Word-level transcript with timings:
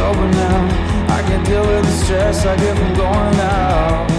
over 0.00 0.28
now. 0.30 0.60
I 1.08 1.22
can 1.22 1.44
deal 1.44 1.66
with 1.66 1.84
the 1.84 2.04
stress 2.04 2.46
I 2.46 2.56
get 2.56 2.76
from 2.76 2.94
going 2.94 3.40
out. 3.40 4.09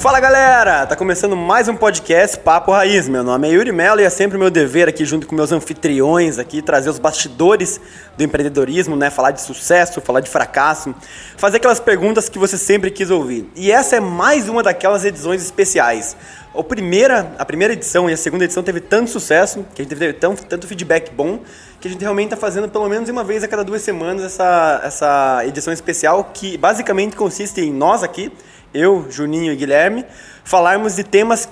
Fala 0.00 0.20
galera, 0.20 0.86
tá 0.86 0.94
começando 0.94 1.36
mais 1.36 1.66
um 1.66 1.74
podcast 1.74 2.38
Papo 2.38 2.70
Raiz. 2.70 3.08
Meu 3.08 3.24
nome 3.24 3.48
é 3.48 3.50
Yuri 3.50 3.72
Mello 3.72 4.00
e 4.00 4.04
é 4.04 4.10
sempre 4.10 4.38
meu 4.38 4.48
dever 4.48 4.88
aqui 4.88 5.04
junto 5.04 5.26
com 5.26 5.34
meus 5.34 5.50
anfitriões 5.50 6.38
aqui 6.38 6.62
trazer 6.62 6.88
os 6.88 7.00
bastidores 7.00 7.80
do 8.16 8.22
empreendedorismo, 8.22 8.94
né? 8.94 9.10
Falar 9.10 9.32
de 9.32 9.40
sucesso, 9.40 10.00
falar 10.00 10.20
de 10.20 10.30
fracasso, 10.30 10.94
fazer 11.36 11.56
aquelas 11.56 11.80
perguntas 11.80 12.28
que 12.28 12.38
você 12.38 12.56
sempre 12.56 12.92
quis 12.92 13.10
ouvir. 13.10 13.50
E 13.56 13.72
essa 13.72 13.96
é 13.96 14.00
mais 14.00 14.48
uma 14.48 14.62
daquelas 14.62 15.04
edições 15.04 15.42
especiais. 15.42 16.16
A 16.54 16.62
primeira, 16.62 17.32
a 17.36 17.44
primeira 17.44 17.74
edição 17.74 18.08
e 18.08 18.12
a 18.12 18.16
segunda 18.16 18.44
edição 18.44 18.62
teve 18.62 18.78
tanto 18.78 19.10
sucesso, 19.10 19.66
que 19.74 19.82
a 19.82 19.84
gente 19.84 19.96
teve 19.96 20.12
tanto, 20.12 20.46
tanto 20.46 20.68
feedback 20.68 21.12
bom, 21.12 21.40
que 21.80 21.88
a 21.88 21.90
gente 21.90 22.00
realmente 22.00 22.26
está 22.26 22.36
fazendo 22.36 22.68
pelo 22.68 22.88
menos 22.88 23.08
uma 23.08 23.24
vez 23.24 23.42
a 23.42 23.48
cada 23.48 23.64
duas 23.64 23.82
semanas 23.82 24.22
essa, 24.22 24.80
essa 24.84 25.42
edição 25.44 25.72
especial 25.72 26.30
que 26.32 26.56
basicamente 26.56 27.16
consiste 27.16 27.60
em 27.60 27.72
nós 27.72 28.04
aqui 28.04 28.32
eu, 28.72 29.06
Juninho 29.10 29.52
e 29.52 29.56
Guilherme, 29.56 30.04
falarmos 30.44 30.96
de 30.96 31.04
temas 31.04 31.48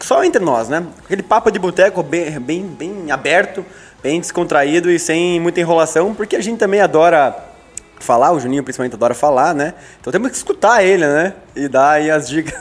só 0.00 0.22
entre 0.24 0.42
nós, 0.42 0.68
né? 0.68 0.86
Aquele 1.04 1.22
papo 1.22 1.50
de 1.50 1.58
boteco 1.58 2.02
bem, 2.02 2.38
bem, 2.38 2.62
bem 2.62 3.10
aberto, 3.10 3.64
bem 4.02 4.20
descontraído 4.20 4.90
e 4.90 4.98
sem 4.98 5.40
muita 5.40 5.60
enrolação, 5.60 6.14
porque 6.14 6.36
a 6.36 6.40
gente 6.40 6.58
também 6.58 6.80
adora 6.80 7.36
falar, 8.00 8.32
o 8.32 8.40
Juninho 8.40 8.62
principalmente 8.62 8.94
adora 8.94 9.14
falar, 9.14 9.54
né? 9.54 9.74
Então 10.00 10.12
temos 10.12 10.30
que 10.30 10.36
escutar 10.36 10.82
ele, 10.84 11.06
né? 11.06 11.34
E 11.54 11.68
dar 11.68 11.92
aí 11.92 12.10
as 12.10 12.28
dicas. 12.28 12.54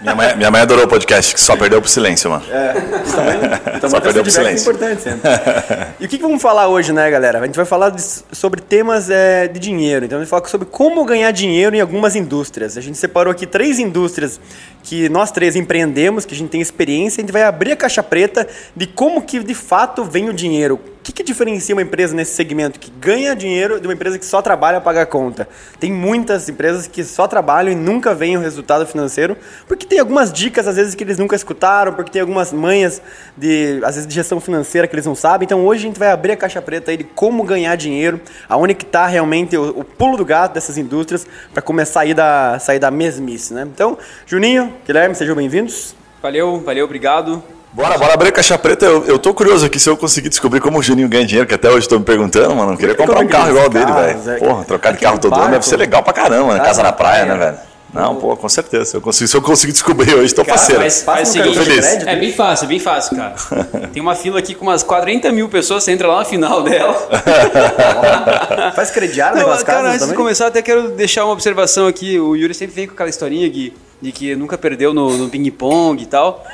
Minha 0.00 0.14
mãe, 0.14 0.36
minha 0.36 0.50
mãe 0.50 0.60
adorou 0.60 0.84
o 0.84 0.88
podcast, 0.88 1.34
que 1.34 1.40
só 1.40 1.56
perdeu 1.56 1.80
pro 1.80 1.90
silêncio, 1.90 2.30
mano. 2.30 2.44
É, 2.50 2.72
também, 3.10 3.90
só 3.90 4.00
perdeu 4.00 4.22
pro 4.22 4.30
silêncio. 4.30 4.70
É 4.70 4.74
importante. 4.74 5.06
E 5.98 6.04
o 6.04 6.08
que, 6.08 6.18
que 6.18 6.22
vamos 6.22 6.42
falar 6.42 6.68
hoje, 6.68 6.92
né, 6.92 7.10
galera? 7.10 7.38
A 7.38 7.46
gente 7.46 7.56
vai 7.56 7.64
falar 7.64 7.90
de, 7.90 8.02
sobre 8.02 8.60
temas 8.60 9.08
é, 9.08 9.48
de 9.48 9.58
dinheiro. 9.58 10.04
Então, 10.04 10.18
a 10.18 10.22
gente 10.22 10.30
vai 10.30 10.40
falar 10.40 10.50
sobre 10.50 10.66
como 10.66 11.04
ganhar 11.04 11.30
dinheiro 11.30 11.74
em 11.74 11.80
algumas 11.80 12.14
indústrias. 12.14 12.76
A 12.76 12.80
gente 12.80 12.98
separou 12.98 13.30
aqui 13.30 13.46
três 13.46 13.78
indústrias 13.78 14.38
que 14.86 15.08
nós 15.08 15.32
três 15.32 15.56
empreendemos, 15.56 16.24
que 16.24 16.32
a 16.32 16.36
gente 16.36 16.48
tem 16.48 16.60
experiência. 16.60 17.20
A 17.20 17.22
gente 17.22 17.32
vai 17.32 17.42
abrir 17.42 17.72
a 17.72 17.76
caixa 17.76 18.04
preta 18.04 18.46
de 18.74 18.86
como 18.86 19.20
que, 19.20 19.40
de 19.40 19.54
fato, 19.54 20.04
vem 20.04 20.28
o 20.28 20.32
dinheiro 20.32 20.80
que, 21.06 21.12
que 21.12 21.22
diferencia 21.22 21.72
uma 21.74 21.82
empresa 21.82 22.14
nesse 22.14 22.34
segmento 22.34 22.80
que 22.80 22.90
ganha 22.90 23.34
dinheiro 23.36 23.80
de 23.80 23.86
uma 23.86 23.94
empresa 23.94 24.18
que 24.18 24.26
só 24.26 24.42
trabalha 24.42 24.78
a 24.78 24.80
pagar 24.80 25.06
conta? 25.06 25.48
Tem 25.78 25.92
muitas 25.92 26.48
empresas 26.48 26.88
que 26.88 27.04
só 27.04 27.28
trabalham 27.28 27.70
e 27.70 27.76
nunca 27.76 28.12
veem 28.12 28.36
o 28.36 28.40
resultado 28.40 28.84
financeiro, 28.86 29.36
porque 29.68 29.86
tem 29.86 30.00
algumas 30.00 30.32
dicas, 30.32 30.66
às 30.66 30.74
vezes, 30.74 30.96
que 30.96 31.04
eles 31.04 31.16
nunca 31.16 31.36
escutaram, 31.36 31.92
porque 31.92 32.10
tem 32.10 32.20
algumas 32.20 32.52
manhas, 32.52 33.00
de, 33.36 33.80
às 33.84 33.94
vezes, 33.94 34.06
de 34.06 34.14
gestão 34.14 34.40
financeira 34.40 34.88
que 34.88 34.94
eles 34.96 35.06
não 35.06 35.14
sabem. 35.14 35.46
Então, 35.46 35.64
hoje 35.64 35.84
a 35.84 35.86
gente 35.86 35.98
vai 35.98 36.10
abrir 36.10 36.32
a 36.32 36.36
caixa 36.36 36.60
preta 36.60 36.90
aí 36.90 36.96
de 36.96 37.04
como 37.04 37.44
ganhar 37.44 37.76
dinheiro, 37.76 38.20
aonde 38.48 38.74
que 38.74 38.84
está 38.84 39.06
realmente 39.06 39.56
o, 39.56 39.80
o, 39.80 39.84
pulo 39.84 40.16
do 40.16 40.24
gato 40.24 40.54
dessas 40.54 40.76
indústrias 40.76 41.24
para 41.52 41.62
começar 41.62 42.00
a 42.00 42.02
sair 42.02 42.14
da, 42.14 42.58
sair 42.58 42.78
da 42.80 42.90
mesmice, 42.90 43.54
né? 43.54 43.62
Então, 43.72 43.96
Juninho, 44.26 44.74
Guilherme, 44.84 45.14
sejam 45.14 45.34
bem-vindos. 45.34 45.94
Valeu, 46.22 46.60
valeu, 46.60 46.84
obrigado. 46.84 47.42
Bora, 47.72 47.98
bora 47.98 48.14
abrir 48.14 48.28
a 48.28 48.32
caixa 48.32 48.56
preta. 48.56 48.86
Eu, 48.86 49.04
eu 49.04 49.18
tô 49.18 49.34
curioso 49.34 49.66
aqui 49.66 49.78
se 49.78 49.88
eu 49.88 49.96
conseguir 49.96 50.28
descobrir 50.28 50.60
como 50.60 50.78
o 50.78 50.82
Juninho 50.82 51.08
ganha 51.08 51.26
dinheiro, 51.26 51.46
que 51.46 51.54
até 51.54 51.70
hoje 51.70 51.88
tô 51.88 51.98
me 51.98 52.04
perguntando, 52.04 52.54
mano. 52.54 52.72
Eu 52.72 52.76
queria 52.76 52.94
comprar 52.94 53.20
um 53.20 53.28
carro 53.28 53.50
igual 53.50 53.68
dele, 53.68 53.92
velho. 53.92 54.30
É 54.30 54.38
Porra, 54.38 54.64
trocar 54.64 54.92
de 54.92 54.98
carro 54.98 55.18
todo 55.18 55.34
ano 55.34 55.50
deve 55.50 55.66
ser 55.66 55.76
legal 55.76 56.02
pra 56.02 56.12
caramba, 56.12 56.54
né? 56.54 56.60
Casa 56.64 56.82
na 56.82 56.92
praia, 56.92 57.26
né, 57.26 57.36
velho? 57.36 57.58
Não, 57.92 58.16
pô, 58.16 58.36
com 58.36 58.48
certeza. 58.48 58.96
Eu 58.96 59.00
consigo, 59.00 59.28
se 59.28 59.36
eu 59.36 59.42
conseguir 59.42 59.72
descobrir 59.72 60.14
hoje, 60.14 60.34
tô 60.34 60.44
parceiro. 60.44 60.80
Faz, 60.82 61.02
faz 61.02 61.28
seguinte, 61.28 61.58
feliz. 61.58 61.84
É 62.06 62.16
bem 62.16 62.32
fácil, 62.32 62.64
é 62.64 62.68
bem 62.68 62.80
fácil, 62.80 63.16
cara. 63.16 63.34
Tem 63.92 64.02
uma 64.02 64.14
fila 64.14 64.38
aqui 64.38 64.54
com 64.54 64.64
umas 64.64 64.82
40 64.82 65.30
mil 65.32 65.48
pessoas, 65.48 65.84
você 65.84 65.92
entra 65.92 66.08
lá 66.08 66.18
na 66.18 66.24
final 66.24 66.62
dela. 66.62 66.94
faz 68.74 68.90
crediário 68.90 69.40
Não, 69.40 69.48
nas 69.48 69.62
cara, 69.62 69.78
casas 69.78 69.88
antes 69.88 70.00
também? 70.00 70.12
de 70.12 70.16
começar, 70.16 70.46
até 70.48 70.60
quero 70.60 70.90
deixar 70.90 71.24
uma 71.24 71.32
observação 71.32 71.86
aqui. 71.86 72.18
O 72.18 72.36
Yuri 72.36 72.54
sempre 72.54 72.74
vem 72.74 72.86
com 72.86 72.92
aquela 72.92 73.08
historinha, 73.08 73.48
Gui, 73.48 73.72
de 74.00 74.12
que 74.12 74.34
nunca 74.36 74.56
perdeu 74.58 74.92
no, 74.92 75.16
no 75.16 75.28
ping-pong 75.28 76.02
e 76.02 76.06
tal. 76.06 76.44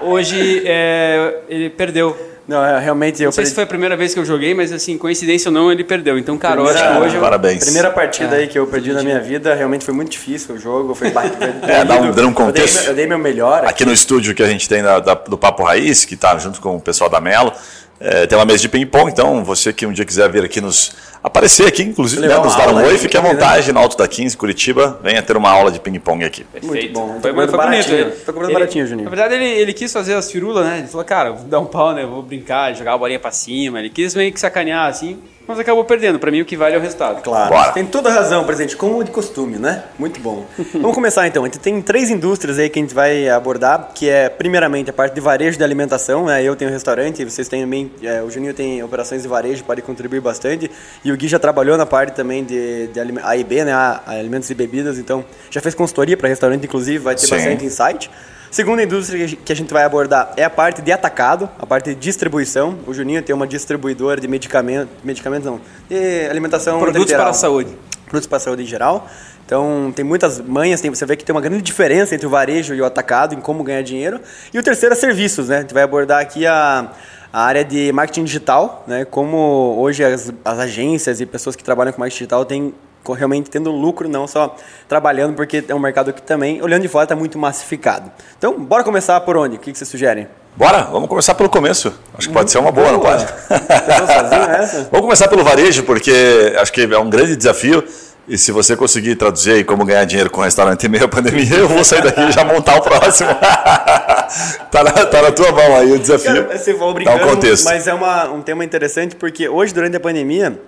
Hoje, 0.00 0.62
é, 0.66 1.34
ele 1.48 1.70
perdeu. 1.70 2.16
Não, 2.46 2.62
é, 2.64 2.78
realmente 2.80 3.22
eu 3.22 3.26
Não 3.26 3.32
sei 3.32 3.46
se 3.46 3.54
foi 3.54 3.62
a 3.62 3.66
primeira 3.66 3.96
vez 3.96 4.12
que 4.12 4.18
eu 4.18 4.24
joguei, 4.24 4.52
mas 4.52 4.72
assim, 4.72 4.98
coincidência 4.98 5.48
ou 5.48 5.52
não, 5.54 5.70
ele 5.70 5.84
perdeu. 5.84 6.18
Então, 6.18 6.36
cara, 6.36 6.60
eu 6.60 6.68
acho 6.68 6.82
que 6.82 6.98
hoje... 6.98 7.14
eu- 7.14 7.20
Parabéns. 7.20 7.62
Primeira 7.64 7.88
partida 7.90 8.34
aí 8.36 8.48
que 8.48 8.58
eu 8.58 8.66
perdi 8.66 8.92
na 8.92 9.02
minha 9.02 9.20
vida, 9.20 9.54
realmente 9.54 9.84
foi 9.84 9.94
muito 9.94 10.10
difícil 10.10 10.56
o 10.56 10.58
jogo. 10.58 10.92
Foi 10.94 11.08
É, 11.62 11.84
dá 11.84 11.94
um- 12.00 12.00
dá 12.00 12.00
um 12.00 12.06
Eu 12.08 12.12
dei 12.12 12.32
contexto. 12.32 12.80
meu- 12.80 12.84
Eu 12.90 12.94
dei 12.94 13.06
meu 13.06 13.18
melhor. 13.18 13.64
Aqui 13.64 13.84
no 13.84 13.92
estúdio 13.92 14.34
que 14.34 14.42
a 14.42 14.48
gente 14.48 14.68
tem 14.68 14.82
da- 14.82 14.98
da- 14.98 15.14
do 15.14 15.38
Papo 15.38 15.62
Raiz, 15.62 16.04
que 16.04 16.16
tá 16.16 16.36
junto 16.36 16.60
com 16.60 16.74
o 16.76 16.80
pessoal 16.80 17.08
da 17.08 17.20
Melo, 17.20 17.52
é, 18.00 18.26
tem 18.26 18.36
uma 18.36 18.44
mesa 18.44 18.58
de 18.58 18.68
ping-pong, 18.68 19.08
então 19.12 19.44
você 19.44 19.72
que 19.72 19.86
um 19.86 19.92
dia 19.92 20.04
quiser 20.04 20.28
vir 20.28 20.42
aqui 20.44 20.60
nos 20.60 20.92
aparecer 21.22 21.66
aqui, 21.66 21.82
inclusive, 21.82 22.26
né, 22.26 22.36
nos 22.38 22.56
dar 22.56 22.68
um 22.72 22.76
oi, 22.82 22.98
fique 22.98 23.16
à 23.16 23.22
né? 23.22 23.30
vontade 23.30 23.72
no 23.72 23.78
Alto 23.78 23.96
da 23.96 24.08
15, 24.08 24.36
Curitiba, 24.36 24.98
venha 25.02 25.22
ter 25.22 25.36
uma 25.36 25.50
aula 25.50 25.70
de 25.70 25.78
ping-pong 25.78 26.24
aqui. 26.24 26.44
Muito 26.52 26.66
Perfeito. 26.66 26.92
bom. 26.92 27.18
Foi, 27.20 27.20
foi 27.20 27.32
bonito. 27.32 27.56
baratinho. 27.56 27.96
Ele, 27.96 28.10
Tô 28.10 28.32
cobrando 28.32 28.52
baratinho, 28.52 28.86
Juninho. 28.86 29.04
Na 29.04 29.10
verdade, 29.10 29.34
ele, 29.34 29.60
ele 29.60 29.72
quis 29.72 29.92
fazer 29.92 30.14
as 30.14 30.30
firulas, 30.30 30.64
né? 30.66 30.78
Ele 30.78 30.88
falou, 30.88 31.04
cara, 31.04 31.32
vou 31.32 31.44
dar 31.44 31.60
um 31.60 31.66
pau, 31.66 31.92
né? 31.92 32.04
Vou 32.04 32.22
brincar, 32.22 32.74
jogar 32.74 32.94
a 32.94 32.98
bolinha 32.98 33.20
pra 33.20 33.30
cima. 33.30 33.78
Ele 33.78 33.90
quis 33.90 34.14
meio 34.14 34.32
que 34.32 34.40
sacanear, 34.40 34.88
assim, 34.88 35.18
mas 35.46 35.58
acabou 35.58 35.84
perdendo. 35.84 36.18
Pra 36.18 36.30
mim, 36.30 36.40
o 36.40 36.44
que 36.44 36.56
vale 36.56 36.74
é 36.74 36.78
o 36.78 36.80
resultado. 36.80 37.22
Claro, 37.22 37.54
Bora. 37.54 37.72
tem 37.72 37.84
toda 37.84 38.08
a 38.08 38.12
razão, 38.12 38.44
presidente, 38.44 38.76
como 38.76 39.02
de 39.02 39.10
costume, 39.10 39.58
né? 39.58 39.84
Muito 39.98 40.20
bom. 40.20 40.46
Vamos 40.74 40.94
começar 40.94 41.26
então. 41.26 41.42
A 41.42 41.46
gente 41.46 41.58
tem 41.58 41.80
três 41.82 42.10
indústrias 42.10 42.58
aí 42.58 42.68
que 42.68 42.78
a 42.78 42.82
gente 42.82 42.94
vai 42.94 43.28
abordar, 43.28 43.90
que 43.94 44.08
é 44.08 44.28
primeiramente 44.28 44.90
a 44.90 44.92
parte 44.92 45.14
de 45.14 45.20
varejo 45.20 45.58
de 45.58 45.64
alimentação, 45.64 46.26
né? 46.26 46.42
Eu 46.42 46.56
tenho 46.56 46.70
restaurante, 46.70 47.24
vocês 47.24 47.48
têm 47.48 47.62
também, 47.62 47.90
é, 48.02 48.22
o 48.22 48.30
Juninho 48.30 48.54
tem 48.54 48.82
operações 48.82 49.22
de 49.22 49.28
varejo, 49.28 49.64
pode 49.64 49.82
contribuir 49.82 50.20
bastante, 50.20 50.70
e 51.04 51.11
o 51.12 51.16
Gui 51.16 51.28
já 51.28 51.38
trabalhou 51.38 51.76
na 51.76 51.86
parte 51.86 52.12
também 52.14 52.44
de, 52.44 52.88
de 52.88 52.98
alime- 53.00 53.20
A 53.22 53.36
e 53.36 53.44
B, 53.44 53.64
né? 53.64 53.72
A- 53.72 54.00
a 54.06 54.10
alimentos 54.12 54.48
e 54.50 54.54
bebidas, 54.54 54.98
então 54.98 55.24
já 55.50 55.60
fez 55.60 55.74
consultoria 55.74 56.16
para 56.16 56.28
restaurante, 56.28 56.64
inclusive, 56.64 56.98
vai 56.98 57.14
ter 57.14 57.26
Sim. 57.26 57.30
bastante 57.36 57.64
insight. 57.64 58.10
Segunda 58.50 58.82
indústria 58.82 59.26
que 59.28 59.52
a 59.52 59.56
gente- 59.56 59.72
vai 59.72 59.82
abordar 59.82 60.32
é 60.36 60.44
a 60.44 60.50
parte 60.50 60.82
de 60.82 60.92
atacado, 60.92 61.48
a 61.58 61.64
parte 61.66 61.86
de 61.90 61.94
distribuição. 61.94 62.78
O 62.86 62.92
Juninho 62.92 63.22
tem 63.22 63.34
uma 63.34 63.46
distribuidora 63.46 64.20
de 64.20 64.28
medicamento, 64.28 64.90
medicamentos 65.02 65.46
não, 65.46 65.58
de 65.88 66.26
alimentação 66.28 66.78
Produtos 66.78 67.02
literal. 67.06 67.22
para 67.24 67.30
a 67.30 67.34
saúde. 67.34 67.70
Produtos 68.04 68.26
para 68.26 68.36
a 68.36 68.40
saúde 68.40 68.62
em 68.62 68.66
geral. 68.66 69.08
Então, 69.46 69.90
tem 69.96 70.04
muitas 70.04 70.38
manhas, 70.38 70.80
tem, 70.82 70.90
você 70.94 71.04
vê 71.06 71.16
que 71.16 71.24
tem 71.24 71.34
uma 71.34 71.40
grande 71.40 71.62
diferença 71.62 72.14
entre 72.14 72.26
o 72.26 72.30
varejo 72.30 72.74
e 72.74 72.80
o 72.80 72.84
atacado 72.84 73.34
em 73.34 73.40
como 73.40 73.64
ganhar 73.64 73.82
dinheiro. 73.82 74.20
E 74.52 74.58
o 74.58 74.62
terceiro 74.62 74.94
é 74.94 74.96
serviços, 74.96 75.48
né? 75.48 75.58
A 75.58 75.60
gente 75.62 75.72
vai 75.74 75.82
abordar 75.82 76.20
aqui 76.20 76.46
a, 76.46 76.90
a 77.32 77.42
área 77.42 77.64
de 77.64 77.90
marketing 77.92 78.24
digital, 78.24 78.84
né? 78.86 79.04
Como 79.04 79.76
hoje 79.78 80.04
as, 80.04 80.32
as 80.44 80.58
agências 80.58 81.20
e 81.20 81.26
pessoas 81.26 81.56
que 81.56 81.64
trabalham 81.64 81.92
com 81.92 82.00
marketing 82.00 82.18
digital 82.18 82.44
têm 82.44 82.74
realmente 83.10 83.50
tendo 83.50 83.72
lucro, 83.72 84.08
não 84.08 84.28
só 84.28 84.54
trabalhando, 84.88 85.34
porque 85.34 85.64
é 85.66 85.74
um 85.74 85.78
mercado 85.78 86.12
que 86.12 86.22
também, 86.22 86.62
olhando 86.62 86.82
de 86.82 86.88
fora, 86.88 87.04
está 87.04 87.16
muito 87.16 87.36
massificado. 87.38 88.12
Então, 88.38 88.60
bora 88.60 88.84
começar 88.84 89.20
por 89.22 89.36
onde? 89.36 89.56
O 89.56 89.58
que, 89.58 89.72
que 89.72 89.78
vocês 89.78 89.88
sugerem? 89.88 90.28
Bora, 90.54 90.82
vamos 90.82 91.08
começar 91.08 91.34
pelo 91.34 91.48
começo. 91.48 91.92
Acho 92.16 92.28
que 92.28 92.34
pode 92.34 92.50
ser 92.50 92.58
uma 92.58 92.70
boa, 92.70 92.92
não 92.92 93.00
pode? 93.00 93.24
Pensou 93.24 94.06
sozinho 94.06 94.42
essa? 94.42 94.88
Vamos 94.92 95.06
começar 95.06 95.26
pelo 95.26 95.42
varejo, 95.42 95.82
porque 95.84 96.54
acho 96.58 96.70
que 96.70 96.82
é 96.82 96.98
um 96.98 97.08
grande 97.08 97.34
desafio. 97.34 97.82
E 98.28 98.38
se 98.38 98.52
você 98.52 98.76
conseguir 98.76 99.16
traduzir 99.16 99.52
aí 99.52 99.64
como 99.64 99.84
ganhar 99.84 100.04
dinheiro 100.04 100.30
com 100.30 100.40
restaurante 100.40 100.86
em 100.86 100.88
meio 100.88 101.04
à 101.04 101.08
pandemia, 101.08 101.56
eu 101.56 101.68
vou 101.68 101.82
sair 101.82 102.02
daqui 102.02 102.20
e 102.20 102.30
já 102.32 102.44
montar 102.44 102.76
o 102.76 102.82
próximo. 102.82 103.30
tá, 104.70 104.84
na, 104.84 104.92
tá 104.92 105.22
na 105.22 105.32
tua 105.32 105.50
mão 105.50 105.76
aí 105.76 105.90
o 105.92 105.98
desafio. 105.98 106.44
Cara, 106.46 106.56
você 106.58 106.72
vou 106.72 106.88
Dá 106.88 106.94
brincando, 106.94 107.24
um 107.24 107.28
contexto. 107.28 107.64
mas 107.64 107.86
é 107.88 107.94
uma, 107.94 108.30
um 108.30 108.40
tema 108.40 108.64
interessante 108.64 109.16
porque 109.16 109.48
hoje, 109.48 109.74
durante 109.74 109.96
a 109.96 110.00
pandemia, 110.00 110.60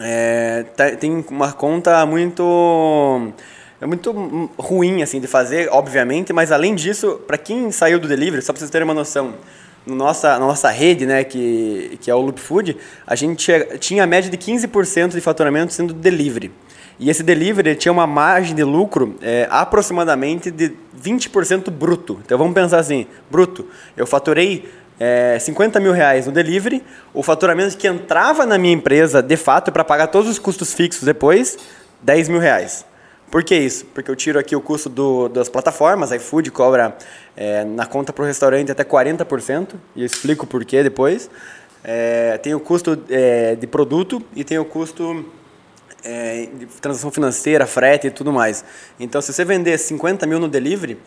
é, 0.00 0.64
tá- 0.76 0.90
tem 0.90 1.24
uma 1.30 1.52
conta 1.52 2.04
muito 2.04 3.32
é 3.80 3.86
muito 3.86 4.50
ruim 4.58 5.02
assim 5.02 5.18
de 5.18 5.26
fazer, 5.26 5.68
obviamente, 5.72 6.32
mas 6.32 6.52
além 6.52 6.74
disso, 6.74 7.20
para 7.26 7.36
quem 7.36 7.72
saiu 7.72 7.98
do 7.98 8.06
delivery, 8.06 8.40
só 8.40 8.52
para 8.52 8.60
vocês 8.60 8.70
terem 8.70 8.84
uma 8.84 8.94
noção, 8.94 9.34
no 9.86 9.94
nossa, 9.94 10.38
na 10.38 10.46
nossa 10.46 10.70
rede, 10.70 11.06
né, 11.06 11.24
que, 11.24 11.98
que 12.00 12.10
é 12.10 12.14
o 12.14 12.20
Loop 12.20 12.40
Food, 12.40 12.76
a 13.06 13.14
gente 13.14 13.52
tinha- 13.78 14.04
a 14.04 14.06
média 14.06 14.30
de 14.30 14.36
15% 14.36 15.12
de 15.12 15.20
faturamento 15.20 15.72
sendo 15.72 15.92
delivery. 15.92 16.52
E 16.98 17.10
esse 17.10 17.22
delivery 17.22 17.74
tinha 17.74 17.90
uma 17.90 18.06
margem 18.06 18.54
de 18.54 18.62
lucro 18.62 19.16
é, 19.20 19.48
aproximadamente 19.50 20.50
de 20.50 20.72
20% 21.02 21.70
bruto. 21.70 22.20
Então 22.24 22.38
vamos 22.38 22.54
pensar 22.54 22.78
assim, 22.78 23.06
bruto. 23.30 23.66
Eu 23.96 24.06
faturei 24.06 24.68
é, 25.00 25.36
50 25.40 25.80
mil 25.80 25.92
reais 25.92 26.26
no 26.26 26.32
delivery, 26.32 26.82
o 27.12 27.22
faturamento 27.22 27.76
que 27.76 27.88
entrava 27.88 28.46
na 28.46 28.56
minha 28.56 28.74
empresa, 28.74 29.20
de 29.20 29.36
fato, 29.36 29.72
para 29.72 29.82
pagar 29.82 30.06
todos 30.08 30.30
os 30.30 30.38
custos 30.38 30.72
fixos 30.72 31.02
depois, 31.02 31.58
10 32.02 32.28
mil 32.28 32.38
reais. 32.38 32.84
Por 33.32 33.42
que 33.42 33.56
isso? 33.56 33.86
Porque 33.94 34.10
eu 34.10 34.14
tiro 34.14 34.38
aqui 34.38 34.54
o 34.54 34.60
custo 34.60 34.90
do, 34.90 35.26
das 35.26 35.48
plataformas, 35.48 36.12
iFood 36.12 36.50
cobra 36.50 36.94
é, 37.34 37.64
na 37.64 37.86
conta 37.86 38.12
para 38.12 38.24
o 38.24 38.26
restaurante 38.26 38.70
até 38.70 38.84
40%, 38.84 39.70
e 39.96 40.02
eu 40.02 40.06
explico 40.06 40.46
por 40.46 40.62
que 40.66 40.82
depois. 40.82 41.30
É, 41.82 42.36
tem 42.36 42.54
o 42.54 42.60
custo 42.60 43.02
é, 43.08 43.56
de 43.56 43.66
produto 43.66 44.22
e 44.36 44.44
tem 44.44 44.58
o 44.58 44.66
custo 44.66 45.24
é, 46.04 46.46
de 46.58 46.66
transação 46.66 47.10
financeira, 47.10 47.66
frete 47.66 48.08
e 48.08 48.10
tudo 48.10 48.30
mais. 48.34 48.66
Então, 49.00 49.18
se 49.22 49.32
você 49.32 49.46
vender 49.46 49.78
50 49.78 50.26
mil 50.26 50.38
no 50.38 50.46
delivery, 50.46 50.98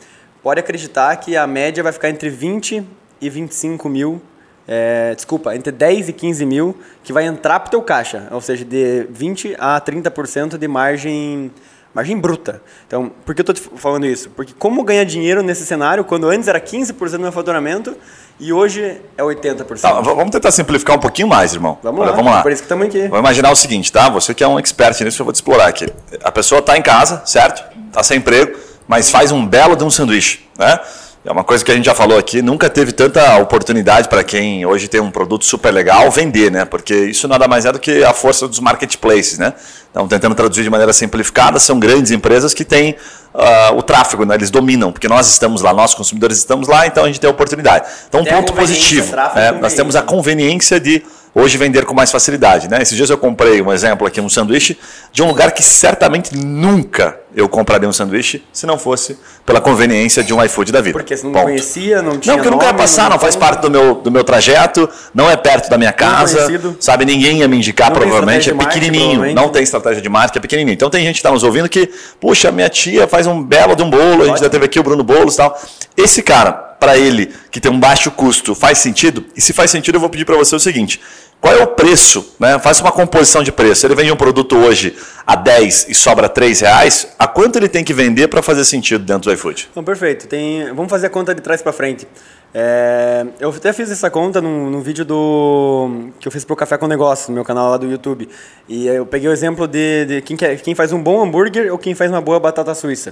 pode 0.42 0.60
acreditar 0.60 1.16
que 1.18 1.38
a 1.38 1.46
média 1.46 1.84
vai 1.84 1.92
ficar 1.92 2.10
entre 2.10 2.32
20 2.32 2.84
e 3.22 3.30
25 3.30 3.88
mil 3.88 4.20
é, 4.68 5.14
desculpa, 5.14 5.56
entre 5.56 5.72
10 5.72 6.10
e 6.10 6.14
15 6.14 6.44
mil 6.44 6.76
que 7.04 7.14
vai 7.14 7.26
entrar 7.26 7.60
pro 7.60 7.70
teu 7.70 7.84
caixa, 7.84 8.28
ou 8.32 8.42
seja, 8.42 8.66
de 8.66 9.06
20 9.12 9.56
a 9.60 9.80
30% 9.80 10.58
de 10.58 10.68
margem 10.68 11.52
margem 11.96 12.20
bruta. 12.20 12.62
Então, 12.86 13.10
por 13.26 13.34
que 13.34 13.42
eu 13.42 13.54
estou 13.54 13.78
falando 13.78 14.06
isso? 14.06 14.30
Porque 14.32 14.54
como 14.60 14.84
ganhar 14.84 15.06
dinheiro 15.06 15.42
nesse 15.42 15.66
cenário, 15.66 16.04
quando 16.04 16.28
antes 16.28 16.50
era 16.50 16.60
15% 16.60 17.12
do 17.12 17.20
meu 17.20 17.32
faturamento 17.32 17.96
e 18.38 18.52
hoje 18.52 19.00
é 19.18 19.24
80%. 19.24 19.80
Tá, 19.80 20.02
vamos 20.02 20.30
tentar 20.30 20.52
simplificar 20.52 20.98
um 20.98 21.00
pouquinho 21.00 21.30
mais, 21.30 21.54
irmão. 21.54 21.80
Vamos 21.82 22.02
Olha, 22.02 22.10
lá, 22.10 22.16
vamos 22.18 22.32
lá. 22.34 22.42
por 22.42 22.52
isso 22.52 22.62
que 22.62 22.66
estamos 22.66 22.86
aqui. 22.88 23.04
Vamos 23.04 23.20
imaginar 23.20 23.50
o 23.50 23.56
seguinte, 23.56 23.90
tá? 23.94 24.10
Você 24.10 24.34
que 24.34 24.44
é 24.44 24.48
um 24.48 24.60
expert 24.60 25.00
nisso, 25.06 25.22
eu 25.22 25.24
vou 25.24 25.32
te 25.32 25.38
explorar 25.38 25.68
aqui. 25.68 25.88
A 26.22 26.32
pessoa 26.34 26.60
está 26.60 26.78
em 26.78 26.82
casa, 26.82 27.22
certo? 27.26 27.64
Está 27.88 28.04
sem 28.04 28.18
emprego, 28.18 28.60
mas 28.86 29.10
faz 29.10 29.32
um 29.32 29.48
belo 29.48 29.78
de 29.78 29.86
um 29.86 29.90
sanduíche, 29.90 30.46
né? 30.60 30.78
É 31.26 31.32
uma 31.32 31.44
coisa 31.44 31.66
que 31.66 31.72
a 31.72 31.76
gente 31.76 31.86
já 31.86 31.96
falou 31.96 32.20
aqui, 32.20 32.40
nunca 32.40 32.70
teve 32.70 32.92
tanta 32.92 33.40
oportunidade 33.40 34.08
para 34.08 34.24
quem 34.24 34.64
hoje 34.64 34.88
tem 34.88 35.02
um 35.02 35.10
produto 35.10 35.44
super 35.44 35.72
legal 35.72 36.12
vender, 36.12 36.52
né? 36.52 36.66
Porque 36.66 36.94
isso 36.94 37.28
nada 37.28 37.48
mais 37.48 37.66
é 37.66 37.72
do 37.72 37.80
que 37.80 38.04
a 38.04 38.14
força 38.14 38.48
dos 38.48 38.60
marketplaces, 38.60 39.40
né? 39.40 39.52
Então, 39.90 40.08
tentando 40.08 40.36
traduzir 40.36 40.62
de 40.62 40.70
maneira 40.70 40.94
simplificada, 40.94 41.58
são 41.58 41.80
grandes 41.80 42.12
empresas 42.12 42.54
que 42.54 42.64
têm 42.64 42.96
ah, 43.34 43.72
o 43.76 43.82
tráfego, 43.82 44.24
né? 44.24 44.36
Eles 44.36 44.52
dominam, 44.52 44.92
porque 44.92 45.08
nós 45.08 45.28
estamos 45.28 45.64
lá, 45.64 45.74
nós 45.74 45.96
consumidores 45.96 46.38
estamos 46.38 46.68
lá, 46.68 46.86
então 46.86 47.04
a 47.04 47.08
gente 47.08 47.20
tem 47.20 47.28
a 47.28 47.32
oportunidade. 47.32 47.88
Então, 48.08 48.22
um 48.22 48.24
Tem 48.24 48.34
ponto 48.36 48.54
positivo. 48.54 49.10
tráfego 49.10 49.40
né? 49.40 49.58
e 49.58 49.62
Nós 49.62 49.74
temos 49.74 49.96
a 49.96 50.04
conveniência 50.04 50.80
de 50.80 51.02
hoje 51.36 51.58
vender 51.58 51.84
com 51.86 51.94
mais 51.94 52.10
facilidade. 52.12 52.70
Né? 52.70 52.82
Esses 52.82 52.96
dias 52.96 53.10
eu 53.10 53.18
comprei 53.18 53.62
um 53.62 53.72
exemplo 53.72 54.08
aqui, 54.08 54.22
um 54.22 54.30
sanduíche 54.30 54.80
de 55.12 55.22
um 55.22 55.28
lugar 55.28 55.52
que 55.52 55.62
certamente 55.62 56.34
nunca 56.36 57.20
eu 57.36 57.50
compraria 57.50 57.88
um 57.90 57.92
sanduíche 57.92 58.42
se 58.54 58.66
não 58.66 58.78
fosse 58.80 59.18
pela 59.46 59.60
conveniência 59.60 60.24
de 60.24 60.34
um 60.34 60.42
iFood 60.42 60.72
da 60.72 60.80
vida. 60.80 60.98
Porque 60.98 61.18
você 61.18 61.26
não 61.26 61.34
Ponto. 61.34 61.44
conhecia, 61.44 62.02
não 62.02 62.18
tinha 62.18 62.32
Não, 62.32 62.38
porque 62.38 62.48
eu 62.48 62.52
nunca 62.54 62.68
ia 62.68 62.74
passar, 62.74 63.10
não 63.10 63.20
faz 63.20 63.36
tinha- 63.36 63.46
parte 63.46 63.62
do 63.62 63.70
meu, 63.70 63.96
do 63.96 64.10
meu 64.10 64.24
trajeto, 64.24 64.90
não 65.14 65.30
é 65.30 65.36
perto 65.36 65.70
da 65.70 65.78
minha 65.78 65.92
casa, 65.92 66.38
conhecido. 66.46 66.78
sabe? 66.80 67.04
Ninguém 67.04 67.40
ia 67.40 67.48
me 67.50 67.58
indicar, 67.58 67.90
Não 67.90 67.98
provavelmente, 67.98 68.50
é 68.50 68.54
marketing, 68.54 68.80
pequenininho, 68.80 69.10
provavelmente. 69.20 69.36
não 69.36 69.50
tem 69.50 69.64
estratégia 69.64 70.02
de 70.02 70.08
marketing, 70.08 70.38
é 70.38 70.42
pequenininho. 70.42 70.74
Então 70.74 70.90
tem 70.90 71.04
gente 71.04 71.16
que 71.16 71.20
está 71.20 71.32
nos 71.32 71.44
ouvindo 71.44 71.68
que, 71.68 71.90
puxa, 72.22 72.50
minha 72.54 72.70
tia 72.70 73.06
faz 73.06 73.28
um 73.28 73.44
belo 73.44 73.76
de 73.76 73.84
um 73.84 73.90
bolo, 73.90 74.24
a 74.24 74.28
gente 74.28 74.40
já 74.40 74.50
teve 74.50 74.64
aqui 74.64 74.80
o 74.80 74.84
Bruno 74.84 75.04
Boulos 75.04 75.34
e 75.34 75.38
tal. 75.38 75.62
Esse 75.98 76.24
cara, 76.24 76.65
para 76.86 77.00
ele, 77.00 77.34
que 77.50 77.60
tem 77.60 77.72
um 77.72 77.80
baixo 77.80 78.12
custo, 78.12 78.54
faz 78.54 78.78
sentido? 78.78 79.26
E 79.36 79.42
se 79.42 79.54
faz 79.54 79.72
sentido, 79.72 79.96
eu 79.96 80.00
vou 80.00 80.08
pedir 80.08 80.24
para 80.24 80.36
você 80.36 80.56
o 80.56 80.60
seguinte. 80.60 81.02
Qual 81.42 81.52
é 81.52 81.64
o 81.64 81.68
preço? 81.68 82.36
Né? 82.40 82.60
Faz 82.60 82.80
uma 82.80 82.92
composição 82.92 83.42
de 83.42 83.52
preço. 83.52 83.88
Ele 83.88 83.96
vende 83.96 84.12
um 84.12 84.16
produto 84.16 84.56
hoje 84.56 84.96
a 85.26 85.36
10 85.36 85.88
e 85.90 85.96
sobra 85.96 86.30
3 86.30 86.62
reais. 86.62 87.08
A 87.18 87.28
quanto 87.28 87.58
ele 87.58 87.68
tem 87.68 87.84
que 87.84 87.92
vender 87.92 88.28
para 88.28 88.44
fazer 88.44 88.64
sentido 88.66 89.04
dentro 89.04 89.32
do 89.32 89.34
iFood? 89.34 89.68
Então, 89.72 89.84
perfeito. 89.84 90.28
Tem, 90.28 90.72
vamos 90.76 90.92
fazer 90.92 91.08
a 91.08 91.10
conta 91.10 91.34
de 91.34 91.42
trás 91.42 91.60
para 91.60 91.74
frente. 91.74 92.08
É, 92.54 93.26
eu 93.40 93.50
até 93.50 93.74
fiz 93.74 93.90
essa 93.92 94.12
conta 94.12 94.40
num, 94.40 94.70
num 94.70 94.82
vídeo 94.82 95.04
do 95.04 96.12
que 96.20 96.28
eu 96.28 96.32
fiz 96.32 96.46
pro 96.46 96.56
Café 96.56 96.78
com 96.78 96.86
Negócio, 96.86 97.30
no 97.30 97.36
meu 97.36 97.44
canal 97.44 97.72
lá 97.72 97.78
do 97.78 97.88
YouTube. 97.88 98.30
E 98.70 98.86
eu 98.88 99.08
peguei 99.08 99.28
o 99.28 99.34
exemplo 99.34 99.68
de, 99.68 100.06
de 100.06 100.22
quem, 100.22 100.38
quer, 100.38 100.56
quem 100.62 100.76
faz 100.76 100.94
um 100.94 101.02
bom 101.02 101.24
hambúrguer 101.24 101.72
ou 101.72 101.80
quem 101.80 101.96
faz 101.96 102.12
uma 102.12 102.22
boa 102.22 102.40
batata 102.40 102.76
suíça. 102.76 103.12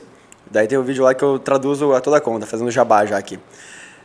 Daí 0.54 0.68
tem 0.68 0.78
o 0.78 0.84
vídeo 0.84 1.04
lá 1.04 1.16
que 1.16 1.24
eu 1.24 1.40
traduzo 1.40 1.94
a 1.94 2.00
toda 2.00 2.18
a 2.18 2.22
conta, 2.22 2.46
fazendo 2.46 2.70
jabá 2.70 3.04
já 3.08 3.18
aqui. 3.18 3.40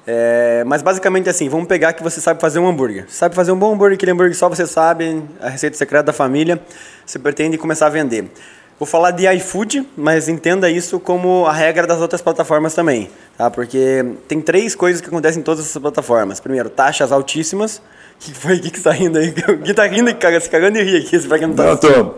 É, 0.07 0.65
mas 0.67 0.81
basicamente 0.81 1.29
assim, 1.29 1.47
vamos 1.47 1.69
pegar 1.69 1.93
que 1.93 2.03
você 2.03 2.23
sabe 2.23 2.41
fazer 2.41 2.59
um 2.59 2.67
hambúrguer. 2.67 3.05
Sabe 3.11 3.35
fazer 3.35 3.53
um 3.53 3.59
bom 3.59 3.75
hambúrguer, 3.75 3.97
aquele 3.97 4.13
hambúrguer 4.13 4.35
só 4.35 4.49
você 4.49 4.67
sabe, 4.67 5.23
a 5.43 5.51
receita 5.51 5.77
secreta 5.77 6.05
da 6.05 6.13
família, 6.15 6.59
você 7.05 7.19
pretende 7.19 7.59
começar 7.59 7.89
a 7.89 7.91
vender. 7.91 8.31
Vou 8.79 8.87
falar 8.87 9.11
de 9.11 9.27
iFood, 9.27 9.87
mas 9.95 10.27
entenda 10.27 10.71
isso 10.71 10.99
como 10.99 11.45
a 11.45 11.53
regra 11.53 11.87
das 11.87 12.01
outras 12.01 12.23
plataformas 12.23 12.73
também, 12.73 13.11
tá? 13.37 13.51
Porque 13.51 14.03
tem 14.27 14.41
três 14.41 14.75
coisas 14.75 15.03
que 15.03 15.09
acontecem 15.09 15.41
em 15.41 15.45
todas 15.45 15.67
essas 15.67 15.83
plataformas. 15.83 16.41
Primeiro, 16.41 16.71
taxas 16.71 17.13
altíssimas. 17.13 17.77
O 17.77 17.83
que 18.21 18.33
foi? 18.33 18.57
O 18.57 18.63
que, 18.63 18.71
que 18.71 18.81
tá 18.81 18.93
rindo 18.93 19.19
aí? 19.19 19.29
O 19.29 19.59
que 19.61 19.75
tá 19.75 19.85
rindo 19.85 20.09
e 20.09 20.41
se 20.41 20.49
cagando 20.49 20.79
e 20.79 20.83
ri 20.83 20.97
aqui? 20.97 21.19
Pra 21.29 21.39
quem 21.39 21.49
não 21.49 21.55
tá 21.55 21.65
Não, 21.65 21.77
tô 21.77 22.15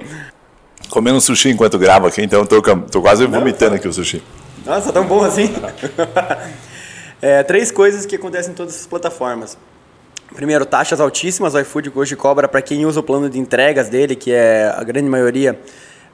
comendo 0.90 1.16
um 1.16 1.20
sushi 1.20 1.50
enquanto 1.50 1.78
gravo 1.78 2.06
aqui, 2.06 2.22
então 2.22 2.44
tô, 2.44 2.60
tô 2.60 3.00
quase 3.00 3.26
vomitando 3.26 3.76
aqui 3.76 3.88
o 3.88 3.92
sushi. 3.92 4.22
Nossa, 4.64 4.92
tão 4.92 5.06
bom 5.06 5.24
assim? 5.24 5.52
É, 7.22 7.42
três 7.42 7.70
coisas 7.70 8.06
que 8.06 8.16
acontecem 8.16 8.52
em 8.52 8.54
todas 8.54 8.74
essas 8.74 8.86
plataformas. 8.86 9.58
Primeiro, 10.34 10.64
taxas 10.64 11.00
altíssimas. 11.00 11.52
O 11.54 11.60
iFood 11.60 11.92
hoje 11.94 12.16
cobra 12.16 12.48
para 12.48 12.62
quem 12.62 12.86
usa 12.86 13.00
o 13.00 13.02
plano 13.02 13.28
de 13.28 13.38
entregas 13.38 13.90
dele, 13.90 14.16
que 14.16 14.32
é 14.32 14.72
a 14.74 14.82
grande 14.82 15.06
maioria, 15.06 15.60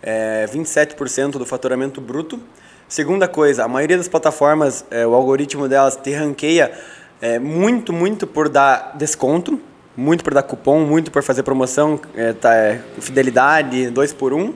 é 0.02 0.48
27% 0.52 1.32
do 1.32 1.46
faturamento 1.46 2.00
bruto. 2.00 2.40
Segunda 2.88 3.28
coisa, 3.28 3.64
a 3.64 3.68
maioria 3.68 3.96
das 3.96 4.08
plataformas, 4.08 4.84
é, 4.90 5.06
o 5.06 5.14
algoritmo 5.14 5.68
delas 5.68 5.94
te 5.96 6.12
ranqueia 6.12 6.72
é, 7.20 7.38
muito, 7.38 7.92
muito 7.92 8.26
por 8.26 8.48
dar 8.48 8.92
desconto, 8.96 9.60
muito 9.96 10.22
por 10.22 10.34
dar 10.34 10.42
cupom, 10.42 10.80
muito 10.80 11.10
por 11.10 11.22
fazer 11.22 11.42
promoção, 11.42 12.00
é, 12.14 12.32
tá, 12.32 12.54
é, 12.54 12.80
fidelidade, 13.00 13.90
dois 13.90 14.12
por 14.12 14.32
um. 14.32 14.52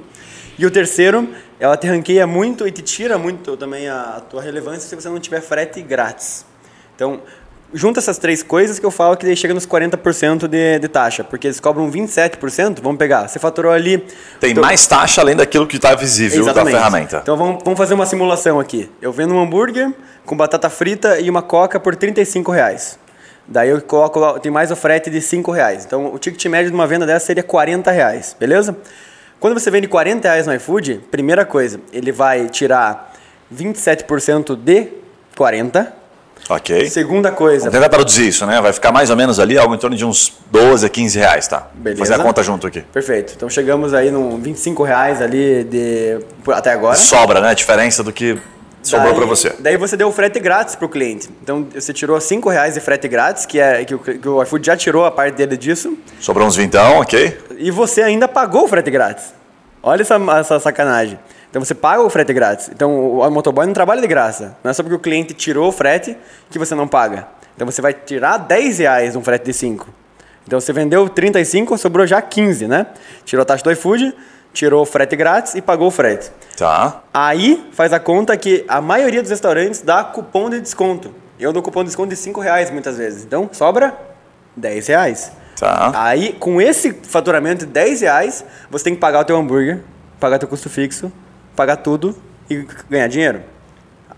E 0.60 0.66
o 0.66 0.70
terceiro, 0.70 1.26
ela 1.58 1.74
te 1.74 1.86
ranqueia 1.86 2.26
muito 2.26 2.68
e 2.68 2.70
te 2.70 2.82
tira 2.82 3.16
muito 3.16 3.56
também 3.56 3.88
a, 3.88 4.16
a 4.18 4.20
tua 4.20 4.42
relevância 4.42 4.82
se 4.86 4.94
você 4.94 5.08
não 5.08 5.18
tiver 5.18 5.40
frete 5.40 5.80
grátis. 5.80 6.44
Então, 6.94 7.22
junta 7.72 7.98
essas 7.98 8.18
três 8.18 8.42
coisas 8.42 8.78
que 8.78 8.84
eu 8.84 8.90
falo 8.90 9.16
que 9.16 9.24
daí 9.24 9.34
chega 9.34 9.54
nos 9.54 9.66
40% 9.66 10.46
de, 10.46 10.78
de 10.78 10.86
taxa, 10.88 11.24
porque 11.24 11.46
eles 11.46 11.58
cobram 11.60 11.90
27%, 11.90 12.78
vamos 12.82 12.98
pegar, 12.98 13.26
você 13.26 13.38
faturou 13.38 13.72
ali... 13.72 14.04
Tem 14.38 14.50
Então- 14.50 14.62
mais 14.62 14.86
taxa 14.86 15.22
além 15.22 15.34
daquilo 15.34 15.66
que 15.66 15.76
está 15.76 15.94
visível 15.94 16.42
Exatamente. 16.42 16.74
da 16.74 16.78
ferramenta. 16.78 17.20
Então 17.22 17.38
vamos, 17.38 17.62
vamos 17.64 17.78
fazer 17.78 17.94
uma 17.94 18.04
simulação 18.04 18.60
aqui. 18.60 18.90
Eu 19.00 19.14
vendo 19.14 19.32
um 19.32 19.40
hambúrguer 19.40 19.90
com 20.26 20.36
batata 20.36 20.68
frita 20.68 21.18
e 21.20 21.30
uma 21.30 21.40
coca 21.40 21.80
por 21.80 21.96
35 21.96 22.52
reais. 22.52 22.98
Daí 23.48 23.70
eu 23.70 23.80
coloco, 23.80 24.38
tem 24.40 24.52
mais 24.52 24.70
o 24.70 24.76
frete 24.76 25.08
de 25.08 25.22
5 25.22 25.50
reais. 25.52 25.86
Então 25.86 26.12
o 26.12 26.18
ticket 26.18 26.44
médio 26.50 26.70
de 26.70 26.74
uma 26.74 26.86
venda 26.86 27.06
dessa 27.06 27.24
seria 27.24 27.42
40 27.42 27.90
reais, 27.90 28.36
beleza? 28.38 28.76
Quando 29.40 29.58
você 29.58 29.70
vende 29.70 29.88
40 29.88 30.28
reais 30.28 30.46
no 30.46 30.54
iFood, 30.54 31.00
primeira 31.10 31.46
coisa, 31.46 31.80
ele 31.94 32.12
vai 32.12 32.46
tirar 32.50 33.14
27% 33.52 34.54
de 34.54 34.88
40. 35.34 35.94
Ok. 36.48 36.90
Segunda 36.90 37.30
coisa, 37.32 37.64
Vamos 37.70 37.74
tentar 37.74 37.88
traduzir 37.88 38.28
isso, 38.28 38.44
né? 38.44 38.60
Vai 38.60 38.72
ficar 38.72 38.92
mais 38.92 39.08
ou 39.08 39.16
menos 39.16 39.40
ali 39.40 39.56
algo 39.56 39.74
em 39.74 39.78
torno 39.78 39.96
de 39.96 40.04
uns 40.04 40.32
12 40.50 40.84
a 40.84 40.88
15 40.88 41.18
reais, 41.18 41.48
tá? 41.48 41.68
Beleza. 41.72 42.02
Fazer 42.04 42.20
a 42.20 42.24
conta 42.24 42.42
junto 42.42 42.66
aqui. 42.66 42.80
perfeito. 42.80 43.32
Então 43.34 43.48
chegamos 43.48 43.94
aí 43.94 44.10
no 44.10 44.36
25 44.36 44.82
reais 44.82 45.22
ali 45.22 45.64
de, 45.64 46.18
até 46.52 46.72
agora. 46.72 46.96
Sobra, 46.96 47.40
né? 47.40 47.50
A 47.50 47.54
diferença 47.54 48.02
do 48.02 48.12
que 48.12 48.38
sobrou 48.82 49.14
para 49.14 49.26
você. 49.26 49.54
Daí 49.58 49.76
você 49.76 49.96
deu 49.96 50.08
o 50.08 50.12
frete 50.12 50.40
grátis 50.40 50.74
para 50.74 50.86
o 50.86 50.88
cliente. 50.88 51.28
Então 51.42 51.66
você 51.72 51.92
tirou 51.92 52.20
5 52.20 52.48
reais 52.48 52.74
de 52.74 52.80
frete 52.80 53.08
grátis, 53.08 53.46
que, 53.46 53.60
é, 53.60 53.84
que, 53.84 53.94
o, 53.94 53.98
que 53.98 54.28
o 54.28 54.42
iFood 54.42 54.66
já 54.66 54.76
tirou 54.76 55.04
a 55.04 55.10
parte 55.10 55.34
dele 55.36 55.56
disso, 55.56 55.96
Sobrou 56.20 56.46
uns 56.46 56.56
vintão, 56.56 56.98
ok? 56.98 57.38
e 57.58 57.70
você 57.70 58.02
ainda 58.02 58.26
pagou 58.26 58.64
o 58.64 58.68
frete 58.68 58.90
grátis. 58.90 59.34
Olha 59.82 60.02
essa, 60.02 60.16
essa 60.38 60.60
sacanagem. 60.60 61.18
Então 61.50 61.62
você 61.62 61.74
paga 61.74 62.02
o 62.02 62.08
frete 62.08 62.32
grátis. 62.32 62.70
Então 62.72 62.94
o, 62.94 63.20
o 63.20 63.30
motoboy 63.30 63.66
não 63.66 63.72
trabalha 63.72 64.00
de 64.00 64.06
graça. 64.06 64.56
Não 64.62 64.70
é 64.70 64.74
só 64.74 64.82
porque 64.82 64.96
o 64.96 64.98
cliente 64.98 65.34
tirou 65.34 65.68
o 65.68 65.72
frete 65.72 66.16
que 66.50 66.58
você 66.58 66.74
não 66.74 66.86
paga. 66.86 67.28
Então 67.54 67.66
você 67.66 67.82
vai 67.82 67.92
tirar 67.92 68.38
10 68.38 68.78
reais 68.78 69.16
um 69.16 69.22
frete 69.22 69.44
de 69.46 69.52
5. 69.52 69.88
Então 70.46 70.60
você 70.60 70.72
vendeu 70.72 71.08
35, 71.08 71.76
sobrou 71.78 72.06
já 72.06 72.20
15, 72.20 72.66
né? 72.66 72.86
Tirou 73.24 73.42
a 73.42 73.44
taxa 73.44 73.62
do 73.62 73.70
iFood, 73.70 74.14
tirou 74.52 74.82
o 74.82 74.86
frete 74.86 75.16
grátis 75.16 75.54
e 75.54 75.62
pagou 75.62 75.88
o 75.88 75.90
frete. 75.90 76.30
Tá. 76.56 77.02
Aí 77.12 77.68
faz 77.72 77.92
a 77.92 78.00
conta 78.00 78.36
que 78.36 78.64
a 78.68 78.80
maioria 78.80 79.22
dos 79.22 79.30
restaurantes 79.30 79.80
dá 79.80 80.04
cupom 80.04 80.50
de 80.50 80.60
desconto. 80.60 81.14
Eu 81.38 81.52
dou 81.52 81.62
cupom 81.62 81.80
de 81.80 81.86
desconto 81.86 82.10
de 82.10 82.16
5 82.16 82.40
reais 82.40 82.70
muitas 82.70 82.98
vezes. 82.98 83.24
Então 83.24 83.48
sobra 83.52 83.96
10 84.56 84.86
reais. 84.88 85.32
Tá. 85.58 85.92
Aí, 85.94 86.32
com 86.32 86.60
esse 86.60 86.92
faturamento 87.02 87.66
de 87.66 87.72
10 87.72 88.00
reais, 88.00 88.44
você 88.70 88.84
tem 88.84 88.94
que 88.94 89.00
pagar 89.00 89.20
o 89.20 89.24
teu 89.24 89.36
hambúrguer, 89.36 89.80
pagar 90.18 90.38
teu 90.38 90.48
custo 90.48 90.70
fixo, 90.70 91.12
pagar 91.54 91.76
tudo 91.76 92.16
e 92.48 92.66
ganhar 92.88 93.08
dinheiro. 93.08 93.42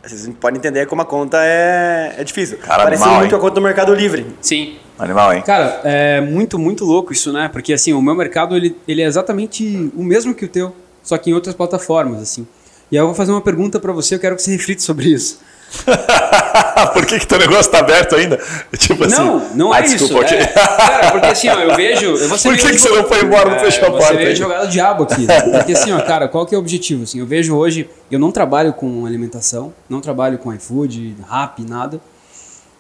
Vocês 0.03 0.29
podem 0.41 0.59
entender 0.59 0.87
como 0.87 1.03
a 1.03 1.05
conta 1.05 1.39
é, 1.41 2.15
é 2.19 2.25
difícil. 2.25 2.59
Cara, 2.59 2.85
Parece 2.85 3.03
animal, 3.03 3.21
muito 3.21 3.33
hein? 3.33 3.39
a 3.39 3.41
conta 3.41 3.55
do 3.55 3.61
Mercado 3.61 3.95
Livre. 3.95 4.27
Sim. 4.41 4.79
Animal, 5.03 5.35
hein? 5.35 5.43
Cara, 5.45 5.81
é 5.83 6.21
muito, 6.21 6.59
muito 6.59 6.85
louco 6.85 7.13
isso, 7.13 7.33
né? 7.33 7.49
Porque 7.53 7.73
assim, 7.73 7.93
o 7.93 8.01
meu 8.01 8.15
mercado 8.15 8.57
ele, 8.57 8.77
ele 8.87 9.03
é 9.03 9.05
exatamente 9.07 9.91
o 9.97 10.03
mesmo 10.03 10.33
que 10.33 10.45
o 10.45 10.49
teu, 10.49 10.73
só 11.03 11.19
que 11.19 11.31
em 11.31 11.35
outras 11.35 11.55
plataformas, 11.57 12.23
assim. 12.23 12.47
E 12.91 12.97
aí 12.97 13.03
eu 13.03 13.07
vou 13.07 13.15
fazer 13.15 13.33
uma 13.33 13.41
pergunta 13.41 13.81
pra 13.81 13.93
você, 13.93 14.15
eu 14.15 14.21
quero 14.21 14.37
que 14.37 14.43
você 14.43 14.53
reflita 14.53 14.81
sobre 14.83 15.09
isso. 15.09 15.41
Por 16.93 17.07
que, 17.07 17.19
que 17.19 17.27
teu 17.27 17.39
negócio 17.39 17.71
tá 17.73 17.79
aberto 17.79 18.15
ainda? 18.15 18.39
Tipo 18.79 19.05
assim. 19.05 19.17
Não, 19.17 19.49
não 19.55 19.73
ah, 19.73 19.79
é 19.79 19.83
desculpa, 19.83 20.25
isso. 20.25 20.35
ok. 20.35 20.39
é- 20.39 20.47
cara, 20.47 21.11
porque 21.11 21.27
assim, 21.27 21.49
ó, 21.49 21.55
eu 21.61 21.75
vejo. 21.75 22.07
Eu 22.07 22.29
Por 22.39 22.57
que 22.57 22.71
que 22.71 22.79
você 22.79 22.89
não 22.91 23.05
foi 23.05 23.25
embora, 23.25 23.51
não 23.51 23.59
fechou 23.59 23.89
a 23.89 23.91
Você 23.91 23.99
porta 23.99 24.15
veio 24.15 24.29
aí? 24.29 24.37
jogar 24.37 24.65
o 24.65 24.69
diabo 24.69 25.05
aqui. 25.05 25.23
né? 25.27 25.41
Porque 25.41 25.73
assim, 25.73 25.91
ó, 25.93 26.01
cara, 26.03 26.29
qual 26.29 26.45
que 26.47 26.55
é 26.55 26.59
o 26.59 26.61
objetivo? 26.61 27.05
Assim, 27.05 27.19
eu 27.19 27.27
vejo 27.27 27.57
hoje, 27.57 27.89
eu 28.11 28.19
não 28.19 28.31
trabalho 28.31 28.73
com 28.75 29.07
alimentação, 29.07 29.73
não 29.89 30.01
trabalho 30.01 30.37
com 30.39 30.53
iFood, 30.53 31.17
Rap, 31.29 31.63
nada. 31.67 32.01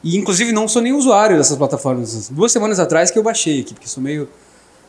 E 0.04 0.16
inclusive 0.16 0.52
não 0.52 0.66
sou 0.66 0.82
nem 0.82 0.92
usuário 0.92 1.37
dessas 1.37 1.56
plataformas. 1.56 2.28
Duas 2.30 2.50
semanas 2.52 2.78
atrás 2.80 3.11
que 3.11 3.18
eu 3.18 3.23
baixei 3.23 3.61
aqui, 3.61 3.73
porque 3.75 3.88
sou 3.88 4.02
meio 4.02 4.28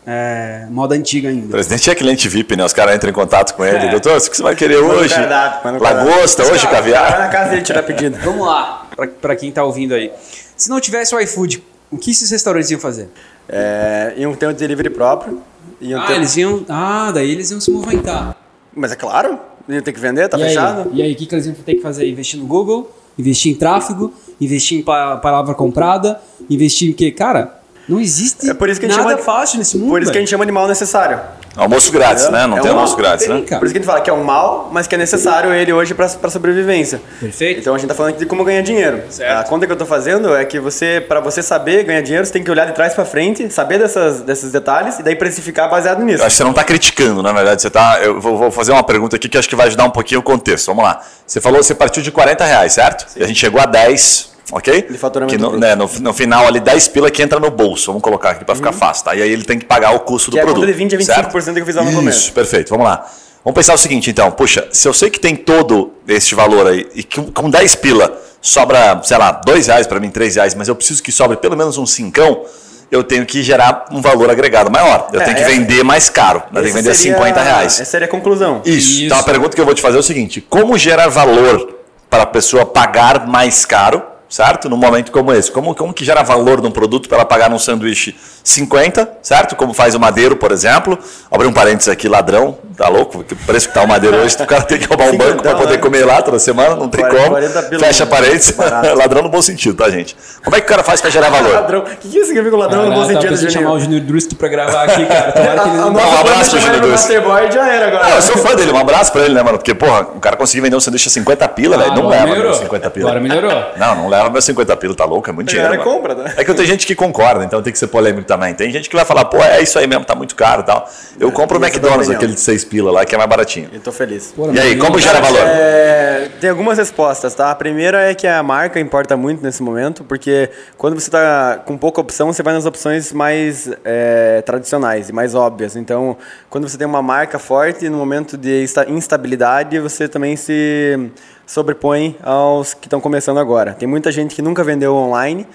é, 0.05 0.65
moda 0.69 0.95
antiga 0.95 1.27
O 1.29 1.31
ainda. 1.31 1.47
presidente 1.49 1.89
é 1.89 1.95
cliente 1.95 2.27
VIP, 2.27 2.55
né? 2.57 2.65
Os 2.65 2.73
caras 2.73 2.95
entram 2.95 3.09
em 3.09 3.13
contato 3.13 3.53
com 3.55 3.63
ele. 3.63 3.85
É. 3.85 3.91
Doutor, 3.91 4.17
o 4.17 4.29
que 4.29 4.35
você 4.35 4.43
vai 4.43 4.55
querer 4.55 4.79
o 4.81 4.87
hoje? 4.87 5.13
cardápio, 5.13 5.75
o. 5.75 5.81
Lagosta, 5.83 6.43
hoje 6.43 6.63
Vai 6.65 6.71
caviar? 6.73 7.19
na 7.19 7.29
casa 7.29 7.51
dele 7.51 7.61
tirar 7.61 7.83
pedido. 7.83 8.17
Vamos 8.23 8.45
lá, 8.45 8.87
pra, 8.95 9.07
pra 9.07 9.35
quem 9.35 9.51
tá 9.51 9.63
ouvindo 9.63 9.93
aí. 9.93 10.11
Se 10.57 10.69
não 10.69 10.79
tivesse 10.79 11.15
o 11.15 11.19
iFood, 11.19 11.63
O 11.91 11.97
que 11.97 12.11
esses 12.11 12.29
restaurantes 12.31 12.71
iam 12.71 12.79
fazer? 12.79 13.07
É, 13.47 14.13
iam 14.17 14.33
ter 14.35 14.47
um 14.47 14.53
delivery 14.53 14.89
próprio. 14.89 15.41
Iam 15.79 16.01
Ah, 16.01 16.07
ter... 16.07 16.13
eles 16.15 16.35
iam. 16.37 16.65
Ah, 16.67 17.11
daí 17.13 17.29
eles 17.31 17.51
iam 17.51 17.61
se 17.61 17.69
movimentar. 17.71 18.35
Mas 18.75 18.91
é 18.91 18.95
claro, 18.95 19.37
iam 19.69 19.81
ter 19.81 19.91
que 19.93 19.99
vender, 19.99 20.27
tá 20.27 20.37
e 20.39 20.41
fechado. 20.43 20.89
Aí, 20.91 20.97
e 20.99 21.01
aí, 21.03 21.13
o 21.13 21.15
que, 21.15 21.25
que 21.27 21.35
eles 21.35 21.45
iam 21.45 21.53
ter 21.55 21.75
que 21.75 21.81
fazer? 21.81 22.09
Investir 22.09 22.39
no 22.39 22.45
Google, 22.47 22.91
investir 23.17 23.51
em 23.51 23.55
tráfego, 23.55 24.11
investir 24.39 24.79
em 24.79 24.81
pa- 24.83 25.17
palavra 25.17 25.53
comprada, 25.53 26.19
investir 26.49 26.89
em 26.89 26.93
quê? 26.93 27.11
Cara, 27.11 27.62
não 27.87 27.99
existe 27.99 28.49
É 28.49 28.53
por 28.53 28.69
isso 28.69 28.79
que 28.79 28.85
a 28.85 28.89
gente 28.89 28.97
nada 28.97 29.11
chama- 29.11 29.21
fácil 29.23 29.59
nesse 29.59 29.77
mundo. 29.77 29.89
Por 29.89 30.01
isso 30.01 30.11
que 30.11 30.17
a 30.17 30.21
gente 30.21 30.29
chama 30.29 30.45
de 30.45 30.51
mal 30.51 30.67
necessário. 30.67 31.19
Almoço 31.55 31.91
grátis, 31.91 32.27
né? 32.31 32.47
Não 32.47 32.57
É 32.57 32.61
tem 32.61 32.71
um 32.71 32.73
almoço 32.73 32.97
grátis, 32.97 33.27
Tem, 33.27 33.35
né? 33.35 33.41
cara. 33.45 33.59
Por 33.59 33.65
isso 33.65 33.73
que 33.73 33.77
a 33.77 33.81
gente 33.81 33.85
fala 33.87 34.01
que 34.01 34.09
é 34.09 34.13
um 34.13 34.23
mal, 34.23 34.69
mas 34.73 34.87
que 34.87 34.95
é 34.95 34.97
necessário 34.97 35.53
ele 35.53 35.71
hoje 35.71 35.93
para 35.93 36.07
sobrevivência. 36.29 36.99
Perfeito. 37.19 37.59
Então 37.59 37.75
a 37.75 37.77
gente 37.77 37.87
tá 37.89 37.93
falando 37.93 38.09
aqui 38.11 38.19
de 38.21 38.25
como 38.25 38.43
ganhar 38.43 38.63
dinheiro. 38.63 39.03
Certo. 39.09 39.39
A 39.39 39.43
conta 39.43 39.67
que 39.67 39.71
eu 39.71 39.75
tô 39.75 39.85
fazendo 39.85 40.35
é 40.35 40.43
que 40.45 40.59
você, 40.59 41.05
para 41.07 41.19
você 41.19 41.43
saber 41.43 41.83
ganhar 41.83 42.01
dinheiro, 42.01 42.25
você 42.25 42.33
tem 42.33 42.43
que 42.43 42.49
olhar 42.49 42.65
de 42.65 42.71
trás 42.73 42.95
para 42.95 43.05
frente, 43.05 43.47
saber 43.51 43.77
dessas, 43.77 44.21
desses 44.21 44.51
detalhes 44.51 44.97
e 44.97 45.03
daí 45.03 45.15
precificar 45.15 45.69
baseado 45.69 46.03
nisso. 46.03 46.23
Eu 46.23 46.25
acho 46.25 46.33
que 46.33 46.37
você 46.37 46.43
não 46.43 46.49
está 46.51 46.63
criticando, 46.63 47.21
na 47.21 47.31
verdade. 47.31 47.61
Você 47.61 47.69
tá. 47.69 47.99
Eu 48.01 48.19
vou, 48.19 48.35
vou 48.35 48.49
fazer 48.49 48.71
uma 48.71 48.83
pergunta 48.83 49.15
aqui 49.17 49.29
que 49.29 49.37
acho 49.37 49.47
que 49.47 49.55
vai 49.55 49.67
ajudar 49.67 49.83
um 49.85 49.91
pouquinho 49.91 50.21
o 50.21 50.23
contexto. 50.23 50.65
Vamos 50.65 50.83
lá. 50.83 51.01
Você 51.27 51.39
falou 51.39 51.59
que 51.59 51.67
você 51.67 51.75
partiu 51.75 52.01
de 52.01 52.11
40 52.11 52.43
reais, 52.45 52.73
certo? 52.73 53.05
E 53.15 53.23
a 53.23 53.27
gente 53.27 53.39
chegou 53.39 53.61
a 53.61 53.67
10, 53.67 54.32
ok? 54.51 54.81
De 54.89 54.97
faturamento 54.97 55.35
que 55.35 55.41
no, 55.41 55.49
bruto. 55.51 55.61
né, 55.65 55.75
no, 55.75 55.89
no 56.01 56.13
final 56.13 56.45
ali 56.47 56.59
10 56.59 56.87
pila 56.89 57.09
que 57.09 57.21
entra 57.21 57.39
no 57.39 57.49
bolso. 57.51 57.87
Vamos 57.87 58.01
colocar 58.01 58.31
aqui 58.31 58.45
para 58.45 58.55
ficar 58.55 58.71
fácil, 58.71 59.05
tá? 59.05 59.15
E 59.15 59.21
aí 59.21 59.31
ele 59.31 59.43
tem 59.43 59.57
que 59.59 59.65
pagar 59.65 59.93
o 59.95 59.99
custo 60.01 60.29
Uhum. 60.29 60.31
Que 60.31 60.37
do 60.37 60.39
é 60.39 60.43
produto. 60.45 60.61
conta 60.61 60.71
de 60.71 60.77
20 60.77 60.95
a 60.95 60.97
25% 60.99 61.05
certo? 61.05 61.53
que 61.53 61.59
eu 61.61 61.65
fiz 61.65 61.75
lá 61.75 61.83
no 61.83 61.89
Isso, 61.89 61.97
começo. 61.99 62.33
perfeito. 62.33 62.69
Vamos 62.69 62.85
lá. 62.85 63.05
Vamos 63.43 63.55
pensar 63.57 63.73
o 63.73 63.77
seguinte, 63.77 64.09
então. 64.09 64.31
Puxa, 64.31 64.67
se 64.71 64.87
eu 64.87 64.93
sei 64.93 65.09
que 65.09 65.19
tem 65.19 65.35
todo 65.35 65.93
este 66.07 66.33
valor 66.33 66.67
aí 66.67 66.87
e 66.95 67.03
que 67.03 67.21
com 67.31 67.49
10 67.49 67.75
pila 67.75 68.17
sobra, 68.41 69.01
sei 69.03 69.17
lá, 69.17 69.31
2 69.45 69.67
reais 69.67 69.85
para 69.87 69.99
mim, 69.99 70.09
3 70.09 70.35
reais, 70.35 70.55
mas 70.55 70.67
eu 70.67 70.75
preciso 70.75 71.01
que 71.03 71.11
sobre 71.11 71.37
pelo 71.37 71.55
menos 71.57 71.77
um 71.77 71.85
cincão, 71.85 72.43
eu 72.91 73.03
tenho 73.03 73.25
que 73.25 73.41
gerar 73.43 73.85
um 73.91 74.01
valor 74.01 74.29
agregado 74.29 74.69
maior. 74.71 75.09
Eu 75.11 75.19
É, 75.19 75.23
tenho 75.25 75.35
que 75.35 75.43
essa- 75.43 75.51
vender 75.51 75.83
mais 75.83 76.09
caro. 76.09 76.43
Eu 76.53 76.61
tenho 76.61 76.65
que 76.67 76.71
vender 76.81 76.93
seria- 76.95 77.15
50 77.17 77.41
reais. 77.41 77.73
Essa 77.73 77.85
seria 77.85 78.05
a 78.07 78.09
conclusão. 78.09 78.61
Isso. 78.63 78.77
Isso. 78.91 79.03
Então 79.05 79.17
a 79.17 79.23
pergunta 79.23 79.55
que 79.55 79.59
eu 79.61 79.65
vou 79.65 79.73
te 79.73 79.81
fazer 79.81 79.97
é 79.97 79.99
o 79.99 80.03
seguinte: 80.03 80.39
como 80.41 80.77
gerar 80.77 81.07
valor 81.09 81.79
para 82.09 82.23
a 82.23 82.27
pessoa 82.27 82.65
pagar 82.65 83.27
mais 83.27 83.65
caro, 83.65 84.03
certo? 84.33 84.67
Num 84.67 84.77
momento 84.77 85.11
como 85.11 85.31
esse? 85.31 85.51
Como, 85.51 85.75
como 85.75 85.93
que 85.93 86.03
gera 86.03 86.23
valor 86.23 86.59
num 86.59 86.71
produto 86.71 87.07
para 87.07 87.19
ela 87.19 87.25
pagar 87.25 87.51
num 87.51 87.59
sanduíche 87.59 88.15
50, 88.43 89.19
certo? 89.21 89.55
Como 89.55 89.75
faz 89.75 89.93
o 89.93 89.99
Madeiro, 89.99 90.37
por 90.37 90.51
exemplo. 90.51 90.97
Abri 91.29 91.45
um 91.45 91.53
parênteses 91.53 91.87
aqui, 91.87 92.07
ladrão, 92.07 92.57
tá 92.75 92.87
louco? 92.89 93.23
Que 93.23 93.35
preço 93.35 93.67
que 93.67 93.73
tá 93.73 93.83
o 93.83 93.87
Madeiro 93.87 94.17
hoje, 94.17 94.35
o 94.39 94.45
cara 94.45 94.63
tem 94.63 94.77
que 94.79 94.87
roubar 94.87 95.07
um 95.07 95.17
banco 95.17 95.41
para 95.43 95.55
poder 95.55 95.79
comer 95.79 96.05
lá 96.05 96.21
toda 96.21 96.39
semana, 96.39 96.75
não 96.75 96.89
tem 96.89 97.01
40 97.01 97.17
como. 97.23 97.31
40 97.31 97.63
pila, 97.63 97.79
Fecha 97.85 98.05
parênteses. 98.05 98.51
barato. 98.51 98.93
ladrão 98.97 99.21
no 99.21 99.29
bom 99.29 99.41
sentido, 99.41 99.75
tá, 99.75 99.89
gente? 99.89 100.15
Como 100.43 100.55
é 100.55 100.59
que 100.59 100.65
o 100.65 100.69
cara 100.69 100.83
faz 100.83 101.01
para 101.01 101.09
gerar 101.09 101.29
valor? 101.29 101.53
Ladrão. 101.53 101.79
O 101.81 101.83
que, 101.83 102.09
que 102.09 102.25
significa 102.25 102.55
ladrão 102.57 102.83
no 102.83 102.89
bom 102.91 103.01
tava 103.01 103.07
sentido, 103.13 103.35
Juninho? 103.35 103.51
chamar 103.51 103.71
o 103.73 103.79
Júnior 103.79 104.01
Drust 104.01 104.35
pra 104.35 104.47
gravar 104.47 104.83
aqui, 104.83 105.05
cara. 105.05 105.31
Tomara 105.33 105.59
que 105.61 105.69
ele 105.69 105.77
A 105.77 105.81
não... 105.81 105.91
nossa 105.91 106.07
um 106.07 106.19
abraço, 106.19 106.59
Júnior. 106.59 106.87
Masterboy 106.87 107.51
já 107.51 107.67
era 107.73 107.87
agora. 107.87 108.03
Não, 108.09 108.15
eu 108.15 108.21
sou 108.21 108.37
fã 108.37 108.55
dele, 108.55 108.71
um 108.71 108.77
abraço 108.77 109.11
pra 109.11 109.21
ele, 109.23 109.33
né, 109.33 109.43
mano? 109.43 109.57
Porque, 109.57 109.73
porra, 109.73 110.01
o 110.15 110.19
cara 110.19 110.35
conseguir 110.35 110.61
vender 110.61 110.75
um 110.75 110.79
sanduíche 110.79 111.07
a 111.07 111.11
50 111.11 111.47
pila, 111.49 111.77
velho, 111.77 111.93
não 111.95 112.07
leva 112.07 112.23
melhorou. 112.25 112.51
meus 112.51 112.57
50 112.57 112.89
pila. 112.89 113.09
Agora 113.09 113.21
melhorou. 113.21 113.63
Não, 113.77 113.95
não 113.95 114.07
leva 114.09 114.29
meus 114.29 114.45
50 114.45 114.75
pila, 114.77 114.95
tá 114.95 115.05
louco, 115.05 115.29
é 115.29 115.33
muito 115.33 115.49
dinheiro. 115.49 115.77
compra, 115.83 116.15
né? 116.15 116.33
É 116.37 116.43
que 116.43 116.51
eu 116.51 116.55
tenho 116.55 116.67
gente 116.67 116.85
que 116.85 116.95
concorda, 116.95 117.43
então 117.43 117.61
tem 117.61 117.71
que 117.71 117.79
ser 117.79 117.87
polêmico 117.87 118.25
também. 118.27 118.53
Tem 118.53 118.71
gente 118.71 118.89
que 118.89 118.95
vai 118.95 119.05
falar, 119.05 119.25
pô, 119.25 119.37
é 119.37 119.61
isso 119.61 119.77
aí 119.77 119.87
mesmo, 119.87 120.05
tá 120.05 120.15
muito 120.15 120.35
caro 120.35 120.61
e 120.61 120.65
tal. 120.65 120.89
Eu 121.19 121.31
compro 121.31 121.59
o 121.59 121.63
McDonald's, 121.63 122.09
aquele 122.09 122.33
de 122.33 122.39
6 122.39 122.62
pila 122.65 122.91
lá, 122.91 123.05
que 123.05 123.13
é 123.13 123.17
mais 123.17 123.29
baratinho. 123.29 123.69
Eu 123.73 123.79
tô 123.79 123.91
feliz. 123.91 124.33
Pô, 124.35 124.51
E 124.51 124.59
aí, 124.59 124.75
como 124.77 124.99
gera 124.99 125.19
valor? 125.19 125.41
É, 125.45 126.29
tem 126.39 126.49
algumas 126.49 126.77
respostas, 126.77 127.33
tá? 127.35 127.51
A 127.51 127.55
primeira 127.55 128.01
é 128.09 128.13
que 128.15 128.27
a 128.27 128.41
marca 128.43 128.79
importa 128.79 129.15
muito 129.17 129.43
nesse 129.43 129.61
momento, 129.63 130.03
porque 130.03 130.49
quando 130.77 130.99
você 130.99 131.07
está 131.07 131.61
com 131.65 131.77
pouca 131.77 132.01
opção, 132.01 132.31
você 132.31 132.41
vai 132.43 132.53
nas 132.53 132.65
opções 132.65 133.11
mais 133.11 133.69
é, 133.83 134.41
tradicionais 134.45 135.09
e 135.09 135.13
mais 135.13 135.35
óbvias. 135.35 135.75
Então, 135.75 136.17
quando 136.49 136.67
você 136.67 136.77
tem 136.77 136.87
uma 136.87 137.01
marca 137.01 137.37
forte, 137.39 137.87
no 137.89 137.97
momento 137.97 138.37
de 138.37 138.63
insta- 138.63 138.85
instabilidade, 138.89 139.79
você 139.79 140.07
também 140.07 140.35
se 140.35 141.09
sobrepõe 141.45 142.15
aos 142.23 142.73
que 142.73 142.87
estão 142.87 143.01
começando 143.01 143.37
agora. 143.39 143.73
Tem 143.73 143.87
muita 143.87 144.11
gente 144.11 144.33
que 144.35 144.41
nunca 144.41 144.63
vendeu 144.63 144.95
online. 144.95 145.45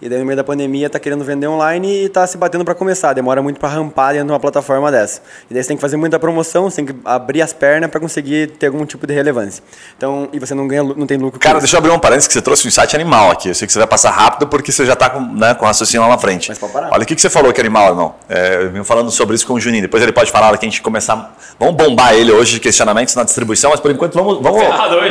E 0.00 0.08
daí 0.08 0.18
no 0.18 0.24
meio 0.24 0.36
da 0.36 0.44
pandemia 0.44 0.88
tá 0.88 0.98
querendo 1.00 1.24
vender 1.24 1.48
online 1.48 2.04
e 2.04 2.08
tá 2.08 2.24
se 2.26 2.38
batendo 2.38 2.64
para 2.64 2.74
começar. 2.74 3.12
Demora 3.12 3.42
muito 3.42 3.58
para 3.58 3.68
rampar 3.68 4.12
dentro 4.12 4.26
de 4.28 4.32
uma 4.32 4.38
plataforma 4.40 4.92
dessa. 4.92 5.20
E 5.50 5.54
daí 5.54 5.62
você 5.62 5.68
tem 5.68 5.76
que 5.76 5.80
fazer 5.80 5.96
muita 5.96 6.18
promoção, 6.20 6.70
você 6.70 6.76
tem 6.76 6.86
que 6.86 6.94
abrir 7.04 7.42
as 7.42 7.52
pernas 7.52 7.90
para 7.90 7.98
conseguir 7.98 8.48
ter 8.58 8.66
algum 8.66 8.86
tipo 8.86 9.06
de 9.06 9.12
relevância. 9.14 9.62
Então, 9.96 10.28
e 10.32 10.38
você 10.38 10.54
não 10.54 10.68
ganha, 10.68 10.84
não 10.84 11.06
tem 11.06 11.16
lucro. 11.18 11.32
com 11.40 11.42
Cara, 11.42 11.58
isso. 11.58 11.62
deixa 11.66 11.76
eu 11.76 11.78
abrir 11.78 11.90
um 11.90 11.98
parênteses 11.98 12.28
que 12.28 12.34
você 12.34 12.40
trouxe 12.40 12.64
um 12.64 12.68
insight 12.68 12.94
animal 12.94 13.30
aqui. 13.32 13.48
Eu 13.48 13.54
sei 13.56 13.66
que 13.66 13.72
você 13.72 13.78
vai 13.80 13.88
passar 13.88 14.10
rápido 14.10 14.46
porque 14.46 14.70
você 14.70 14.86
já 14.86 14.94
tá 14.94 15.10
com, 15.10 15.20
né, 15.20 15.52
com 15.54 15.64
o 15.64 15.66
raciocínio 15.66 16.02
lá 16.02 16.08
na 16.14 16.18
frente. 16.18 16.48
Mas 16.48 16.58
pode 16.58 16.72
parar. 16.72 16.90
Olha 16.92 17.02
o 17.02 17.06
que, 17.06 17.14
que 17.16 17.20
você 17.20 17.28
falou 17.30 17.52
que 17.52 17.60
é 17.60 17.64
animal, 17.64 17.88
irmão. 17.88 18.14
É, 18.28 18.62
eu 18.62 18.70
vim 18.70 18.84
falando 18.84 19.10
sobre 19.10 19.34
isso 19.34 19.46
com 19.46 19.54
o 19.54 19.60
Juninho. 19.60 19.82
Depois 19.82 20.00
ele 20.02 20.12
pode 20.12 20.30
falar 20.30 20.56
que 20.58 20.64
a 20.64 20.68
gente 20.68 20.80
começar. 20.80 21.34
Vamos 21.58 21.74
bombar 21.74 22.14
ele 22.14 22.30
hoje 22.30 22.52
de 22.54 22.60
questionamentos 22.60 23.16
na 23.16 23.24
distribuição, 23.24 23.70
mas 23.72 23.80
por 23.80 23.90
enquanto 23.90 24.14
vamos, 24.14 24.40
vamos, 24.40 24.62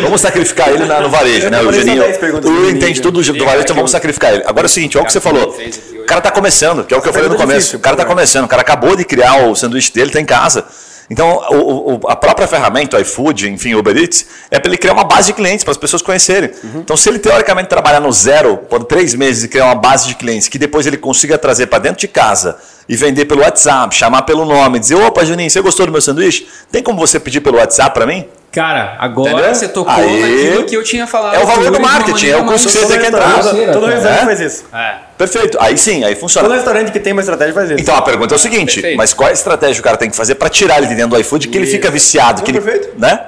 vamos 0.02 0.22
sacrificar 0.22 0.70
ele 0.70 0.86
na- 0.86 1.02
no 1.02 1.10
varejo, 1.10 1.50
né? 1.50 1.62
O 1.62 1.74
Juninho. 1.74 2.04
10 2.04 2.18
perguntas 2.18 2.50
O 2.50 2.54
do 2.54 2.60
Juninho. 2.60 2.78
entende 2.78 3.02
tudo 3.02 3.22
do 3.22 3.44
varejo, 3.46 3.64
então 3.64 3.76
vamos 3.76 3.92
sacrificar 3.92 4.34
ele. 4.34 4.44
Agora 4.46 4.66
é 4.66 4.70
seguinte, 4.78 4.98
olha 4.98 5.04
o 5.04 5.08
que 5.08 5.14
você 5.14 5.20
falou. 5.22 5.56
O 6.02 6.06
cara 6.06 6.22
tá 6.22 6.32
começando, 6.32 6.84
que 6.86 6.94
é 6.94 6.98
o 6.98 7.02
que 7.02 7.10
eu 7.10 7.14
falei 7.14 7.30
no 7.30 7.36
começo. 7.36 7.76
O 7.78 7.80
cara 7.80 7.96
tá 7.96 8.04
por 8.04 8.08
favor. 8.10 8.16
começando, 8.16 8.46
o 8.46 8.48
cara 8.48 8.62
acabou 8.62 8.96
de 8.96 9.04
criar 9.04 9.48
o 9.48 9.56
sanduíche 9.56 9.92
dele, 9.94 10.12
tá 10.12 10.22
em 10.22 10.26
casa. 10.26 10.66
Então, 11.10 11.42
o- 11.52 11.94
o- 11.94 12.00
a 12.10 12.18
própria 12.18 12.46
ferramenta, 12.48 12.98
o 12.98 13.00
iFood, 13.00 13.50
enfim, 13.50 13.74
o 13.74 13.80
Uber 13.80 13.96
Eats, 13.96 14.26
é 14.52 14.60
para 14.60 14.70
ele 14.70 14.78
criar 14.78 14.92
uma 14.94 15.06
base 15.06 15.28
de 15.28 15.34
clientes, 15.34 15.64
para 15.64 15.72
as 15.72 15.78
pessoas 15.78 16.02
conhecerem. 16.02 16.50
Uhum. 16.64 16.82
Então, 16.82 16.98
se 16.98 17.08
ele 17.08 17.18
teoricamente 17.18 17.70
trabalhar 17.70 18.02
no 18.02 18.12
zero 18.12 18.58
por 18.58 18.84
três 18.84 19.14
meses 19.16 19.46
e 19.46 19.48
criar 19.48 19.66
uma 19.68 19.76
base 19.76 20.06
de 20.08 20.16
clientes, 20.16 20.50
que 20.50 20.60
depois 20.60 20.86
ele 20.86 20.98
consiga 20.98 21.38
trazer 21.38 21.68
para 21.68 21.80
dentro 21.80 22.00
de 22.02 22.10
casa 22.10 22.58
e 22.90 22.98
vender 22.98 23.24
pelo 23.24 23.40
WhatsApp, 23.42 23.96
chamar 23.96 24.24
pelo 24.24 24.44
nome, 24.44 24.80
dizer: 24.80 24.96
opa, 24.96 25.24
Juninho, 25.24 25.50
você 25.50 25.62
gostou 25.62 25.86
do 25.86 25.92
meu 25.94 26.02
sanduíche? 26.02 26.46
Tem 26.70 26.84
como 26.84 27.00
você 27.00 27.20
pedir 27.22 27.40
pelo 27.40 27.58
WhatsApp 27.58 27.94
para 27.94 28.06
mim? 28.06 28.26
Cara, 28.52 28.96
agora 28.98 29.32
Entendeu? 29.34 29.54
você 29.56 29.68
tocou 29.68 29.94
Aí- 29.94 30.22
naquilo 30.22 30.64
que 30.66 30.76
eu 30.76 30.84
tinha 30.84 31.06
falado. 31.06 31.36
É 31.36 31.40
o 31.40 31.46
valor 31.46 31.70
do 31.70 31.80
marketing, 31.80 32.28
é 32.30 32.38
o 32.38 32.46
custo 32.46 32.70
que 32.70 32.78
você 32.78 32.88
tem 32.88 33.00
que 33.00 33.06
entrar. 33.08 33.40
Todo 33.44 33.86
restaurante 33.86 34.22
É? 34.22 34.26
faz 34.26 34.40
isso. 34.40 34.66
É. 34.74 34.96
Perfeito. 35.18 35.58
Aí 35.62 35.78
sim, 35.78 36.04
aí 36.04 36.14
Todo 36.16 36.22
funciona. 36.22 36.56
restaurante 36.56 36.92
que 36.92 37.00
tem 37.00 37.14
uma 37.14 37.22
estratégia 37.22 37.54
faz 37.54 37.70
isso. 37.70 37.82
Então 37.82 37.96
a 37.96 38.02
pergunta 38.02 38.34
é 38.34 38.38
o 38.38 38.40
seguinte: 38.40 38.76
Perfeito. 38.76 38.98
mas 38.98 39.14
qual 39.14 39.28
é 39.28 39.32
a 39.32 39.34
estratégia 39.34 39.76
que 39.76 39.82
o 39.82 39.84
cara 39.84 39.98
tem 39.98 40.10
que 40.10 40.16
fazer 40.16 40.36
para 40.36 40.50
tirar 40.50 40.78
ele 40.78 40.88
de 40.88 40.96
dentro 40.96 41.12
do 41.12 41.20
iFood 41.20 41.48
que 41.50 41.58
ele 41.58 41.68
fica 41.68 41.92
viciado? 41.92 42.42
Que 42.42 42.50
ele, 42.52 42.62
Perfeito. 42.62 42.98
né? 43.00 43.26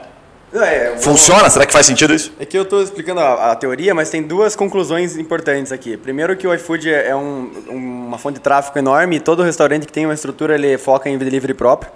É, 0.51 0.93
eu- 0.95 0.97
Funciona? 0.97 1.47
Será 1.47 1.63
que 1.63 1.73
faz 1.73 1.85
sentido 1.85 2.11
isso? 2.11 2.33
É 2.39 2.45
que 2.45 2.57
eu 2.57 2.63
estou 2.63 2.81
explicando 2.81 3.19
a, 3.19 3.51
a 3.51 3.55
teoria, 3.55 3.93
mas 3.93 4.09
tem 4.09 4.23
duas 4.23 4.55
conclusões 4.55 5.15
importantes 5.15 5.71
aqui. 5.71 5.95
Primeiro 5.95 6.35
que 6.35 6.47
o 6.47 6.53
iFood 6.55 6.91
é 6.91 7.15
um- 7.15 7.51
uma 7.69 8.17
fonte 8.17 8.35
de 8.35 8.39
tráfego 8.41 8.79
enorme 8.79 9.17
e 9.17 9.19
todo 9.19 9.43
restaurante 9.43 9.85
que 9.85 9.93
tem 9.93 10.05
uma 10.05 10.13
estrutura 10.15 10.55
ele 10.55 10.75
foca 10.79 11.07
em 11.07 11.17
delivery 11.19 11.53
próprio. 11.53 11.91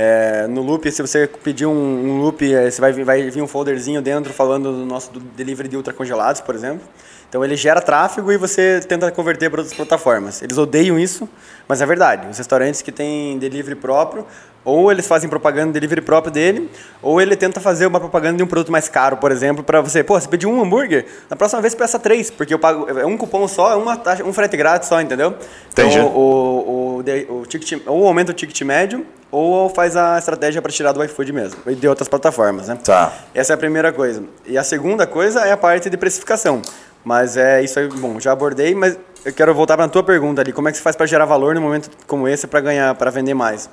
É, 0.00 0.46
no 0.46 0.62
Loop, 0.62 0.88
se 0.92 1.02
você 1.02 1.26
pedir 1.42 1.66
um, 1.66 1.72
um 1.72 2.20
Loop, 2.20 2.40
é, 2.54 2.70
você 2.70 2.80
vai, 2.80 2.92
vir- 2.92 3.02
vai 3.04 3.28
vir 3.30 3.42
um 3.42 3.48
folderzinho 3.48 4.00
dentro 4.00 4.32
falando 4.32 4.70
do 4.72 4.86
nosso 4.86 5.10
do 5.10 5.18
delivery 5.18 5.68
de 5.68 5.76
ultracongelados, 5.76 6.40
por 6.40 6.54
exemplo. 6.54 6.86
Então 7.28 7.44
ele 7.44 7.56
gera 7.56 7.80
tráfego 7.80 8.30
e 8.30 8.36
você 8.38 8.80
tenta 8.86 9.10
converter 9.10 9.50
para 9.50 9.60
outras 9.60 9.76
plataformas. 9.76 10.40
Eles 10.40 10.56
odeiam 10.56 10.98
isso, 10.98 11.28
mas 11.66 11.82
é 11.82 11.86
verdade. 11.86 12.28
Os 12.30 12.38
restaurantes 12.38 12.80
que 12.80 12.92
têm 12.92 13.38
delivery 13.38 13.74
próprio, 13.74 14.24
ou 14.64 14.90
eles 14.92 15.06
fazem 15.06 15.28
propaganda 15.28 15.66
de 15.66 15.72
delivery 15.72 16.00
próprio 16.00 16.32
dele, 16.32 16.70
ou 17.02 17.20
ele 17.20 17.34
tenta 17.36 17.60
fazer 17.60 17.86
uma 17.86 17.98
propaganda 17.98 18.36
de 18.36 18.42
um 18.42 18.46
produto 18.46 18.70
mais 18.70 18.88
caro, 18.88 19.16
por 19.16 19.32
exemplo, 19.32 19.64
para 19.64 19.80
você, 19.80 20.04
pô, 20.04 20.18
você 20.18 20.28
pediu 20.28 20.48
um 20.48 20.62
hambúrguer, 20.62 21.06
na 21.28 21.34
próxima 21.36 21.60
vez 21.60 21.74
peça 21.74 21.98
três, 21.98 22.30
porque 22.30 22.54
eu 22.54 22.58
pago 22.58 22.88
é 22.98 23.04
um 23.04 23.16
cupom 23.18 23.46
só, 23.48 23.72
é 23.72 23.76
uma 23.76 23.96
taxa, 23.96 24.24
um 24.24 24.32
frete 24.32 24.56
grátis 24.56 24.88
só, 24.88 25.00
entendeu? 25.00 25.34
Entendi. 25.72 25.98
Então, 25.98 26.06
o, 26.14 26.98
o, 26.98 27.02
de- 27.02 27.26
o 27.28 27.44
ticket, 27.46 27.82
ou 27.86 28.06
aumenta 28.06 28.30
o 28.30 28.34
ticket 28.34 28.62
médio, 28.62 29.04
ou 29.30 29.68
faz 29.68 29.96
a 29.96 30.18
estratégia 30.18 30.62
para 30.62 30.72
tirar 30.72 30.92
do 30.92 31.04
iFood 31.04 31.32
mesmo, 31.32 31.60
e 31.66 31.74
de 31.74 31.86
outras 31.86 32.08
plataformas, 32.08 32.68
né? 32.68 32.78
Tá. 32.82 33.12
Essa 33.34 33.52
é 33.52 33.54
a 33.54 33.56
primeira 33.58 33.92
coisa. 33.92 34.22
E 34.46 34.56
a 34.56 34.64
segunda 34.64 35.06
coisa 35.06 35.40
é 35.40 35.52
a 35.52 35.56
parte 35.56 35.90
de 35.90 35.96
precificação. 35.96 36.62
Mas 37.04 37.36
é 37.36 37.62
isso 37.62 37.78
aí, 37.78 37.88
bom, 37.88 38.18
já 38.18 38.32
abordei, 38.32 38.74
mas 38.74 38.98
eu 39.24 39.32
quero 39.32 39.54
voltar 39.54 39.76
para 39.76 39.86
a 39.86 39.88
tua 39.88 40.02
pergunta 40.02 40.40
ali, 40.40 40.52
como 40.52 40.68
é 40.68 40.72
que 40.72 40.78
você 40.78 40.82
faz 40.82 40.96
para 40.96 41.06
gerar 41.06 41.24
valor 41.24 41.54
num 41.54 41.60
momento 41.60 41.90
como 42.06 42.26
esse 42.28 42.46
para 42.46 42.60
ganhar, 42.60 42.94
para 42.94 43.10
vender 43.10 43.34
mais? 43.34 43.68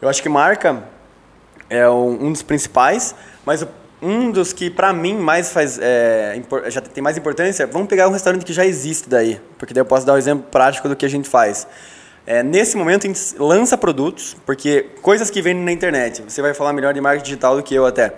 Eu 0.00 0.08
acho 0.08 0.22
que 0.22 0.28
marca 0.28 0.82
é 1.70 1.88
um 1.88 2.30
dos 2.30 2.42
principais, 2.42 3.14
mas 3.44 3.66
um 4.00 4.30
dos 4.30 4.52
que 4.52 4.68
para 4.68 4.92
mim 4.92 5.16
mais 5.16 5.50
faz 5.50 5.78
é, 5.80 6.40
já 6.68 6.80
tem 6.80 7.02
mais 7.02 7.16
importância, 7.16 7.66
vamos 7.66 7.88
pegar 7.88 8.08
um 8.08 8.12
restaurante 8.12 8.44
que 8.44 8.52
já 8.52 8.64
existe 8.64 9.08
daí, 9.08 9.40
porque 9.58 9.72
daí 9.72 9.80
eu 9.80 9.86
posso 9.86 10.06
dar 10.06 10.14
um 10.14 10.18
exemplo 10.18 10.46
prático 10.50 10.88
do 10.88 10.94
que 10.94 11.06
a 11.06 11.08
gente 11.08 11.28
faz. 11.28 11.66
É, 12.26 12.42
nesse 12.42 12.76
momento 12.76 13.06
a 13.06 13.08
gente 13.08 13.38
lança 13.38 13.78
produtos, 13.78 14.36
porque 14.44 14.86
coisas 15.00 15.30
que 15.30 15.40
vendem 15.40 15.64
na 15.64 15.72
internet, 15.72 16.24
você 16.26 16.42
vai 16.42 16.52
falar 16.52 16.72
melhor 16.72 16.92
de 16.92 17.00
marketing 17.00 17.24
digital 17.24 17.56
do 17.56 17.62
que 17.62 17.74
eu 17.74 17.86
até. 17.86 18.14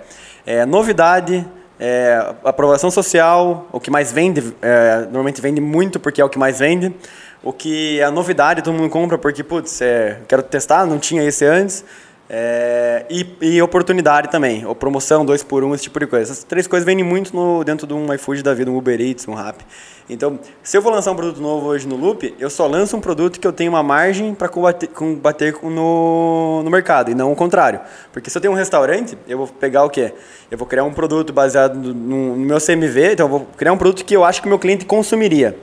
É, 0.47 0.65
novidade, 0.65 1.47
é, 1.79 2.35
aprovação 2.43 2.91
social, 2.91 3.69
o 3.71 3.79
que 3.79 3.91
mais 3.91 4.11
vende, 4.11 4.55
é, 4.63 5.01
normalmente 5.03 5.43
vende 5.43 5.61
muito 5.61 6.01
porque 6.01 6.23
é 6.23 6.25
o 6.25 6.29
que 6.29 6.39
mais 6.39 6.59
vende. 6.59 6.95
O 7.43 7.53
que 7.53 8.01
é 8.01 8.05
a 8.05 8.11
novidade, 8.11 8.63
todo 8.63 8.75
mundo 8.75 8.91
compra 8.91 9.17
porque, 9.17 9.45
putz, 9.45 9.81
é, 9.81 10.21
quero 10.27 10.43
testar, 10.43 10.87
não 10.87 10.99
tinha 10.99 11.23
esse 11.23 11.45
antes. 11.45 11.85
É, 12.31 13.07
e, 13.09 13.27
e 13.41 13.63
oportunidade 13.63 14.31
também, 14.31 14.67
ou 14.67 14.75
promoção, 14.75 15.25
dois 15.25 15.43
por 15.43 15.65
um, 15.65 15.75
esse 15.75 15.85
tipo 15.85 15.99
de 15.99 16.07
coisa. 16.07 16.31
Essas 16.31 16.45
três 16.45 16.67
coisas 16.67 16.85
vendem 16.85 17.03
muito 17.05 17.35
no, 17.35 17.65
dentro 17.65 17.87
de 17.87 17.95
um 17.95 18.13
iFood 18.13 18.43
da 18.43 18.53
vida, 18.53 18.71
um 18.71 18.77
Uber 18.77 19.01
Eats, 19.01 19.27
um 19.27 19.33
Rappi. 19.33 19.65
Então, 20.11 20.39
se 20.63 20.77
eu 20.77 20.83
vou 20.83 20.93
lançar 20.93 21.13
um 21.13 21.17
produto 21.17 21.41
novo 21.41 21.67
hoje 21.67 21.89
no 21.89 21.97
Loop, 21.97 22.35
eu 22.39 22.51
só 22.51 22.67
lanço 22.67 22.97
um 22.97 23.01
produto 23.01 23.41
que 23.41 23.47
eu 23.47 23.53
tenho 23.53 23.73
uma 23.73 23.83
margem 23.83 24.35
para 24.35 24.49
combater, 24.49 24.89
combater 24.89 25.53
com- 25.55 25.71
no, 25.71 26.63
no 26.63 26.71
mercado, 26.71 27.11
e 27.11 27.15
não 27.15 27.33
o 27.33 27.37
contrário. 27.37 27.81
Porque 28.13 28.29
se 28.29 28.37
eu 28.37 28.43
tenho 28.43 28.53
um 28.53 28.57
restaurante, 28.57 29.17
eu 29.27 29.39
vou 29.39 29.47
pegar 29.47 29.85
o 29.85 29.91
quê? 29.91 30.13
Eu 30.51 30.59
vou 30.59 30.67
criar 30.67 30.85
um 30.85 30.93
produto 30.93 31.33
baseado 31.33 31.77
no, 31.77 32.37
no 32.37 32.45
meu 32.45 32.59
CMV, 32.61 33.13
então 33.13 33.27
eu 33.27 33.31
vou 33.31 33.49
criar 33.57 33.73
um 33.73 33.79
produto 33.79 34.05
que 34.05 34.15
eu 34.15 34.23
acho 34.25 34.43
que 34.43 34.49
o 34.49 34.51
meu 34.51 34.59
cliente 34.59 34.85
consumiria. 34.85 35.57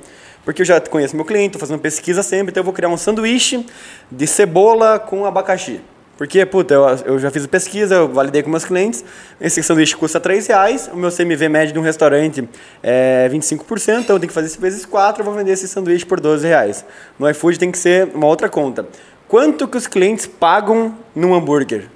Porque 0.44 0.62
eu 0.62 0.66
já 0.66 0.80
conheço 0.80 1.16
meu 1.16 1.26
cliente, 1.26 1.56
estou 1.56 1.60
fazendo 1.60 1.80
pesquisa 1.80 2.22
sempre, 2.24 2.52
então 2.52 2.62
eu 2.62 2.66
vou 2.66 2.74
criar 2.74 2.90
um 2.90 2.98
sanduíche 2.98 3.66
de 4.12 4.28
cebola 4.28 5.00
com 5.00 5.26
abacaxi. 5.26 5.80
Porque, 6.18 6.46
puta, 6.46 6.74
eu, 6.74 6.86
eu 7.06 7.20
já 7.20 7.30
fiz 7.30 7.46
pesquisa, 7.46 7.96
eu 7.96 8.08
validei 8.08 8.42
com 8.42 8.50
meus 8.50 8.64
clientes. 8.64 9.04
Esse 9.40 9.62
sanduíche 9.62 9.96
custa 9.98 10.18
3 10.20 10.48
reais, 10.48 10.90
o 10.94 10.96
meu 10.96 11.12
CMV 11.12 11.50
médio 11.50 11.74
de 11.74 11.80
um 11.80 11.82
restaurante 11.82 12.48
é 12.82 13.28
25%, 13.30 14.00
então 14.00 14.16
eu 14.16 14.20
tenho 14.20 14.30
que 14.30 14.34
fazer 14.34 14.48
isso 14.48 14.60
vezes 14.62 14.86
4, 14.86 15.22
eu 15.22 15.26
vou 15.26 15.34
vender 15.34 15.52
esse 15.52 15.68
sanduíche 15.68 16.06
por 16.06 16.20
12 16.22 16.48
reais. 16.48 16.86
No 17.20 17.30
iFood 17.30 17.60
tem 17.60 17.70
que 17.70 17.78
ser 17.78 18.10
uma 18.16 18.28
outra 18.28 18.48
conta. 18.48 18.86
Quanto 19.28 19.68
que 19.68 19.76
os 19.76 19.88
clientes 19.88 20.26
pagam 20.26 20.96
num 21.14 21.34
hambúrguer? 21.34 21.90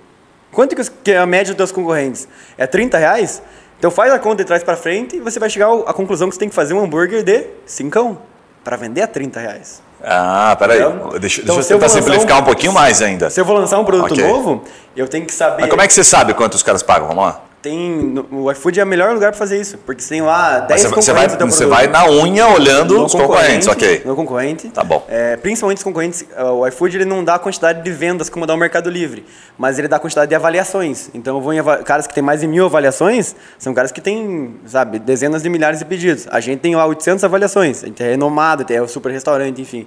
Quanto 0.52 0.76
que, 0.76 0.82
os- 0.82 0.90
que 0.90 1.12
é 1.12 1.18
a 1.18 1.26
média 1.26 1.54
dos 1.54 1.72
concorrentes? 1.72 2.28
É 2.58 2.68
30 2.68 2.98
reais? 2.98 3.42
Então 3.78 3.90
faz 3.90 4.12
a 4.12 4.20
conta 4.20 4.44
de 4.44 4.48
trás 4.48 4.64
para 4.64 4.76
frente 4.76 5.16
e 5.16 5.20
você 5.22 5.40
vai 5.40 5.50
chegar 5.50 5.72
à 5.86 5.94
conclusão 5.94 6.28
que 6.28 6.36
você 6.36 6.40
tem 6.40 6.50
que 6.50 6.56
fazer 6.56 6.74
um 6.74 6.84
hambúrguer 6.84 7.24
de 7.24 7.46
5 7.66 8.18
para 8.66 8.76
vender 8.76 9.02
a 9.04 9.08
30 9.08 9.40
reais. 9.40 9.82
Ah, 10.04 10.56
peraí. 10.58 10.80
Deixa, 10.80 10.92
Então, 10.92 11.20
deixa 11.20 11.42
eu 11.60 11.64
se 11.64 11.74
eu 11.74 11.80
tentar 11.80 11.90
simplificar 11.90 12.38
um- 12.38 12.42
um 12.42 12.46
pouquinho 12.46 12.72
mais 12.74 13.02
ainda. 13.02 13.30
Se 13.30 13.40
eu 13.40 13.46
vou 13.46 13.58
lançar 13.58 13.80
um 13.80 13.84
produto 13.86 14.14
Ok. 14.14 14.26
novo, 14.26 14.64
eu 14.96 15.08
tenho 15.08 15.26
que 15.26 15.34
saber. 15.34 15.62
Mas 15.62 15.70
como 15.70 15.82
é 15.82 15.88
que 15.88 15.94
você 15.94 16.04
sabe 16.04 16.34
quanto 16.34 16.54
os 16.56 16.64
caras 16.64 16.82
pagam? 16.84 17.08
Vamos 17.08 17.24
lá. 17.24 17.42
Tem, 17.62 18.16
o 18.32 18.50
iFood 18.52 18.80
é 18.80 18.84
o 18.86 18.88
melhor 18.88 19.14
lugar 19.14 19.32
para 19.32 19.38
fazer 19.38 19.60
isso, 19.60 19.78
porque 19.80 20.02
você 20.02 20.10
tem 20.16 20.22
lá 20.22 20.60
10 20.60 20.70
Mas 20.70 20.82
você, 20.82 21.02
você 21.02 21.12
vai, 21.12 21.28
concorrentes 21.28 21.36
do 21.36 21.38
teu 21.40 21.48
você 21.52 21.66
vai 21.66 21.88
na 21.88 22.06
unha 22.10 22.48
olhando 22.48 22.96
No 22.96 23.06
os 23.06 23.12
concorrentes, 23.12 23.68
ok. 23.68 24.02
No 24.06 24.16
concorrente. 24.16 24.70
Tá 24.70 24.82
bom. 24.82 25.06
É, 25.10 25.36
principalmente 25.36 25.80
os 25.80 25.84
concorrentes, 25.84 26.26
uh, 26.40 26.52
o 26.54 26.68
iFood 26.68 26.96
ele 26.96 27.06
não 27.06 27.22
dá 27.22 27.36
a 27.36 27.40
quantidade 27.40 27.84
de 27.84 27.92
vendas 27.92 28.30
como 28.30 28.46
dá 28.46 28.54
o 28.54 28.58
Mercado 28.58 28.90
Livre, 28.90 29.26
mas 29.58 29.78
ele 29.78 29.90
dá 29.90 29.98
a 29.98 30.00
quantidade 30.00 30.30
de 30.30 30.36
avaliações. 30.36 31.10
Então 31.14 31.36
eu 31.36 31.42
vou 31.42 31.54
em 31.54 31.62
caras 31.84 32.08
que 32.08 32.14
tem 32.14 32.24
mais 32.24 32.40
de 32.40 32.48
mil 32.48 32.64
avaliações, 32.66 33.36
são 33.58 33.74
caras 33.74 33.92
que 33.92 34.00
têm, 34.00 34.56
sabe, 34.66 34.98
dezenas 34.98 35.44
de 35.44 35.50
milhares 35.50 35.80
de 35.80 35.86
pedidos. 35.86 36.28
A 36.32 36.40
gente 36.40 36.60
tem 36.62 36.78
lá 36.78 36.86
800 36.86 37.26
avaliações, 37.26 37.84
a 37.84 37.88
gente 37.88 38.02
é 38.02 38.12
renomado, 38.12 38.64
tem 38.64 38.80
o 38.80 38.88
super 38.88 39.12
restaurante, 39.12 39.62
enfim. 39.62 39.86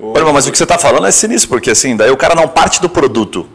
O- 0.00 0.14
mas 0.32 0.46
o 0.46 0.50
que 0.50 0.56
você 0.56 0.64
está 0.64 0.78
falando 0.78 1.06
é 1.06 1.10
sinistro, 1.10 1.50
porque 1.50 1.70
assim, 1.72 1.94
daí 1.94 2.10
o 2.10 2.16
cara 2.16 2.34
não 2.34 2.48
parte 2.48 2.80
do 2.80 2.88
produto, 2.88 3.46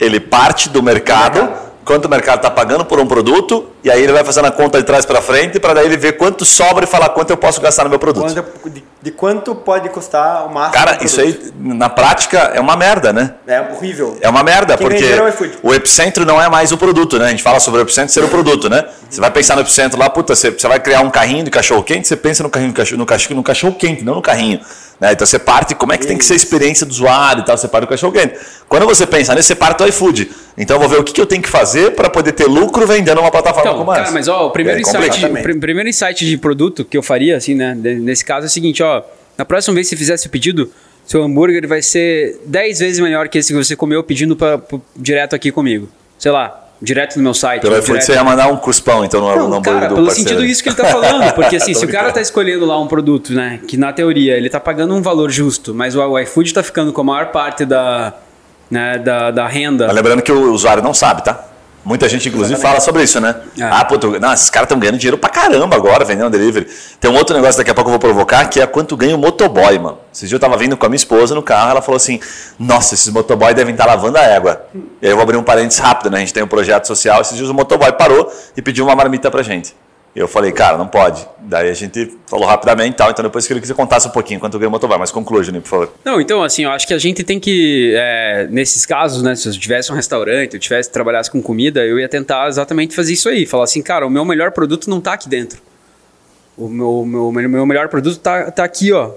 ele 0.00 0.18
parte 0.18 0.68
do 0.68 0.82
mercado, 0.82 1.40
mercado. 1.42 1.73
Quanto 1.84 2.06
o 2.06 2.08
mercado 2.08 2.36
está 2.36 2.50
pagando 2.50 2.84
por 2.84 2.98
um 2.98 3.06
produto, 3.06 3.66
e 3.84 3.90
aí 3.90 4.02
ele 4.02 4.14
vai 4.14 4.24
fazendo 4.24 4.46
a 4.46 4.50
conta 4.50 4.78
de 4.78 4.84
trás 4.84 5.04
para 5.04 5.20
frente, 5.20 5.60
para 5.60 5.74
daí 5.74 5.84
ele 5.84 5.98
ver 5.98 6.12
quanto 6.12 6.42
sobra 6.42 6.84
e 6.84 6.88
falar 6.88 7.10
quanto 7.10 7.28
eu 7.28 7.36
posso 7.36 7.60
gastar 7.60 7.84
no 7.84 7.90
meu 7.90 7.98
produto. 7.98 8.32
Quanto- 8.32 8.70
de, 8.70 8.82
de 9.02 9.10
quanto 9.10 9.54
pode 9.54 9.90
custar 9.90 10.46
o 10.46 10.54
máximo 10.54 10.72
Cara, 10.72 11.04
isso 11.04 11.20
aí, 11.20 11.52
na 11.60 11.90
prática, 11.90 12.52
é 12.54 12.60
uma 12.60 12.76
merda, 12.76 13.12
né? 13.12 13.34
é 13.46 13.60
horrível. 13.60 14.16
É 14.22 14.28
uma 14.30 14.42
merda, 14.42 14.78
Quem 14.78 14.88
porque 14.88 15.04
é 15.04 15.50
o 15.62 15.74
epicentro 15.74 16.24
não 16.24 16.40
é 16.40 16.48
mais 16.48 16.72
o 16.72 16.78
produto, 16.78 17.18
né? 17.18 17.26
A 17.26 17.28
gente 17.28 17.42
fala 17.42 17.60
sobre 17.60 17.80
o 17.80 17.82
epicentro 17.82 18.10
ser 18.10 18.24
o 18.24 18.28
produto, 18.28 18.70
né? 18.70 18.86
Você 19.10 19.20
vai 19.20 19.30
pensar 19.30 19.54
no 19.54 19.60
epicentro 19.60 19.98
lá, 19.98 20.08
puta, 20.08 20.34
você, 20.34 20.50
você 20.50 20.66
vai 20.66 20.80
criar 20.80 21.02
um 21.02 21.10
carrinho 21.10 21.44
de 21.44 21.50
cachorro 21.50 21.82
quente, 21.82 22.08
você 22.08 22.16
pensa 22.16 22.42
no 22.42 22.48
carrinho 22.48 22.72
de 22.72 22.76
cachorro, 22.76 22.98
no 22.98 23.06
cachorro, 23.06 23.36
no 23.36 23.42
cachorro 23.42 23.74
quente, 23.74 24.02
não 24.02 24.14
no 24.14 24.22
carrinho. 24.22 24.60
Né? 24.98 25.12
Então 25.12 25.26
você 25.26 25.38
parte, 25.38 25.74
como 25.74 25.92
é 25.92 25.98
que 25.98 26.06
tem 26.06 26.16
que 26.16 26.24
ser 26.24 26.34
a 26.34 26.36
experiência 26.36 26.86
do 26.86 26.90
usuário 26.90 27.42
e 27.42 27.44
tal, 27.44 27.56
você 27.58 27.68
parte 27.68 27.84
do 27.84 27.88
cachorro 27.88 28.12
quente. 28.12 28.34
Quando 28.68 28.86
você 28.86 29.06
pensa 29.06 29.34
nisso, 29.34 29.48
você 29.48 29.54
parte 29.54 29.78
do 29.78 29.86
iFood. 29.88 30.30
Então 30.56 30.76
eu 30.76 30.80
vou 30.80 30.88
ver 30.88 31.00
o 31.00 31.04
que, 31.04 31.12
que 31.12 31.20
eu 31.20 31.26
tenho 31.26 31.42
que 31.42 31.48
fazer 31.48 31.92
para 31.92 32.08
poder 32.08 32.32
ter 32.32 32.46
lucro 32.46 32.86
vendendo 32.86 33.20
uma 33.20 33.30
plataforma 33.30 33.70
Então, 33.70 33.73
cara, 33.84 34.10
mas 34.10 34.28
ó, 34.28 34.46
o 34.46 34.50
primeiro, 34.50 34.78
É, 34.78 34.82
insight, 34.82 35.24
o 35.26 35.30
pr- 35.30 35.58
primeiro 35.58 35.88
insight 35.88 36.24
de 36.26 36.36
produto 36.36 36.84
que 36.84 36.96
eu 36.96 37.02
faria, 37.02 37.36
assim, 37.36 37.54
né, 37.54 37.74
nesse 37.74 38.24
caso 38.24 38.46
é 38.46 38.48
o 38.48 38.50
seguinte, 38.50 38.82
ó, 38.82 39.02
na 39.38 39.44
próxima 39.44 39.74
vez 39.74 39.88
que 39.88 39.94
você 39.94 39.98
fizesse 39.98 40.26
o 40.26 40.30
pedido, 40.30 40.70
seu 41.06 41.22
hambúrguer 41.22 41.66
vai 41.66 41.82
ser 41.82 42.38
10 42.46 42.78
vezes 42.78 43.00
melhor 43.00 43.28
que 43.28 43.38
esse 43.38 43.52
que 43.52 43.64
você 43.64 43.74
comeu 43.76 44.02
pedindo 44.02 44.36
pra, 44.36 44.58
pro- 44.58 44.80
direto 44.96 45.34
aqui 45.34 45.50
comigo. 45.50 45.88
Sei 46.18 46.30
lá, 46.32 46.60
direto 46.80 47.16
no 47.16 47.22
meu 47.22 47.34
site. 47.34 47.60
Pelo 47.62 47.74
iFood 47.74 47.86
direto- 47.92 48.06
você 48.06 48.12
ia 48.12 48.24
mandar 48.24 48.48
um 48.48 48.56
cuspão, 48.56 49.04
então, 49.04 49.20
no, 49.20 49.26
Não, 49.26 49.44
hambúrguer 49.58 49.62
cara, 49.74 49.88
do 49.88 49.94
pelo 49.96 50.06
parceiro. 50.06 50.28
sentido 50.30 50.44
isso 50.46 50.62
que 50.62 50.68
ele 50.70 50.76
tá 50.76 50.86
falando. 50.86 51.32
Porque 51.34 51.56
assim, 51.56 51.72
se 51.74 51.84
o 51.84 51.88
cara 51.88 52.10
tá 52.12 52.20
escolhendo 52.20 52.64
lá 52.64 52.80
um 52.80 52.86
produto, 52.86 53.32
né? 53.34 53.60
Que 53.68 53.76
na 53.76 53.92
teoria 53.92 54.36
ele 54.36 54.48
tá 54.48 54.58
pagando 54.60 54.94
um 54.94 55.02
valor 55.02 55.30
justo, 55.30 55.74
mas 55.74 55.94
o, 55.94 56.00
o 56.00 56.18
iFood 56.20 56.54
tá 56.54 56.62
ficando 56.62 56.92
com 56.92 57.00
a 57.00 57.04
maior 57.04 57.26
parte 57.26 57.64
da, 57.66 58.14
né, 58.70 58.98
da, 58.98 59.30
da 59.30 59.46
renda. 59.46 59.86
Mas 59.86 59.96
lembrando 59.96 60.22
que 60.22 60.32
o 60.32 60.52
usuário 60.52 60.82
não 60.82 60.94
sabe, 60.94 61.22
tá? 61.24 61.48
Muita 61.84 62.08
gente, 62.08 62.28
inclusive, 62.28 62.58
fala 62.60 62.80
sobre 62.80 63.02
isso, 63.02 63.20
né? 63.20 63.34
É. 63.58 63.62
Ah, 63.64 63.84
pô, 63.84 63.98
tu- 63.98 64.18
não, 64.18 64.32
esses 64.32 64.48
caras 64.48 64.66
estão 64.66 64.78
ganhando 64.78 64.96
dinheiro 64.98 65.18
pra 65.18 65.28
caramba 65.28 65.76
agora 65.76 66.04
vendendo 66.04 66.30
delivery. 66.30 66.66
Tem 66.98 67.10
um 67.10 67.14
outro 67.14 67.36
negócio 67.36 67.58
daqui 67.58 67.70
a 67.70 67.74
pouco 67.74 67.88
eu 67.90 67.92
vou 67.92 67.98
provocar, 68.00 68.46
que 68.48 68.58
é 68.60 68.66
quanto 68.66 68.96
ganha 68.96 69.14
o 69.14 69.18
motoboy, 69.18 69.78
mano. 69.78 69.98
Esses 70.12 70.28
dias 70.28 70.32
eu 70.32 70.40
tava 70.40 70.56
vindo 70.56 70.76
com 70.76 70.86
a 70.86 70.88
minha 70.88 70.96
esposa 70.96 71.34
no 71.34 71.42
carro, 71.42 71.70
ela 71.72 71.82
falou 71.82 71.96
assim: 71.96 72.18
Nossa, 72.58 72.94
esses 72.94 73.08
motoboy 73.12 73.52
devem 73.52 73.74
estar 73.74 73.84
lavando 73.86 74.16
a 74.16 74.22
égua. 74.22 74.64
E 74.74 75.06
aí 75.06 75.12
eu 75.12 75.16
vou 75.16 75.22
abrir 75.24 75.36
um 75.36 75.42
parênteses 75.42 75.78
rápido, 75.78 76.10
né? 76.10 76.16
A 76.16 76.20
gente 76.20 76.32
tem 76.32 76.42
um 76.42 76.48
projeto 76.48 76.86
social, 76.86 77.20
esses 77.20 77.36
dias 77.36 77.50
o 77.50 77.54
motoboy 77.54 77.92
parou 77.92 78.32
e 78.56 78.62
pediu 78.62 78.86
uma 78.86 78.96
marmita 78.96 79.30
pra 79.30 79.42
gente. 79.42 79.74
Eu 80.14 80.28
falei, 80.28 80.52
cara, 80.52 80.78
não 80.78 80.86
pode. 80.86 81.26
Daí 81.40 81.68
a 81.68 81.74
gente 81.74 82.16
falou 82.26 82.46
rapidamente 82.46 82.94
e 82.94 82.96
tal, 82.96 83.10
então 83.10 83.24
depois 83.24 83.44
eu 83.44 83.48
queria 83.48 83.60
que 83.60 83.66
você 83.66 83.74
contasse 83.74 84.06
um 84.06 84.12
pouquinho 84.12 84.38
quanto 84.38 84.56
o 84.56 84.70
motoboy, 84.70 84.96
mas 84.96 85.10
conclua, 85.10 85.42
Juninho, 85.42 85.62
por 85.62 85.68
favor. 85.68 85.92
Não, 86.04 86.20
então, 86.20 86.42
assim, 86.42 86.62
eu 86.62 86.70
acho 86.70 86.86
que 86.86 86.94
a 86.94 86.98
gente 86.98 87.24
tem 87.24 87.40
que, 87.40 87.92
é, 87.96 88.46
nesses 88.48 88.86
casos, 88.86 89.24
né, 89.24 89.34
se 89.34 89.48
eu 89.48 89.52
tivesse 89.52 89.90
um 89.90 89.94
restaurante, 89.96 90.54
eu 90.54 90.60
tivesse 90.60 90.88
trabalhasse 90.88 91.30
com 91.30 91.42
comida, 91.42 91.84
eu 91.84 91.98
ia 91.98 92.08
tentar 92.08 92.48
exatamente 92.48 92.94
fazer 92.94 93.12
isso 93.12 93.28
aí. 93.28 93.44
Falar 93.44 93.64
assim, 93.64 93.82
cara, 93.82 94.06
o 94.06 94.10
meu 94.10 94.24
melhor 94.24 94.52
produto 94.52 94.88
não 94.88 95.00
tá 95.00 95.14
aqui 95.14 95.28
dentro. 95.28 95.60
O 96.56 96.68
meu, 96.68 97.04
meu, 97.04 97.32
meu 97.32 97.66
melhor 97.66 97.88
produto 97.88 98.18
tá, 98.20 98.50
tá 98.52 98.62
aqui, 98.62 98.92
ó. 98.92 99.10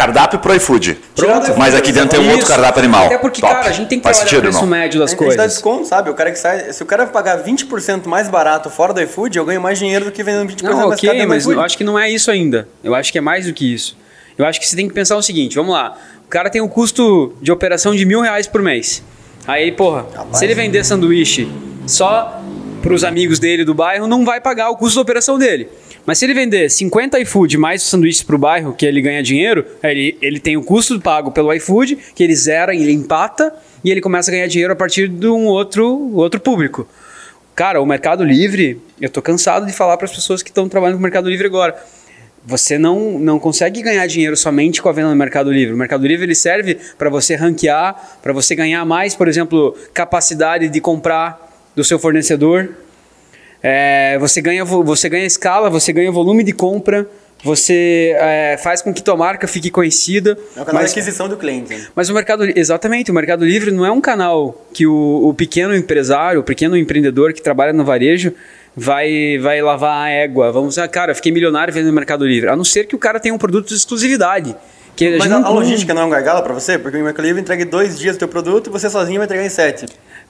Cardápio 0.00 0.38
pro 0.38 0.54
iFood. 0.54 0.98
Pronto. 1.14 1.58
Mas 1.58 1.74
aqui 1.74 1.92
dentro 1.92 2.08
tem 2.08 2.20
um 2.20 2.30
outro 2.30 2.46
cardápio 2.46 2.78
animal. 2.80 3.04
Até 3.04 3.18
porque, 3.18 3.42
Top. 3.42 3.52
cara, 3.52 3.68
a 3.68 3.72
gente 3.72 3.88
tem 3.88 3.98
que 3.98 4.02
Faz 4.04 4.16
trabalhar 4.16 4.26
o 4.26 4.40
sentido, 4.40 4.42
preço 4.50 4.64
irmão. 4.64 4.70
médio 4.78 4.98
das 4.98 5.10
a 5.10 5.12
gente 5.12 5.20
dá 5.20 5.26
coisas. 5.26 5.52
desconto, 5.52 5.86
sabe? 5.86 6.08
O 6.08 6.14
cara 6.14 6.30
que 6.30 6.38
sai, 6.38 6.72
se 6.72 6.82
o 6.82 6.86
cara 6.86 7.06
pagar 7.06 7.44
20% 7.44 8.06
mais 8.06 8.26
barato 8.26 8.70
fora 8.70 8.94
do 8.94 9.02
iFood, 9.02 9.36
eu 9.36 9.44
ganho 9.44 9.60
mais 9.60 9.78
dinheiro 9.78 10.06
do 10.06 10.10
que 10.10 10.22
vendendo 10.22 10.50
20% 10.50 10.62
Não, 10.62 10.70
mais 10.70 10.78
caro 10.80 10.90
ok, 10.94 11.10
dentro 11.10 11.24
do 11.26 11.28
mas 11.28 11.46
eu 11.46 11.60
acho 11.60 11.76
que 11.76 11.84
não 11.84 11.98
é 11.98 12.08
isso 12.08 12.30
ainda. 12.30 12.66
Eu 12.82 12.94
acho 12.94 13.12
que 13.12 13.18
é 13.18 13.20
mais 13.20 13.44
do 13.44 13.52
que 13.52 13.74
isso. 13.74 13.94
Eu 14.38 14.46
acho 14.46 14.58
que 14.58 14.66
você 14.66 14.74
tem 14.74 14.88
que 14.88 14.94
pensar 14.94 15.18
o 15.18 15.22
seguinte, 15.22 15.54
vamos 15.54 15.74
lá. 15.74 15.94
O 16.24 16.28
cara 16.30 16.48
tem 16.48 16.62
um 16.62 16.68
custo 16.68 17.34
de 17.42 17.52
operação 17.52 17.94
de 17.94 18.06
mil 18.06 18.22
reais 18.22 18.46
por 18.46 18.62
mês. 18.62 19.02
Aí, 19.46 19.70
porra, 19.70 20.06
se 20.32 20.46
ele 20.46 20.54
vender 20.54 20.82
sanduíche 20.82 21.46
só 21.86 22.40
para 22.80 22.94
os 22.94 23.04
amigos 23.04 23.38
dele 23.38 23.66
do 23.66 23.74
bairro, 23.74 24.06
não 24.06 24.24
vai 24.24 24.40
pagar 24.40 24.70
o 24.70 24.76
custo 24.78 24.94
da 24.94 25.02
operação 25.02 25.38
dele. 25.38 25.68
Mas 26.06 26.18
se 26.18 26.24
ele 26.24 26.34
vender 26.34 26.70
50 26.70 27.20
iFood 27.20 27.58
mais 27.58 27.82
sanduíches 27.82 28.22
para 28.22 28.36
o 28.36 28.38
bairro, 28.38 28.74
que 28.74 28.86
ele 28.86 29.00
ganha 29.00 29.22
dinheiro, 29.22 29.64
ele, 29.82 30.16
ele 30.20 30.40
tem 30.40 30.56
o 30.56 30.62
custo 30.62 31.00
pago 31.00 31.30
pelo 31.30 31.52
iFood, 31.52 31.96
que 32.14 32.22
ele 32.22 32.34
zera, 32.34 32.74
ele 32.74 32.92
empata, 32.92 33.52
e 33.84 33.90
ele 33.90 34.00
começa 34.00 34.30
a 34.30 34.32
ganhar 34.32 34.46
dinheiro 34.46 34.72
a 34.72 34.76
partir 34.76 35.08
de 35.08 35.26
um 35.26 35.46
outro, 35.46 36.12
outro 36.14 36.40
público. 36.40 36.86
Cara, 37.54 37.80
o 37.80 37.86
Mercado 37.86 38.24
Livre, 38.24 38.80
eu 39.00 39.10
tô 39.10 39.20
cansado 39.20 39.66
de 39.66 39.72
falar 39.72 39.96
para 39.96 40.06
as 40.06 40.14
pessoas 40.14 40.42
que 40.42 40.50
estão 40.50 40.68
trabalhando 40.68 40.96
com 40.96 41.00
o 41.00 41.02
Mercado 41.02 41.28
Livre 41.28 41.46
agora. 41.46 41.76
Você 42.44 42.78
não, 42.78 43.18
não 43.18 43.38
consegue 43.38 43.82
ganhar 43.82 44.06
dinheiro 44.06 44.34
somente 44.34 44.80
com 44.80 44.88
a 44.88 44.92
venda 44.92 45.10
no 45.10 45.16
Mercado 45.16 45.52
Livre. 45.52 45.74
O 45.74 45.76
Mercado 45.76 46.06
Livre 46.06 46.24
ele 46.24 46.34
serve 46.34 46.78
para 46.96 47.10
você 47.10 47.34
ranquear, 47.34 48.18
para 48.22 48.32
você 48.32 48.54
ganhar 48.54 48.82
mais, 48.86 49.14
por 49.14 49.28
exemplo, 49.28 49.76
capacidade 49.92 50.70
de 50.70 50.80
comprar 50.80 51.50
do 51.76 51.84
seu 51.84 51.98
fornecedor. 51.98 52.70
É, 53.62 54.16
você, 54.18 54.40
ganha, 54.40 54.64
vo- 54.64 54.82
você 54.82 55.08
ganha 55.08 55.26
escala, 55.26 55.68
você 55.68 55.92
ganha 55.92 56.10
volume 56.10 56.42
de 56.42 56.52
compra, 56.52 57.06
você 57.44 58.14
é, 58.18 58.58
faz 58.62 58.82
com 58.82 58.92
que 58.92 59.02
tua 59.02 59.16
marca 59.16 59.46
fique 59.46 59.70
conhecida. 59.70 60.36
É 60.56 60.62
o 60.62 60.64
canal 60.64 60.82
mas- 60.82 60.92
de 60.92 60.98
aquisição 61.00 61.28
do 61.28 61.36
cliente. 61.36 61.74
né? 61.74 61.86
mas 61.94 62.08
o 62.08 62.14
Mercado 62.14 62.44
exatamente, 62.56 63.10
o 63.10 63.14
Mercado 63.14 63.44
Livre 63.44 63.70
não 63.70 63.84
é 63.84 63.90
um 63.90 64.00
canal 64.00 64.66
que 64.72 64.86
o, 64.86 65.28
o 65.28 65.34
pequeno 65.34 65.74
empresário, 65.74 66.40
o 66.40 66.44
pequeno 66.44 66.76
empreendedor 66.76 67.32
que 67.32 67.42
trabalha 67.42 67.72
no 67.72 67.84
varejo 67.84 68.32
vai, 68.76 69.38
vai 69.38 69.60
lavar 69.62 70.06
a 70.06 70.10
égua. 70.10 70.52
Vamos 70.52 70.74
dizer, 70.74 70.88
cara, 70.88 71.12
eu 71.12 71.16
fiquei 71.16 71.32
milionário 71.32 71.72
vendendo 71.72 71.88
no 71.90 71.94
Mercado 71.96 72.26
Livre. 72.26 72.48
A 72.50 72.56
não 72.56 72.64
ser 72.64 72.84
que 72.86 72.94
o 72.94 72.98
cara 72.98 73.18
tenha 73.20 73.34
um 73.34 73.38
produto 73.38 73.68
de 73.68 73.74
exclusividade. 73.74 74.54
Que 74.96 75.16
Mas 75.16 75.30
a, 75.32 75.38
não- 75.38 75.46
a 75.46 75.50
logística 75.50 75.94
não 75.94 76.02
é 76.02 76.04
um 76.04 76.10
gargalo 76.10 76.42
pra 76.42 76.52
você? 76.52 76.78
Porque 76.78 76.98
o 76.98 77.02
Mercado 77.04 77.24
Livre 77.24 77.40
entrega 77.40 77.62
em 77.62 77.66
dois 77.66 77.98
dias 77.98 78.16
o 78.16 78.18
teu 78.18 78.28
produto 78.28 78.68
e 78.68 78.70
você 78.70 78.90
sozinho 78.90 79.18
vai 79.18 79.24
entregar 79.26 79.44
em 79.44 79.48
sete. 79.48 79.86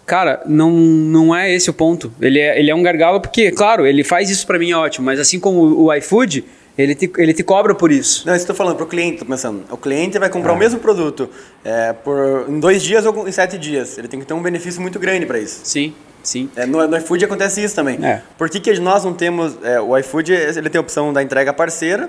Cara, 0.07 0.43
não, 0.47 0.71
não 0.71 1.35
é 1.35 1.53
esse 1.55 1.71
o 1.71 1.73
ponto. 1.73 2.13
Ele 2.21 2.39
é, 2.39 2.59
ele 2.59 2.71
é 2.71 2.75
um 2.75 2.83
gargalo 2.83 3.21
porque, 3.21 3.51
claro, 3.53 3.87
ele 3.87 4.03
faz 4.03 4.29
isso 4.29 4.47
pra 4.47 4.59
mim 4.59 4.73
é 4.73 4.77
ótimo, 4.77 5.07
mas 5.07 5.21
assim 5.21 5.39
como 5.39 5.61
o, 5.61 5.85
o 5.85 5.95
iFood, 5.95 6.45
ele 6.77 6.95
te, 6.95 7.11
ele 7.19 7.33
te 7.33 7.43
cobra 7.43 7.75
por 7.75 7.93
isso. 7.93 8.27
Não, 8.27 8.35
isso 8.35 8.47
tô 8.47 8.55
falando 8.55 8.77
pro 8.77 8.87
cliente, 8.87 9.19
tô 9.19 9.25
pensando. 9.25 9.65
O 9.71 9.77
cliente 9.77 10.19
vai 10.19 10.29
comprar 10.29 10.53
o 10.53 10.57
mesmo 10.57 10.81
produto 10.81 11.29
é, 11.65 11.93
por, 11.93 12.47
em 12.49 12.59
dois 12.59 12.83
dias 12.83 13.05
ou 13.05 13.29
em 13.29 13.33
sete 13.33 13.59
dias. 13.59 13.99
Ele 13.99 14.09
tem 14.09 14.19
que 14.19 14.27
ter 14.27 14.35
um 14.35 14.43
benefício 14.43 14.81
muito 14.81 14.99
grande 14.99 15.27
para 15.27 15.39
isso. 15.39 15.61
Sim, 15.65 15.95
sim. 16.23 16.49
É, 16.57 16.65
no, 16.67 16.87
no 16.87 16.97
iFood 16.97 17.25
acontece 17.25 17.63
isso 17.63 17.75
também. 17.75 17.99
É. 18.03 18.23
Por 18.39 18.49
que, 18.49 18.61
que 18.61 18.79
nós 18.81 19.05
não 19.05 19.13
temos. 19.13 19.57
é, 19.63 19.81
o 19.81 19.97
iFood 19.99 20.33
ele 20.33 20.71
tem 20.71 20.79
a 20.79 20.83
opção 20.83 21.13
da 21.13 21.23
entrega 21.23 21.53
parceira, 21.53 22.09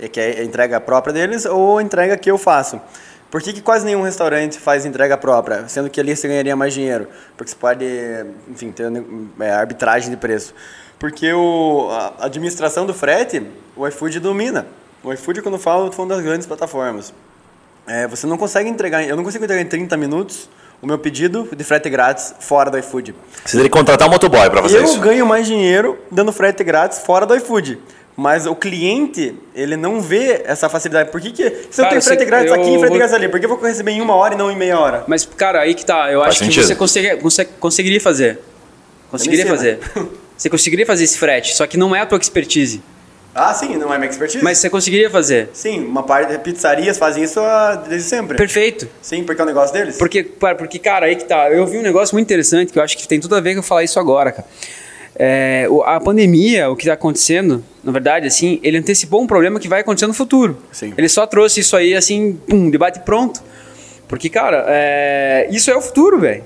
é, 0.00 0.08
que 0.08 0.20
é 0.20 0.40
a 0.40 0.44
entrega 0.44 0.80
própria 0.80 1.12
deles, 1.12 1.44
ou 1.44 1.78
a 1.78 1.82
entrega 1.82 2.16
que 2.16 2.30
eu 2.30 2.38
faço. 2.38 2.80
Por 3.32 3.40
que, 3.40 3.50
que 3.50 3.62
quase 3.62 3.86
nenhum 3.86 4.02
restaurante 4.02 4.58
faz 4.58 4.84
entrega 4.84 5.16
própria, 5.16 5.66
sendo 5.66 5.88
que 5.88 5.98
ali 5.98 6.14
você 6.14 6.28
ganharia 6.28 6.54
mais 6.54 6.74
dinheiro? 6.74 7.08
Porque 7.34 7.50
você 7.50 7.56
pode, 7.56 7.82
enfim, 8.46 8.70
ter 8.70 8.92
é, 9.40 9.50
arbitragem 9.50 10.10
de 10.10 10.18
preço. 10.18 10.54
Porque 10.98 11.32
o, 11.32 11.88
a 11.90 12.26
administração 12.26 12.84
do 12.84 12.92
frete, 12.92 13.42
o 13.74 13.88
iFood 13.88 14.20
domina. 14.20 14.66
O 15.02 15.10
iFood, 15.14 15.40
quando 15.40 15.54
eu 15.54 15.58
falo, 15.58 15.86
eu 15.86 15.88
tô 15.88 15.96
falando 15.96 16.10
das 16.10 16.20
grandes 16.20 16.46
plataformas. 16.46 17.14
É, 17.86 18.06
você 18.06 18.26
não 18.26 18.36
consegue 18.36 18.68
entregar, 18.68 19.02
eu 19.02 19.16
não 19.16 19.24
consigo 19.24 19.42
entregar 19.42 19.62
em 19.62 19.66
30 19.66 19.96
minutos 19.96 20.50
o 20.82 20.86
meu 20.86 20.98
pedido 20.98 21.48
de 21.56 21.64
frete 21.64 21.88
grátis 21.88 22.34
fora 22.38 22.70
do 22.70 22.76
iFood. 22.76 23.14
Você 23.46 23.52
teria 23.56 23.70
que 23.70 23.70
contratar 23.70 24.06
um 24.08 24.10
motoboy 24.10 24.50
para 24.50 24.60
fazer 24.60 24.76
Eu 24.76 24.84
isso. 24.84 25.00
ganho 25.00 25.24
mais 25.24 25.46
dinheiro 25.46 25.98
dando 26.10 26.32
frete 26.34 26.62
grátis 26.62 26.98
fora 26.98 27.24
do 27.24 27.34
iFood. 27.34 27.78
Mas 28.16 28.46
o 28.46 28.54
cliente, 28.54 29.34
ele 29.54 29.74
não 29.76 30.00
vê 30.00 30.42
essa 30.44 30.68
facilidade. 30.68 31.10
Por 31.10 31.20
que, 31.20 31.30
que 31.30 31.42
se 31.70 31.80
eu 31.80 31.84
Cara, 31.84 31.88
tenho 31.90 32.02
frete 32.02 32.24
grátis 32.26 32.48
eu 32.52 32.54
aqui 32.60 32.70
e 32.74 32.78
frete 32.78 32.88
vou- 32.88 32.98
grátis 32.98 33.14
ali, 33.14 33.28
por 33.28 33.40
que 33.40 33.46
eu 33.46 33.48
vou 33.48 33.58
receber 33.58 33.92
em 33.92 34.00
uma 34.02 34.14
hora 34.14 34.34
e 34.34 34.36
não 34.36 34.50
em 34.50 34.56
meia 34.56 34.78
hora? 34.78 35.04
Mas, 35.06 35.24
cara, 35.24 35.60
aí 35.60 35.74
que 35.74 35.84
tá. 35.84 36.12
Eu 36.12 36.20
Faz 36.20 36.30
acho 36.32 36.38
que 36.40 36.44
sentido. 36.46 36.66
você 36.66 36.74
consegue, 36.74 37.16
consegue- 37.22 37.50
conseguiria 37.58 38.00
fazer. 38.00 38.38
Conseguiria 39.10 39.44
sei, 39.46 39.50
fazer. 39.56 39.78
Você 40.36 40.50
conseguiria 40.50 40.84
fazer 40.84 41.04
esse 41.04 41.18
frete, 41.18 41.54
só 41.54 41.66
que 41.68 41.76
não 41.76 41.94
é 41.94 42.00
a 42.00 42.06
tua 42.06 42.18
expertise. 42.18 42.82
Ah, 43.32 43.54
sim, 43.54 43.76
não 43.76 43.94
é 43.94 43.98
minha 43.98 44.10
expertise? 44.10 44.42
Mas 44.42 44.58
você 44.58 44.68
conseguiria 44.68 45.08
fazer. 45.08 45.50
Sim, 45.52 45.84
uma 45.84 46.02
parte 46.02 46.36
pizzarias 46.38 46.98
fazem 46.98 47.22
isso 47.22 47.38
ah, 47.40 47.76
desde 47.88 48.08
sempre. 48.08 48.36
Perfeito. 48.36 48.88
Sim, 49.00 49.22
porque 49.22 49.40
é 49.40 49.44
um 49.44 49.46
negócio 49.46 49.72
deles? 49.72 49.96
Porque, 49.98 50.24
cara, 50.24 50.54
porque, 50.56 50.78
cara, 50.80 51.06
aí 51.06 51.14
que 51.16 51.24
tá. 51.24 51.48
Eu 51.50 51.64
vi 51.66 51.78
um 51.78 51.82
negócio 51.82 52.14
muito 52.16 52.26
interessante 52.26 52.72
que 52.72 52.78
eu 52.78 52.82
acho 52.82 52.98
que 52.98 53.06
tem 53.06 53.20
tudo 53.20 53.36
a 53.36 53.40
ver 53.40 53.52
com 53.54 53.60
eu 53.60 53.62
falar 53.62 53.84
isso 53.84 54.00
agora, 54.00 54.32
cara. 54.32 54.46
É, 55.14 55.68
a 55.84 56.00
pandemia, 56.00 56.70
o 56.70 56.76
que 56.76 56.84
está 56.84 56.94
acontecendo, 56.94 57.62
na 57.84 57.92
verdade, 57.92 58.26
assim, 58.26 58.58
ele 58.62 58.78
antecipou 58.78 59.20
um 59.20 59.26
problema 59.26 59.60
que 59.60 59.68
vai 59.68 59.80
acontecer 59.80 60.06
no 60.06 60.14
futuro. 60.14 60.56
Sim. 60.70 60.94
Ele 60.96 61.08
só 61.08 61.26
trouxe 61.26 61.60
isso 61.60 61.76
aí, 61.76 61.94
assim, 61.94 62.38
pum, 62.48 62.70
debate 62.70 63.00
pronto. 63.00 63.42
Porque, 64.08 64.28
cara, 64.28 64.64
é, 64.68 65.48
isso 65.50 65.70
é 65.70 65.76
o 65.76 65.80
futuro, 65.80 66.18
velho. 66.18 66.44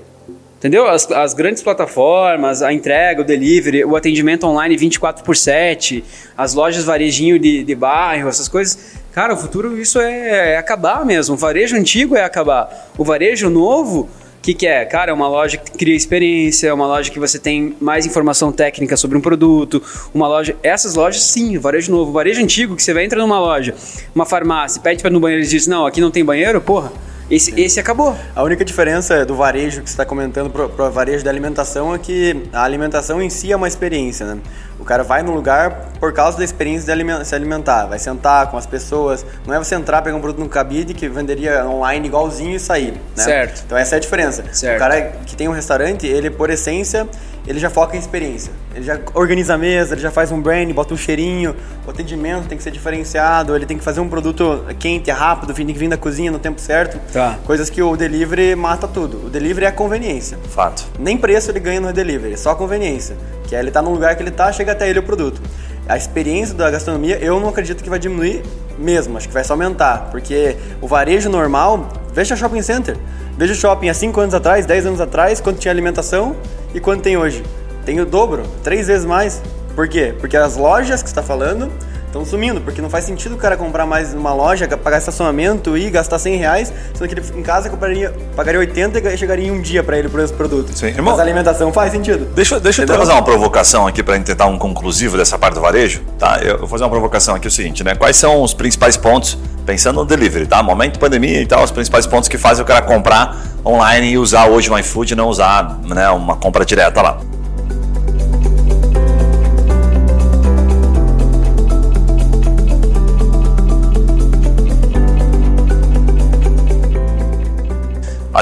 Entendeu? 0.57 0.87
As, 0.87 1.09
as 1.11 1.35
grandes 1.35 1.61
plataformas, 1.61 2.63
a 2.63 2.73
entrega, 2.73 3.21
o 3.21 3.23
delivery, 3.23 3.85
o 3.85 3.95
atendimento 3.95 4.45
online 4.47 4.75
24 4.75 5.23
por 5.23 5.35
7, 5.35 6.03
as 6.35 6.55
lojas 6.55 6.83
varejinho 6.83 7.37
de, 7.37 7.63
de 7.63 7.75
bairro, 7.75 8.27
essas 8.27 8.47
coisas. 8.47 8.95
Cara, 9.11 9.35
o 9.35 9.37
futuro 9.37 9.79
isso 9.79 9.99
é, 9.99 10.53
é 10.53 10.57
acabar 10.57 11.05
mesmo. 11.05 11.35
O 11.35 11.37
varejo 11.37 11.75
antigo 11.75 12.15
é 12.15 12.23
acabar. 12.23 12.89
O 12.97 13.03
varejo 13.03 13.51
novo, 13.51 14.09
o 14.37 14.41
que, 14.47 14.53
que 14.53 14.67
é? 14.67 14.85
Cara, 14.85 15.11
é 15.11 15.13
uma 15.13 15.27
loja 15.27 15.57
que 15.57 15.71
cria 15.71 15.95
experiência, 15.95 16.67
é 16.67 16.73
uma 16.73 16.87
loja 16.87 17.11
que 17.11 17.19
você 17.19 17.37
tem 17.37 17.75
mais 17.81 18.05
informação 18.05 18.51
técnica 18.51 18.95
sobre 18.95 19.17
um 19.17 19.21
produto, 19.21 19.81
uma 20.13 20.27
loja. 20.27 20.55
Essas 20.63 20.95
lojas, 20.95 21.21
sim, 21.23 21.57
varejo 21.57 21.91
novo. 21.91 22.11
Varejo 22.11 22.41
antigo, 22.41 22.75
que 22.75 22.83
você 22.83 22.93
vai 22.93 23.03
entrar 23.03 23.19
numa 23.19 23.39
loja, 23.39 23.75
uma 24.15 24.25
farmácia, 24.25 24.81
pede 24.81 25.01
para 25.01 25.11
ir 25.11 25.13
no 25.13 25.19
banheiro 25.19 25.43
e 25.43 25.47
diz: 25.47 25.67
Não, 25.67 25.85
aqui 25.85 25.99
não 25.99 26.11
tem 26.11 26.23
banheiro, 26.23 26.61
porra. 26.61 26.91
Esse, 27.29 27.59
esse 27.59 27.79
acabou. 27.79 28.15
A 28.35 28.41
única 28.41 28.63
diferença 28.63 29.25
do 29.25 29.35
varejo 29.35 29.81
que 29.81 29.89
você 29.89 29.93
está 29.93 30.05
comentando 30.05 30.49
para 30.49 30.85
o 30.85 30.91
varejo 30.91 31.23
da 31.23 31.29
alimentação 31.29 31.93
é 31.93 31.99
que 31.99 32.43
a 32.53 32.63
alimentação 32.63 33.21
em 33.21 33.29
si 33.29 33.51
é 33.51 33.55
uma 33.55 33.67
experiência, 33.67 34.25
né? 34.25 34.37
O 34.79 34.85
cara 34.85 35.03
vai 35.03 35.23
no 35.23 35.33
lugar 35.33 35.89
por 35.99 36.13
causa 36.13 36.37
da 36.37 36.43
experiência 36.43 36.95
de 36.95 37.25
se 37.25 37.35
alimentar, 37.35 37.87
vai 37.87 37.99
sentar 37.99 38.49
com 38.49 38.57
as 38.57 38.65
pessoas, 38.65 39.25
não 39.45 39.53
é 39.53 39.57
você 39.57 39.75
entrar, 39.75 40.01
pegar 40.01 40.15
um 40.15 40.21
produto 40.21 40.39
no 40.39 40.47
cabide 40.47 40.93
que 40.93 41.09
venderia 41.09 41.65
online 41.67 42.07
igualzinho 42.07 42.55
e 42.55 42.59
sair, 42.59 42.93
né? 42.93 43.23
Certo. 43.23 43.63
Então 43.65 43.77
essa 43.77 43.95
é 43.95 43.97
a 43.97 43.99
diferença. 43.99 44.45
Certo. 44.53 44.77
O 44.77 44.79
cara 44.79 45.01
que 45.25 45.35
tem 45.35 45.47
um 45.47 45.53
restaurante, 45.53 46.07
ele 46.07 46.29
por 46.29 46.49
essência, 46.49 47.07
ele 47.47 47.59
já 47.59 47.69
foca 47.69 47.95
em 47.95 47.99
experiência. 47.99 48.51
Ele 48.75 48.83
já 48.83 48.99
organiza 49.13 49.53
a 49.53 49.57
mesa, 49.57 49.93
ele 49.93 50.01
já 50.01 50.11
faz 50.11 50.31
um 50.31 50.41
brand, 50.41 50.69
bota 50.73 50.93
um 50.93 50.97
cheirinho, 50.97 51.55
o 51.85 51.89
atendimento 51.89 52.47
tem 52.47 52.57
que 52.57 52.63
ser 52.63 52.71
diferenciado, 52.71 53.55
ele 53.55 53.65
tem 53.65 53.77
que 53.77 53.83
fazer 53.83 54.01
um 54.01 54.09
produto 54.09 54.65
quente, 54.77 55.09
rápido, 55.09 55.53
tem 55.53 55.65
que 55.65 55.73
vir 55.73 55.87
da 55.87 55.97
cozinha 55.97 56.29
no 56.29 56.39
tempo 56.39 56.59
certo. 56.59 56.99
Tá. 57.11 57.39
Coisas 57.45 57.69
que 57.69 57.81
o 57.81 57.95
delivery 57.95 58.53
mata 58.55 58.87
tudo. 58.87 59.27
O 59.27 59.29
delivery 59.29 59.65
é 59.65 59.69
a 59.69 59.71
conveniência. 59.71 60.37
Fato. 60.49 60.85
Nem 60.99 61.17
preço 61.17 61.49
ele 61.49 61.61
ganha 61.61 61.79
no 61.79 61.93
delivery, 61.93 62.37
só 62.37 62.53
conveniência. 62.53 63.15
Que 63.47 63.55
é 63.55 63.59
ele 63.59 63.71
tá 63.71 63.81
no 63.81 63.91
lugar 63.91 64.15
que 64.17 64.21
ele 64.21 64.31
tá, 64.31 64.51
chega 64.51 64.73
até 64.73 64.89
ele 64.89 64.99
o 64.99 65.03
produto. 65.03 65.41
A 65.87 65.95
experiência 65.95 66.53
da 66.53 66.69
gastronomia, 66.69 67.17
eu 67.19 67.39
não 67.39 67.47
acredito 67.47 67.81
que 67.81 67.89
vai 67.89 67.97
diminuir 67.97 68.43
mesmo, 68.77 69.15
acho 69.17 69.25
que 69.25 69.33
vai 69.33 69.45
só 69.45 69.53
aumentar. 69.53 70.09
Porque 70.11 70.57
o 70.81 70.87
varejo 70.87 71.29
normal, 71.29 71.87
veja 72.13 72.35
shopping 72.35 72.61
center. 72.61 72.97
Veja 73.37 73.53
o 73.53 73.55
shopping 73.55 73.87
há 73.87 73.93
5 73.93 74.19
anos 74.19 74.33
atrás, 74.33 74.65
10 74.65 74.87
anos 74.87 74.99
atrás, 74.99 75.39
quanto 75.39 75.59
tinha 75.59 75.71
alimentação 75.71 76.35
e 76.73 76.79
quanto 76.79 77.03
tem 77.03 77.17
hoje. 77.17 77.43
Tem 77.85 77.99
o 78.01 78.05
dobro, 78.05 78.41
três 78.63 78.87
vezes 78.87 79.05
mais. 79.05 79.43
Por 79.75 79.87
quê? 79.87 80.11
Porque 80.19 80.35
as 80.35 80.57
lojas 80.57 81.03
que 81.03 81.07
está 81.07 81.21
falando 81.21 81.71
estão 82.07 82.25
sumindo, 82.25 82.59
porque 82.61 82.81
não 82.81 82.89
faz 82.89 83.05
sentido 83.05 83.35
o 83.35 83.37
cara 83.37 83.55
comprar 83.55 83.85
mais 83.85 84.13
numa 84.13 84.33
loja, 84.33 84.67
pagar 84.77 84.97
estacionamento 84.97 85.77
e 85.77 85.89
gastar 85.89 86.17
100 86.17 86.35
reais, 86.37 86.73
sendo 86.93 87.07
que 87.07 87.13
ele 87.13 87.39
em 87.39 87.43
casa 87.43 87.69
compraria, 87.69 88.13
pagaria 88.35 88.59
80 88.59 88.99
e 88.99 89.17
chegaria 89.17 89.47
em 89.47 89.51
um 89.51 89.61
dia 89.61 89.83
para 89.83 89.97
ele 89.97 90.09
por 90.09 90.19
esse 90.19 90.33
produto. 90.33 90.71
Sim, 90.75 90.87
irmão. 90.87 91.11
Mas 91.11 91.19
a 91.19 91.23
alimentação 91.23 91.71
faz 91.71 91.91
sentido. 91.91 92.25
Deixa, 92.33 92.59
deixa 92.59 92.83
eu 92.83 92.87
fazer 92.87 93.11
uma 93.11 93.23
provocação 93.23 93.85
aqui 93.85 94.01
para 94.01 94.19
tentar 94.19 94.47
um 94.47 94.57
conclusivo 94.57 95.17
dessa 95.17 95.37
parte 95.37 95.55
do 95.55 95.61
varejo, 95.61 96.01
tá? 96.17 96.39
Eu 96.41 96.57
vou 96.59 96.67
fazer 96.67 96.83
uma 96.83 96.89
provocação 96.89 97.35
aqui 97.35 97.47
é 97.47 97.49
o 97.49 97.51
seguinte, 97.51 97.83
né? 97.83 97.95
Quais 97.95 98.15
são 98.15 98.41
os 98.41 98.53
principais 98.53 98.97
pontos, 98.97 99.37
pensando 99.65 99.97
no 99.97 100.05
delivery, 100.05 100.47
tá? 100.47 100.63
Momento 100.63 100.99
pandemia 100.99 101.41
e 101.41 101.45
tal, 101.45 101.63
os 101.63 101.71
principais 101.71 102.07
pontos 102.07 102.29
que 102.29 102.37
fazem 102.37 102.63
o 102.63 102.67
cara 102.67 102.81
comprar 102.81 103.37
online 103.65 104.11
e 104.11 104.17
usar 104.17 104.47
hoje 104.47 104.71
o 104.71 104.77
iFood 104.77 105.13
e 105.13 105.15
não 105.15 105.27
usar, 105.27 105.79
né, 105.83 106.09
uma 106.09 106.37
compra 106.37 106.65
direta 106.65 107.01
lá. 107.01 107.19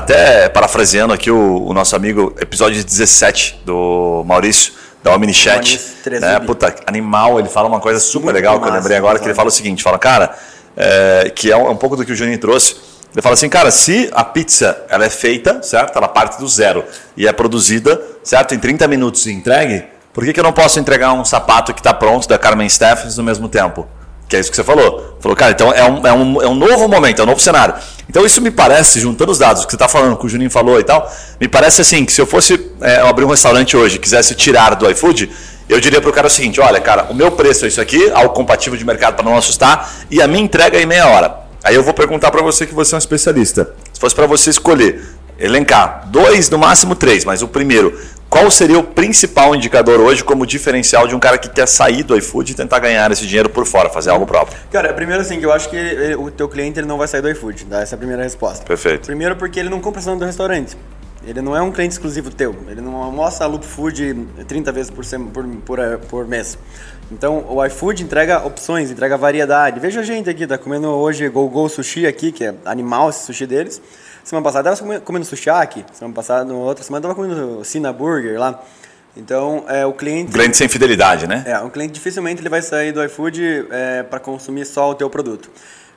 Até 0.06 0.48
parafraseando 0.50 1.16
aqui 1.16 1.32
o, 1.32 1.66
o 1.66 1.74
nosso 1.74 1.96
amigo, 1.96 2.32
episódio 2.40 2.84
17 2.84 3.62
do 3.66 4.24
Maurício, 4.24 4.72
da 5.04 5.12
OmniChat. 5.16 5.82
Né? 6.22 6.40
Puta, 6.42 6.76
animal, 6.86 7.40
ele 7.40 7.50
fala 7.50 7.68
uma 7.68 7.80
coisa 7.80 8.00
super 8.00 8.26
Muito 8.26 8.36
legal 8.36 8.60
que 8.60 8.66
eu 8.66 8.68
massa, 8.68 8.78
lembrei 8.78 8.98
agora, 8.98 9.18
que 9.18 9.24
ele 9.24 9.30
massa. 9.30 9.38
fala 9.38 9.48
o 9.48 9.52
seguinte, 9.52 9.82
fala, 9.82 9.98
cara, 9.98 10.38
é, 10.78 11.32
que 11.36 11.52
é 11.52 11.58
um, 11.58 11.66
é 11.66 11.70
um 11.72 11.76
pouco 11.76 11.96
do 11.96 12.06
que 12.06 12.12
o 12.12 12.16
Juninho 12.16 12.38
trouxe, 12.38 12.76
ele 13.16 13.22
fala 13.24 13.34
assim, 13.34 13.50
cara, 13.50 13.72
se 13.72 14.08
a 14.14 14.24
pizza 14.24 14.78
ela 14.90 15.06
é 15.06 15.10
feita, 15.10 15.64
certo? 15.64 15.98
Ela 15.98 16.08
parte 16.08 16.38
do 16.38 16.48
zero 16.48 16.84
e 17.18 17.28
é 17.28 17.34
produzida, 17.34 18.00
certo? 18.24 18.54
Em 18.54 18.60
30 18.60 18.88
minutos 18.88 19.26
e 19.26 19.32
entregue, 19.32 19.86
por 20.14 20.24
que, 20.24 20.34
que 20.34 20.40
eu 20.40 20.44
não 20.44 20.54
posso 20.54 20.80
entregar 20.80 21.14
um 21.14 21.26
sapato 21.26 21.74
que 21.74 21.80
está 21.80 21.96
pronto 21.96 22.28
da 22.28 22.38
Carmen 22.38 22.70
Steffens 22.70 23.18
no 23.18 23.24
mesmo 23.24 23.50
tempo? 23.50 23.88
Que 24.28 24.36
é 24.36 24.40
isso 24.40 24.50
que 24.50 24.56
você 24.56 24.64
falou. 24.64 25.18
Falou, 25.20 25.36
cara, 25.36 25.52
então 25.52 25.72
é 25.72 25.84
um, 25.84 26.08
é, 26.08 26.14
um, 26.14 26.42
é 26.42 26.48
um 26.48 26.56
novo 26.56 26.88
momento, 26.88 27.20
é 27.20 27.24
um 27.24 27.28
novo 27.28 27.40
cenário. 27.40 27.76
Então 28.10 28.26
isso 28.26 28.42
me 28.42 28.52
parece, 28.52 29.00
juntando 29.00 29.32
os 29.32 29.40
dados 29.40 29.66
que 29.66 29.72
você 29.72 29.76
está 29.76 29.88
falando, 29.88 30.18
que 30.18 30.26
o 30.26 30.30
Juninho 30.30 30.52
falou 30.52 30.80
e 30.80 30.84
tal, 30.84 31.12
me 31.40 31.48
parece 31.48 31.82
assim, 31.82 32.06
que 32.06 32.14
se 32.14 32.22
eu 32.22 32.26
fosse 32.26 32.72
é, 32.82 33.02
eu 33.02 33.08
abrir 33.08 33.26
um 33.26 33.30
restaurante 33.30 33.76
hoje 33.76 33.96
e 33.96 34.00
quisesse 34.00 34.36
tirar 34.36 34.76
do 34.76 34.90
iFood, 34.90 35.32
eu 35.68 35.80
diria 35.80 36.00
pro 36.00 36.14
cara 36.14 36.28
o 36.28 36.30
seguinte, 36.30 36.62
olha, 36.62 36.80
cara, 36.80 37.08
o 37.10 37.14
meu 37.14 37.32
preço 37.32 37.66
é 37.66 37.68
isso 37.68 37.82
aqui, 37.82 38.12
algo 38.12 38.34
compatível 38.34 38.78
de 38.78 38.86
mercado 38.86 39.16
para 39.16 39.26
não 39.26 39.36
assustar, 39.36 39.92
e 40.12 40.22
a 40.22 40.28
minha 40.28 40.44
entrega 40.44 40.78
é 40.78 40.84
em 40.84 40.86
meia 40.86 41.08
hora. 41.08 41.40
Aí 41.64 41.74
eu 41.74 41.82
vou 41.82 41.94
perguntar 41.94 42.30
para 42.30 42.44
você 42.44 42.68
que 42.68 42.74
você 42.76 42.94
é 42.94 42.98
um 42.98 43.00
especialista. 43.00 43.74
Se 43.92 44.00
fosse 44.00 44.14
para 44.14 44.28
você 44.28 44.52
escolher, 44.52 45.04
elencar 45.40 46.08
dois, 46.08 46.50
no 46.50 46.60
máximo 46.60 46.96
três, 46.96 47.26
mas 47.26 47.42
o 47.42 47.48
primeiro, 47.48 48.00
qual 48.36 48.52
seria 48.52 48.78
o 48.78 48.84
principal 48.84 49.56
indicador 49.56 49.98
hoje 50.02 50.22
como 50.22 50.46
diferencial 50.46 51.08
de 51.08 51.16
um 51.16 51.20
cara 51.22 51.38
que 51.38 51.48
quer 51.48 51.66
sair 51.70 52.04
do 52.04 52.18
iFood 52.18 52.52
e 52.52 52.54
tentar 52.54 52.80
ganhar 52.80 53.10
esse 53.10 53.26
dinheiro 53.26 53.50
por 53.50 53.66
fora, 53.66 53.90
fazer 53.90 54.10
algo 54.10 54.26
próprio? 54.26 54.58
Cara, 54.70 54.92
primeiro 54.94 55.22
assim, 55.22 55.40
que 55.40 55.46
eu 55.46 55.54
acho 55.54 55.70
que 55.70 55.78
ele- 55.78 56.16
o 56.16 56.30
teu 56.30 56.50
cliente 56.50 56.78
ele 56.78 56.86
não 56.86 56.98
vai 56.98 57.08
sair 57.08 57.22
do 57.22 57.30
iFood, 57.30 57.64
tá? 57.64 57.80
Essa 57.82 57.94
é 57.94 57.96
a 57.96 57.98
primeira 57.98 58.22
resposta. 58.22 58.66
Perfeito. 58.66 59.06
Primeiro 59.06 59.38
porque 59.38 59.58
ele 59.58 59.70
não 59.70 59.80
compra 59.80 60.02
só 60.02 60.14
do 60.14 60.26
restaurante. 60.26 60.76
Ele 61.26 61.42
não 61.42 61.56
é 61.56 61.62
um 61.62 61.72
cliente 61.72 61.94
exclusivo 61.94 62.30
teu. 62.30 62.54
Ele 62.68 62.82
não 62.82 62.98
almoça 62.98 63.46
a 63.46 63.48
Loop 63.48 63.66
Food 63.66 64.28
30 64.50 64.70
vezes 64.70 64.92
por, 64.92 65.06
sema- 65.06 65.32
por, 65.32 65.46
por, 65.66 65.80
por 66.10 66.28
mês. 66.28 66.58
Então, 67.10 67.46
o 67.50 67.66
iFood 67.66 68.04
entrega 68.04 68.46
opções, 68.46 68.92
entrega 68.92 69.16
variedade. 69.18 69.80
Veja 69.80 70.02
a 70.02 70.04
gente 70.04 70.30
aqui, 70.30 70.46
tá 70.46 70.58
comendo 70.58 70.90
hoje 70.90 71.30
Go 71.30 71.48
Go 71.48 71.70
Sushi 71.70 72.06
aqui, 72.06 72.34
que 72.34 72.44
é 72.44 72.54
animal 72.66 73.10
esse 73.12 73.26
sushi 73.26 73.48
deles. 73.48 73.82
Semana 74.26 74.44
passada 74.44 74.72
eu 74.72 74.76
tava 74.76 75.00
comendo 75.02 75.24
sushi 75.24 75.52
aqui. 75.52 75.86
Semana 75.94 76.16
passada, 76.16 76.44
no 76.46 76.58
outra 76.58 76.84
semana 76.84 77.06
eu 77.06 77.10
tava 77.10 77.16
comendo 77.16 77.64
Sina 77.64 77.94
Burger 77.94 78.40
lá. 78.40 78.60
Então, 79.16 79.64
é, 79.70 79.86
o 79.86 79.94
cliente... 79.94 80.32
Cliente 80.32 80.58
sem 80.58 80.68
fidelidade, 80.68 81.28
né? 81.28 81.44
É, 81.46 81.60
um 81.60 81.70
cliente 81.70 81.94
dificilmente 81.94 82.42
ele 82.42 82.50
vai 82.50 82.62
sair 82.64 82.92
do 82.92 83.04
iFood 83.04 83.68
é, 83.70 84.02
para 84.04 84.20
consumir 84.20 84.66
só 84.66 84.90
o 84.90 84.96
teu 84.96 85.10
produto. 85.12 85.50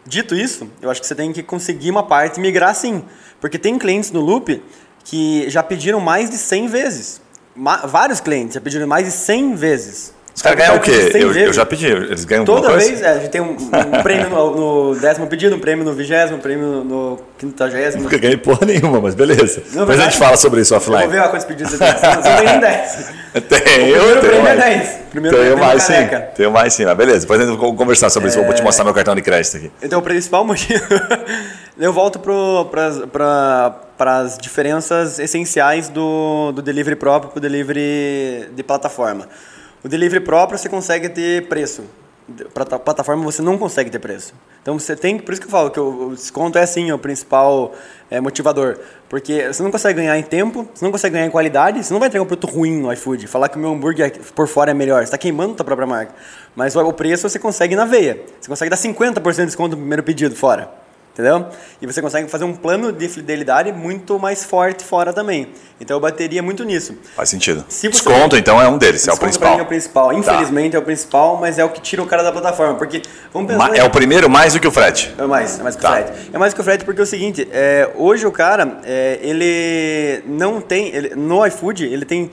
Dito 0.07 0.35
isso, 0.35 0.71
eu 0.83 0.91
acho 0.91 1.01
que 1.01 1.07
você 1.07 1.15
tem 1.15 1.33
que 1.33 1.43
conseguir 1.43 1.91
uma 1.91 2.03
parte 2.03 2.37
e 2.37 2.41
migrar 2.41 2.75
sim. 2.75 3.03
Porque 3.41 3.59
tem 3.59 3.79
clientes 3.79 4.13
no 4.13 4.21
Loop 4.21 4.63
que 5.05 5.49
já 5.49 5.63
pediram 5.63 5.99
mais 5.99 6.29
de 6.29 6.37
100 6.37 6.67
vezes. 6.69 7.21
Ma- 7.57 7.87
vários 7.87 8.21
clientes 8.21 8.55
já 8.55 8.61
pediram 8.61 8.87
mais 8.87 9.07
de 9.07 9.11
100 9.11 9.55
vezes. 9.55 10.13
Os 10.39 10.43
caras 10.43 10.57
ganham 10.57 10.77
o 10.77 10.81
quê? 10.81 11.11
100 11.11 11.21
Eu, 11.21 11.33
eu 11.33 11.53
já 11.53 11.67
pedi. 11.67 11.89
Eles 11.89 12.25
ganham 12.25 12.45
Toda 12.45 12.77
vez, 12.77 13.03
é, 13.03 13.09
a 13.09 13.19
gente 13.19 13.31
tem 13.31 13.41
um, 13.41 13.57
um 13.57 13.57
prêmio 14.05 14.31
no, 14.31 14.93
no 14.93 15.01
décimo 15.01 15.27
pedido, 15.27 15.57
um 15.57 15.59
prêmio 15.59 15.85
no 15.85 15.93
vigésimo, 15.93 16.39
um 16.39 16.41
prêmio 16.41 16.85
no 16.85 17.19
quintagésimo. 17.37 18.05
Nunca 18.05 18.19
ganhei 18.19 18.37
porra 18.37 18.65
nenhuma, 18.65 19.01
mas 19.01 19.17
beleza. 19.17 19.65
Não, 19.73 19.81
Depois 19.81 19.99
a 19.99 20.05
gente 20.05 20.17
fala 20.17 20.37
sobre 20.37 20.61
isso 20.61 20.73
Eu 20.73 20.79
vou 20.79 20.95
offline. 20.95 21.13
ver 21.13 21.23
ó, 21.23 21.29
quantos 21.29 21.45
pedidos 21.45 21.73
você 21.73 21.79
tem. 21.79 21.93
Você 21.93 22.37
tem 22.37 22.47
nem 22.47 22.61
10. 22.61 23.13
Tem, 23.33 23.41
O 23.41 23.43
primeiro 23.43 23.97
eu 23.97 24.21
tenho 24.21 24.23
prêmio 24.33 24.39
é 24.39 24.43
mais. 24.43 24.61
10. 24.61 24.99
Primeiro 25.11 25.37
tenho 25.37 25.49
prêmio 25.49 25.65
é 25.65 25.67
mais 25.67 25.83
sim. 25.83 25.93
Tenho 26.37 26.51
mais 26.53 26.73
sim, 26.73 26.85
mas 26.85 26.97
beleza. 26.97 27.21
Depois 27.23 27.41
a 27.41 27.45
gente 27.45 27.59
vai 27.59 27.73
conversar 27.75 28.09
sobre 28.09 28.29
isso. 28.29 28.41
Vou 28.41 28.55
te 28.55 28.63
mostrar 28.63 28.85
meu 28.85 28.95
cartão 28.95 29.17
de 29.17 29.23
crédito 29.23 29.57
aqui. 29.57 29.73
Então, 29.83 29.99
o 29.99 30.03
principal 30.03 30.45
motivo. 30.45 30.85
eu 31.77 31.93
volto 31.93 32.21
para 32.21 34.21
as 34.21 34.39
diferenças 34.39 35.19
essenciais 35.19 35.89
do, 35.89 36.53
do 36.53 36.63
delivery 36.63 36.95
próprio 36.95 37.33
para 37.33 37.39
o 37.39 37.41
delivery 37.41 38.51
de 38.55 38.63
plataforma. 38.63 39.27
O 39.85 39.89
delivery 39.89 40.25
próprio 40.25 40.59
você 40.59 40.69
consegue 40.69 41.09
ter 41.09 41.47
preço. 41.47 41.85
Para 42.53 42.79
plataforma 42.79 43.25
você 43.25 43.41
não 43.41 43.57
consegue 43.57 43.89
ter 43.91 43.99
preço. 43.99 44.35
Então 44.61 44.79
você 44.79 44.95
tem, 44.95 45.19
por 45.19 45.33
isso 45.33 45.41
que 45.41 45.47
eu 45.47 45.51
falo 45.51 45.71
que 45.71 45.81
o, 45.81 46.11
desconto 46.11 46.59
é 46.59 46.67
sim 46.67 46.93
o 46.93 46.99
principal 46.99 47.73
é, 48.11 48.21
motivador, 48.21 48.79
porque 49.09 49.47
você 49.47 49.63
não 49.63 49.71
consegue 49.71 50.01
ganhar 50.01 50.19
em 50.19 50.23
tempo, 50.23 50.69
você 50.75 50.85
não 50.85 50.93
consegue 50.93 51.15
ganhar 51.15 51.27
em 51.27 51.31
qualidade, 51.31 51.83
você 51.83 51.93
não 51.93 51.99
vai 51.99 52.09
entregar 52.09 52.23
um 52.23 52.27
produto 52.27 52.53
ruim 52.53 52.83
no 52.83 52.93
iFood, 52.93 53.27
falar 53.29 53.49
que 53.49 53.57
o 53.57 53.61
meu 53.61 53.71
hambúrguer 53.71 54.21
por 54.35 54.47
fora 54.47 54.73
é 54.73 54.75
melhor, 54.75 54.99
você 54.99 55.05
está 55.05 55.17
queimando 55.17 55.53
a 55.53 55.57
tua 55.57 55.65
própria 55.65 55.87
marca. 55.87 56.15
Mas 56.55 56.77
o 56.77 56.93
preço 56.93 57.27
você 57.27 57.39
consegue 57.39 57.75
na 57.75 57.87
veia, 57.87 58.21
você 58.39 58.49
consegue 58.49 58.69
dar 58.69 58.77
50% 58.77 59.37
de 59.37 59.47
desconto 59.47 59.71
no 59.71 59.79
primeiro 59.79 60.03
pedido 60.03 60.37
fora. 60.37 60.88
Entendeu? 61.19 61.47
E 61.83 61.87
você 61.87 62.01
consegue 62.01 62.29
fazer 62.31 62.45
um 62.45 62.55
plano 62.55 62.93
de 62.93 63.09
fidelidade 63.09 63.73
muito 63.73 64.21
mais 64.21 64.45
forte 64.45 64.85
fora 64.85 65.13
também. 65.13 65.49
Então 65.81 65.97
eu 65.97 66.01
bateria 66.01 66.41
muito 66.41 66.63
nisso. 66.63 66.95
Faz 67.17 67.29
sentido. 67.29 67.65
Se 67.69 67.89
Desconto, 67.89 68.37
então, 68.37 68.63
é 68.63 68.69
um 68.69 68.79
deles, 68.79 69.09
é 69.09 69.13
o 69.13 69.17
principal. 69.17 69.59
é 69.59 69.63
o 69.63 69.67
principal. 69.67 70.13
Infelizmente 70.13 70.77
é 70.77 70.79
o 70.79 70.83
principal, 70.83 71.37
mas 71.41 71.59
é 71.59 71.65
o 71.65 71.71
que 71.71 71.81
tira 71.81 72.01
o 72.01 72.07
cara 72.07 72.23
da 72.23 72.31
plataforma. 72.31 72.77
Porque, 72.77 73.03
vamos 73.33 73.51
pensar. 73.53 73.69
Ma- 73.69 73.77
É 73.77 73.83
o 73.83 73.91
primeiro 73.91 74.31
mais 74.31 74.53
do 74.53 74.61
que 74.61 74.69
o 74.69 74.71
frete. 74.71 75.13
É 75.19 75.27
mais, 75.27 75.59
é 75.59 75.63
mais 75.65 75.75
que 75.75 75.83
Tá. 75.83 75.91
o 75.91 75.93
frete. 75.95 76.31
É 76.33 76.39
mais 76.39 76.55
que 76.55 76.61
o 76.61 76.65
frete 76.65 76.85
porque 76.85 77.01
é 77.01 77.03
o 77.05 77.07
seguinte, 77.07 77.49
é, 77.51 77.91
hoje 77.97 78.25
o 78.25 78.31
cara, 78.31 78.79
é, 78.85 79.19
ele 79.21 80.23
não 80.25 80.61
tem, 80.61 80.95
ele, 80.95 81.17
no 81.17 81.45
iFood, 81.47 81.85
ele 81.85 82.05
tem 82.05 82.31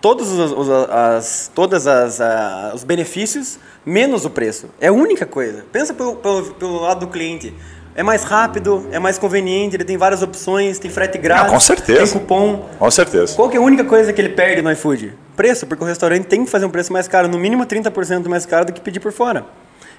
todos 0.00 0.30
os, 0.30 0.52
os, 0.52 0.70
as, 0.90 1.50
todas 1.52 1.88
as, 1.88 2.20
a- 2.20 2.70
os 2.72 2.84
benefícios 2.84 3.58
menos 3.84 4.24
o 4.24 4.30
preço. 4.30 4.66
É 4.80 4.86
a 4.88 4.92
única 4.92 5.26
coisa. 5.26 5.64
Pensa 5.72 5.92
pelo, 5.92 6.14
pelo, 6.16 6.54
pelo 6.54 6.80
lado 6.82 7.00
do 7.00 7.08
cliente. 7.08 7.52
É 7.98 8.02
mais 8.04 8.22
rápido, 8.22 8.86
é 8.92 9.00
mais 9.00 9.18
conveniente, 9.18 9.74
ele 9.74 9.82
tem 9.82 9.96
várias 9.96 10.22
opções, 10.22 10.78
tem 10.78 10.88
frete 10.88 11.18
grátis, 11.18 11.50
com 11.50 11.58
certeza. 11.58 12.04
tem 12.04 12.12
cupom. 12.12 12.64
Com 12.78 12.90
certeza. 12.92 13.34
Qual 13.34 13.48
que 13.50 13.56
é 13.56 13.58
a 13.58 13.60
única 13.60 13.82
coisa 13.82 14.12
que 14.12 14.20
ele 14.20 14.28
perde 14.28 14.62
no 14.62 14.70
iFood? 14.70 15.14
Preço, 15.36 15.66
porque 15.66 15.82
o 15.82 15.86
restaurante 15.86 16.24
tem 16.26 16.44
que 16.44 16.48
fazer 16.48 16.64
um 16.64 16.70
preço 16.70 16.92
mais 16.92 17.08
caro, 17.08 17.26
no 17.26 17.36
mínimo 17.36 17.66
30% 17.66 18.28
mais 18.28 18.46
caro 18.46 18.66
do 18.66 18.72
que 18.72 18.80
pedir 18.80 19.00
por 19.00 19.10
fora. 19.10 19.46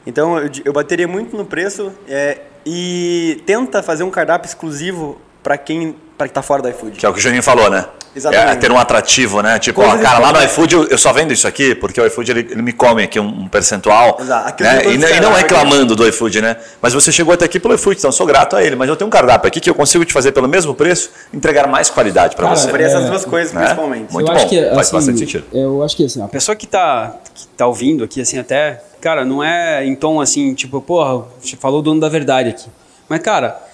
Então 0.07 0.39
eu, 0.39 0.49
eu 0.63 0.71
bateria 0.71 1.09
muito 1.09 1.35
no 1.35 1.43
preço 1.43 1.91
é, 2.07 2.37
e 2.65 3.43
tenta 3.45 3.83
fazer 3.83 4.03
um 4.03 4.09
cardápio 4.09 4.47
exclusivo 4.47 5.19
para 5.43 5.57
quem 5.57 5.97
para 6.19 6.27
que 6.27 6.33
tá 6.33 6.41
fora 6.41 6.61
do 6.61 6.67
iFood. 6.67 6.97
Que 6.97 7.05
é 7.05 7.09
o 7.09 7.13
que 7.13 7.19
o 7.19 7.21
Juninho 7.21 7.41
falou, 7.41 7.69
né? 7.69 7.85
Exatamente. 8.13 8.51
É 8.51 8.55
ter 8.57 8.71
um 8.73 8.77
atrativo, 8.77 9.41
né? 9.41 9.57
Tipo, 9.57 9.81
ó, 9.81 9.97
cara, 9.97 10.19
lá 10.19 10.33
no 10.33 10.43
iFood 10.43 10.75
eu, 10.75 10.83
eu 10.87 10.97
só 10.97 11.13
vendo 11.13 11.31
isso 11.31 11.47
aqui 11.47 11.73
porque 11.73 12.01
o 12.01 12.05
iFood 12.07 12.31
ele, 12.31 12.39
ele 12.51 12.61
me 12.61 12.73
come 12.73 13.03
aqui 13.03 13.17
um, 13.21 13.43
um 13.43 13.47
percentual. 13.47 14.17
Exato. 14.19 14.61
Né? 14.61 14.81
eu 14.83 14.91
E, 14.91 14.95
e 14.95 14.97
não 14.97 15.07
esperando, 15.07 15.33
reclamando 15.35 15.95
do 15.95 16.05
iFood, 16.05 16.41
né? 16.41 16.57
Mas 16.81 16.93
você 16.93 17.09
chegou 17.09 17.33
até 17.33 17.45
aqui 17.45 17.57
pelo 17.57 17.73
iFood, 17.75 17.99
então 17.99 18.09
eu 18.09 18.11
sou 18.11 18.27
grato 18.27 18.57
a 18.57 18.61
ele. 18.61 18.75
Mas 18.75 18.89
eu 18.89 18.97
tenho 18.97 19.07
um 19.07 19.11
cardápio 19.11 19.47
aqui 19.47 19.61
que 19.61 19.69
eu 19.69 19.75
consigo 19.75 20.03
te 20.03 20.11
fazer 20.11 20.33
pelo 20.33 20.49
mesmo 20.49 20.75
preço, 20.75 21.09
entregar 21.33 21.67
mais 21.67 21.89
qualidade 21.89 22.35
para 22.35 22.49
você. 22.49 22.67
Faria 22.69 22.87
essas 22.87 23.05
É, 23.05 23.07
duas 23.07 23.23
coisas, 23.23 23.53
né? 23.53 23.61
principalmente. 23.61 24.11
Muito 24.11 24.29
eu 24.29 24.35
bom, 24.37 24.47
que, 24.49 24.61
faz 24.61 24.77
assim, 24.79 24.95
bastante 24.95 25.19
sentido. 25.19 25.45
Eu 25.53 25.81
acho 25.83 25.95
que 25.95 26.03
assim, 26.03 26.21
a 26.21 26.27
pessoa 26.27 26.53
que 26.53 26.67
tá, 26.67 27.15
que 27.33 27.47
tá 27.47 27.65
ouvindo 27.65 28.03
aqui, 28.03 28.19
assim, 28.19 28.37
até, 28.37 28.81
cara, 28.99 29.23
não 29.23 29.41
é 29.41 29.85
em 29.85 29.95
tom 29.95 30.19
assim, 30.19 30.53
tipo, 30.53 30.81
porra, 30.81 31.23
você 31.41 31.55
falou 31.55 31.79
o 31.79 31.81
dono 31.81 32.01
da 32.01 32.09
verdade 32.09 32.49
aqui. 32.49 32.67
Mas, 33.07 33.21
cara, 33.21 33.68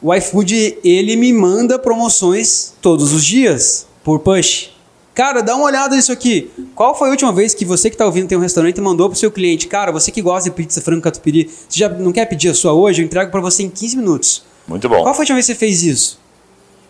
o 0.00 0.14
iFood, 0.14 0.78
ele 0.84 1.16
me 1.16 1.32
manda 1.32 1.78
promoções 1.78 2.72
todos 2.80 3.12
os 3.12 3.24
dias 3.24 3.86
por 4.04 4.20
push. 4.20 4.70
Cara, 5.14 5.42
dá 5.42 5.56
uma 5.56 5.64
olhada 5.64 5.96
nisso 5.96 6.12
aqui. 6.12 6.48
Qual 6.76 6.94
foi 6.96 7.08
a 7.08 7.10
última 7.10 7.32
vez 7.32 7.52
que 7.52 7.64
você 7.64 7.90
que 7.90 7.96
tá 7.96 8.06
ouvindo 8.06 8.28
tem 8.28 8.38
um 8.38 8.40
restaurante 8.40 8.78
e 8.78 8.80
mandou 8.80 9.08
pro 9.10 9.18
seu 9.18 9.32
cliente, 9.32 9.66
cara, 9.66 9.90
você 9.90 10.12
que 10.12 10.22
gosta 10.22 10.48
de 10.48 10.54
pizza 10.54 10.80
frango 10.80 11.02
catupiry, 11.02 11.50
você 11.68 11.80
já 11.80 11.88
não 11.88 12.12
quer 12.12 12.24
pedir 12.26 12.48
a 12.50 12.54
sua 12.54 12.72
hoje? 12.72 13.02
Eu 13.02 13.06
entrego 13.06 13.30
para 13.30 13.40
você 13.40 13.64
em 13.64 13.68
15 13.68 13.96
minutos. 13.96 14.44
Muito 14.68 14.88
bom. 14.88 15.02
Qual 15.02 15.12
foi 15.14 15.22
a 15.22 15.24
última 15.24 15.34
vez 15.36 15.46
que 15.46 15.52
você 15.54 15.58
fez 15.58 15.82
isso? 15.82 16.20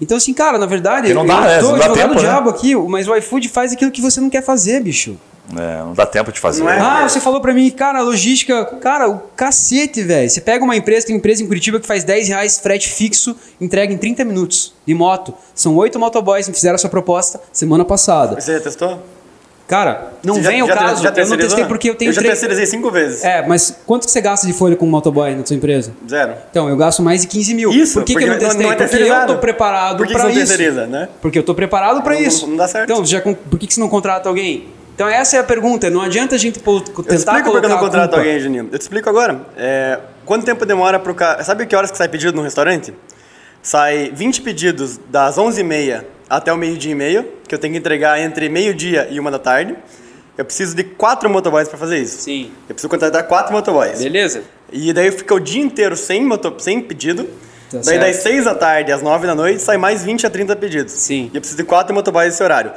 Então, 0.00 0.16
assim, 0.18 0.34
cara, 0.34 0.58
na 0.58 0.66
verdade, 0.66 1.10
E 1.10 1.14
não 1.14 1.22
eu 1.22 1.26
dá, 1.28 1.40
né? 1.40 1.58
tô 1.58 1.70
Não 1.72 1.78
dá 1.78 1.88
tempo, 1.88 2.14
né? 2.14 2.20
diabo 2.20 2.50
aqui, 2.50 2.76
mas 2.76 3.08
o 3.08 3.16
iFood 3.16 3.48
faz 3.48 3.72
aquilo 3.72 3.90
que 3.90 4.02
você 4.02 4.20
não 4.20 4.28
quer 4.28 4.44
fazer, 4.44 4.80
bicho. 4.82 5.16
É, 5.56 5.78
não 5.78 5.94
dá 5.94 6.04
tempo 6.04 6.30
de 6.30 6.38
fazer. 6.38 6.62
É? 6.64 6.78
Ah, 6.78 7.08
você 7.08 7.20
falou 7.20 7.40
pra 7.40 7.54
mim, 7.54 7.70
cara, 7.70 8.02
logística, 8.02 8.64
cara, 8.80 9.08
o 9.08 9.18
cacete, 9.34 10.02
velho. 10.02 10.28
Você 10.28 10.40
pega 10.40 10.62
uma 10.64 10.76
empresa, 10.76 11.06
tem 11.06 11.14
uma 11.14 11.18
empresa 11.18 11.42
em 11.42 11.46
Curitiba 11.46 11.80
que 11.80 11.86
faz 11.86 12.04
10 12.04 12.28
reais 12.28 12.58
frete 12.58 12.88
fixo, 12.90 13.34
entrega 13.60 13.92
em 13.92 13.96
30 13.96 14.24
minutos, 14.24 14.74
de 14.86 14.92
moto. 14.94 15.32
São 15.54 15.74
oito 15.76 15.98
motoboys 15.98 16.46
que 16.46 16.52
fizeram 16.52 16.74
a 16.74 16.78
sua 16.78 16.90
proposta 16.90 17.40
semana 17.52 17.84
passada. 17.84 18.40
Você 18.40 18.54
já 18.54 18.60
testou? 18.60 19.02
Cara, 19.66 20.12
não 20.24 20.34
Você 20.36 20.42
já- 20.42 20.48
vem 20.50 20.62
o 20.62 20.66
já 20.66 20.74
caso, 20.74 21.02
já 21.02 21.10
eu 21.14 21.26
não 21.28 21.36
testei 21.36 21.64
porque 21.66 21.90
eu 21.90 21.94
tenho 21.94 22.08
Eu 22.08 22.12
já 22.14 22.22
três... 22.22 22.32
terceirizei 22.40 22.64
cinco 22.64 22.90
vezes. 22.90 23.22
É, 23.22 23.46
mas 23.46 23.76
quanto 23.86 24.06
que 24.06 24.10
você 24.10 24.18
gasta 24.22 24.46
de 24.46 24.54
folha 24.54 24.74
com 24.76 24.86
um 24.86 24.90
motoboy 24.90 25.34
na 25.34 25.44
sua 25.44 25.56
empresa? 25.56 25.92
Zero. 26.08 26.32
Então, 26.50 26.70
eu 26.70 26.76
gasto 26.76 27.02
mais 27.02 27.20
de 27.20 27.26
15 27.26 27.54
mil. 27.54 27.70
Isso, 27.70 27.92
Por 27.94 28.04
que, 28.04 28.14
que 28.14 28.18
porque 28.18 28.24
eu 28.24 28.32
não 28.32 28.38
testei? 28.38 28.62
não 28.66 28.72
é 28.72 28.76
porque 28.76 28.96
eu 28.96 29.26
tô 29.26 29.36
preparado 29.36 29.96
Por 29.98 30.06
que 30.06 30.12
que 30.14 30.18
pra 30.18 30.28
você 30.28 30.34
não 30.34 30.42
isso. 30.42 30.48
terceiriza, 30.56 30.86
né? 30.86 31.08
Porque 31.20 31.38
eu 31.38 31.42
tô 31.42 31.54
preparado 31.54 32.00
pra 32.02 32.14
Não- 32.14 32.20
isso. 32.22 32.46
não 32.46 32.56
dá 32.56 32.66
certo. 32.66 32.90
Então, 32.90 33.04
já, 33.04 33.20
por 33.20 33.58
que, 33.58 33.66
que 33.66 33.74
você 33.74 33.80
não 33.80 33.90
contrata 33.90 34.26
alguém? 34.26 34.68
Então, 34.98 35.08
essa 35.08 35.36
é 35.36 35.38
a 35.38 35.44
pergunta. 35.44 35.88
Não 35.88 36.00
adianta 36.00 36.34
a 36.34 36.38
gente 36.38 36.58
tentar 36.58 36.70
Eu 36.72 36.82
te 36.82 37.14
explico 37.14 37.24
porque 37.24 37.38
eu 37.38 37.42
colocar 37.44 37.68
não 37.68 37.78
contrato 37.78 38.14
alguém, 38.16 38.40
Juninho. 38.40 38.68
Eu 38.72 38.78
te 38.80 38.82
explico 38.82 39.08
agora. 39.08 39.42
É, 39.56 40.00
quanto 40.26 40.44
tempo 40.44 40.66
demora 40.66 40.98
pro 40.98 41.14
cara... 41.14 41.44
Sabe 41.44 41.66
que 41.66 41.76
horas 41.76 41.92
que 41.92 41.96
sai 41.96 42.08
pedido 42.08 42.34
no 42.36 42.42
restaurante? 42.42 42.92
Sai 43.62 44.10
20 44.12 44.42
pedidos 44.42 44.98
das 45.08 45.36
11h30 45.36 46.02
até 46.28 46.52
o 46.52 46.56
meio-dia 46.56 46.90
e 46.90 46.94
meio, 46.96 47.28
que 47.46 47.54
eu 47.54 47.60
tenho 47.60 47.74
que 47.74 47.78
entregar 47.78 48.20
entre 48.20 48.48
meio-dia 48.48 49.06
e 49.08 49.20
uma 49.20 49.30
da 49.30 49.38
tarde. 49.38 49.76
Eu 50.36 50.44
preciso 50.44 50.74
de 50.74 50.82
quatro 50.82 51.30
motoboys 51.30 51.68
para 51.68 51.78
fazer 51.78 51.98
isso. 51.98 52.20
Sim. 52.22 52.50
Eu 52.68 52.74
preciso 52.74 52.88
contratar 52.88 53.22
quatro 53.28 53.52
motoboys. 53.52 54.02
Beleza? 54.02 54.42
E 54.72 54.92
daí 54.92 55.12
fica 55.12 55.32
o 55.32 55.38
dia 55.38 55.62
inteiro 55.62 55.96
sem, 55.96 56.24
moto, 56.24 56.52
sem 56.58 56.80
pedido. 56.80 57.28
Tá 57.70 57.78
daí 57.78 57.84
certo. 57.84 58.06
das 58.06 58.16
6 58.16 58.44
da 58.44 58.54
tarde 58.54 58.92
às 58.92 59.02
9 59.02 59.26
da 59.26 59.34
noite 59.34 59.60
sai 59.60 59.76
mais 59.76 60.02
20 60.02 60.26
a 60.26 60.30
30 60.30 60.56
pedidos. 60.56 60.92
Sim. 60.92 61.30
E 61.32 61.36
eu 61.36 61.40
preciso 61.40 61.56
de 61.56 61.64
quatro 61.64 61.94
motoboys 61.94 62.28
nesse 62.28 62.42
horário. 62.42 62.72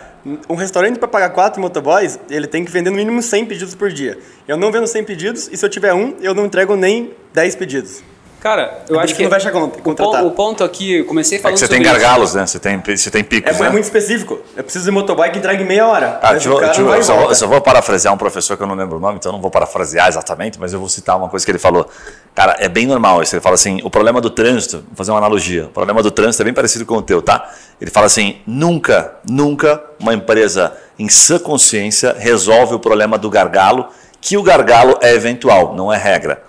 Um 0.50 0.56
restaurante 0.56 1.00
para 1.00 1.08
pagar 1.08 1.30
quatro 1.30 1.62
motoboys, 1.62 2.20
ele 2.30 2.46
tem 2.46 2.64
que 2.66 2.72
vender 2.72 2.90
no 2.90 2.96
mínimo 2.98 3.22
100 3.22 3.46
pedidos 3.46 3.74
por 3.74 3.90
dia. 3.92 4.18
Eu 4.48 4.58
não 4.58 4.72
vendo 4.72 4.86
100 4.86 5.04
pedidos 5.04 5.50
e 5.52 5.58
se 5.58 5.66
eu 5.66 5.70
tiver 5.70 5.94
um, 5.94 6.16
eu 6.22 6.34
não 6.34 6.46
entrego 6.46 6.76
nem 6.76 7.12
10 7.34 7.56
pedidos. 7.56 8.04
Cara, 8.42 8.80
eu 8.90 8.98
acho 9.00 9.06
isso 9.06 9.16
que... 9.18 9.24
não 9.24 9.30
fecha 9.30 9.52
conta- 9.52 9.78
o, 9.78 9.82
contratar. 9.84 10.22
pon- 10.22 10.28
o 10.28 10.32
ponto 10.32 10.64
aqui, 10.64 10.96
eu 10.96 11.06
comecei 11.06 11.38
É 11.38 11.42
falando 11.42 11.54
que 11.54 11.60
você 11.60 11.68
sobre 11.68 11.78
tem 11.84 11.86
isso. 11.92 12.02
gargalos, 12.02 12.34
né? 12.34 12.46
Você 12.48 12.58
tem, 12.60 12.82
você 12.84 13.12
tem 13.12 13.22
É, 13.22 13.24
picos, 13.24 13.56
é 13.60 13.64
né? 13.64 13.70
muito 13.70 13.84
específico. 13.84 14.40
Eu 14.58 14.64
preciso 14.64 14.86
de 14.86 14.90
motoboy 14.92 15.30
que 15.30 15.38
entregue 15.38 15.62
em 15.62 15.66
meia 15.68 15.86
hora. 15.88 16.20
Ah, 16.24 16.32
deixa 16.32 16.50
eu- 16.50 16.86
vai 16.88 17.04
só, 17.04 17.16
vou- 17.16 17.30
eu 17.30 17.36
só 17.36 17.46
vou 17.46 17.62
parafrasear 17.62 18.12
um 18.12 18.18
professor 18.18 18.58
que 18.58 18.64
eu 18.64 18.68
não 18.68 18.74
lembro 18.74 18.98
o 18.98 19.00
nome, 19.00 19.18
então 19.18 19.30
eu 19.30 19.34
não 19.34 19.42
vou 19.42 19.52
parafrasear 19.52 20.08
exatamente, 20.08 20.60
mas 20.60 20.74
eu 20.74 20.80
vou 20.80 20.90
citar 20.90 21.18
uma 21.18 21.30
coisa 21.30 21.46
que 21.46 21.52
ele 21.52 21.60
falou. 21.60 21.88
Cara, 22.34 22.56
é 22.60 22.68
bem 22.68 22.88
normal 22.88 23.22
isso. 23.22 23.36
Ele 23.36 23.42
fala 23.44 23.54
assim: 23.54 23.80
o 23.84 23.92
problema 23.92 24.20
do 24.20 24.32
trânsito, 24.32 24.78
vou 24.88 24.96
fazer 24.96 25.12
uma 25.12 25.20
analogia, 25.20 25.66
o 25.66 25.70
problema 25.70 26.02
do 26.02 26.10
trânsito 26.10 26.42
é 26.42 26.46
bem 26.46 26.54
parecido 26.54 26.84
com 26.84 26.96
o 26.96 27.02
teu, 27.04 27.22
tá? 27.22 27.48
Ele 27.80 27.92
fala 27.92 28.08
assim: 28.08 28.42
nunca, 28.48 29.14
nunca 29.30 29.84
uma 30.00 30.16
empresa 30.16 30.74
em 30.98 31.08
sã 31.10 31.38
consciência 31.38 32.16
resolve 32.18 32.74
o 32.74 32.80
problema 32.80 33.20
do 33.20 33.30
gargalo, 33.30 33.88
que 34.20 34.36
o 34.36 34.42
gargalo 34.42 34.98
é 35.02 35.14
eventual, 35.14 35.76
não 35.76 35.94
é 35.94 35.98
regra. 35.98 36.42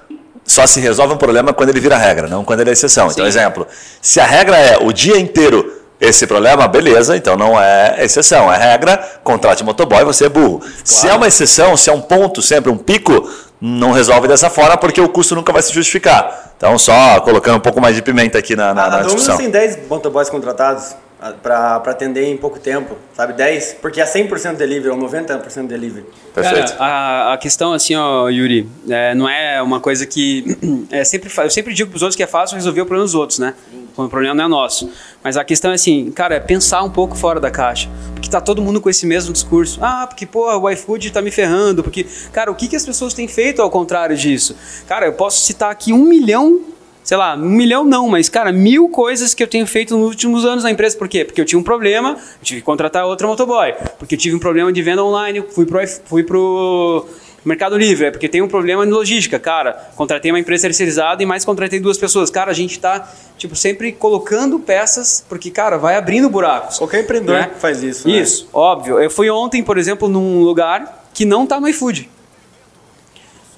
Só 0.44 0.66
se 0.66 0.80
resolve 0.80 1.14
um 1.14 1.16
problema 1.16 1.52
quando 1.52 1.70
ele 1.70 1.80
vira 1.80 1.96
regra, 1.96 2.26
não 2.28 2.44
quando 2.44 2.60
ele 2.60 2.70
é 2.70 2.72
exceção. 2.72 3.08
Então, 3.10 3.24
Sim. 3.24 3.28
exemplo, 3.28 3.66
se 4.00 4.20
a 4.20 4.24
regra 4.24 4.58
é 4.58 4.78
o 4.78 4.92
dia 4.92 5.18
inteiro 5.18 5.80
esse 6.00 6.26
problema, 6.26 6.66
beleza, 6.66 7.16
então 7.16 7.36
não 7.36 7.60
é 7.60 8.04
exceção, 8.04 8.52
é 8.52 8.56
regra, 8.56 8.96
contrate 9.22 9.62
motoboy, 9.62 10.02
você 10.04 10.26
é 10.26 10.28
burro. 10.28 10.60
Se 10.82 11.08
é 11.08 11.14
uma 11.14 11.28
exceção, 11.28 11.76
se 11.76 11.88
é 11.88 11.92
um 11.92 12.00
ponto, 12.00 12.42
sempre 12.42 12.72
um 12.72 12.76
pico, 12.76 13.30
não 13.60 13.92
resolve 13.92 14.26
dessa 14.26 14.50
forma 14.50 14.76
porque 14.76 15.00
o 15.00 15.08
custo 15.08 15.36
nunca 15.36 15.52
vai 15.52 15.62
se 15.62 15.72
justificar. 15.72 16.54
Então, 16.56 16.76
só 16.76 17.20
colocando 17.20 17.58
um 17.58 17.60
pouco 17.60 17.80
mais 17.80 17.94
de 17.94 18.02
pimenta 18.02 18.36
aqui 18.36 18.56
na, 18.56 18.74
na, 18.74 18.84
A, 18.84 18.90
na 18.90 18.98
a 18.98 19.02
discussão. 19.02 19.36
tem 19.36 19.48
10 19.48 19.86
motoboys 19.88 20.28
contratados 20.28 20.96
para 21.40 21.76
atender 21.76 22.24
em 22.24 22.36
pouco 22.36 22.58
tempo, 22.58 22.96
sabe? 23.14 23.34
10, 23.34 23.76
porque 23.80 24.00
é 24.00 24.04
100% 24.04 24.56
delivery 24.56 24.90
ou 24.90 24.98
90% 24.98 25.68
delivery. 25.68 26.04
Perfeito. 26.34 26.76
Cara, 26.76 26.84
a, 26.84 27.32
a 27.34 27.38
questão 27.38 27.72
assim, 27.72 27.94
ó, 27.94 28.28
Yuri, 28.28 28.68
é, 28.90 29.14
não 29.14 29.28
é 29.28 29.51
uma 29.62 29.80
coisa 29.80 30.06
que. 30.06 30.44
É 30.90 31.04
sempre, 31.04 31.30
eu 31.34 31.50
sempre 31.50 31.72
digo 31.72 31.90
pros 31.90 32.02
outros 32.02 32.16
que 32.16 32.22
é 32.22 32.26
fácil 32.26 32.54
resolver 32.54 32.82
o 32.82 32.84
problema 32.84 33.04
dos 33.04 33.14
outros, 33.14 33.38
né? 33.38 33.54
O 33.96 34.08
problema 34.08 34.34
não 34.34 34.44
é 34.44 34.48
nosso. 34.48 34.90
Mas 35.22 35.36
a 35.36 35.44
questão 35.44 35.70
é 35.70 35.74
assim, 35.74 36.10
cara, 36.10 36.34
é 36.34 36.40
pensar 36.40 36.82
um 36.82 36.90
pouco 36.90 37.16
fora 37.16 37.40
da 37.40 37.50
caixa. 37.50 37.88
Porque 38.12 38.28
tá 38.28 38.40
todo 38.40 38.60
mundo 38.60 38.80
com 38.80 38.90
esse 38.90 39.06
mesmo 39.06 39.32
discurso. 39.32 39.78
Ah, 39.82 40.06
porque, 40.06 40.26
pô, 40.26 40.50
o 40.54 40.70
iFood 40.70 41.10
tá 41.10 41.22
me 41.22 41.30
ferrando. 41.30 41.82
Porque, 41.82 42.06
cara, 42.32 42.50
o 42.50 42.54
que, 42.54 42.68
que 42.68 42.76
as 42.76 42.84
pessoas 42.84 43.14
têm 43.14 43.26
feito 43.26 43.62
ao 43.62 43.70
contrário 43.70 44.16
disso? 44.16 44.54
Cara, 44.86 45.06
eu 45.06 45.12
posso 45.12 45.40
citar 45.40 45.70
aqui 45.70 45.92
um 45.92 46.04
milhão 46.04 46.60
sei 47.02 47.16
lá, 47.16 47.34
um 47.34 47.50
milhão 47.50 47.84
não, 47.84 48.08
mas, 48.08 48.28
cara, 48.28 48.52
mil 48.52 48.88
coisas 48.88 49.34
que 49.34 49.42
eu 49.42 49.48
tenho 49.48 49.66
feito 49.66 49.96
nos 49.96 50.08
últimos 50.08 50.44
anos 50.44 50.64
na 50.64 50.70
empresa. 50.70 50.96
Por 50.96 51.08
quê? 51.08 51.24
Porque 51.24 51.40
eu 51.40 51.44
tinha 51.44 51.58
um 51.58 51.62
problema, 51.62 52.10
eu 52.10 52.44
tive 52.44 52.60
que 52.60 52.64
contratar 52.64 53.04
outra 53.06 53.26
motoboy. 53.26 53.74
Porque 53.98 54.14
eu 54.14 54.18
tive 54.18 54.36
um 54.36 54.38
problema 54.38 54.72
de 54.72 54.80
venda 54.82 55.02
online, 55.02 55.44
fui 55.50 55.66
pro, 55.66 55.80
fui 56.04 56.22
pro 56.22 57.06
Mercado 57.44 57.76
Livre, 57.76 58.06
é 58.06 58.10
porque 58.10 58.28
tem 58.28 58.40
um 58.40 58.46
problema 58.46 58.86
de 58.86 58.92
logística. 58.92 59.38
Cara, 59.38 59.72
contratei 59.96 60.30
uma 60.30 60.38
empresa 60.38 60.62
terceirizada 60.62 61.22
e 61.22 61.26
mais 61.26 61.44
contratei 61.44 61.80
duas 61.80 61.98
pessoas. 61.98 62.30
Cara, 62.30 62.50
a 62.52 62.54
gente 62.54 62.78
tá, 62.78 63.08
tipo, 63.36 63.56
sempre 63.56 63.90
colocando 63.90 64.60
peças, 64.60 65.24
porque, 65.28 65.50
cara, 65.50 65.76
vai 65.76 65.96
abrindo 65.96 66.30
buracos. 66.30 66.78
Qualquer 66.78 67.00
empreendedor 67.00 67.34
Né? 67.40 67.50
faz 67.58 67.82
isso. 67.82 68.06
né? 68.06 68.18
Isso, 68.18 68.48
óbvio. 68.52 69.00
Eu 69.00 69.10
fui 69.10 69.28
ontem, 69.28 69.62
por 69.62 69.76
exemplo, 69.76 70.08
num 70.08 70.40
lugar 70.42 71.04
que 71.12 71.24
não 71.24 71.44
tá 71.46 71.58
no 71.60 71.68
iFood. 71.68 72.08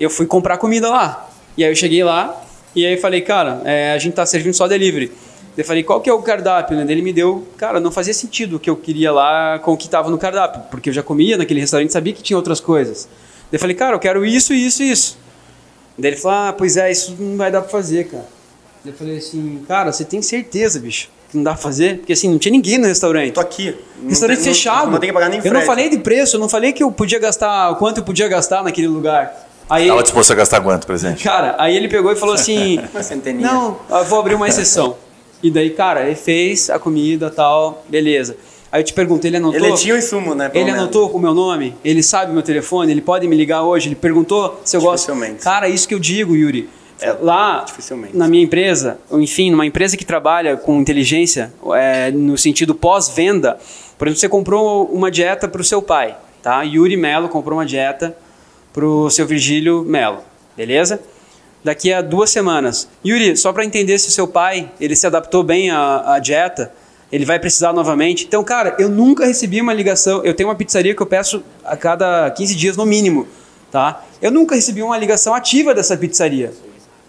Eu 0.00 0.08
fui 0.10 0.26
comprar 0.26 0.56
comida 0.58 0.88
lá. 0.88 1.28
E 1.56 1.64
aí 1.64 1.70
eu 1.70 1.76
cheguei 1.76 2.02
lá 2.02 2.42
e 2.74 2.84
aí 2.84 2.96
falei, 2.96 3.20
cara, 3.20 3.60
é, 3.64 3.92
a 3.92 3.98
gente 3.98 4.14
tá 4.14 4.26
servindo 4.26 4.54
só 4.54 4.66
delivery. 4.66 5.12
Eu 5.56 5.64
falei, 5.64 5.84
qual 5.84 6.00
que 6.00 6.10
é 6.10 6.12
o 6.12 6.20
cardápio? 6.20 6.76
Né? 6.76 6.84
Ele 6.90 7.00
me 7.02 7.12
deu, 7.12 7.46
cara, 7.56 7.78
não 7.78 7.92
fazia 7.92 8.12
sentido 8.12 8.56
o 8.56 8.58
que 8.58 8.68
eu 8.68 8.74
queria 8.74 9.12
lá 9.12 9.58
com 9.60 9.72
o 9.72 9.76
que 9.76 9.88
tava 9.88 10.10
no 10.10 10.18
cardápio, 10.18 10.62
porque 10.68 10.88
eu 10.88 10.92
já 10.92 11.02
comia 11.02 11.36
naquele 11.36 11.60
restaurante, 11.60 11.92
sabia 11.92 12.12
que 12.12 12.22
tinha 12.22 12.36
outras 12.36 12.58
coisas. 12.58 13.08
Eu 13.54 13.60
falei, 13.60 13.76
cara, 13.76 13.94
eu 13.94 14.00
quero 14.00 14.24
isso, 14.24 14.52
isso 14.52 14.82
e 14.82 14.90
isso. 14.90 15.18
Daí 15.98 16.10
ele 16.12 16.16
falou, 16.20 16.36
ah, 16.48 16.52
pois 16.52 16.76
é, 16.76 16.90
isso 16.90 17.14
não 17.18 17.36
vai 17.36 17.50
dar 17.50 17.60
pra 17.60 17.70
fazer, 17.70 18.04
cara. 18.08 18.26
Eu 18.84 18.92
falei 18.92 19.18
assim, 19.18 19.64
cara, 19.66 19.92
você 19.92 20.04
tem 20.04 20.20
certeza, 20.20 20.78
bicho, 20.80 21.08
que 21.30 21.36
não 21.36 21.44
dá 21.44 21.52
pra 21.52 21.62
fazer? 21.62 21.98
Porque 21.98 22.12
assim, 22.12 22.28
não 22.28 22.38
tinha 22.38 22.52
ninguém 22.52 22.78
no 22.78 22.86
restaurante. 22.86 23.32
Tô 23.32 23.40
aqui. 23.40 23.74
Não 24.00 24.08
Restaurante 24.10 24.38
tem- 24.38 24.46
não- 24.46 24.54
fechado. 24.54 24.90
Não, 24.90 24.98
tem 24.98 25.08
que 25.08 25.14
pagar 25.14 25.28
nem 25.28 25.38
eu 25.38 25.44
não 25.44 25.50
frete. 25.52 25.66
falei 25.66 25.88
de 25.88 25.98
preço, 25.98 26.36
eu 26.36 26.40
não 26.40 26.48
falei 26.48 26.72
que 26.72 26.82
eu 26.82 26.90
podia 26.92 27.18
gastar, 27.18 27.70
o 27.70 27.76
quanto 27.76 27.98
eu 27.98 28.04
podia 28.04 28.26
gastar 28.28 28.62
naquele 28.62 28.88
lugar. 28.88 29.48
Aí, 29.70 29.88
Tava 29.88 30.02
disposto 30.02 30.30
a 30.32 30.34
gastar 30.34 30.60
quanto, 30.60 30.86
presente? 30.86 31.24
cara, 31.24 31.54
aí 31.58 31.74
ele 31.74 31.88
pegou 31.88 32.12
e 32.12 32.16
falou 32.16 32.34
assim. 32.34 32.78
Não, 33.40 33.78
eu 33.88 34.04
vou 34.04 34.18
abrir 34.20 34.34
uma 34.34 34.46
exceção. 34.48 34.96
E 35.42 35.50
daí, 35.50 35.70
cara, 35.70 36.04
ele 36.06 36.14
fez 36.16 36.68
a 36.70 36.78
comida 36.78 37.30
tal, 37.30 37.82
beleza. 37.88 38.36
Aí 38.74 38.80
eu 38.80 38.84
te 38.84 38.92
pergunto, 38.92 39.24
ele 39.24 39.36
anotou? 39.36 39.64
Ele 39.64 39.76
tinha 39.76 39.94
o 39.94 39.98
insumo, 39.98 40.34
né? 40.34 40.50
Ele 40.52 40.64
menos. 40.64 40.80
anotou 40.80 41.08
o 41.08 41.18
meu 41.20 41.32
nome? 41.32 41.76
Ele 41.84 42.02
sabe 42.02 42.32
meu 42.32 42.42
telefone? 42.42 42.90
Ele 42.90 43.00
pode 43.00 43.24
me 43.28 43.36
ligar 43.36 43.62
hoje? 43.62 43.86
Ele 43.86 43.94
perguntou 43.94 44.60
se 44.64 44.76
eu 44.76 44.80
gosto? 44.80 45.12
Dificilmente. 45.12 45.44
Cara, 45.44 45.68
isso 45.68 45.86
que 45.86 45.94
eu 45.94 46.00
digo, 46.00 46.34
Yuri. 46.34 46.68
É, 47.00 47.12
lá, 47.22 47.64
na 48.12 48.26
minha 48.26 48.42
empresa, 48.42 48.98
ou 49.08 49.20
enfim, 49.20 49.48
numa 49.52 49.64
empresa 49.64 49.96
que 49.96 50.04
trabalha 50.04 50.56
com 50.56 50.80
inteligência, 50.80 51.54
é, 51.76 52.10
no 52.10 52.36
sentido 52.36 52.74
pós-venda, 52.74 53.58
por 53.96 54.08
exemplo, 54.08 54.20
você 54.20 54.28
comprou 54.28 54.86
uma 54.86 55.08
dieta 55.08 55.46
para 55.46 55.60
o 55.60 55.64
seu 55.64 55.80
pai, 55.80 56.16
tá? 56.42 56.60
Yuri 56.62 56.96
Melo 56.96 57.28
comprou 57.28 57.56
uma 57.60 57.66
dieta 57.66 58.16
para 58.72 58.84
o 58.84 59.08
seu 59.08 59.24
Virgílio 59.24 59.84
Melo, 59.84 60.18
beleza? 60.56 61.00
Daqui 61.62 61.92
a 61.92 62.02
duas 62.02 62.28
semanas. 62.30 62.88
Yuri, 63.06 63.36
só 63.36 63.52
para 63.52 63.64
entender 63.64 63.98
se 63.98 64.08
o 64.08 64.10
seu 64.10 64.26
pai 64.26 64.68
ele 64.80 64.96
se 64.96 65.06
adaptou 65.06 65.44
bem 65.44 65.70
à, 65.70 66.14
à 66.14 66.18
dieta, 66.18 66.72
ele 67.14 67.24
vai 67.24 67.38
precisar 67.38 67.72
novamente. 67.72 68.24
Então, 68.24 68.42
cara, 68.42 68.74
eu 68.76 68.88
nunca 68.88 69.24
recebi 69.24 69.60
uma 69.60 69.72
ligação. 69.72 70.20
Eu 70.24 70.34
tenho 70.34 70.48
uma 70.48 70.54
pizzaria 70.56 70.92
que 70.96 71.00
eu 71.00 71.06
peço 71.06 71.44
a 71.64 71.76
cada 71.76 72.28
15 72.32 72.56
dias 72.56 72.76
no 72.76 72.84
mínimo, 72.84 73.28
tá? 73.70 74.02
Eu 74.20 74.32
nunca 74.32 74.56
recebi 74.56 74.82
uma 74.82 74.98
ligação 74.98 75.32
ativa 75.32 75.72
dessa 75.72 75.96
pizzaria. 75.96 76.52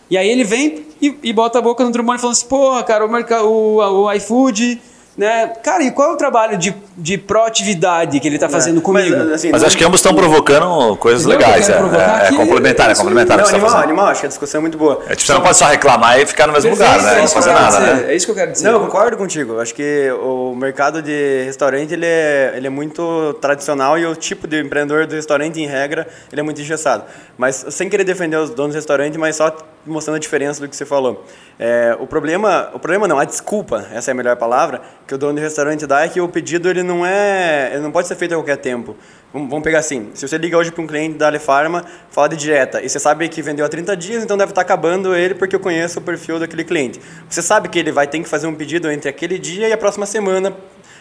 E 0.08 0.16
aí 0.16 0.30
ele 0.30 0.44
vem 0.44 0.86
e, 1.02 1.18
e 1.24 1.34
bota 1.34 1.58
a 1.58 1.62
boca 1.62 1.84
no 1.84 1.92
trombone 1.92 2.20
falando 2.20 2.34
assim, 2.36 2.46
porra, 2.46 2.84
cara, 2.84 3.04
o, 3.04 3.10
merca- 3.12 3.42
o, 3.44 3.78
o 3.78 4.14
iFood, 4.14 4.80
né? 5.18 5.48
Cara, 5.64 5.84
e 5.84 5.92
qual 5.92 6.12
é 6.12 6.14
o 6.14 6.18
trabalho 6.18 6.58
de, 6.58 6.76
de 6.98 7.18
proatividade 7.18 8.20
que 8.20 8.28
ele 8.28 8.38
tá 8.38 8.50
fazendo 8.50 8.82
comigo? 8.82 9.16
Mas, 9.18 9.32
assim, 9.32 9.52
Mas 9.52 9.62
não- 9.62 9.68
acho 9.68 9.78
que 9.78 9.84
ambos 9.84 10.00
estão 10.00 10.14
provocando 10.14 10.96
coisas 10.98 11.26
legais. 11.26 11.70
É, 11.70 11.74
é, 11.74 12.28
é 12.28 12.36
complementar, 12.36 12.90
é 12.92 12.96
complementar. 12.96 13.38
o 13.38 13.42
Não, 13.42 13.46
que 13.46 13.52
você 13.52 13.60
tá 13.60 13.66
animal, 13.68 13.84
animal, 13.84 14.06
acho 14.08 14.20
que 14.22 14.26
a 14.26 14.30
discussão 14.30 14.60
é 14.60 14.62
muito 14.62 14.78
boa. 14.78 15.02
É, 15.08 15.16
tipo, 15.16 15.22
você 15.28 15.34
não 15.34 15.42
pode 15.42 15.58
só 15.58 15.66
reclamar 15.68 16.20
e 16.20 16.26
ficar 16.26 16.48
no 16.48 16.54
mesmo 16.54 16.72
lugar, 16.72 16.94
Perfeito, 17.00 17.06
né? 17.08 17.14
é 17.14 17.18
Não 17.20 17.26
isso 17.26 17.34
que 17.34 17.40
eu 17.40 17.44
fazer 17.44 17.54
quero 17.56 17.72
nada, 17.72 17.86
dizer, 17.94 18.06
né? 18.06 18.12
É 18.12 18.16
isso 18.16 18.26
que 18.26 18.32
eu 18.32 18.36
quero 18.36 18.52
dizer. 18.52 18.66
Não, 18.66 18.72
eu 18.74 18.80
concordo 18.82 19.18
contigo. 19.18 19.60
Acho 19.60 19.74
que 19.74 20.12
o 20.22 20.56
mercado 20.56 21.02
de 21.02 21.44
restaurante 21.46 21.94
ele 21.94 22.06
é, 22.06 22.54
ele 22.56 22.68
é 22.68 22.70
muito 22.70 23.34
tradicional 23.42 23.98
e 23.98 24.06
o 24.06 24.16
tipo 24.16 24.48
de 24.48 24.62
empreendedor 24.62 25.06
do 25.08 25.16
restaurante, 25.16 25.62
em 25.62 25.68
regra, 25.68 26.08
ele 26.32 26.42
é 26.42 26.44
muito 26.44 26.60
engessado. 26.62 27.04
Mas 27.38 27.66
sem 27.70 27.90
querer 27.90 28.04
defender 28.04 28.38
os 28.38 28.50
donos 28.50 28.74
do 28.74 28.76
restaurante, 28.76 29.18
mas 29.18 29.36
só 29.36 29.56
mostrando 29.86 30.16
a 30.16 30.20
diferença 30.20 30.60
do 30.60 30.68
que 30.68 30.76
você 30.76 30.86
falou. 30.86 31.24
É, 31.60 31.96
o 32.00 32.08
problema, 32.08 32.70
o 32.74 32.80
problema 32.80 33.08
não, 33.08 33.20
a 33.20 33.24
desculpa, 33.24 33.86
essa 33.94 34.10
é 34.10 34.14
a 34.14 34.16
melhor 34.16 34.36
palavra, 34.36 34.82
que 35.08 35.14
o 35.14 35.18
dono 35.18 35.34
do 35.34 35.42
restaurante 35.42 35.86
dá 35.86 36.02
é 36.04 36.08
que 36.10 36.20
o 36.20 36.28
pedido 36.28 36.68
ele 36.70 36.82
não 36.82 37.06
é, 37.06 37.70
ele 37.74 37.82
não 37.82 37.92
pode 37.92 38.08
ser 38.08 38.16
feito 38.16 38.32
a 38.34 38.38
qualquer 38.38 38.58
tempo. 38.58 38.96
Vamos, 39.32 39.62
pegar 39.64 39.80
assim, 39.80 40.10
se 40.14 40.28
você 40.28 40.38
liga 40.38 40.58
hoje 40.58 40.72
para 40.72 40.82
um 40.82 40.88
cliente 40.88 41.18
da 41.18 41.28
Ale 41.28 41.40
Pharma, 41.40 41.84
fala 42.10 42.30
de 42.30 42.38
dieta, 42.38 42.82
e 42.82 42.88
você 42.90 43.00
sabe 43.00 43.28
que 43.28 43.42
vendeu 43.42 43.66
há 43.66 43.70
30 43.70 43.96
dias, 43.98 44.24
então 44.24 44.38
deve 44.38 44.52
estar 44.52 44.62
acabando 44.62 45.14
ele 45.16 45.36
porque 45.36 45.56
eu 45.56 45.60
conheço 45.60 46.00
o 46.00 46.02
perfil 46.02 46.40
daquele 46.40 46.64
cliente. 46.64 47.00
Você 47.30 47.42
sabe 47.42 47.68
que 47.70 47.78
ele 47.78 47.92
vai 47.92 48.08
ter 48.08 48.20
que 48.20 48.28
fazer 48.30 48.48
um 48.48 48.56
pedido 48.56 48.90
entre 48.90 49.10
aquele 49.10 49.38
dia 49.38 49.68
e 49.68 49.74
a 49.74 49.78
próxima 49.78 50.06
semana, 50.06 50.54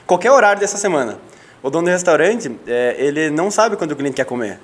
qualquer 0.06 0.32
horário 0.32 0.60
dessa 0.60 0.76
semana. 0.76 1.18
O 1.62 1.70
dono 1.70 1.84
do 1.86 1.90
restaurante, 1.90 2.50
é, 2.66 2.96
ele 2.98 3.30
não 3.30 3.50
sabe 3.50 3.76
quando 3.76 3.92
o 3.92 3.96
cliente 3.96 4.16
quer 4.16 4.24
comer. 4.26 4.58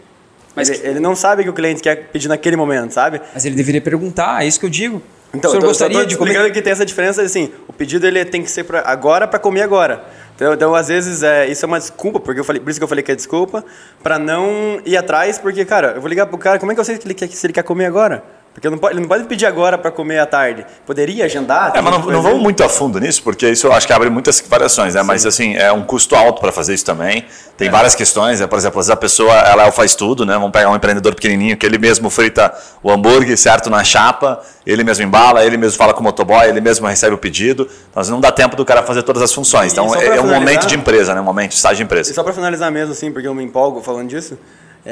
Mas 0.54 0.68
ele, 0.68 0.78
que- 0.78 0.86
ele 0.86 1.00
não 1.00 1.14
sabe 1.14 1.44
que 1.44 1.48
o 1.48 1.52
cliente 1.52 1.80
quer 1.80 2.08
pedir 2.08 2.26
naquele 2.28 2.56
momento, 2.56 2.92
sabe? 2.92 3.20
Mas 3.32 3.44
ele 3.46 3.54
deveria 3.54 3.80
perguntar, 3.80 4.42
é 4.42 4.46
isso 4.48 4.58
que 4.60 4.66
eu 4.66 4.70
digo. 4.70 5.00
Então, 5.32 5.48
o 5.48 5.52
senhor 5.52 5.56
eu 5.56 5.60
tô- 5.60 5.66
gostaria 5.68 6.04
de 6.06 6.16
comer? 6.16 6.52
que 6.52 6.60
tem 6.60 6.72
essa 6.72 6.84
diferença 6.84 7.22
assim, 7.22 7.52
o 7.68 7.72
pedido 7.72 8.06
ele 8.06 8.24
tem 8.24 8.42
que 8.42 8.50
ser 8.50 8.64
pra 8.64 8.82
agora 8.84 9.28
para 9.28 9.38
comer 9.38 9.62
agora. 9.62 10.02
Então, 10.34 10.54
então, 10.54 10.74
às 10.74 10.88
vezes 10.88 11.22
é, 11.22 11.46
isso 11.46 11.64
é 11.64 11.68
uma 11.68 11.78
desculpa, 11.78 12.18
porque 12.18 12.40
eu 12.40 12.44
falei, 12.44 12.60
por 12.60 12.70
isso 12.70 12.80
que 12.80 12.84
eu 12.84 12.88
falei 12.88 13.04
que 13.04 13.12
é 13.12 13.14
desculpa, 13.14 13.64
para 14.02 14.18
não 14.18 14.80
ir 14.84 14.96
atrás, 14.96 15.38
porque 15.38 15.64
cara, 15.64 15.92
eu 15.96 16.00
vou 16.00 16.08
ligar 16.08 16.26
pro 16.26 16.38
cara, 16.38 16.58
como 16.58 16.72
é 16.72 16.74
que 16.74 16.80
eu 16.80 16.84
sei 16.84 16.96
que 16.98 17.06
ele 17.06 17.14
quer, 17.14 17.28
se 17.28 17.46
ele 17.46 17.52
quer 17.52 17.62
comer 17.62 17.86
agora? 17.86 18.24
Porque 18.52 18.68
não 18.68 18.78
pode, 18.78 18.94
ele 18.94 19.00
não 19.02 19.08
pode 19.08 19.24
pedir 19.24 19.46
agora 19.46 19.78
para 19.78 19.92
comer 19.92 20.18
à 20.18 20.26
tarde. 20.26 20.66
Poderia 20.84 21.24
agendar? 21.24 21.70
É, 21.74 21.80
mas 21.80 21.92
não, 21.92 22.00
não 22.10 22.20
vamos 22.20 22.42
muito 22.42 22.64
a 22.64 22.68
fundo 22.68 22.98
nisso, 22.98 23.22
porque 23.22 23.48
isso 23.48 23.68
eu 23.68 23.72
acho 23.72 23.86
que 23.86 23.92
abre 23.92 24.10
muitas 24.10 24.40
variações, 24.40 24.94
né? 24.96 25.02
Mas 25.04 25.24
assim, 25.24 25.54
é 25.54 25.70
um 25.72 25.82
custo 25.84 26.16
alto 26.16 26.40
para 26.40 26.50
fazer 26.50 26.74
isso 26.74 26.84
também. 26.84 27.24
Tem 27.56 27.68
É. 27.68 27.70
várias 27.70 27.94
questões, 27.94 28.40
né? 28.40 28.48
Por 28.48 28.58
exemplo, 28.58 28.80
às 28.80 28.86
vezes 28.86 28.90
a 28.90 29.00
pessoa 29.00 29.32
ela 29.34 29.70
faz 29.70 29.94
tudo, 29.94 30.26
né? 30.26 30.34
Vamos 30.34 30.50
pegar 30.50 30.68
um 30.68 30.74
empreendedor 30.74 31.14
pequenininho 31.14 31.56
que 31.56 31.64
ele 31.64 31.78
mesmo 31.78 32.10
frita 32.10 32.52
o 32.82 32.90
hambúrguer, 32.90 33.38
certo, 33.38 33.70
na 33.70 33.84
chapa, 33.84 34.40
ele 34.66 34.82
mesmo 34.82 35.04
embala, 35.04 35.44
ele 35.44 35.56
mesmo 35.56 35.78
fala 35.78 35.94
com 35.94 36.00
o 36.00 36.02
motoboy, 36.02 36.48
ele 36.48 36.60
mesmo 36.60 36.86
recebe 36.88 37.14
o 37.14 37.18
pedido. 37.18 37.68
Então, 37.88 38.00
assim, 38.02 38.10
não 38.10 38.20
dá 38.20 38.32
tempo 38.32 38.56
do 38.56 38.64
cara 38.64 38.82
fazer 38.82 39.04
todas 39.04 39.22
as 39.22 39.32
funções. 39.32 39.70
E 39.70 39.74
Então, 39.74 39.94
é, 39.94 40.16
é 40.16 40.20
um 40.20 40.26
momento 40.26 40.66
de 40.66 40.74
empresa, 40.74 41.14
né? 41.14 41.20
Um 41.20 41.24
momento 41.24 41.50
de 41.50 41.54
estágio 41.56 41.76
de 41.76 41.82
E 41.82 41.84
empresa. 41.84 42.12
só 42.12 42.24
para 42.24 42.32
finalizar 42.32 42.70
mesmo, 42.72 42.92
assim, 42.92 43.12
porque 43.12 43.28
eu 43.28 43.34
me 43.34 43.44
empolgo 43.44 43.80
falando 43.80 44.08
disso, 44.08 44.36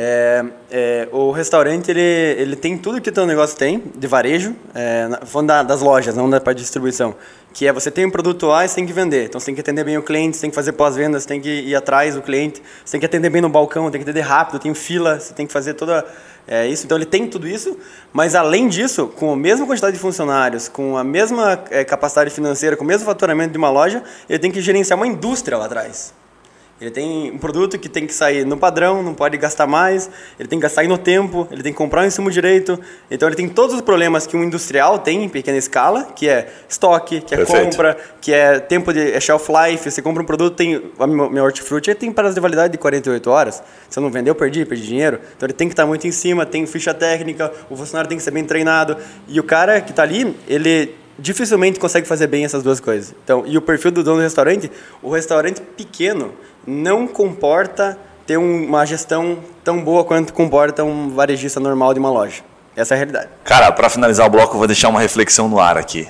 é, 0.01 0.45
é, 0.71 1.09
o 1.11 1.33
restaurante 1.33 1.91
ele, 1.91 2.01
ele 2.01 2.55
tem 2.55 2.79
tudo 2.79 3.01
que 3.01 3.11
o 3.11 3.13
teu 3.13 3.27
negócio 3.27 3.57
tem, 3.57 3.83
de 3.97 4.07
varejo, 4.07 4.55
é, 4.73 5.09
falando 5.27 5.49
da- 5.49 5.63
das 5.65 5.81
lojas, 5.81 6.15
não 6.15 6.31
da 6.31 6.41
parte 6.41 6.59
de 6.59 6.63
distribuição. 6.63 7.17
Que 7.53 7.67
é 7.67 7.73
você 7.73 7.91
tem 7.91 8.07
um 8.07 8.11
produto 8.11 8.53
A 8.53 8.65
e 8.65 8.69
você 8.69 8.77
tem 8.77 8.87
que 8.87 8.93
vender. 8.93 9.25
Então 9.25 9.41
você 9.41 9.47
tem 9.47 9.57
que 9.57 9.61
atender 9.61 9.83
bem 9.83 9.99
o 9.99 10.03
cliente, 10.03 10.37
você 10.37 10.43
tem 10.43 10.51
que 10.51 10.55
fazer 10.55 10.71
pós-venda, 10.71 11.19
você 11.19 11.27
tem 11.27 11.41
que 11.41 11.51
ir 11.51 11.75
atrás 11.75 12.15
do 12.15 12.23
cliente, 12.23 12.63
você 12.85 12.93
tem 12.93 13.01
que 13.01 13.07
atender 13.07 13.29
bem 13.29 13.43
no 13.43 13.49
balcão, 13.49 13.91
tem 13.91 14.01
que 14.01 14.09
atender 14.09 14.21
rápido, 14.21 14.61
tem 14.61 14.73
fila, 14.73 15.19
você 15.19 15.35
tem 15.35 15.49
que 15.49 15.53
fazer 15.53 15.75
toda 15.75 16.07
é, 16.47 16.69
isso. 16.69 16.85
Então 16.85 16.97
ele 16.97 17.07
tem 17.07 17.27
tudo 17.27 17.49
isso, 17.49 17.77
mas 18.13 18.37
além 18.37 18.69
disso, 18.69 19.09
com 19.09 19.33
a 19.33 19.37
mesma 19.37 19.67
quantidade 19.67 19.97
de 19.97 20.01
funcionários, 20.01 20.69
com 20.69 20.97
a 20.97 21.03
mesma 21.03 21.61
é, 21.71 21.83
capacidade 21.83 22.31
financeira, 22.31 22.77
com 22.77 22.85
o 22.85 22.87
mesmo 22.87 23.05
faturamento 23.05 23.51
de 23.51 23.59
uma 23.59 23.71
loja, 23.71 24.01
ele 24.31 24.39
tem 24.39 24.53
que 24.53 24.61
gerenciar 24.61 24.97
uma 24.97 25.09
indústria 25.09 25.59
lá 25.59 25.65
atrás. 25.65 26.15
Ele 26.81 26.91
tem 26.91 27.31
um 27.33 27.39
produto 27.39 27.79
que 27.79 27.89
tem 27.89 28.07
que 28.07 28.15
sair 28.15 28.45
no 28.45 28.57
padrão, 28.57 29.03
não 29.03 29.13
pode 29.13 29.37
gastar 29.37 29.67
mais, 29.67 30.09
ele 30.39 30.49
tem 30.49 30.61
que 30.61 30.69
sair 30.69 30.87
no 30.87 30.97
tempo, 30.97 31.49
ele 31.51 31.63
tem 31.63 31.73
que 31.73 31.79
comprar 31.79 32.03
o 32.03 32.07
insumo 32.07 32.31
direito. 32.31 32.79
Então 33.11 33.29
ele 33.29 33.37
tem 33.37 33.49
todos 33.49 33.75
os 33.75 33.81
problemas 33.81 34.27
que 34.27 34.37
um 34.37 34.45
industrial 34.45 34.99
tem 34.99 35.25
em 35.25 35.29
pequena 35.29 35.59
escala, 35.59 36.05
que 36.15 36.29
é 36.29 36.49
estoque, 36.69 37.21
que 37.21 37.35
é 37.35 37.39
Perfeito. 37.39 37.71
compra, 37.71 37.97
que 38.21 38.33
é 38.33 38.61
tempo 38.61 38.93
de 38.93 39.13
é 39.13 39.21
shelf 39.21 39.49
life. 39.49 39.91
Você 39.91 40.01
compra 40.01 40.23
um 40.23 40.27
produto, 40.27 40.55
tem 40.55 40.83
a 40.99 41.07
minha 41.07 41.29
minha 41.29 41.45
hortifruti 41.45 41.95
tem 41.95 42.13
prazo 42.13 42.35
de 42.35 42.41
validade 42.41 42.73
de 42.73 42.79
48 42.79 43.31
horas. 43.31 43.63
Se 43.89 43.99
eu 43.99 44.03
não 44.03 44.11
vender, 44.11 44.31
eu 44.31 44.35
perdi, 44.35 44.65
perdi 44.65 44.87
dinheiro. 44.87 45.21
Então 45.37 45.47
ele 45.47 45.53
tem 45.53 45.69
que 45.69 45.73
estar 45.73 45.87
muito 45.87 46.07
em 46.07 46.13
cima, 46.13 46.47
tem 46.47 46.65
ficha 46.67 46.95
técnica, 46.95 47.53
o 47.69 47.77
funcionário 47.77 48.09
tem 48.09 48.17
que 48.17 48.25
ser 48.25 48.31
bem 48.31 48.45
treinado. 48.45 48.97
E 49.27 49.41
o 49.41 49.43
cara 49.43 49.81
que 49.81 49.91
está 49.91 50.03
ali, 50.03 50.37
ele 50.47 50.95
dificilmente 51.19 51.81
consegue 51.81 52.07
fazer 52.07 52.29
bem 52.29 52.45
essas 52.45 52.63
duas 52.63 52.79
coisas. 52.79 53.15
Então, 53.25 53.43
e 53.45 53.59
o 53.59 53.63
perfil 53.63 53.91
do 53.91 54.05
dono 54.05 54.19
do 54.19 54.23
restaurante, 54.23 54.71
o 55.03 55.11
restaurante 55.11 55.61
pequeno 55.61 56.33
não 56.69 57.07
comporta 57.07 57.99
ter 58.27 58.37
um- 58.39 58.67
uma 58.67 58.85
gestão 58.85 59.39
tão 59.65 59.81
boa 59.83 60.05
quanto 60.05 60.33
comporta 60.35 60.85
um 60.85 61.09
varejista 61.09 61.59
normal 61.59 61.95
de 61.95 62.01
uma 62.01 62.11
loja. 62.11 62.43
Essa 62.77 62.93
é 62.93 62.97
a 62.97 62.99
realidade. 62.99 63.29
Cara, 63.43 63.73
para 63.73 63.89
finalizar 63.89 64.27
o 64.27 64.31
bloco, 64.31 64.55
eu 64.55 64.59
vou 64.59 64.67
deixar 64.67 64.89
uma 64.89 65.01
reflexão 65.01 65.49
no 65.49 65.59
ar 65.59 65.77
aqui. 65.79 66.07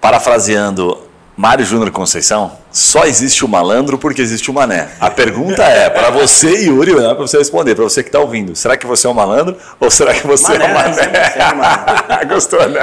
Parafraseando 0.00 0.98
Mário 1.36 1.64
Júnior 1.64 1.90
Conceição, 1.90 2.52
só 2.70 3.04
existe 3.06 3.44
o 3.44 3.48
malandro 3.48 3.98
porque 3.98 4.22
existe 4.22 4.48
o 4.50 4.54
mané. 4.54 4.88
A 5.00 5.10
pergunta 5.10 5.64
é, 5.64 5.90
para 5.90 6.08
você, 6.10 6.66
Yuri, 6.66 6.92
não 6.92 7.10
é 7.10 7.14
para 7.14 7.26
você 7.26 7.36
responder, 7.38 7.74
para 7.74 7.82
você 7.82 8.02
que 8.04 8.08
está 8.08 8.20
ouvindo, 8.20 8.54
será 8.54 8.76
que 8.76 8.86
você 8.86 9.08
é 9.08 9.10
um 9.10 9.14
malandro 9.14 9.56
ou 9.80 9.90
será 9.90 10.14
que 10.14 10.24
você 10.24 10.52
Mané, 10.56 10.64
é 10.64 10.68
um 10.70 10.74
mané? 10.74 10.92
sempre, 10.92 11.24
sempre 11.24 11.54
mané. 11.56 12.24
Gostou, 12.30 12.68
né? 12.68 12.80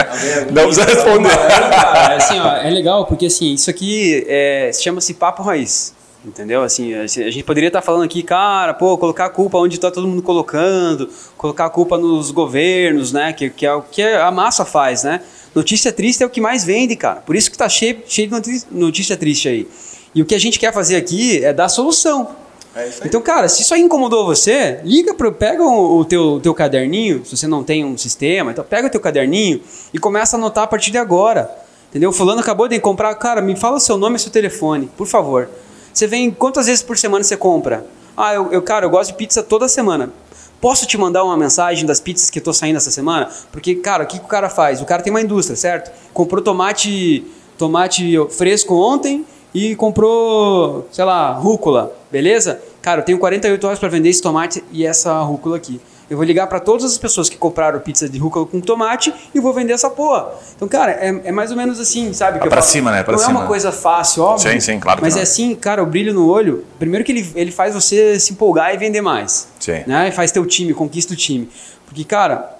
Não 0.52 0.64
precisa 0.66 0.86
responder. 0.86 1.30
Cara, 1.38 2.16
assim, 2.18 2.40
ó, 2.40 2.56
é 2.58 2.70
legal 2.70 3.06
porque 3.06 3.28
assim, 3.28 3.54
isso 3.54 3.70
aqui 3.70 4.26
é, 4.28 4.72
chama-se 4.74 5.14
papo 5.14 5.42
raiz. 5.44 5.94
Entendeu? 6.24 6.62
Assim, 6.62 6.94
a 6.94 7.08
gente 7.08 7.44
poderia 7.44 7.68
estar 7.68 7.82
falando 7.82 8.04
aqui, 8.04 8.22
cara, 8.22 8.76
pô, 8.76 8.96
colocar 8.96 9.26
a 9.26 9.30
culpa 9.30 9.58
onde 9.58 9.76
está 9.76 9.90
todo 9.90 10.08
mundo 10.08 10.22
colocando, 10.22 11.10
colocar 11.36 11.66
a 11.66 11.70
culpa 11.70 11.98
nos 11.98 12.30
governos, 12.30 13.12
né? 13.12 13.34
Que, 13.34 13.50
que 13.50 13.66
é 13.66 13.74
o 13.74 13.82
que 13.82 14.04
a 14.04 14.30
massa 14.30 14.64
faz, 14.64 15.04
né? 15.04 15.22
Notícia 15.56 15.92
triste 15.92 16.22
é 16.22 16.26
o 16.26 16.30
que 16.30 16.40
mais 16.40 16.64
vende, 16.64 16.96
cara. 16.96 17.22
Por 17.22 17.36
isso 17.36 17.50
que 17.50 17.58
tá 17.58 17.68
cheio, 17.68 18.04
cheio 18.06 18.30
de 18.40 18.64
notícia 18.70 19.18
triste 19.18 19.50
aí. 19.50 19.68
E 20.14 20.22
o 20.22 20.26
que 20.26 20.36
a 20.36 20.40
gente 20.40 20.60
quer 20.60 20.72
fazer 20.72 20.96
aqui 20.96 21.44
é 21.44 21.52
dar 21.52 21.70
solução. 21.70 22.36
É. 22.76 22.88
Então, 23.04 23.20
cara, 23.20 23.50
se 23.50 23.64
isso 23.64 23.74
aí 23.74 23.82
incomodou 23.82 24.24
você, 24.26 24.80
liga 24.84 25.16
pro, 25.16 25.32
pega 25.32 25.64
o, 25.64 25.98
o 25.98 26.06
teu, 26.06 26.40
teu 26.42 26.54
caderninho, 26.54 27.26
se 27.26 27.36
você 27.36 27.48
não 27.48 27.64
tem 27.64 27.84
um 27.84 27.98
sistema, 27.98 28.52
então 28.52 28.64
pega 28.64 28.88
o 28.88 28.90
teu 28.90 29.02
caderninho 29.02 29.60
e 29.92 29.98
começa 29.98 30.38
a 30.38 30.40
anotar 30.40 30.66
a 30.66 30.68
partir 30.68 30.92
de 30.92 31.00
agora. 31.00 31.50
Entendeu? 31.90 32.14
Fulano 32.14 32.40
acabou 32.40 32.68
de 32.68 32.80
comprar, 32.80 33.14
cara, 33.16 33.42
me 33.42 33.56
fala 33.56 33.78
o 33.78 33.80
seu 33.80 33.98
nome 33.98 34.16
e 34.16 34.20
seu 34.20 34.32
telefone, 34.32 34.90
por 34.96 35.08
favor. 35.08 35.50
Você 35.94 36.08
vem, 36.08 36.32
quantas 36.32 36.68
vezes 36.68 36.82
por 36.82 36.98
semana 36.98 37.24
você 37.24 37.36
compra? 37.36 37.86
Ah, 38.16 38.34
eu, 38.34 38.52
eu 38.52 38.62
cara, 38.62 38.86
eu 38.86 38.90
gosto 38.90 39.12
de 39.12 39.18
pizza 39.18 39.42
toda 39.44 39.68
semana. 39.68 40.12
Posso 40.60 40.86
te 40.86 40.98
mandar 40.98 41.24
uma 41.24 41.36
mensagem 41.36 41.86
das 41.86 42.00
pizzas 42.00 42.30
que 42.30 42.40
tô 42.40 42.54
saindo 42.54 42.78
essa 42.78 42.92
semana? 42.92 43.30
Porque, 43.52 43.76
cara, 43.76 44.04
o 44.04 44.08
que, 44.08 44.20
que 44.20 44.26
o 44.26 44.28
cara 44.28 44.48
faz? 44.48 44.80
O 44.80 44.86
cara 44.86 45.02
tem 45.02 45.12
uma 45.12 45.22
indústria, 45.22 45.56
certo? 45.56 45.92
Comprou 46.14 46.42
tomate, 46.42 47.26
tomate 47.58 48.16
fresco 48.30 48.76
ontem 48.76 49.26
e 49.54 49.76
comprou, 49.76 50.88
sei 50.92 51.04
lá, 51.04 51.34
rúcula, 51.34 51.92
beleza? 52.12 52.62
Cara, 52.82 53.02
eu 53.02 53.06
tenho 53.06 53.18
48 53.18 53.66
horas 53.66 53.80
para 53.80 53.90
vender 53.90 54.10
esse 54.10 54.22
tomate 54.22 54.64
e 54.72 54.86
essa 54.86 55.20
rúcula 55.22 55.58
aqui. 55.58 55.82
Eu 56.12 56.18
vou 56.18 56.26
ligar 56.26 56.46
para 56.48 56.60
todas 56.60 56.84
as 56.84 56.98
pessoas 56.98 57.30
que 57.30 57.38
compraram 57.38 57.80
pizza 57.80 58.10
de 58.10 58.20
rúcula 58.20 58.46
com 58.46 58.60
tomate 58.60 59.14
e 59.34 59.40
vou 59.40 59.54
vender 59.54 59.72
essa 59.72 59.90
porra. 59.90 60.28
Então, 60.54 60.68
cara, 60.68 60.92
é, 60.92 61.08
é 61.24 61.32
mais 61.32 61.52
ou 61.52 61.56
menos 61.56 61.80
assim, 61.80 62.12
sabe? 62.12 62.38
que 62.38 62.50
pra 62.50 62.62
falo. 62.62 62.70
cima, 62.70 62.92
né? 62.92 63.02
Pra 63.02 63.14
não 63.14 63.24
é 63.24 63.26
cima. 63.26 63.40
uma 63.40 63.48
coisa 63.48 63.72
fácil, 63.72 64.24
óbvio. 64.24 64.52
Sim, 64.52 64.60
sim, 64.60 64.78
claro 64.78 65.00
Mas 65.02 65.16
é 65.16 65.22
assim, 65.22 65.56
cara, 65.56 65.82
o 65.82 65.86
brilho 65.86 66.14
no 66.14 66.28
olho, 66.28 66.66
primeiro 66.78 67.06
que 67.06 67.14
ele, 67.14 67.32
ele 67.34 67.50
faz 67.50 67.74
você 67.74 68.20
se 68.20 68.34
empolgar 68.34 68.76
e 68.76 68.78
vender 68.78 69.00
mais. 69.00 69.48
Sim. 69.58 69.84
Né? 69.88 70.10
E 70.10 70.12
faz 70.12 70.34
teu 70.34 70.46
time, 70.46 70.74
conquista 70.74 71.14
o 71.14 71.16
time. 71.16 71.50
Porque, 71.86 72.04
cara, 72.04 72.58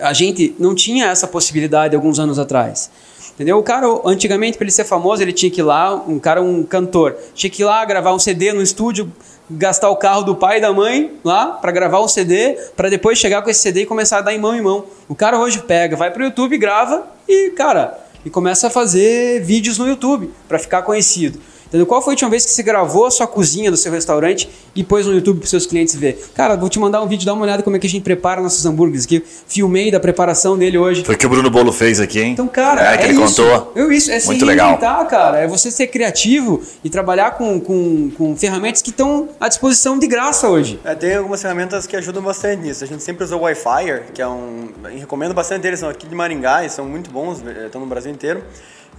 a 0.00 0.12
gente 0.12 0.56
não 0.58 0.74
tinha 0.74 1.06
essa 1.06 1.28
possibilidade 1.28 1.94
alguns 1.94 2.18
anos 2.18 2.36
atrás. 2.36 2.90
Entendeu? 3.34 3.58
O 3.58 3.62
cara, 3.62 3.86
antigamente, 4.06 4.58
para 4.58 4.64
ele 4.64 4.72
ser 4.72 4.84
famoso, 4.84 5.22
ele 5.22 5.32
tinha 5.32 5.52
que 5.52 5.60
ir 5.60 5.64
lá, 5.64 5.94
um 5.94 6.18
cara, 6.18 6.42
um 6.42 6.64
cantor, 6.64 7.16
tinha 7.32 7.48
que 7.48 7.62
ir 7.62 7.64
lá 7.64 7.84
gravar 7.84 8.12
um 8.12 8.18
CD 8.18 8.52
no 8.52 8.60
estúdio, 8.60 9.12
gastar 9.50 9.90
o 9.90 9.96
carro 9.96 10.22
do 10.22 10.34
pai 10.36 10.58
e 10.58 10.60
da 10.60 10.72
mãe 10.72 11.12
lá 11.24 11.46
para 11.52 11.72
gravar 11.72 12.00
um 12.00 12.08
CD, 12.08 12.58
para 12.76 12.88
depois 12.88 13.18
chegar 13.18 13.42
com 13.42 13.50
esse 13.50 13.60
CD 13.60 13.82
e 13.82 13.86
começar 13.86 14.18
a 14.18 14.20
dar 14.20 14.34
em 14.34 14.38
mão 14.38 14.54
em 14.54 14.62
mão. 14.62 14.84
O 15.08 15.14
cara 15.14 15.38
hoje 15.38 15.60
pega, 15.60 15.96
vai 15.96 16.10
pro 16.10 16.24
YouTube, 16.24 16.58
grava 16.58 17.06
e, 17.26 17.50
cara, 17.50 17.98
e 18.24 18.30
começa 18.30 18.66
a 18.66 18.70
fazer 18.70 19.42
vídeos 19.42 19.78
no 19.78 19.88
YouTube 19.88 20.30
para 20.46 20.58
ficar 20.58 20.82
conhecido. 20.82 21.40
Entendeu? 21.68 21.86
Qual 21.86 22.00
foi 22.00 22.12
a 22.12 22.14
última 22.14 22.30
vez 22.30 22.44
que 22.44 22.50
você 22.50 22.62
gravou 22.62 23.06
a 23.06 23.10
sua 23.10 23.26
cozinha 23.26 23.70
do 23.70 23.76
seu 23.76 23.92
restaurante 23.92 24.48
e 24.74 24.82
pôs 24.82 25.06
no 25.06 25.12
YouTube 25.14 25.38
para 25.40 25.48
seus 25.48 25.66
clientes 25.66 25.94
ver? 25.94 26.30
Cara, 26.34 26.56
vou 26.56 26.68
te 26.68 26.78
mandar 26.78 27.02
um 27.02 27.06
vídeo, 27.06 27.26
dá 27.26 27.34
uma 27.34 27.42
olhada 27.42 27.62
como 27.62 27.76
é 27.76 27.78
que 27.78 27.86
a 27.86 27.90
gente 27.90 28.02
prepara 28.02 28.40
nossos 28.40 28.64
hambúrgueres 28.64 29.04
aqui. 29.04 29.22
Filmei 29.46 29.90
da 29.90 30.00
preparação 30.00 30.56
dele 30.56 30.78
hoje. 30.78 31.04
Foi 31.04 31.14
o 31.14 31.18
que 31.18 31.26
o 31.26 31.28
Bruno 31.28 31.50
Bolo 31.50 31.72
fez 31.72 32.00
aqui, 32.00 32.20
hein? 32.20 32.32
Então, 32.32 32.48
cara, 32.48 32.90
é, 32.90 32.94
é, 32.94 32.96
que 32.96 33.04
ele 33.04 33.22
isso. 33.22 33.42
contou. 33.42 33.72
Eu, 33.76 33.92
isso, 33.92 34.10
é 34.10 34.18
se 34.18 34.26
Muito 34.26 34.44
legal. 34.44 34.68
reinventar, 34.68 35.06
cara. 35.08 35.38
É 35.38 35.46
você 35.46 35.70
ser 35.70 35.88
criativo 35.88 36.62
e 36.82 36.88
trabalhar 36.88 37.32
com, 37.32 37.60
com, 37.60 38.10
com 38.16 38.36
ferramentas 38.36 38.80
que 38.80 38.90
estão 38.90 39.28
à 39.38 39.48
disposição 39.48 39.98
de 39.98 40.06
graça 40.06 40.48
hoje. 40.48 40.80
É, 40.84 40.94
tem 40.94 41.16
algumas 41.16 41.42
ferramentas 41.42 41.86
que 41.86 41.96
ajudam 41.96 42.22
bastante 42.22 42.62
nisso. 42.62 42.82
A 42.82 42.86
gente 42.86 43.02
sempre 43.02 43.24
usou 43.24 43.40
o 43.40 43.42
Wi-Fi, 43.42 44.02
que 44.14 44.22
é 44.22 44.28
um. 44.28 44.68
Recomendo 44.98 45.34
bastante 45.34 45.66
eles, 45.66 45.80
são 45.80 45.88
aqui 45.88 46.06
de 46.06 46.14
Maringá 46.14 46.64
e 46.64 46.70
são 46.70 46.86
muito 46.86 47.10
bons, 47.10 47.42
eh, 47.46 47.66
estão 47.66 47.80
no 47.80 47.86
Brasil 47.86 48.10
inteiro. 48.10 48.42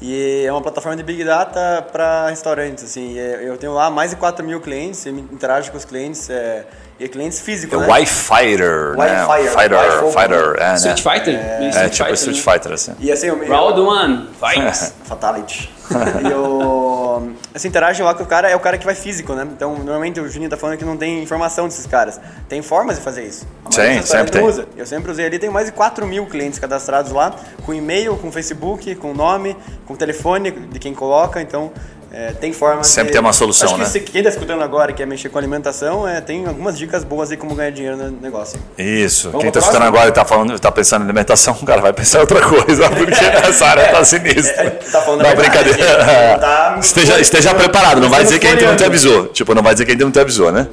E 0.01 0.45
é 0.45 0.51
uma 0.51 0.61
plataforma 0.61 0.95
de 0.95 1.03
Big 1.03 1.23
Data 1.25 1.85
para 1.91 2.29
restaurantes. 2.29 2.83
Assim. 2.83 3.17
Eh, 3.17 3.41
Eu 3.43 3.57
tenho 3.57 3.73
lá 3.73 3.89
mais 3.89 4.11
de 4.11 4.17
4 4.17 4.45
mil 4.45 4.61
clientes, 4.61 5.05
eu 5.05 5.17
interajo 5.17 5.71
com 5.71 5.77
os 5.77 5.85
clientes, 5.85 6.29
é, 6.29 6.65
e 6.99 7.07
clientes 7.07 7.39
É 7.39 7.43
físicos. 7.43 7.77
o 7.77 7.81
né? 7.81 7.87
Wi-Fighter, 7.87 8.95
né? 8.97 9.25
Wi-Fire, 9.25 9.49
Fighter, 9.49 9.77
Wi-Fogo. 9.77 10.11
Fighter, 10.11 10.55
é, 10.57 10.59
né? 10.59 10.75
Street 10.75 11.01
Fighter? 11.01 11.59
Meio 11.59 11.77
É, 11.77 11.89
tipo 11.89 12.13
Street 12.13 12.39
Fighter, 12.39 12.73
assim. 12.73 12.95
E 12.99 13.11
assim, 13.11 13.27
eu, 13.27 13.41
eu, 13.41 13.49
Round 13.49 13.79
one, 13.79 14.29
fight. 14.39 14.93
Fatality. 15.05 15.71
e 16.29 16.33
o. 16.33 17.31
Essa 17.53 17.67
interagem 17.67 18.05
lá 18.05 18.13
com 18.13 18.23
o 18.23 18.25
cara 18.25 18.49
é 18.49 18.55
o 18.55 18.59
cara 18.59 18.77
que 18.77 18.85
vai 18.85 18.93
físico, 18.93 19.33
né? 19.33 19.47
Então, 19.51 19.75
normalmente 19.75 20.19
o 20.19 20.29
Juninho 20.29 20.49
tá 20.49 20.57
falando 20.57 20.77
que 20.77 20.85
não 20.85 20.95
tem 20.97 21.23
informação 21.23 21.67
desses 21.67 21.85
caras. 21.85 22.19
Tem 22.47 22.61
formas 22.61 22.97
de 22.97 23.01
fazer 23.01 23.23
isso. 23.23 23.47
Sim, 23.71 24.01
sempre 24.03 24.31
tem. 24.31 24.43
usa. 24.43 24.67
Eu 24.77 24.85
sempre 24.85 25.11
usei 25.11 25.25
ali, 25.25 25.39
tem 25.39 25.49
mais 25.49 25.65
de 25.65 25.71
4 25.71 26.05
mil 26.05 26.25
clientes 26.27 26.59
cadastrados 26.59 27.11
lá, 27.11 27.33
com 27.65 27.73
e-mail, 27.73 28.17
com 28.17 28.31
Facebook, 28.31 28.93
com 28.95 29.13
nome, 29.13 29.55
com 29.87 29.95
telefone 29.95 30.51
de 30.51 30.79
quem 30.79 30.93
coloca, 30.93 31.41
então. 31.41 31.71
É, 32.11 32.31
tem 32.31 32.51
formas 32.53 32.87
Sempre 32.87 33.07
de- 33.07 33.11
tem 33.13 33.21
uma 33.21 33.33
solução, 33.33 33.67
Acho 33.67 33.75
que 33.75 33.81
né? 33.81 33.87
se- 33.87 33.99
quem 33.99 34.23
tá 34.23 34.29
escutando 34.29 34.61
agora 34.63 34.91
e 34.91 34.93
quer 34.93 35.05
mexer 35.05 35.29
com 35.29 35.37
alimentação, 35.37 36.07
é, 36.07 36.19
tem 36.21 36.45
algumas 36.45 36.77
dicas 36.77 37.03
boas 37.03 37.29
aí 37.31 37.37
como 37.37 37.53
ganhar 37.55 37.69
dinheiro 37.71 37.97
no 37.97 38.11
negócio. 38.21 38.59
Isso. 38.77 39.29
Vamos 39.29 39.43
Quem 39.43 39.51
pro 39.51 39.61
tá 39.61 39.67
escutando 39.67 39.87
agora 39.87 40.09
e 40.09 40.11
tá, 40.11 40.25
falando, 40.25 40.59
tá 40.59 40.71
pensando 40.71 41.01
em 41.01 41.05
alimentação, 41.05 41.53
cara, 41.65 41.81
vai 41.81 41.93
pensar 41.93 42.17
em 42.17 42.21
outra 42.21 42.41
coisa, 42.41 42.89
porque 42.91 43.13
essa 43.47 43.65
área 43.65 43.87
tá 43.89 44.03
sinistra. 44.03 44.63
é, 44.63 44.69
tá 44.69 45.01
falando 45.01 45.21
a 45.21 45.29
não, 45.29 45.35
verdade, 45.35 45.69
brincadeira. 45.69 46.05
tá- 46.39 46.77
esteja, 46.81 47.19
esteja 47.19 47.53
preparado, 47.53 48.01
não 48.01 48.09
vai 48.09 48.23
dizer 48.23 48.39
que 48.39 48.47
ainda 48.47 48.65
não 48.65 48.75
te 48.75 48.83
avisou. 48.83 49.27
Tipo, 49.27 49.53
não 49.53 49.61
vai 49.63 49.73
dizer 49.73 49.85
que 49.85 49.91
ainda 49.91 50.03
não 50.05 50.11
te 50.11 50.19
avisou, 50.19 50.51
né? 50.51 50.67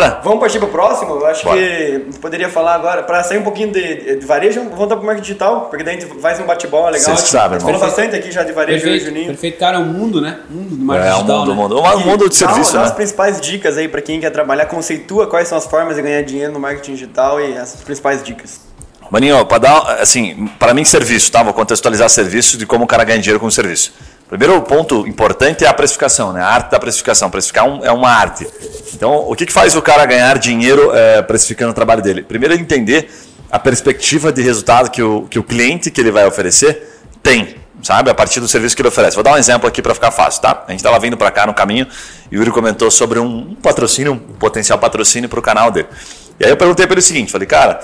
Bora? 0.00 0.20
Vamos 0.24 0.40
partir 0.40 0.58
pro 0.58 0.68
próximo? 0.68 1.14
Eu 1.16 1.26
acho 1.26 1.44
Bora. 1.44 1.58
que 1.58 2.06
poderia 2.20 2.48
falar 2.48 2.74
agora, 2.74 3.02
para 3.02 3.22
sair 3.22 3.38
um 3.38 3.42
pouquinho 3.42 3.70
de, 3.72 4.16
de 4.16 4.26
varejo, 4.26 4.60
vamos 4.70 4.88
dar 4.88 4.96
pro 4.96 5.04
marketing 5.04 5.26
digital, 5.26 5.62
porque 5.68 5.84
daí 5.84 5.96
a 5.96 6.00
gente 6.00 6.20
faz 6.20 6.40
um 6.40 6.44
bate-bola 6.44 6.90
legal. 6.90 7.04
Vocês 7.04 7.22
que 7.22 7.28
sabem, 7.28 7.56
A 7.56 7.58
gente 7.58 7.60
falou 7.62 7.74
irmão. 7.76 7.88
bastante 7.88 8.16
aqui 8.16 8.32
já 8.32 8.42
de 8.42 8.52
varejo, 8.52 8.78
e 8.78 8.88
o 8.88 8.92
Perfeito, 8.92 9.04
Juninho. 9.06 9.26
perfeito. 9.28 9.58
Cara, 9.58 9.76
é 9.76 9.80
um 9.80 9.84
mundo, 9.84 10.20
né? 10.20 10.38
Mundo 10.48 10.74
do 10.76 10.84
marketing 10.84 11.08
É, 11.08 11.12
o 11.12 11.16
digital, 11.18 11.38
mundo, 11.38 11.46
né? 11.48 11.52
o 11.52 11.56
mundo. 11.56 11.80
Um 11.80 12.06
mundo 12.06 12.28
de 12.28 12.34
serviço, 12.34 12.72
dá 12.72 12.78
né? 12.80 12.84
as 12.86 12.92
principais 12.92 13.40
dicas 13.40 13.76
aí 13.76 13.88
para 13.88 14.00
quem 14.00 14.20
quer 14.20 14.30
trabalhar, 14.30 14.66
conceitua 14.66 15.26
quais 15.26 15.48
são 15.48 15.58
as 15.58 15.66
formas 15.66 15.96
de 15.96 16.02
ganhar 16.02 16.22
dinheiro 16.22 16.52
no 16.52 16.60
marketing 16.60 16.92
digital 16.94 17.40
e 17.40 17.56
as 17.56 17.74
principais 17.76 18.22
dicas. 18.22 18.60
Maninho, 19.10 19.44
para 19.44 19.58
dar, 19.58 19.78
assim, 20.00 20.48
para 20.58 20.72
mim 20.72 20.84
serviço, 20.84 21.32
tá? 21.32 21.42
Vou 21.42 21.52
contextualizar 21.52 22.08
serviço 22.08 22.56
de 22.56 22.64
como 22.64 22.84
o 22.84 22.86
cara 22.86 23.02
ganha 23.02 23.18
dinheiro 23.18 23.40
com 23.40 23.46
o 23.46 23.50
serviço. 23.50 23.92
Primeiro 24.30 24.62
ponto 24.62 25.06
importante 25.08 25.64
é 25.64 25.68
a 25.68 25.74
precificação, 25.74 26.32
né? 26.32 26.40
A 26.40 26.46
arte 26.46 26.70
da 26.70 26.78
precificação. 26.78 27.28
Precificar 27.28 27.66
um- 27.68 27.84
é 27.84 27.90
uma 27.90 28.08
arte. 28.08 28.46
Então, 28.94 29.28
o 29.28 29.34
que, 29.34 29.44
que 29.44 29.52
faz 29.52 29.74
o 29.74 29.82
cara 29.82 30.06
ganhar 30.06 30.38
dinheiro 30.38 30.92
é, 30.94 31.20
precificando 31.20 31.72
o 31.72 31.74
trabalho 31.74 32.00
dele? 32.00 32.22
Primeiro 32.22 32.54
entender 32.54 33.10
a 33.50 33.58
perspectiva 33.58 34.32
de 34.32 34.40
resultado 34.40 34.88
que 34.88 35.02
o, 35.02 35.22
que 35.28 35.36
o 35.38 35.42
cliente 35.42 35.90
que 35.90 36.00
ele 36.00 36.12
vai 36.12 36.24
oferecer 36.26 37.00
tem, 37.20 37.56
sabe? 37.82 38.08
A 38.08 38.14
partir 38.14 38.38
do 38.38 38.46
serviço 38.46 38.76
que 38.76 38.82
ele 38.82 38.88
oferece. 38.88 39.16
Vou 39.16 39.24
dar 39.24 39.32
um 39.32 39.36
exemplo 39.36 39.68
aqui 39.68 39.82
para 39.82 39.92
ficar 39.94 40.12
fácil, 40.12 40.40
tá? 40.42 40.62
A 40.64 40.70
gente 40.70 40.78
estava 40.78 40.98
vindo 41.00 41.16
para 41.16 41.32
cá 41.32 41.44
no 41.44 41.52
caminho 41.52 41.88
e 42.30 42.36
o 42.36 42.38
Yuri 42.38 42.52
comentou 42.52 42.88
sobre 42.88 43.18
um 43.18 43.56
patrocínio, 43.56 44.12
um 44.12 44.18
potencial 44.18 44.78
patrocínio 44.78 45.28
para 45.28 45.40
o 45.40 45.42
canal 45.42 45.72
dele. 45.72 45.88
E 46.38 46.44
aí 46.44 46.50
eu 46.50 46.56
perguntei 46.56 46.86
para 46.86 46.94
ele 46.94 47.00
o 47.00 47.02
seguinte, 47.04 47.32
falei, 47.32 47.48
cara, 47.48 47.80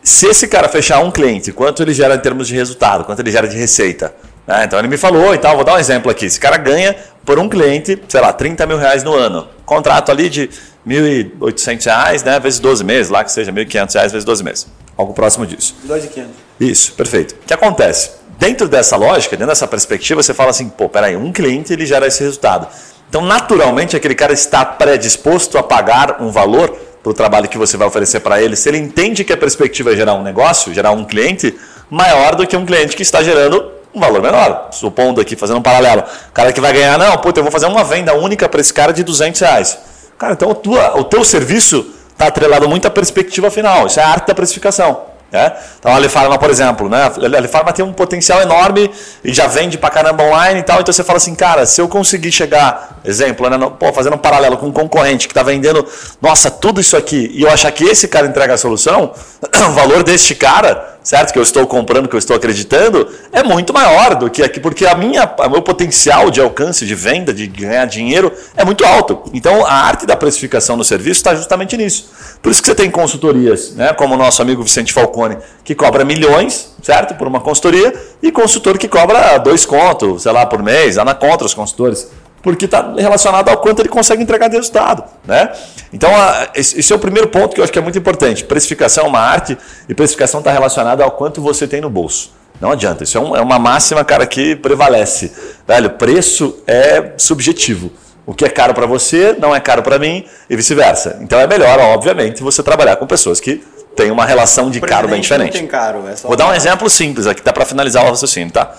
se 0.00 0.26
esse 0.28 0.46
cara 0.46 0.68
fechar 0.68 1.00
um 1.00 1.10
cliente, 1.10 1.50
quanto 1.52 1.82
ele 1.82 1.92
gera 1.92 2.14
em 2.14 2.18
termos 2.20 2.46
de 2.46 2.54
resultado, 2.54 3.02
quanto 3.04 3.18
ele 3.18 3.32
gera 3.32 3.48
de 3.48 3.56
receita? 3.56 4.14
Né? 4.48 4.64
Então 4.64 4.78
ele 4.78 4.88
me 4.88 4.96
falou 4.96 5.34
e 5.34 5.38
tal, 5.38 5.56
vou 5.56 5.64
dar 5.64 5.74
um 5.74 5.78
exemplo 5.78 6.10
aqui. 6.10 6.24
Esse 6.24 6.40
cara 6.40 6.56
ganha 6.56 6.96
por 7.22 7.38
um 7.38 7.50
cliente, 7.50 8.02
sei 8.08 8.20
lá, 8.22 8.32
30 8.32 8.66
mil 8.66 8.78
reais 8.78 9.04
no 9.04 9.14
ano. 9.14 9.46
Contrato 9.66 10.10
ali 10.10 10.30
de 10.30 10.48
1.800 10.86 11.84
reais, 11.84 12.24
né? 12.24 12.40
Vezes 12.40 12.58
12 12.58 12.82
meses, 12.82 13.10
lá 13.10 13.22
que 13.22 13.30
seja 13.30 13.52
1.500 13.52 13.94
reais 13.94 14.12
vezes 14.12 14.24
12 14.24 14.42
meses. 14.42 14.66
Algo 14.96 15.12
próximo 15.12 15.46
disso. 15.46 15.76
2,500. 15.84 16.30
Isso, 16.58 16.92
perfeito. 16.94 17.32
O 17.32 17.46
que 17.46 17.52
acontece? 17.52 18.12
Dentro 18.38 18.66
dessa 18.66 18.96
lógica, 18.96 19.36
dentro 19.36 19.48
dessa 19.48 19.66
perspectiva, 19.66 20.22
você 20.22 20.32
fala 20.32 20.50
assim, 20.50 20.70
pô, 20.70 20.88
peraí, 20.88 21.14
um 21.14 21.30
cliente 21.30 21.74
ele 21.74 21.84
gera 21.84 22.06
esse 22.06 22.22
resultado. 22.22 22.68
Então, 23.08 23.20
naturalmente, 23.20 23.96
aquele 23.96 24.14
cara 24.14 24.32
está 24.32 24.64
predisposto 24.64 25.58
a 25.58 25.62
pagar 25.62 26.22
um 26.22 26.30
valor 26.30 26.70
para 27.02 27.10
o 27.10 27.14
trabalho 27.14 27.48
que 27.48 27.58
você 27.58 27.76
vai 27.76 27.86
oferecer 27.86 28.20
para 28.20 28.40
ele, 28.40 28.56
se 28.56 28.68
ele 28.68 28.78
entende 28.78 29.24
que 29.24 29.32
a 29.32 29.36
perspectiva 29.36 29.92
é 29.92 29.96
gerar 29.96 30.14
um 30.14 30.22
negócio, 30.22 30.72
gerar 30.72 30.92
um 30.92 31.04
cliente 31.04 31.54
maior 31.90 32.34
do 32.34 32.46
que 32.46 32.56
um 32.56 32.66
cliente 32.66 32.96
que 32.96 33.02
está 33.02 33.22
gerando 33.22 33.77
um 33.94 34.00
valor 34.00 34.22
menor. 34.22 34.68
Supondo 34.70 35.20
aqui, 35.20 35.36
fazendo 35.36 35.58
um 35.58 35.62
paralelo. 35.62 36.02
O 36.28 36.32
cara 36.32 36.52
que 36.52 36.60
vai 36.60 36.72
ganhar, 36.72 36.98
não, 36.98 37.16
puta, 37.18 37.40
eu 37.40 37.44
vou 37.44 37.52
fazer 37.52 37.66
uma 37.66 37.84
venda 37.84 38.14
única 38.14 38.48
para 38.48 38.60
esse 38.60 38.72
cara 38.72 38.92
de 38.92 39.02
200 39.02 39.40
reais. 39.40 39.78
Cara, 40.18 40.32
então 40.32 40.54
tua, 40.54 40.98
o 40.98 41.04
teu 41.04 41.24
serviço 41.24 41.94
está 42.12 42.26
atrelado 42.26 42.68
muito 42.68 42.86
à 42.86 42.90
perspectiva 42.90 43.50
final. 43.50 43.86
Isso 43.86 44.00
é 44.00 44.02
a 44.02 44.08
arte 44.08 44.26
da 44.26 44.34
precificação. 44.34 45.08
Né? 45.30 45.52
Então 45.78 45.92
a 45.92 45.96
Alefarma, 45.96 46.38
por 46.38 46.48
exemplo, 46.48 46.88
né? 46.88 47.02
a 47.02 47.36
Alefarma 47.36 47.70
tem 47.70 47.84
um 47.84 47.92
potencial 47.92 48.40
enorme 48.40 48.90
e 49.22 49.32
já 49.32 49.46
vende 49.46 49.76
pra 49.76 49.90
caramba 49.90 50.24
online 50.24 50.60
e 50.60 50.62
tal. 50.62 50.80
Então 50.80 50.92
você 50.92 51.04
fala 51.04 51.18
assim, 51.18 51.34
cara, 51.34 51.66
se 51.66 51.80
eu 51.80 51.86
conseguir 51.86 52.32
chegar, 52.32 53.00
exemplo, 53.04 53.48
né? 53.50 53.70
pô, 53.78 53.92
fazendo 53.92 54.14
um 54.14 54.18
paralelo 54.18 54.56
com 54.56 54.66
um 54.66 54.72
concorrente 54.72 55.28
que 55.28 55.32
está 55.32 55.42
vendendo, 55.42 55.86
nossa, 56.20 56.50
tudo 56.50 56.80
isso 56.80 56.96
aqui, 56.96 57.30
e 57.34 57.42
eu 57.42 57.50
achar 57.50 57.70
que 57.70 57.84
esse 57.84 58.08
cara 58.08 58.26
entrega 58.26 58.54
a 58.54 58.58
solução, 58.58 59.12
o 59.68 59.72
valor 59.72 60.02
deste 60.02 60.34
cara 60.34 60.97
certo? 61.08 61.32
Que 61.32 61.38
eu 61.38 61.42
estou 61.42 61.66
comprando, 61.66 62.06
que 62.06 62.14
eu 62.14 62.18
estou 62.18 62.36
acreditando, 62.36 63.08
é 63.32 63.42
muito 63.42 63.72
maior 63.72 64.14
do 64.14 64.28
que 64.28 64.42
aqui, 64.42 64.60
porque 64.60 64.84
a 64.84 64.94
minha, 64.94 65.24
o 65.24 65.48
meu 65.48 65.62
potencial 65.62 66.30
de 66.30 66.38
alcance, 66.38 66.84
de 66.84 66.94
venda, 66.94 67.32
de 67.32 67.46
ganhar 67.46 67.86
dinheiro 67.86 68.30
é 68.54 68.62
muito 68.62 68.84
alto. 68.84 69.22
Então 69.32 69.64
a 69.64 69.72
arte 69.72 70.04
da 70.04 70.14
precificação 70.14 70.76
no 70.76 70.84
serviço 70.84 71.20
está 71.20 71.34
justamente 71.34 71.78
nisso. 71.78 72.10
Por 72.42 72.52
isso 72.52 72.60
que 72.60 72.68
você 72.68 72.74
tem 72.74 72.90
consultorias, 72.90 73.72
né? 73.72 73.94
Como 73.94 74.16
o 74.16 74.18
nosso 74.18 74.42
amigo 74.42 74.62
Vicente 74.62 74.92
Falcone, 74.92 75.38
que 75.64 75.74
cobra 75.74 76.04
milhões, 76.04 76.74
certo? 76.82 77.14
Por 77.14 77.26
uma 77.26 77.40
consultoria, 77.40 77.90
e 78.22 78.30
consultor 78.30 78.76
que 78.76 78.86
cobra 78.86 79.38
dois 79.38 79.64
contos, 79.64 80.24
sei 80.24 80.32
lá, 80.32 80.44
por 80.44 80.62
mês, 80.62 80.96
lá 80.96 81.06
na 81.06 81.14
contra 81.14 81.46
os 81.46 81.54
consultores 81.54 82.06
porque 82.42 82.64
está 82.64 82.94
relacionado 82.96 83.48
ao 83.48 83.58
quanto 83.58 83.80
ele 83.80 83.88
consegue 83.88 84.22
entregar 84.22 84.48
de 84.48 84.56
resultado. 84.56 85.04
Né? 85.24 85.50
Então, 85.92 86.10
a, 86.14 86.48
esse 86.54 86.92
é 86.92 86.96
o 86.96 86.98
primeiro 86.98 87.28
ponto 87.28 87.54
que 87.54 87.60
eu 87.60 87.64
acho 87.64 87.72
que 87.72 87.78
é 87.78 87.82
muito 87.82 87.98
importante. 87.98 88.44
Precificação 88.44 89.04
é 89.04 89.08
uma 89.08 89.20
arte 89.20 89.56
e 89.88 89.94
precificação 89.94 90.40
está 90.40 90.52
relacionada 90.52 91.02
ao 91.02 91.10
quanto 91.10 91.40
você 91.40 91.66
tem 91.66 91.80
no 91.80 91.90
bolso. 91.90 92.32
Não 92.60 92.72
adianta, 92.72 93.04
isso 93.04 93.16
é, 93.16 93.20
um, 93.20 93.36
é 93.36 93.40
uma 93.40 93.58
máxima, 93.58 94.04
cara, 94.04 94.26
que 94.26 94.56
prevalece. 94.56 95.32
Velho, 95.66 95.90
preço 95.90 96.58
é 96.66 97.12
subjetivo. 97.16 97.90
O 98.26 98.34
que 98.34 98.44
é 98.44 98.48
caro 98.48 98.74
para 98.74 98.84
você 98.84 99.34
não 99.38 99.54
é 99.54 99.60
caro 99.60 99.82
para 99.82 99.98
mim 99.98 100.24
e 100.50 100.56
vice-versa. 100.56 101.18
Então 101.22 101.40
é 101.40 101.46
melhor, 101.46 101.78
obviamente, 101.78 102.42
você 102.42 102.62
trabalhar 102.62 102.96
com 102.96 103.06
pessoas 103.06 103.40
que 103.40 103.62
têm 103.96 104.10
uma 104.10 104.26
relação 104.26 104.70
de 104.70 104.80
caro 104.80 105.08
bem 105.08 105.20
diferente. 105.20 105.54
Não 105.54 105.60
tem 105.60 105.66
caro, 105.66 106.04
é 106.06 106.14
Vou 106.14 106.36
dar 106.36 106.46
um 106.48 106.54
exemplo 106.54 106.90
simples 106.90 107.26
aqui, 107.26 107.42
dá 107.42 107.52
para 107.52 107.64
finalizar 107.64 108.04
o 108.04 108.10
raciocínio, 108.10 108.52
tá? 108.52 108.72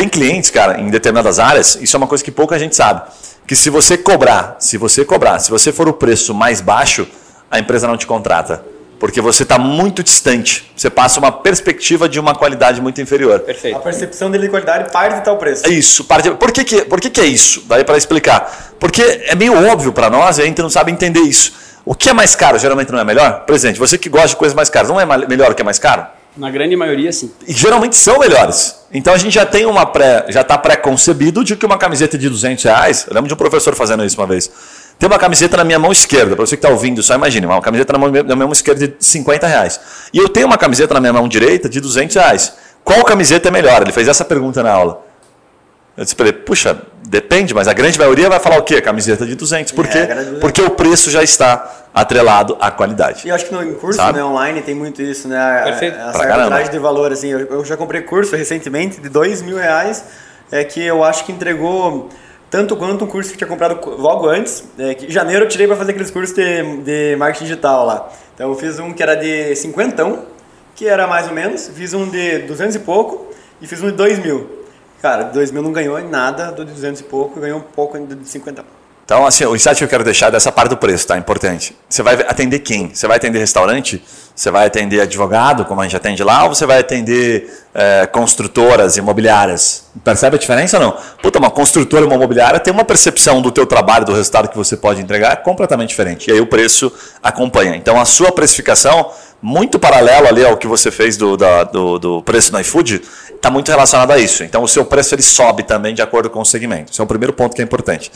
Tem 0.00 0.08
clientes, 0.08 0.48
cara, 0.48 0.80
em 0.80 0.88
determinadas 0.88 1.38
áreas, 1.38 1.76
isso 1.78 1.94
é 1.94 1.98
uma 1.98 2.06
coisa 2.06 2.24
que 2.24 2.30
pouca 2.30 2.58
gente 2.58 2.74
sabe, 2.74 3.02
que 3.46 3.54
se 3.54 3.68
você 3.68 3.98
cobrar, 3.98 4.56
se 4.58 4.78
você 4.78 5.04
cobrar, 5.04 5.38
se 5.40 5.50
você 5.50 5.70
for 5.72 5.86
o 5.90 5.92
preço 5.92 6.32
mais 6.32 6.62
baixo, 6.62 7.06
a 7.50 7.58
empresa 7.58 7.86
não 7.86 7.98
te 7.98 8.06
contrata. 8.06 8.64
Porque 8.98 9.20
você 9.20 9.42
está 9.42 9.58
muito 9.58 10.02
distante. 10.02 10.72
Você 10.74 10.88
passa 10.88 11.20
uma 11.20 11.30
perspectiva 11.30 12.08
de 12.08 12.18
uma 12.18 12.34
qualidade 12.34 12.80
muito 12.80 12.98
inferior. 12.98 13.40
Perfeito. 13.40 13.76
A 13.76 13.80
percepção 13.80 14.30
dele 14.30 14.44
de 14.44 14.48
qualidade 14.48 14.90
parte 14.90 15.16
de 15.16 15.20
tal 15.20 15.36
preço. 15.36 15.66
É 15.66 15.68
isso. 15.68 16.04
Parte... 16.04 16.30
Por, 16.30 16.50
que, 16.50 16.64
que, 16.64 16.82
por 16.86 16.98
que, 16.98 17.10
que 17.10 17.20
é 17.20 17.26
isso? 17.26 17.62
Daí 17.68 17.84
para 17.84 17.98
explicar. 17.98 18.72
Porque 18.80 19.02
é 19.02 19.34
meio 19.34 19.52
óbvio 19.70 19.92
para 19.92 20.08
nós 20.08 20.38
e 20.38 20.42
a 20.42 20.46
gente 20.46 20.62
não 20.62 20.70
sabe 20.70 20.90
entender 20.90 21.20
isso. 21.20 21.52
O 21.84 21.94
que 21.94 22.08
é 22.08 22.14
mais 22.14 22.34
caro 22.34 22.58
geralmente 22.58 22.90
não 22.90 22.98
é 22.98 23.04
melhor? 23.04 23.44
Por 23.44 23.54
exemplo, 23.54 23.86
você 23.86 23.98
que 23.98 24.08
gosta 24.08 24.28
de 24.28 24.36
coisas 24.36 24.54
mais 24.54 24.70
caras, 24.70 24.88
não 24.88 24.98
é 24.98 25.04
melhor 25.04 25.50
o 25.50 25.54
que 25.54 25.60
é 25.60 25.64
mais 25.64 25.78
caro? 25.78 26.06
Na 26.40 26.50
grande 26.50 26.74
maioria, 26.74 27.12
sim. 27.12 27.30
E 27.46 27.52
geralmente 27.52 27.94
são 27.96 28.18
melhores. 28.18 28.76
Então 28.90 29.12
a 29.12 29.18
gente 29.18 29.34
já 29.34 29.44
tem 29.44 29.66
uma 29.66 29.84
pré, 29.84 30.24
já 30.30 30.40
está 30.40 30.56
pré-concebido 30.56 31.44
de 31.44 31.54
que 31.54 31.66
uma 31.66 31.76
camiseta 31.76 32.16
de 32.16 32.30
200 32.30 32.64
reais. 32.64 33.04
Eu 33.06 33.14
lembro 33.14 33.28
de 33.28 33.34
um 33.34 33.36
professor 33.36 33.74
fazendo 33.74 34.02
isso 34.02 34.18
uma 34.18 34.26
vez. 34.26 34.50
Tem 34.98 35.06
uma 35.06 35.18
camiseta 35.18 35.58
na 35.58 35.64
minha 35.64 35.78
mão 35.78 35.92
esquerda, 35.92 36.34
para 36.34 36.46
você 36.46 36.56
que 36.56 36.64
está 36.64 36.70
ouvindo, 36.70 37.02
só 37.02 37.14
imagine, 37.14 37.44
uma 37.44 37.60
camiseta 37.60 37.92
na, 37.92 37.98
mão, 37.98 38.10
na 38.10 38.22
minha 38.22 38.36
mão 38.36 38.52
esquerda 38.52 38.88
de 38.88 38.94
50 38.98 39.46
reais. 39.46 39.80
E 40.14 40.18
eu 40.18 40.30
tenho 40.30 40.46
uma 40.46 40.56
camiseta 40.56 40.94
na 40.94 41.00
minha 41.00 41.12
mão 41.12 41.28
direita 41.28 41.68
de 41.68 41.78
200 41.78 42.16
reais. 42.16 42.54
Qual 42.82 43.04
camiseta 43.04 43.48
é 43.48 43.50
melhor? 43.50 43.82
Ele 43.82 43.92
fez 43.92 44.08
essa 44.08 44.24
pergunta 44.24 44.62
na 44.62 44.72
aula. 44.72 45.09
Eu 45.96 46.04
disse 46.04 46.14
para 46.16 46.28
ele, 46.28 46.38
puxa, 46.38 46.80
depende, 47.06 47.52
mas 47.52 47.68
a 47.68 47.72
grande 47.72 47.98
maioria 47.98 48.28
vai 48.28 48.38
falar 48.40 48.58
o 48.58 48.62
quê? 48.62 48.80
Camiseta 48.80 49.26
de 49.26 49.34
200. 49.34 49.72
Por 49.72 49.86
quê? 49.86 49.98
É, 49.98 50.24
Porque 50.40 50.62
o 50.62 50.70
preço 50.70 51.10
já 51.10 51.22
está 51.22 51.88
atrelado 51.92 52.56
à 52.60 52.70
qualidade. 52.70 53.22
E 53.26 53.28
eu 53.28 53.34
acho 53.34 53.46
que 53.46 53.52
no 53.52 53.62
em 53.62 53.74
curso 53.74 54.00
né, 54.12 54.22
online 54.24 54.62
tem 54.62 54.74
muito 54.74 55.02
isso, 55.02 55.28
né? 55.28 55.36
A- 55.38 55.64
Perfeito. 55.64 55.96
Essa 55.98 56.12
Pra 56.12 56.20
caramba. 56.20 56.40
arbitragem 56.42 56.70
de 56.72 56.78
valor, 56.78 57.12
assim. 57.12 57.28
Eu, 57.28 57.40
eu 57.40 57.64
já 57.64 57.76
comprei 57.76 58.02
curso 58.02 58.34
recentemente 58.36 59.00
de 59.00 59.08
dois 59.08 59.42
mil 59.42 59.56
reais, 59.58 60.04
é, 60.50 60.62
que 60.64 60.80
eu 60.82 61.02
acho 61.04 61.24
que 61.26 61.32
entregou 61.32 62.08
tanto 62.48 62.76
quanto 62.76 63.04
um 63.04 63.08
curso 63.08 63.30
que 63.30 63.34
eu 63.34 63.38
tinha 63.38 63.48
comprado 63.48 63.76
co- 63.76 63.90
logo 63.90 64.28
antes. 64.28 64.62
É, 64.78 64.94
que 64.94 65.06
em 65.06 65.10
janeiro 65.10 65.44
eu 65.44 65.48
tirei 65.48 65.66
para 65.66 65.76
fazer 65.76 65.90
aqueles 65.90 66.10
cursos 66.10 66.34
de, 66.34 66.76
de 66.82 67.16
marketing 67.16 67.44
digital 67.44 67.84
lá. 67.84 68.08
Então 68.34 68.48
eu 68.48 68.54
fiz 68.54 68.78
um 68.78 68.92
que 68.92 69.02
era 69.02 69.16
de 69.16 69.54
cinquentão, 69.56 70.24
que 70.76 70.86
era 70.86 71.06
mais 71.08 71.26
ou 71.26 71.34
menos. 71.34 71.68
Fiz 71.74 71.92
um 71.92 72.08
de 72.08 72.38
200 72.40 72.76
e 72.76 72.78
pouco 72.78 73.32
e 73.60 73.66
fiz 73.66 73.82
um 73.82 73.86
de 73.86 73.92
2 73.92 74.18
mil. 74.20 74.59
Cara, 75.00 75.24
de 75.24 75.32
2 75.32 75.50
mil 75.50 75.62
não 75.62 75.72
ganhou 75.72 75.98
em 75.98 76.08
nada, 76.08 76.52
do 76.52 76.64
de 76.64 76.72
200 76.72 77.00
e 77.00 77.04
pouco 77.04 77.40
ganhou 77.40 77.58
um 77.58 77.62
pouco 77.62 77.96
ainda 77.96 78.14
de 78.14 78.28
50. 78.28 78.64
Então, 79.10 79.26
assim, 79.26 79.44
o 79.44 79.56
insight 79.56 79.76
que 79.76 79.82
eu 79.82 79.88
quero 79.88 80.04
deixar 80.04 80.28
é 80.28 80.30
dessa 80.30 80.52
parte 80.52 80.68
do 80.68 80.76
preço, 80.76 81.04
tá? 81.04 81.18
Importante. 81.18 81.76
Você 81.88 82.00
vai 82.00 82.14
atender 82.14 82.60
quem? 82.60 82.94
Você 82.94 83.08
vai 83.08 83.16
atender 83.16 83.40
restaurante? 83.40 84.00
Você 84.36 84.52
vai 84.52 84.68
atender 84.68 85.00
advogado, 85.00 85.64
como 85.64 85.80
a 85.80 85.84
gente 85.84 85.96
atende 85.96 86.22
lá? 86.22 86.44
Ou 86.44 86.54
você 86.54 86.64
vai 86.64 86.78
atender 86.78 87.52
é, 87.74 88.06
construtoras 88.06 88.96
imobiliárias? 88.96 89.86
Percebe 90.04 90.36
a 90.36 90.38
diferença 90.38 90.78
ou 90.78 90.84
não? 90.84 90.96
Puta, 91.20 91.40
uma 91.40 91.50
construtora 91.50 92.04
imobiliária 92.04 92.60
tem 92.60 92.72
uma 92.72 92.84
percepção 92.84 93.42
do 93.42 93.50
teu 93.50 93.66
trabalho, 93.66 94.04
do 94.04 94.14
resultado 94.14 94.48
que 94.48 94.56
você 94.56 94.76
pode 94.76 95.02
entregar 95.02 95.34
completamente 95.38 95.88
diferente. 95.88 96.30
E 96.30 96.32
aí 96.32 96.40
o 96.40 96.46
preço 96.46 96.92
acompanha. 97.20 97.74
Então, 97.74 98.00
a 98.00 98.04
sua 98.04 98.30
precificação, 98.30 99.10
muito 99.42 99.78
paralelo 99.78 100.26
ali 100.28 100.44
ao 100.44 100.56
que 100.56 100.66
você 100.66 100.90
fez 100.90 101.16
do, 101.16 101.36
da- 101.36 101.64
do, 101.64 101.98
do 101.98 102.22
preço 102.22 102.52
no 102.52 102.60
iFood, 102.60 103.00
está 103.34 103.50
muito 103.50 103.70
relacionado 103.70 104.10
a 104.10 104.18
isso. 104.18 104.44
Então, 104.44 104.62
o 104.62 104.68
seu 104.68 104.84
preço 104.84 105.14
ele 105.14 105.22
sobe 105.22 105.62
também 105.62 105.94
de 105.94 106.02
acordo 106.02 106.28
com 106.28 106.40
o 106.40 106.44
segmento. 106.44 106.92
Esse 106.92 107.00
é 107.00 107.04
o 107.04 107.06
primeiro 107.06 107.32
ponto 107.32 107.54
que 107.56 107.62
é 107.62 107.64
importante. 107.64 108.12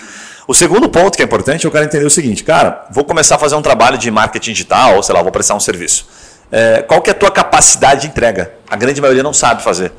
O 0.47 0.53
segundo 0.53 0.89
ponto 0.89 1.16
que 1.16 1.22
é 1.22 1.25
importante, 1.25 1.64
eu 1.64 1.70
quero 1.70 1.85
entender 1.87 2.05
o 2.05 2.11
seguinte, 2.11 2.45
cara, 2.45 2.85
vou 2.91 3.05
começar 3.05 3.37
a 3.37 3.39
fazer 3.39 3.55
um 3.55 3.62
trabalho 3.62 3.97
de 3.97 4.11
marketing 4.11 4.53
digital, 4.53 4.97
ou 4.97 5.03
sei 5.03 5.14
lá, 5.14 5.22
vou 5.22 5.33
prestar 5.33 5.55
um 5.55 5.61
serviço. 5.61 6.07
É, 6.53 6.83
qual 6.83 7.01
que 7.01 7.09
é 7.09 7.12
a 7.12 7.16
tua 7.16 7.31
capacidade 7.31 8.03
de 8.03 8.07
entrega? 8.09 8.53
A 8.68 8.77
grande 8.77 9.01
maioria 9.01 9.22
não 9.22 9.33
sabe 9.33 9.62
fazer. 9.62 9.91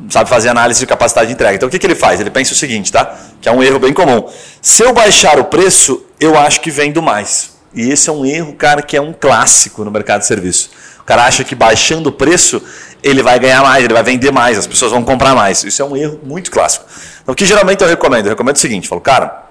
Não 0.00 0.10
sabe 0.10 0.28
fazer 0.28 0.48
análise 0.48 0.80
de 0.80 0.86
capacidade 0.86 1.28
de 1.28 1.34
entrega. 1.34 1.54
Então, 1.54 1.68
o 1.68 1.70
que, 1.70 1.78
que 1.78 1.86
ele 1.86 1.94
faz? 1.94 2.18
Ele 2.20 2.28
pensa 2.30 2.52
o 2.52 2.56
seguinte, 2.56 2.90
tá? 2.90 3.14
Que 3.40 3.48
é 3.48 3.52
um 3.52 3.62
erro 3.62 3.78
bem 3.78 3.92
comum. 3.92 4.28
Se 4.60 4.82
eu 4.82 4.92
baixar 4.92 5.38
o 5.38 5.44
preço, 5.44 6.04
eu 6.18 6.36
acho 6.36 6.60
que 6.60 6.72
vendo 6.72 7.00
mais. 7.00 7.52
E 7.74 7.90
esse 7.90 8.08
é 8.10 8.12
um 8.12 8.24
erro, 8.24 8.54
cara, 8.54 8.82
que 8.82 8.96
é 8.96 9.00
um 9.00 9.12
clássico 9.12 9.84
no 9.84 9.90
mercado 9.90 10.20
de 10.20 10.26
serviço. 10.26 10.70
O 11.00 11.04
cara 11.04 11.24
acha 11.24 11.42
que 11.42 11.54
baixando 11.54 12.10
o 12.10 12.12
preço, 12.12 12.62
ele 13.02 13.22
vai 13.22 13.38
ganhar 13.38 13.62
mais, 13.62 13.84
ele 13.84 13.94
vai 13.94 14.02
vender 14.02 14.30
mais, 14.30 14.58
as 14.58 14.66
pessoas 14.66 14.92
vão 14.92 15.02
comprar 15.02 15.34
mais. 15.34 15.64
Isso 15.64 15.82
é 15.82 15.84
um 15.84 15.96
erro 15.96 16.20
muito 16.22 16.50
clássico. 16.50 16.84
Então, 17.22 17.32
o 17.32 17.36
que 17.36 17.44
geralmente 17.44 17.82
eu 17.82 17.88
recomendo? 17.88 18.26
Eu 18.26 18.30
recomendo 18.30 18.56
o 18.56 18.58
seguinte, 18.58 18.88
falo, 18.88 19.00
cara, 19.00 19.46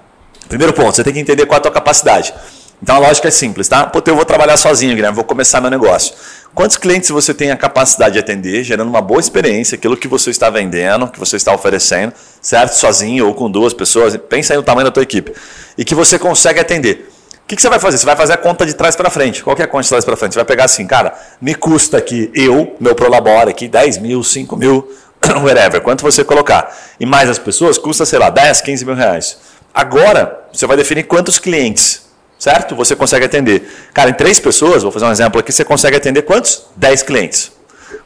primeiro 0.47 0.73
ponto, 0.73 0.95
você 0.95 1.03
tem 1.03 1.13
que 1.13 1.19
entender 1.19 1.45
qual 1.45 1.57
é 1.57 1.59
a 1.59 1.61
tua 1.61 1.71
capacidade. 1.71 2.33
Então, 2.81 2.95
a 2.95 2.99
lógica 2.99 3.27
é 3.27 3.31
simples, 3.31 3.67
tá? 3.67 3.85
Pô, 3.85 4.01
eu 4.05 4.15
vou 4.15 4.25
trabalhar 4.25 4.57
sozinho, 4.57 4.95
Guilherme, 4.95 5.15
vou 5.15 5.23
começar 5.23 5.61
meu 5.61 5.69
negócio. 5.69 6.15
Quantos 6.53 6.77
clientes 6.77 7.09
você 7.09 7.33
tem 7.33 7.51
a 7.51 7.57
capacidade 7.57 8.13
de 8.13 8.19
atender, 8.19 8.63
gerando 8.63 8.89
uma 8.89 9.01
boa 9.01 9.19
experiência, 9.19 9.75
aquilo 9.75 9.95
que 9.95 10.07
você 10.07 10.31
está 10.31 10.49
vendendo, 10.49 11.07
que 11.07 11.19
você 11.19 11.35
está 11.35 11.53
oferecendo, 11.53 12.11
certo? 12.41 12.73
Sozinho 12.73 13.27
ou 13.27 13.35
com 13.35 13.51
duas 13.51 13.73
pessoas, 13.73 14.17
pensa 14.17 14.53
aí 14.53 14.57
no 14.57 14.63
tamanho 14.63 14.85
da 14.85 14.91
tua 14.91 15.03
equipe. 15.03 15.31
E 15.77 15.85
que 15.85 15.93
você 15.93 16.17
consegue 16.17 16.59
atender. 16.59 17.11
Que, 17.51 17.57
que 17.57 17.61
você 17.61 17.67
vai 17.67 17.79
fazer? 17.79 17.97
Você 17.97 18.05
vai 18.05 18.15
fazer 18.15 18.31
a 18.31 18.37
conta 18.37 18.65
de 18.65 18.73
trás 18.73 18.95
para 18.95 19.09
frente. 19.09 19.43
Qual 19.43 19.53
que 19.53 19.61
é 19.61 19.65
a 19.65 19.67
conta 19.67 19.83
de 19.83 19.89
trás 19.89 20.05
para 20.05 20.15
frente? 20.15 20.31
Você 20.31 20.39
vai 20.39 20.45
pegar 20.45 20.63
assim, 20.63 20.87
cara, 20.87 21.13
me 21.41 21.53
custa 21.53 21.97
aqui, 21.97 22.31
eu, 22.33 22.77
meu 22.79 22.95
Prolabore 22.95 23.49
aqui, 23.49 23.67
10 23.67 23.97
mil, 23.97 24.23
5 24.23 24.55
mil, 24.55 24.89
whatever, 25.43 25.81
quanto 25.81 26.01
você 26.01 26.23
colocar. 26.23 26.73
E 26.97 27.05
mais 27.05 27.29
as 27.29 27.37
pessoas, 27.37 27.77
custa, 27.77 28.05
sei 28.05 28.19
lá, 28.19 28.29
10, 28.29 28.61
15 28.61 28.85
mil 28.85 28.95
reais. 28.95 29.37
Agora, 29.73 30.45
você 30.53 30.65
vai 30.65 30.77
definir 30.77 31.03
quantos 31.03 31.39
clientes, 31.39 32.03
certo? 32.39 32.73
Você 32.73 32.95
consegue 32.95 33.25
atender. 33.25 33.69
Cara, 33.93 34.09
em 34.09 34.13
três 34.13 34.39
pessoas, 34.39 34.81
vou 34.81 34.91
fazer 34.93 35.03
um 35.03 35.11
exemplo 35.11 35.37
aqui, 35.37 35.51
você 35.51 35.65
consegue 35.65 35.97
atender 35.97 36.21
quantos? 36.21 36.67
10 36.77 37.03
clientes. 37.03 37.51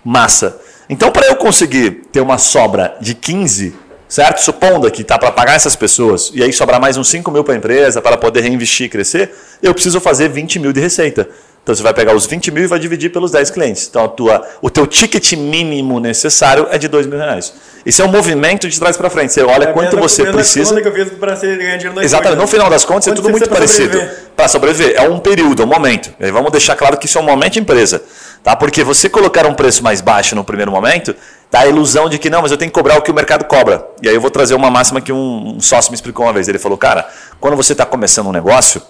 Massa. 0.03 0.59
Então, 0.89 1.11
para 1.11 1.27
eu 1.27 1.35
conseguir 1.35 2.07
ter 2.11 2.19
uma 2.19 2.39
sobra 2.39 2.97
de 2.99 3.13
15, 3.13 3.75
certo? 4.07 4.39
Supondo 4.39 4.89
que 4.91 5.03
tá 5.03 5.17
para 5.17 5.31
pagar 5.31 5.55
essas 5.55 5.75
pessoas 5.75 6.31
e 6.33 6.43
aí 6.43 6.51
sobrar 6.53 6.79
mais 6.79 6.97
uns 6.97 7.07
5 7.09 7.29
mil 7.31 7.43
para 7.43 7.53
a 7.53 7.57
empresa 7.57 8.01
para 8.01 8.17
poder 8.17 8.41
reinvestir 8.41 8.87
e 8.87 8.89
crescer, 8.89 9.33
eu 9.61 9.73
preciso 9.73 9.99
fazer 9.99 10.29
20 10.29 10.59
mil 10.59 10.73
de 10.73 10.79
receita. 10.79 11.27
Então 11.65 11.73
você 11.73 11.81
vai 11.81 11.95
pegar 11.95 12.13
os 12.15 12.27
20 12.27 12.51
mil 12.51 12.63
e 12.63 12.67
vai 12.67 12.77
dividir 12.77 13.11
pelos 13.11 13.31
10 13.31 13.49
clientes. 13.49 13.87
Então 13.89 14.05
a 14.05 14.07
tua, 14.07 14.47
o 14.61 14.69
teu 14.69 14.85
ticket 14.85 15.33
mínimo 15.33 15.99
necessário 15.99 16.67
é 16.69 16.77
de 16.77 16.87
2 16.87 17.07
mil 17.07 17.17
reais. 17.17 17.51
Isso 17.83 18.03
é 18.03 18.05
um 18.05 18.11
movimento 18.11 18.69
de 18.69 18.79
trás 18.79 18.95
para 18.95 19.09
frente. 19.09 19.33
Você 19.33 19.41
olha 19.41 19.69
É 19.69 19.73
quanto 19.73 19.97
você 19.97 20.25
precisa. 20.25 20.79
que 20.79 20.87
eu 20.87 20.93
fiz 20.93 21.09
para 21.13 21.33
ganhar 21.33 21.77
dinheiro 21.77 21.93
no 21.95 22.03
Exatamente. 22.03 22.39
No 22.39 22.45
final 22.45 22.69
das 22.69 22.85
contas, 22.85 23.07
é 23.07 23.13
tudo 23.15 23.31
muito 23.31 23.49
parecido. 23.49 23.93
sobreviver? 23.93 24.25
Para 24.35 24.47
sobreviver. 24.47 24.95
É 24.95 25.09
um 25.09 25.17
período, 25.17 25.63
é 25.63 25.65
um 25.65 25.67
momento. 25.67 26.13
E 26.19 26.25
aí 26.25 26.31
vamos 26.31 26.51
deixar 26.51 26.75
claro 26.75 26.97
que 26.97 27.07
isso 27.07 27.17
é 27.17 27.21
um 27.21 27.25
momento 27.25 27.53
de 27.53 27.59
empresa. 27.59 27.99
Tá? 28.43 28.55
Porque 28.55 28.83
você 28.83 29.09
colocar 29.09 29.47
um 29.47 29.55
preço 29.55 29.83
mais 29.83 30.01
baixo 30.01 30.35
no 30.35 30.43
primeiro 30.43 30.71
momento, 30.71 31.15
dá 31.51 31.61
a 31.61 31.67
ilusão 31.67 32.09
de 32.09 32.17
que 32.17 32.29
não, 32.29 32.41
mas 32.41 32.51
eu 32.51 32.57
tenho 32.57 32.69
que 32.69 32.75
cobrar 32.75 32.97
o 32.97 33.01
que 33.01 33.11
o 33.11 33.13
mercado 33.13 33.45
cobra. 33.45 33.87
E 34.01 34.09
aí 34.09 34.15
eu 34.15 34.21
vou 34.21 34.29
trazer 34.29 34.55
uma 34.55 34.69
máxima 34.69 35.01
que 35.01 35.11
um, 35.11 35.55
um 35.55 35.61
sócio 35.61 35.91
me 35.91 35.95
explicou 35.95 36.25
uma 36.25 36.33
vez. 36.33 36.47
Ele 36.47 36.59
falou, 36.59 36.77
cara, 36.77 37.07
quando 37.39 37.55
você 37.55 37.71
está 37.71 37.85
começando 37.85 38.27
um 38.27 38.31
negócio, 38.31 38.81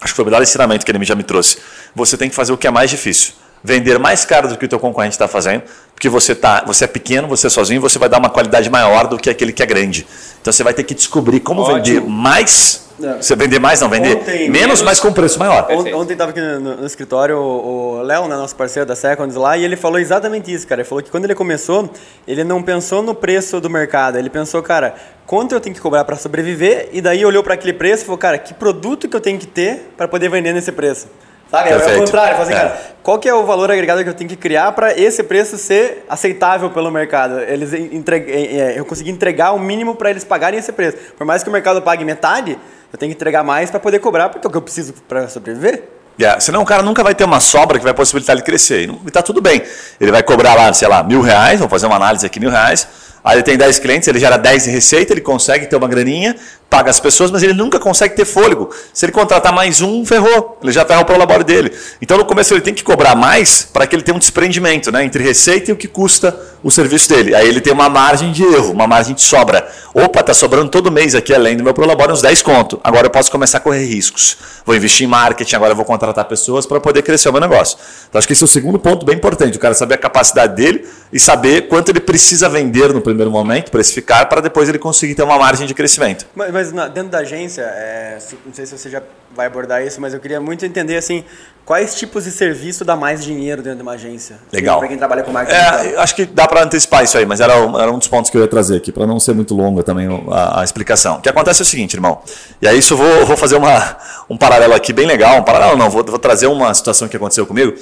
acho 0.00 0.12
que 0.12 0.16
foi 0.16 0.24
o 0.24 0.26
melhor 0.26 0.42
ensinamento 0.42 0.84
que 0.84 0.92
ele 0.92 1.04
já 1.04 1.14
me 1.14 1.22
trouxe. 1.22 1.58
Você 1.94 2.16
tem 2.16 2.28
que 2.28 2.34
fazer 2.34 2.52
o 2.52 2.58
que 2.58 2.66
é 2.66 2.70
mais 2.70 2.90
difícil. 2.90 3.34
Vender 3.64 3.96
mais 3.98 4.24
caro 4.24 4.48
do 4.48 4.56
que 4.56 4.64
o 4.64 4.68
teu 4.68 4.80
concorrente 4.80 5.14
está 5.14 5.28
fazendo, 5.28 5.62
porque 5.94 6.08
você, 6.08 6.34
tá, 6.34 6.64
você 6.66 6.84
é 6.84 6.88
pequeno, 6.88 7.28
você 7.28 7.46
é 7.46 7.50
sozinho, 7.50 7.80
você 7.80 7.96
vai 7.96 8.08
dar 8.08 8.18
uma 8.18 8.28
qualidade 8.28 8.68
maior 8.68 9.06
do 9.06 9.16
que 9.16 9.30
aquele 9.30 9.52
que 9.52 9.62
é 9.62 9.66
grande. 9.66 10.04
Então 10.40 10.52
você 10.52 10.64
vai 10.64 10.74
ter 10.74 10.82
que 10.82 10.94
descobrir 10.94 11.38
como 11.38 11.62
Ótimo. 11.62 11.76
vender 11.76 12.00
mais. 12.00 12.88
É. 13.02 13.16
Você 13.20 13.34
vender 13.36 13.58
mais, 13.58 13.80
não 13.80 13.88
vender 13.88 14.16
Ontem, 14.16 14.38
menos, 14.50 14.58
menos- 14.60 14.82
mas 14.82 15.00
com 15.00 15.12
preço 15.12 15.38
maior. 15.38 15.66
Ont- 15.70 15.92
Ontem 15.94 16.12
estava 16.12 16.30
aqui 16.30 16.40
no, 16.40 16.60
no- 16.76 16.86
escritório 16.86 17.36
o 17.38 17.72
o 17.98 18.02
Léo, 18.02 18.26
né, 18.26 18.34
nosso 18.36 18.56
parceiro 18.56 18.86
da 18.86 18.96
Seconds 18.96 19.36
lá, 19.36 19.56
e 19.56 19.64
ele 19.64 19.76
falou 19.76 19.98
exatamente 19.98 20.52
isso, 20.52 20.66
cara. 20.66 20.80
Ele 20.80 20.88
falou 20.88 21.02
que 21.02 21.10
quando 21.10 21.24
ele 21.24 21.34
começou, 21.34 21.88
ele 22.26 22.42
não 22.42 22.62
pensou 22.62 23.00
no 23.02 23.14
preço 23.14 23.60
do 23.60 23.70
mercado, 23.70 24.18
ele 24.18 24.28
pensou, 24.28 24.60
cara, 24.62 24.94
quanto 25.26 25.52
eu 25.54 25.60
tenho 25.60 25.74
que 25.74 25.80
cobrar 25.80 26.04
para 26.04 26.16
sobreviver, 26.16 26.88
e 26.92 27.00
daí 27.00 27.24
olhou 27.24 27.42
para 27.44 27.54
aquele 27.54 27.72
preço 27.72 28.02
e 28.02 28.06
falou, 28.06 28.18
cara, 28.18 28.38
que 28.38 28.52
produto 28.54 29.08
que 29.08 29.14
eu 29.16 29.20
tenho 29.20 29.38
que 29.38 29.46
ter 29.46 29.92
para 29.96 30.08
poder 30.08 30.28
vender 30.28 30.52
nesse 30.52 30.72
preço? 30.72 31.06
Sabe? 31.52 31.68
É 31.68 31.76
o 31.76 31.98
contrário. 31.98 32.32
Fala 32.32 32.42
assim, 32.42 32.52
É. 32.54 32.56
cara, 32.56 32.80
qual 33.02 33.18
que 33.18 33.28
é 33.28 33.34
o 33.34 33.44
valor 33.44 33.70
agregado 33.70 34.02
que 34.02 34.08
eu 34.08 34.14
tenho 34.14 34.28
que 34.30 34.36
criar 34.36 34.72
para 34.72 34.98
esse 34.98 35.22
preço 35.22 35.58
ser 35.58 36.04
aceitável 36.08 36.70
pelo 36.70 36.90
mercado? 36.90 37.38
Eles 37.40 37.72
entre... 37.74 38.16
é, 38.28 38.74
eu 38.78 38.84
conseguir 38.86 39.10
entregar 39.10 39.52
o 39.52 39.58
mínimo 39.58 39.94
para 39.94 40.08
eles 40.10 40.24
pagarem 40.24 40.58
esse 40.58 40.72
preço. 40.72 40.96
Por 41.16 41.26
mais 41.26 41.42
que 41.42 41.50
o 41.50 41.52
mercado 41.52 41.82
pague 41.82 42.04
metade, 42.06 42.58
eu 42.92 42.98
tenho 42.98 43.10
que 43.12 43.16
entregar 43.16 43.44
mais 43.44 43.70
para 43.70 43.78
poder 43.78 43.98
cobrar, 43.98 44.30
porque 44.30 44.46
é 44.46 44.48
o 44.48 44.50
que 44.50 44.56
eu 44.56 44.62
preciso 44.62 44.94
para 45.06 45.28
sobreviver. 45.28 45.82
Yeah, 46.20 46.38
senão 46.40 46.62
o 46.62 46.66
cara 46.66 46.82
nunca 46.82 47.02
vai 47.02 47.14
ter 47.14 47.24
uma 47.24 47.40
sobra 47.40 47.78
que 47.78 47.84
vai 47.84 47.94
possibilitar 47.94 48.34
ele 48.36 48.42
crescer. 48.42 48.82
E 48.82 48.86
não- 48.86 49.00
E 49.06 49.10
tá 49.10 49.22
tudo 49.22 49.40
bem. 49.40 49.62
Ele 50.00 50.10
vai 50.10 50.22
cobrar 50.22 50.54
lá, 50.54 50.72
sei 50.72 50.86
lá, 50.88 51.02
mil 51.02 51.20
reais, 51.22 51.58
vamos 51.58 51.70
fazer 51.70 51.86
uma 51.86 51.96
análise 51.96 52.24
aqui, 52.26 52.38
mil 52.40 52.50
reais. 52.50 52.86
Aí 53.24 53.36
ele 53.36 53.42
tem 53.42 53.56
10 53.56 53.78
clientes, 53.78 54.08
ele 54.08 54.18
gera 54.18 54.36
10 54.36 54.64
de 54.64 54.70
receita, 54.70 55.12
ele 55.12 55.20
consegue 55.20 55.66
ter 55.66 55.76
uma 55.76 55.86
graninha, 55.86 56.34
paga 56.72 56.88
as 56.88 56.98
pessoas, 56.98 57.30
mas 57.30 57.42
ele 57.42 57.52
nunca 57.52 57.78
consegue 57.78 58.16
ter 58.16 58.24
fôlego. 58.24 58.70
Se 58.94 59.04
ele 59.04 59.12
contratar 59.12 59.52
mais 59.52 59.82
um, 59.82 60.06
ferrou. 60.06 60.58
Ele 60.62 60.72
já 60.72 60.86
ferrou 60.86 61.04
o 61.06 61.18
labore 61.18 61.44
dele. 61.44 61.70
Então 62.00 62.16
no 62.16 62.24
começo 62.24 62.54
ele 62.54 62.62
tem 62.62 62.72
que 62.72 62.82
cobrar 62.82 63.14
mais 63.14 63.68
para 63.70 63.86
que 63.86 63.94
ele 63.94 64.02
tenha 64.02 64.16
um 64.16 64.18
desprendimento 64.18 64.90
né, 64.90 65.04
entre 65.04 65.22
receita 65.22 65.70
e 65.70 65.74
o 65.74 65.76
que 65.76 65.86
custa 65.86 66.34
o 66.62 66.70
serviço 66.70 67.10
dele. 67.10 67.34
Aí 67.34 67.46
ele 67.46 67.60
tem 67.60 67.72
uma 67.72 67.90
margem 67.90 68.32
de 68.32 68.42
erro, 68.42 68.72
uma 68.72 68.86
margem 68.86 69.14
de 69.14 69.20
sobra. 69.20 69.68
Opa, 69.92 70.22
tá 70.22 70.32
sobrando 70.32 70.70
todo 70.70 70.90
mês 70.90 71.14
aqui, 71.14 71.34
além 71.34 71.56
do 71.56 71.62
meu 71.62 71.74
Prolabore, 71.74 72.12
uns 72.12 72.22
10 72.22 72.40
conto. 72.40 72.80
Agora 72.82 73.06
eu 73.06 73.10
posso 73.10 73.30
começar 73.30 73.58
a 73.58 73.60
correr 73.60 73.84
riscos. 73.84 74.38
Vou 74.64 74.74
investir 74.74 75.06
em 75.06 75.10
marketing, 75.10 75.56
agora 75.56 75.72
eu 75.72 75.76
vou 75.76 75.84
contratar 75.84 76.24
pessoas 76.24 76.64
para 76.64 76.80
poder 76.80 77.02
crescer 77.02 77.28
o 77.28 77.32
meu 77.32 77.40
negócio. 77.40 77.76
Então 78.08 78.18
acho 78.18 78.26
que 78.26 78.32
esse 78.32 78.42
é 78.42 78.46
o 78.46 78.48
segundo 78.48 78.78
ponto 78.78 79.04
bem 79.04 79.16
importante, 79.16 79.56
o 79.56 79.60
cara 79.60 79.74
saber 79.74 79.94
a 79.94 79.98
capacidade 79.98 80.54
dele 80.54 80.86
e 81.12 81.18
saber 81.20 81.68
quanto 81.68 81.90
ele 81.90 82.00
precisa 82.00 82.48
vender 82.48 82.92
no 82.94 83.00
primeiro 83.00 83.30
momento, 83.30 83.70
precificar, 83.70 84.28
para 84.28 84.40
depois 84.40 84.68
ele 84.68 84.78
conseguir 84.78 85.14
ter 85.14 85.22
uma 85.22 85.38
margem 85.38 85.66
de 85.66 85.74
crescimento. 85.74 86.26
Mas, 86.34 86.52
mas 86.52 86.61
na- 86.70 86.86
dentro 86.86 87.10
da 87.10 87.18
agência, 87.18 87.62
é, 87.62 88.18
não 88.44 88.52
sei 88.52 88.66
se 88.66 88.76
você 88.76 88.90
já 88.90 89.02
vai 89.34 89.46
abordar 89.46 89.82
isso, 89.84 89.98
mas 90.00 90.12
eu 90.12 90.20
queria 90.20 90.38
muito 90.40 90.64
entender 90.66 90.96
assim, 90.96 91.24
quais 91.64 91.94
tipos 91.94 92.24
de 92.24 92.30
serviço 92.30 92.84
dá 92.84 92.94
mais 92.94 93.24
dinheiro 93.24 93.62
dentro 93.62 93.78
de 93.78 93.82
uma 93.82 93.92
agência? 93.92 94.36
Legal. 94.52 94.78
Para 94.78 94.88
quem 94.88 94.98
trabalha 94.98 95.22
com 95.22 95.32
marketing. 95.32 95.58
É, 95.58 95.96
acho 95.98 96.14
que 96.14 96.26
dá 96.26 96.46
para 96.46 96.62
antecipar 96.62 97.02
isso 97.02 97.16
aí, 97.16 97.24
mas 97.24 97.40
era 97.40 97.56
um, 97.56 97.80
era 97.80 97.90
um 97.90 97.98
dos 97.98 98.08
pontos 98.08 98.30
que 98.30 98.36
eu 98.36 98.42
ia 98.42 98.48
trazer 98.48 98.76
aqui, 98.76 98.92
para 98.92 99.06
não 99.06 99.18
ser 99.18 99.34
muito 99.34 99.54
longa 99.54 99.82
também 99.82 100.06
a, 100.30 100.60
a 100.60 100.64
explicação. 100.64 101.16
O 101.16 101.20
que 101.22 101.28
acontece 101.30 101.62
é 101.62 101.64
o 101.64 101.66
seguinte, 101.66 101.94
irmão, 101.94 102.20
e 102.60 102.68
aí 102.68 102.78
isso 102.78 102.92
eu 102.92 102.98
vou, 102.98 103.24
vou 103.26 103.36
fazer 103.36 103.56
uma, 103.56 103.96
um 104.28 104.36
paralelo 104.36 104.74
aqui 104.74 104.92
bem 104.92 105.06
legal, 105.06 105.38
um 105.38 105.42
paralelo 105.42 105.76
não, 105.78 105.88
vou, 105.88 106.04
vou 106.04 106.18
trazer 106.18 106.46
uma 106.46 106.72
situação 106.74 107.08
que 107.08 107.16
aconteceu 107.16 107.46
comigo, 107.46 107.72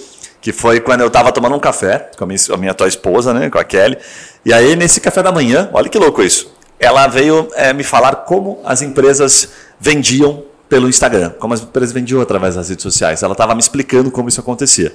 que 0.40 0.52
foi 0.52 0.78
quando 0.80 1.00
eu 1.00 1.08
estava 1.08 1.32
tomando 1.32 1.56
um 1.56 1.60
café 1.60 2.10
com 2.16 2.22
a 2.24 2.26
minha, 2.28 2.38
a 2.52 2.56
minha 2.56 2.70
atual 2.70 2.88
esposa, 2.88 3.34
né, 3.34 3.50
com 3.50 3.58
a 3.58 3.64
Kelly, 3.64 3.98
e 4.44 4.52
aí 4.54 4.76
nesse 4.76 5.00
café 5.00 5.20
da 5.22 5.32
manhã, 5.32 5.68
olha 5.72 5.88
que 5.88 5.98
louco 5.98 6.22
isso, 6.22 6.50
ela 6.80 7.06
veio 7.06 7.48
é, 7.54 7.72
me 7.72 7.84
falar 7.84 8.16
como 8.24 8.60
as 8.64 8.80
empresas 8.82 9.50
vendiam 9.78 10.42
pelo 10.68 10.88
Instagram, 10.88 11.30
como 11.38 11.52
as 11.52 11.60
empresas 11.60 11.92
vendiam 11.92 12.20
através 12.20 12.54
das 12.54 12.68
redes 12.70 12.82
sociais. 12.82 13.22
Ela 13.22 13.32
estava 13.32 13.54
me 13.54 13.60
explicando 13.60 14.10
como 14.10 14.28
isso 14.28 14.40
acontecia. 14.40 14.94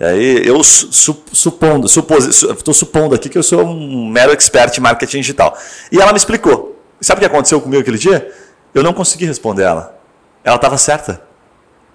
E 0.00 0.04
aí 0.04 0.42
eu 0.46 0.62
su- 0.64 0.90
su- 0.92 1.22
supondo, 1.32 1.86
estou 1.86 2.74
supondo 2.74 3.14
aqui 3.14 3.28
que 3.28 3.36
eu 3.38 3.42
sou 3.42 3.62
um 3.64 4.08
mero 4.08 4.32
expert 4.32 4.76
em 4.76 4.80
marketing 4.80 5.20
digital. 5.20 5.56
E 5.92 6.00
ela 6.00 6.10
me 6.12 6.16
explicou. 6.18 6.76
Sabe 7.00 7.18
o 7.18 7.20
que 7.20 7.26
aconteceu 7.26 7.60
comigo 7.60 7.80
aquele 7.82 7.98
dia? 7.98 8.32
Eu 8.74 8.82
não 8.82 8.92
consegui 8.94 9.26
responder 9.26 9.62
ela. 9.64 9.94
Ela 10.42 10.56
estava 10.56 10.78
certa. 10.78 11.22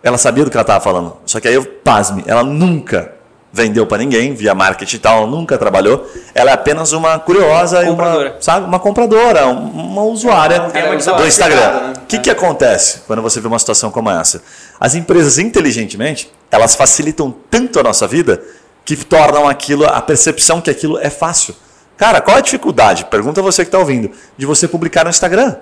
Ela 0.04 0.20
sabia 0.20 0.44
do 0.46 0.52
que 0.52 0.56
ela 0.58 0.62
estava 0.62 0.80
falando. 0.84 1.18
Só 1.26 1.40
que 1.40 1.48
aí 1.48 1.56
eu, 1.56 1.66
pasme, 1.66 2.24
ela 2.28 2.44
nunca 2.44 3.15
vendeu 3.56 3.88
para 3.88 4.00
ninguém 4.00 4.34
via 4.34 4.54
marketing 4.54 4.98
e 4.98 5.00
tal, 5.00 5.26
nunca 5.28 5.58
trabalhou. 5.58 6.06
Ela 6.34 6.52
é 6.52 6.54
apenas 6.54 6.92
uma 6.92 7.18
curiosa 7.18 7.78
e 7.80 7.84
uma, 7.86 7.92
Compradora. 7.92 8.38
sabe, 8.42 8.68
uma 8.68 8.80
compradora, 8.80 9.48
um- 9.48 9.70
uma 9.70 10.04
usuária 10.04 10.56
É 10.56 10.62
um 10.62 10.70
tema 10.70 10.96
do 11.16 11.26
Instagram. 11.26 11.72
né? 11.72 11.94
O 12.04 12.06
que, 12.06 12.20
que 12.20 12.30
acontece 12.30 13.00
quando 13.08 13.22
você 13.22 13.40
vê 13.40 13.48
uma 13.48 13.58
situação 13.58 13.90
como 13.90 14.10
essa? 14.12 14.44
As 14.80 14.94
empresas, 14.94 15.38
inteligentemente, 15.38 16.30
elas 16.52 16.76
facilitam 16.76 17.34
tanto 17.50 17.80
a 17.80 17.84
nossa 17.84 18.06
vida 18.08 18.42
que 18.84 18.96
tornam 18.98 19.48
aquilo, 19.48 19.86
a 19.88 20.02
percepção 20.02 20.60
que 20.62 20.70
aquilo 20.70 21.00
é 21.00 21.10
fácil. 21.10 21.56
Cara, 21.98 22.20
qual 22.20 22.36
a 22.38 22.42
dificuldade? 22.42 23.06
Pergunta 23.06 23.42
você 23.42 23.64
que 23.64 23.70
está 23.70 23.80
ouvindo, 23.80 24.12
de 24.38 24.46
você 24.46 24.68
publicar 24.68 25.06
no 25.06 25.10
Instagram. 25.10 25.56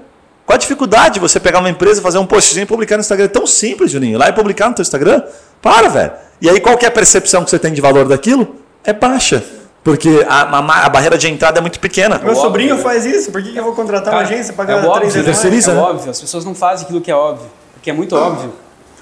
Qual 0.45 0.55
a 0.55 0.59
dificuldade 0.59 1.15
de 1.15 1.19
você 1.19 1.39
pegar 1.39 1.59
uma 1.59 1.69
empresa, 1.69 2.01
fazer 2.01 2.17
um 2.17 2.25
postzinho 2.25 2.63
e 2.63 2.65
publicar 2.65 2.95
no 2.97 3.01
Instagram? 3.01 3.25
É 3.25 3.29
tão 3.29 3.47
simples, 3.47 3.91
Juninho. 3.91 4.17
Lá 4.17 4.29
e 4.29 4.33
publicar 4.33 4.67
no 4.69 4.75
teu 4.75 4.81
Instagram? 4.81 5.21
Para, 5.61 5.87
velho. 5.89 6.11
E 6.41 6.49
aí, 6.49 6.59
qual 6.59 6.77
que 6.77 6.85
é 6.85 6.89
a 6.89 6.91
percepção 6.91 7.43
que 7.43 7.49
você 7.49 7.57
tem 7.57 7.71
de 7.71 7.79
valor 7.79 8.05
daquilo? 8.05 8.55
É 8.83 8.91
baixa. 8.91 9.41
Porque 9.83 10.25
a, 10.29 10.41
a- 10.43 10.85
a 10.85 10.89
barreira 10.89 11.17
de 11.17 11.29
entrada 11.29 11.59
é 11.59 11.61
muito 11.61 11.79
pequena. 11.79 12.19
Meu 12.19 12.35
sobrinho 12.35 12.77
faz 12.77 13.05
isso, 13.05 13.31
por 13.31 13.41
que, 13.41 13.51
que 13.53 13.57
eu 13.59 13.63
vou 13.63 13.73
contratar 13.73 14.13
uma 14.13 14.21
Cara, 14.23 14.33
agência 14.33 14.51
e 14.51 14.53
é 14.53 14.57
pagar 14.57 14.75
o 14.77 14.79
três 14.79 14.91
óbvio, 14.91 15.01
vezes 15.11 15.15
mais? 15.25 15.25
terceiriza, 15.37 15.71
é 15.71 15.75
né? 15.75 15.81
óbvio, 15.81 16.11
as 16.11 16.19
pessoas 16.21 16.45
não 16.45 16.55
fazem 16.55 16.85
aquilo 16.85 17.01
que 17.01 17.11
é 17.11 17.15
óbvio, 17.15 17.47
porque 17.73 17.89
é 17.89 17.93
muito 17.93 18.15
óbvio. 18.15 18.53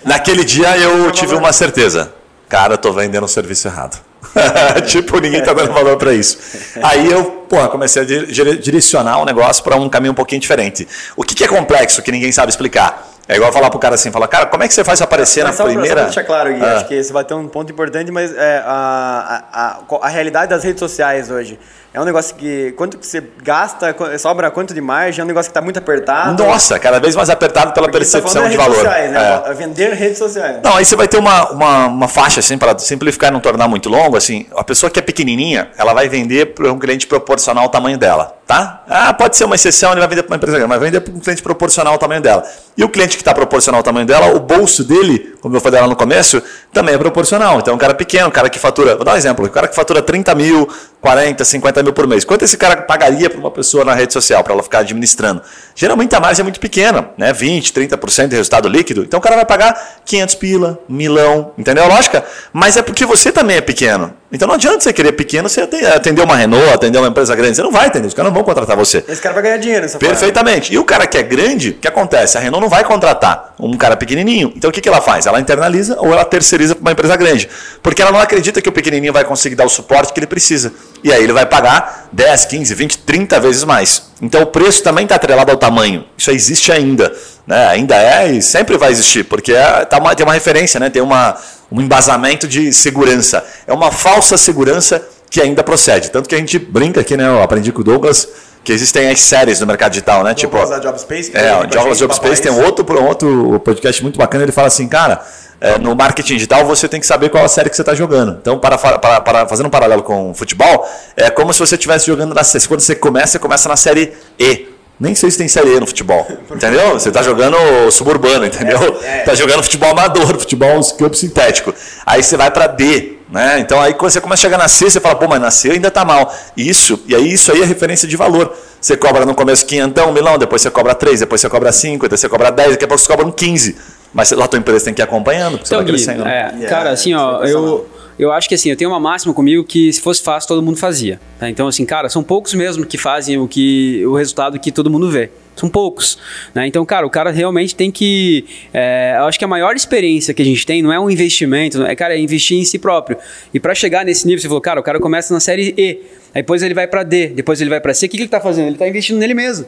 Naquele 0.04 0.44
dia 0.44 0.76
eu 0.78 1.12
tive 1.12 1.36
uma 1.36 1.54
certeza. 1.54 2.14
Cara, 2.50 2.74
eu 2.74 2.78
tô 2.78 2.92
vendendo 2.92 3.24
um 3.24 3.28
serviço 3.28 3.68
errado. 3.68 4.00
tipo, 4.88 5.20
ninguém 5.20 5.42
tá 5.44 5.54
dando 5.54 5.74
valor 5.74 5.98
para 5.98 6.14
isso. 6.14 6.38
Aí 6.82 7.10
eu, 7.12 7.24
porra, 7.50 7.68
comecei 7.70 8.02
a 8.02 8.06
di- 8.06 8.28
dire- 8.28 8.58
direcionar 8.58 9.20
o 9.20 9.26
negócio 9.26 9.64
para 9.64 9.76
um 9.76 9.90
caminho 9.90 10.12
um 10.12 10.16
pouquinho 10.16 10.40
diferente. 10.42 10.88
O 11.16 11.24
que, 11.24 11.36
que 11.36 11.44
é 11.44 11.48
complexo 11.48 12.02
que 12.02 12.12
ninguém 12.12 12.32
sabe 12.32 12.50
explicar? 12.50 13.10
É 13.28 13.36
igual 13.36 13.52
falar 13.54 13.70
pro 13.70 13.80
cara 13.80 13.96
assim, 13.96 14.12
falar, 14.12 14.28
cara, 14.28 14.46
como 14.48 14.64
é 14.64 14.68
que 14.68 14.74
você 14.74 14.84
faz 14.84 15.02
aparecer 15.02 15.44
Mas 15.44 15.52
na 15.52 15.58
só 15.58 15.64
primeira... 15.66 16.00
Só 16.02 16.06
deixar 16.06 16.24
claro, 16.24 16.54
Gui, 16.54 16.64
Ah. 16.66 16.78
acho 16.78 16.88
que 16.88 17.02
você 17.02 17.14
vai 17.14 17.24
ter 17.24 17.34
um 17.34 17.48
ponto 17.48 17.72
importante, 17.72 18.12
mas 18.12 18.36
é, 18.36 18.62
a, 18.66 19.44
a, 19.54 19.96
a, 19.96 20.06
a 20.06 20.10
realidade 20.10 20.50
das 20.50 20.64
redes 20.64 20.80
sociais 20.80 21.30
hoje 21.30 21.58
é 21.94 22.00
um 22.00 22.06
negócio 22.06 22.36
que, 22.36 22.72
quanto 22.78 22.98
que 22.98 23.06
você 23.06 23.22
gasta, 23.44 23.94
sobra 24.18 24.50
quanto 24.50 24.74
de 24.74 24.80
margem, 24.80 25.22
é 25.22 25.24
um 25.26 25.28
negócio 25.28 25.50
que 25.50 25.52
está 25.52 25.62
muito 25.62 25.78
apertado. 25.78 26.42
Nossa, 26.42 26.80
cada 26.80 27.02
vez 27.02 27.18
mais 27.18 27.30
apertado 27.30 27.74
pela 27.74 27.88
Porque 27.88 27.98
tá 27.98 28.00
percepção 28.00 28.32
falando 28.32 28.52
de 28.52 28.58
redes 28.58 28.76
valor. 28.76 28.86
Sociais, 28.86 29.12
né? 29.12 29.44
É. 29.46 29.54
Vender 29.54 29.94
redes 29.94 30.18
sociais. 30.18 30.60
Não, 30.64 30.78
aí 30.78 30.86
você 30.86 30.96
vai 30.96 31.10
ter 31.10 31.18
uma, 31.18 31.52
uma, 31.52 31.88
uma 31.88 32.08
faixa, 32.08 32.40
assim, 32.40 32.58
para 32.58 32.80
simplificar 32.80 33.30
e 33.30 33.34
não 33.34 33.42
tornar 33.42 33.68
muito 33.68 33.90
longo, 33.90 34.16
assim, 34.16 34.48
a 34.56 34.64
pessoa 34.64 34.90
que 34.90 35.00
é 35.00 35.02
pequenininha, 35.02 35.70
ela 35.78 35.94
vai 35.94 36.08
vender 36.08 36.54
para 36.54 36.72
um 36.72 36.80
cliente 36.80 37.06
proporcional 37.08 37.66
ao 37.66 37.70
tamanho 37.70 37.98
dela, 37.98 38.38
tá? 38.48 38.84
Ah, 38.88 39.14
pode 39.14 39.36
ser 39.36 39.44
uma 39.44 39.56
exceção, 39.56 39.92
ele 39.92 40.00
vai 40.00 40.08
vender 40.08 40.24
para 40.24 40.32
uma 40.32 40.38
empresa 40.38 40.58
grande, 40.58 40.70
mas 40.70 40.80
vai 40.80 40.90
vender 40.90 41.02
para 41.02 41.14
um 41.14 41.20
cliente 41.20 41.44
proporcional 41.44 41.92
ao 41.92 42.00
tamanho 42.00 42.22
dela. 42.22 42.44
E 42.78 42.86
o 42.86 42.90
cliente 42.90 43.18
que 43.18 43.22
está 43.22 43.34
proporcional 43.34 43.80
ao 43.80 43.84
tamanho 43.84 44.06
dela, 44.06 44.34
o 44.34 44.40
bolso 44.40 44.86
dele, 44.86 45.36
como 45.42 45.58
eu 45.58 45.60
falei 45.60 45.82
lá 45.82 45.88
no 45.88 45.96
começo, 45.96 46.42
também 46.72 46.96
é 46.96 46.98
proporcional. 46.98 47.60
Então, 47.60 47.76
um 47.76 47.78
cara 47.78 47.94
pequeno, 47.94 48.30
um 48.30 48.32
cara 48.32 48.50
que 48.50 48.58
fatura, 48.58 48.96
vou 48.96 49.04
dar 49.04 49.14
um 49.14 49.18
exemplo, 49.18 49.46
um 49.46 49.50
cara 49.50 49.68
que 49.68 49.76
fatura 49.76 50.02
30 50.02 50.34
mil, 50.36 50.70
40, 51.02 51.44
50 51.44 51.84
mil 51.84 51.94
por 51.94 52.06
mês. 52.08 52.24
Quanto 52.24 52.46
esse 52.46 52.56
cara 52.56 52.84
pagaria 52.84 53.30
para 53.30 53.40
uma 53.40 53.50
pessoa 53.50 53.84
na 53.84 53.96
rede 53.96 54.14
social, 54.14 54.44
para 54.44 54.54
ela 54.54 54.62
ficar 54.62 54.80
administrando? 54.80 55.42
Geralmente 55.76 56.16
a 56.16 56.20
margem 56.20 56.42
é 56.42 56.44
muito 56.44 56.60
pequena, 56.60 57.10
né? 57.18 57.34
20, 57.34 57.74
30% 57.74 58.28
de 58.28 58.36
resultado 58.36 58.70
líquido. 58.70 59.02
Então 59.02 59.20
o 59.20 59.22
cara 59.22 59.36
vai 59.36 59.46
pagar 59.46 60.02
500 60.06 60.36
pila, 60.36 60.80
milão, 60.88 61.54
entendeu 61.58 61.84
a 61.84 61.88
lógica? 61.88 62.24
Mas 62.54 62.78
é 62.78 62.84
porque 62.84 63.06
você 63.06 63.32
também 63.32 63.58
é 63.58 63.62
pequeno. 63.62 64.14
Então 64.34 64.48
não 64.48 64.56
adianta 64.56 64.80
você 64.80 64.94
querer 64.94 65.12
pequeno, 65.12 65.50
você 65.50 65.62
aten- 65.62 65.86
atender 65.86 66.22
uma 66.24 66.36
Renault, 66.38 66.70
atender 66.74 66.98
uma 66.98 67.08
empresa 67.10 67.36
grande. 67.36 67.56
Você 67.58 67.62
não 67.64 67.72
vai 67.72 67.88
atender, 67.88 68.08
os 68.08 68.14
caras 68.14 68.30
não 68.32 68.36
vão 68.36 68.44
contratar 68.46 68.78
você. 68.78 69.04
Esse 69.08 69.22
cara 69.22 69.34
vai 69.34 69.44
ganhar 69.44 69.58
dinheiro 69.58 69.82
nessa 69.82 70.00
forma. 70.00 70.08
Perfeitamente. 70.14 70.74
E 70.74 70.78
o 70.78 70.86
cara 70.86 71.06
que 71.06 71.18
é 71.18 71.24
grande, 71.24 71.72
o 71.72 71.74
que 71.74 71.88
acontece? 71.88 72.38
A 72.38 72.40
Renault 72.42 72.62
não 72.62 72.70
vai 72.70 72.84
contratar 72.84 73.54
um 73.60 73.76
cara 73.78 73.98
pequenininho. 73.98 74.54
Então 74.56 74.70
o 74.70 74.74
que, 74.74 74.80
que 74.80 74.88
ela 74.88 75.02
faz? 75.02 75.26
Ela 75.26 75.40
internaliza 75.42 75.98
ou 76.00 76.12
ela 76.14 76.24
terceiriza 76.24 76.76
para 76.76 76.82
uma 76.82 76.92
empresa 76.94 77.16
grande. 77.18 77.50
Porque 77.84 78.02
ela 78.02 78.12
não 78.12 78.20
acredita 78.20 78.62
que 78.62 78.70
o 78.70 78.72
pequenininho 78.72 79.12
vai 79.12 79.26
conseguir 79.26 79.56
dar 79.56 79.66
o 79.66 79.70
suporte 79.70 80.14
que 80.14 80.20
ele 80.20 80.28
precisa. 80.28 80.72
E 81.04 81.12
aí 81.12 81.22
ele 81.24 81.34
vai 81.34 81.46
pagar 81.46 82.08
10, 82.14 82.46
15, 82.46 82.74
20, 82.74 82.98
30 83.00 83.40
vezes 83.40 83.64
mais. 83.66 84.12
Então 84.22 84.42
o 84.44 84.46
preço 84.46 84.82
também 84.82 85.04
está 85.04 85.16
atrelado 85.16 85.52
ao 85.52 85.58
tamanho. 85.58 86.06
Isso 86.18 86.32
existe 86.32 86.72
ainda. 86.72 87.12
Né? 87.46 87.68
Ainda 87.68 87.96
é 87.96 88.32
e 88.32 88.42
sempre 88.42 88.78
vai 88.78 88.92
existir, 88.92 89.24
porque 89.26 89.52
é, 89.52 89.84
tá 89.84 89.98
uma- 89.98 90.16
tem 90.16 90.24
uma 90.26 90.34
referência, 90.34 90.80
né? 90.80 90.90
tem 90.92 91.02
uma, 91.02 91.36
um 91.72 91.80
embasamento 91.82 92.48
de 92.48 92.74
segurança. 92.74 93.44
É 93.66 93.74
uma 93.74 93.92
falsa 93.92 94.38
segurança 94.38 95.02
que 95.30 95.40
ainda 95.42 95.64
procede. 95.64 96.12
Tanto 96.12 96.28
que 96.28 96.36
a 96.36 96.38
gente 96.38 96.60
brinca 96.60 97.00
aqui, 97.02 97.16
né? 97.16 97.26
Eu 97.28 97.42
aprendi 97.42 97.72
com 97.72 97.82
o 97.82 97.84
Douglas 97.84 98.28
que 98.64 98.72
existem 98.72 99.10
as 99.10 99.20
séries 99.22 99.60
no 99.60 99.66
mercado 99.66 99.92
digital, 99.92 100.24
né? 100.24 100.34
Tipo, 100.36 100.58
Douglas 100.58 100.70
da 100.82 100.90
Job 100.90 101.00
Space, 101.00 101.32
que 101.32 101.38
é, 101.38 101.56
o 101.56 101.66
Douglas 101.66 101.98
Job 101.98 102.14
Space 102.14 102.42
tem 102.42 102.52
falar 102.52 102.64
um 102.64 102.68
outro, 102.68 103.02
um 103.02 103.08
outro 103.08 103.60
podcast 103.62 104.04
muito 104.04 104.20
bacana. 104.20 104.44
Ele 104.44 104.52
fala 104.52 104.68
assim, 104.68 104.88
cara, 104.88 105.26
é, 105.60 105.80
no 105.80 105.96
marketing 105.96 106.34
digital 106.36 106.64
você 106.66 106.88
tem 106.88 107.00
que 107.00 107.06
saber 107.08 107.30
qual 107.30 107.44
a 107.44 107.48
série 107.48 107.70
que 107.70 107.76
você 107.76 107.82
está 107.82 107.96
jogando. 107.96 108.38
Então, 108.40 108.60
para, 108.60 108.78
para, 108.78 109.22
para- 109.22 109.48
fazendo 109.48 109.66
um 109.66 109.70
paralelo 109.70 110.04
com 110.04 110.32
o 110.32 110.34
futebol, 110.36 110.88
é 111.18 111.30
como 111.32 111.52
se 111.54 111.60
você 111.60 111.76
estivesse 111.76 112.06
jogando 112.06 112.36
na 112.36 112.44
série. 112.44 112.68
Quando 112.68 112.82
você 112.82 112.94
começa, 112.94 113.28
você 113.34 113.40
começa 113.40 113.68
na 113.70 113.76
série 113.78 114.14
E. 114.38 114.68
Nem 115.02 115.16
sei 115.16 115.32
se 115.32 115.38
tem 115.40 115.48
série 115.48 115.76
E 115.76 115.80
no 115.80 115.88
futebol. 115.88 116.28
Entendeu? 116.54 116.92
Você 116.94 117.10
está 117.10 117.24
jogando 117.24 117.58
suburbano, 117.92 118.46
entendeu? 118.46 119.00
É, 119.02 119.18
é. 119.18 119.24
Tá 119.24 119.34
jogando 119.34 119.64
futebol 119.64 119.90
amador, 119.90 120.38
futebol 120.38 120.80
campo 120.98 121.16
sintético. 121.18 121.74
Aí 122.06 122.22
você 122.22 122.38
vai 122.38 122.52
para 122.52 122.68
D, 122.68 123.14
né? 123.32 123.58
Então 123.60 123.82
aí 123.82 123.96
quando 123.96 124.12
você 124.12 124.22
começa 124.22 124.42
a 124.42 124.44
chegar 124.44 124.58
na 124.60 124.68
C, 124.68 124.92
você 124.92 125.00
fala, 125.00 125.16
pô, 125.16 125.28
mas 125.28 125.42
na 125.42 125.50
C 125.50 125.72
ainda 125.72 125.90
tá 125.90 126.06
mal. 126.06 126.32
Isso, 126.56 127.02
e 127.08 127.16
aí 127.16 127.34
isso 127.34 127.52
aí 127.52 127.64
é 127.64 127.66
referência 127.66 128.08
de 128.08 128.16
valor. 128.16 128.56
Você 128.80 128.96
cobra 128.96 129.26
no 129.26 129.34
começo 129.34 129.66
quinhentão, 129.66 130.10
um 130.10 130.14
milão, 130.14 130.38
depois 130.38 130.62
você 130.62 130.70
cobra 130.70 130.94
3, 130.94 131.22
depois 131.22 131.42
você 131.42 131.50
cobra 131.50 131.72
5, 131.72 132.04
depois 132.04 132.22
você 132.22 132.30
cobra 132.30 132.52
10, 132.52 132.72
daqui 132.72 132.86
a 132.86 132.88
pouco 132.88 133.02
você 133.02 133.08
cobra 133.08 133.26
um 133.26 133.32
15. 133.32 133.76
Mas 134.14 134.30
lá 134.32 134.46
a 134.46 134.48
tua 134.48 134.60
empresa 134.60 134.86
tem 134.86 134.94
que 134.94 135.02
ir 135.02 135.04
acompanhando, 135.04 135.58
porque 135.58 135.74
Então, 135.74 135.80
você 135.80 135.84
vai 135.84 135.86
Gui, 135.86 136.06
crescendo. 136.06 136.28
é, 136.28 136.52
Yeah, 136.54 136.68
cara, 136.68 136.90
assim, 136.92 137.14
ó, 137.16 137.44
eu, 137.44 137.88
eu 138.18 138.32
acho 138.32 138.48
que 138.48 138.56
assim, 138.56 138.70
eu 138.70 138.76
tenho 138.76 138.90
uma 138.90 139.00
máxima 139.00 139.34
comigo 139.34 139.64
que 139.64 139.92
se 139.92 140.02
fosse 140.02 140.22
fácil, 140.22 140.48
todo 140.48 140.62
mundo 140.62 140.78
fazia. 140.78 141.20
tá? 141.40 141.50
Então, 141.50 141.68
assim, 141.68 141.86
cara, 141.86 142.10
são 142.10 142.24
poucos 142.24 142.54
mesmo 142.54 142.86
que 142.86 142.98
fazem 142.98 143.38
o, 143.38 143.48
que, 143.48 144.06
o 144.06 144.16
resultado 144.16 144.60
que 144.60 144.72
todo 144.72 144.90
mundo 144.90 145.10
vê. 145.10 145.30
São 145.56 145.70
poucos. 145.70 146.18
Né? 146.56 146.68
Então, 146.68 146.86
cara, 146.86 147.06
o 147.06 147.10
cara 147.10 147.30
realmente 147.30 147.76
tem 147.76 147.92
que. 147.92 148.46
é, 148.74 149.16
eu 149.18 149.26
acho 149.26 149.38
que 149.38 149.46
a 149.46 149.48
maior 149.48 149.76
experiência 149.76 150.34
que 150.34 150.42
a 150.42 150.46
gente 150.46 150.66
tem 150.66 150.82
não 150.82 150.92
é 150.92 151.00
um 151.00 151.10
investimento, 151.10 151.84
é, 151.84 151.96
cara, 151.96 152.16
é 152.16 152.20
investir 152.20 152.58
em 152.58 152.64
si 152.64 152.80
próprio. 152.80 153.18
E 153.54 153.60
pra 153.60 153.76
chegar 153.76 154.06
nesse 154.06 154.26
nível, 154.26 154.42
você 154.42 154.48
falou, 154.48 154.62
cara, 154.62 154.80
o 154.80 154.84
cara 154.84 155.00
começa 155.00 155.34
na 155.34 155.40
série 155.40 155.74
E, 155.78 156.02
aí 156.34 156.42
depois 156.42 156.64
ele 156.64 156.74
vai 156.74 156.88
pra 156.88 157.04
D, 157.04 157.28
depois 157.28 157.60
ele 157.62 157.70
vai 157.70 157.82
pra 157.82 157.94
C. 157.94 158.06
O 158.06 158.10
que, 158.10 158.18
que 158.18 158.24
ele 158.24 158.30
tá 158.30 158.40
fazendo? 158.40 158.68
Ele 158.68 158.78
tá 158.78 158.88
investindo 158.88 159.18
nele 159.18 159.34
mesmo. 159.34 159.66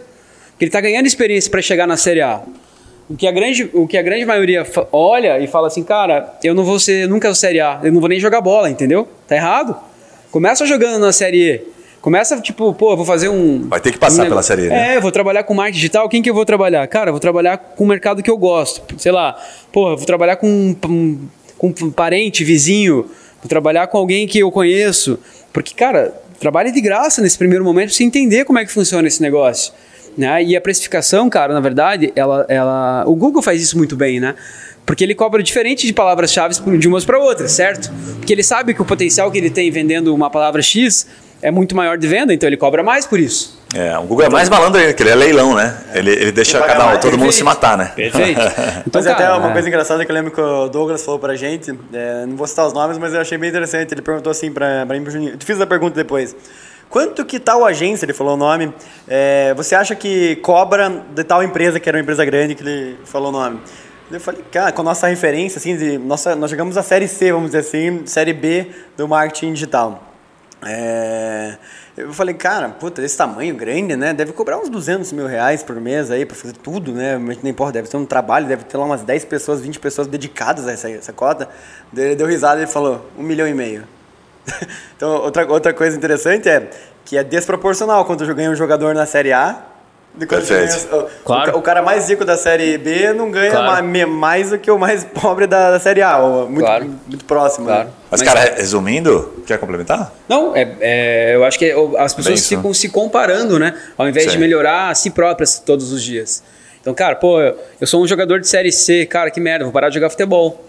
Porque 0.52 0.66
ele 0.66 0.72
tá 0.72 0.82
ganhando 0.82 1.06
experiência 1.06 1.50
pra 1.52 1.62
chegar 1.62 1.86
na 1.86 1.98
série 1.98 2.22
A. 2.22 2.42
O 3.10 3.16
que 3.18 3.28
a 3.28 3.32
grande, 3.32 3.70
o 3.74 3.86
que 3.88 3.98
a 3.98 4.02
grande 4.02 4.26
maioria 4.26 4.66
olha 4.92 5.40
e 5.40 5.48
fala 5.48 5.68
assim, 5.68 5.84
cara, 5.84 6.34
eu 6.44 6.56
não 6.56 6.64
vou 6.64 6.80
ser 6.80 7.08
nunca 7.08 7.30
o 7.30 7.36
Série 7.36 7.60
A, 7.60 7.80
eu 7.84 7.92
não 7.92 8.00
vou 8.00 8.10
nem 8.10 8.20
jogar 8.20 8.42
bola, 8.42 8.70
entendeu? 8.70 9.08
Tá 9.28 9.36
errado. 9.36 9.76
Começa 10.32 10.66
jogando 10.66 11.00
na 11.00 11.12
Série 11.12 11.52
E. 11.54 11.74
Começa, 12.02 12.40
tipo, 12.42 12.74
pô, 12.74 12.96
vou 12.98 13.06
fazer 13.06 13.30
um. 13.30 13.68
Vai 13.68 13.80
ter 13.80 13.92
que 13.92 13.98
passar 13.98 14.24
um 14.26 14.30
pela 14.30 14.42
Série 14.44 14.64
E, 14.66 14.70
né? 14.70 14.96
É, 14.96 15.00
vou 15.00 15.12
trabalhar 15.12 15.44
com 15.44 15.54
marketing 15.54 15.76
digital. 15.78 16.10
Quem 16.10 16.22
que 16.22 16.30
eu 16.30 16.34
vou 16.34 16.46
trabalhar? 16.46 16.86
Cara, 16.88 17.12
vou 17.12 17.20
trabalhar 17.20 17.58
com 17.58 17.84
o 17.84 17.88
mercado 17.88 18.22
que 18.24 18.30
eu 18.32 18.38
gosto. 18.38 18.82
Sei 18.98 19.12
lá, 19.12 19.38
pô, 19.72 19.96
vou 19.96 20.06
trabalhar 20.06 20.36
com 20.38 20.48
um, 20.48 20.76
um- 20.90 21.20
com 21.58 21.68
um 21.82 21.92
parente, 21.92 22.44
vizinho. 22.44 23.04
Vou 23.42 23.48
trabalhar 23.48 23.88
com 23.88 23.98
alguém 23.98 24.28
que 24.28 24.40
eu 24.40 24.52
conheço. 24.52 25.18
Porque, 25.54 25.74
cara, 25.76 26.14
trabalhe 26.40 26.72
de 26.72 26.82
graça 26.82 27.22
nesse 27.22 27.38
primeiro 27.38 27.64
momento 27.64 27.88
pra 27.90 27.96
você 27.96 28.04
entender 28.04 28.44
como 28.44 28.60
é 28.60 28.66
que 28.66 28.72
funciona 28.72 29.08
esse 29.08 29.22
negócio. 29.22 29.72
Né? 30.18 30.44
E 30.44 30.56
a 30.56 30.62
precificação, 30.62 31.30
cara, 31.30 31.54
na 31.54 31.60
verdade, 31.60 32.14
ela, 32.16 32.46
ela, 32.48 33.04
o 33.08 33.16
Google 33.16 33.42
faz 33.42 33.62
isso 33.62 33.78
muito 33.78 33.96
bem, 33.96 34.20
né? 34.20 34.36
Porque 34.86 35.04
ele 35.04 35.16
cobra 35.16 35.42
diferente 35.42 35.88
de 35.88 35.94
palavras-chave 35.94 36.56
de 36.78 36.88
umas 36.88 37.06
para 37.06 37.18
outras, 37.18 37.52
certo? 37.52 37.92
Porque 38.18 38.34
ele 38.34 38.44
sabe 38.44 38.74
que 38.74 38.82
o 38.82 38.86
potencial 38.86 39.32
que 39.32 39.38
ele 39.38 39.50
tem 39.50 39.72
vendendo 39.72 40.14
uma 40.14 40.30
palavra 40.30 40.62
X 40.62 41.08
é 41.42 41.52
muito 41.52 41.76
maior 41.76 41.98
de 41.98 42.08
venda, 42.08 42.34
então 42.34 42.48
ele 42.48 42.56
cobra 42.56 42.82
mais 42.82 43.06
por 43.06 43.20
isso. 43.20 43.62
É, 43.76 43.98
o 43.98 44.04
Google 44.04 44.26
é 44.26 44.30
mais 44.30 44.48
malandro 44.50 44.80
ainda, 44.80 44.94
que 44.94 45.04
ele 45.04 45.10
é 45.10 45.16
leilão, 45.16 45.56
né? 45.56 45.78
Ele, 45.94 46.12
ele 46.12 46.32
deixa 46.32 46.62
cada 46.62 46.84
um, 46.84 46.88
mais. 46.88 47.00
todo 47.00 47.18
mundo 47.18 47.32
se 47.32 47.44
matar, 47.44 47.78
né? 47.78 47.92
Perfeito. 47.96 48.40
Então, 48.86 49.02
mas 49.02 49.08
até 49.08 49.24
cara, 49.24 49.38
uma 49.38 49.50
é. 49.50 49.54
coisa 49.54 49.68
engraçada 49.68 50.06
que 50.06 50.12
eu 50.12 50.16
lembro 50.16 50.32
que 50.32 50.40
o 50.40 50.70
Douglas 50.70 51.04
falou 51.04 51.20
pra 51.20 51.36
gente, 51.36 51.72
é, 51.92 52.26
não 52.26 52.36
vou 52.36 52.46
citar 52.46 52.68
os 52.68 52.74
nomes, 52.74 52.98
mas 52.98 53.14
eu 53.14 53.22
achei 53.22 53.38
bem 53.38 53.50
interessante. 53.50 53.92
Ele 53.94 54.02
perguntou 54.02 54.30
assim 54.30 54.52
pra, 54.52 54.86
pra 54.86 54.96
mim, 54.96 55.04
pro 55.04 55.12
Juninho. 55.12 55.32
Eu 55.32 55.38
te 55.38 55.46
fiz 55.46 55.60
a 55.60 55.66
pergunta 55.66 55.96
depois. 55.96 56.36
Quanto 56.94 57.26
que 57.26 57.40
tal 57.40 57.66
agência, 57.66 58.06
ele 58.06 58.14
falou 58.14 58.36
o 58.36 58.38
nome, 58.38 58.72
é, 59.08 59.52
você 59.56 59.74
acha 59.74 59.96
que 59.96 60.36
cobra 60.44 61.04
de 61.10 61.24
tal 61.24 61.42
empresa, 61.42 61.80
que 61.80 61.90
era 61.90 61.98
uma 61.98 62.04
empresa 62.04 62.24
grande, 62.24 62.54
que 62.54 62.62
ele 62.62 63.00
falou 63.04 63.30
o 63.30 63.32
nome? 63.32 63.60
Eu 64.12 64.20
falei, 64.20 64.44
cara, 64.52 64.72
com 64.72 64.82
a 64.82 64.84
nossa 64.84 65.08
referência, 65.08 65.58
assim, 65.58 65.76
de, 65.76 65.98
nossa, 65.98 66.36
nós 66.36 66.52
jogamos 66.52 66.78
a 66.78 66.84
série 66.84 67.08
C, 67.08 67.32
vamos 67.32 67.48
dizer 67.48 67.62
assim, 67.62 68.06
série 68.06 68.32
B 68.32 68.68
do 68.96 69.08
marketing 69.08 69.54
digital. 69.54 70.04
É, 70.64 71.58
eu 71.98 72.14
falei, 72.14 72.36
cara, 72.36 72.70
puta, 72.70 73.02
desse 73.02 73.18
tamanho 73.18 73.56
grande, 73.56 73.96
né? 73.96 74.14
Deve 74.14 74.32
cobrar 74.32 74.60
uns 74.60 74.70
200 74.70 75.14
mil 75.14 75.26
reais 75.26 75.64
por 75.64 75.76
mês 75.82 76.12
aí 76.12 76.28
pra 76.28 76.36
fazer 76.36 76.54
tudo, 76.54 76.92
né? 76.92 77.18
Nem 77.42 77.56
porra, 77.56 77.72
deve 77.72 77.88
ter 77.88 77.98
um 77.98 78.06
trabalho, 78.06 78.46
deve 78.46 78.66
ter 78.66 78.78
lá 78.78 78.86
umas 78.86 79.02
10 79.02 79.26
pessoas, 79.26 79.62
20 79.62 79.80
pessoas 79.80 80.06
dedicadas 80.06 80.68
a 80.68 80.72
essa, 80.72 80.92
essa 80.92 81.12
cota. 81.12 81.50
Ele 81.92 82.16
deu 82.16 82.28
risada 82.28 82.62
e 82.62 82.68
falou, 82.68 83.10
um 83.18 83.24
milhão 83.24 83.48
e 83.48 83.54
meio. 83.56 83.84
então, 84.96 85.10
outra, 85.22 85.46
outra 85.52 85.74
coisa 85.74 85.96
interessante 85.96 86.50
é 86.50 86.70
que 87.06 87.18
é 87.18 87.24
desproporcional 87.24 88.06
quando 88.06 88.26
ganha 88.34 88.50
um 88.52 88.56
jogador 88.56 88.94
na 88.96 89.06
Série 89.06 89.32
A. 89.34 89.58
de 90.16 90.26
Perfeito. 90.26 91.08
Claro. 91.26 91.56
O, 91.56 91.60
o 91.60 91.62
cara 91.62 91.82
mais 91.82 92.10
rico 92.10 92.24
da 92.24 92.38
Série 92.38 92.78
B 92.78 93.14
não 93.14 93.30
ganha 93.32 93.52
Claro. 93.52 93.68
ma- 93.68 93.82
me- 93.82 94.06
mais 94.06 94.52
do 94.52 94.58
que 94.58 94.70
o 94.72 94.78
mais 94.78 95.04
pobre 95.22 95.48
da, 95.48 95.72
da 95.72 95.80
Série 95.80 96.02
A. 96.02 96.18
Muito, 96.20 96.60
Claro. 96.60 96.86
muito 97.08 97.26
próximo. 97.26 97.66
Claro. 97.68 97.86
Né? 97.90 97.94
Mas, 98.12 98.22
cara, 98.22 98.56
resumindo, 98.56 99.44
quer 99.46 99.58
complementar? 99.58 100.14
Não, 100.30 100.56
é, 100.56 100.76
é, 100.82 101.36
eu 101.36 101.44
acho 101.44 101.58
que 101.60 101.72
as 101.98 102.14
pessoas 102.14 102.40
isso, 102.40 102.50
ficam 102.56 102.74
se 102.74 102.90
comparando, 102.90 103.58
né? 103.60 103.74
Ao 103.98 104.08
invés 104.08 104.28
de 104.28 104.34
Sim. 104.34 104.38
melhorar 104.40 104.90
a 104.90 104.96
si 104.96 105.10
próprias 105.10 105.60
todos 105.60 105.92
os 105.92 106.02
dias. 106.04 106.44
Então, 106.80 106.94
cara, 106.94 107.16
pô, 107.16 107.40
eu, 107.42 107.58
eu 107.80 107.88
sou 107.88 108.04
um 108.04 108.08
jogador 108.08 108.40
de 108.40 108.48
série 108.48 108.72
C, 108.72 109.06
cara, 109.06 109.32
que 109.32 109.40
merda, 109.40 109.64
vou 109.64 109.72
parar 109.74 109.88
de 109.90 109.96
jogar 109.96 110.10
futebol. 110.10 110.64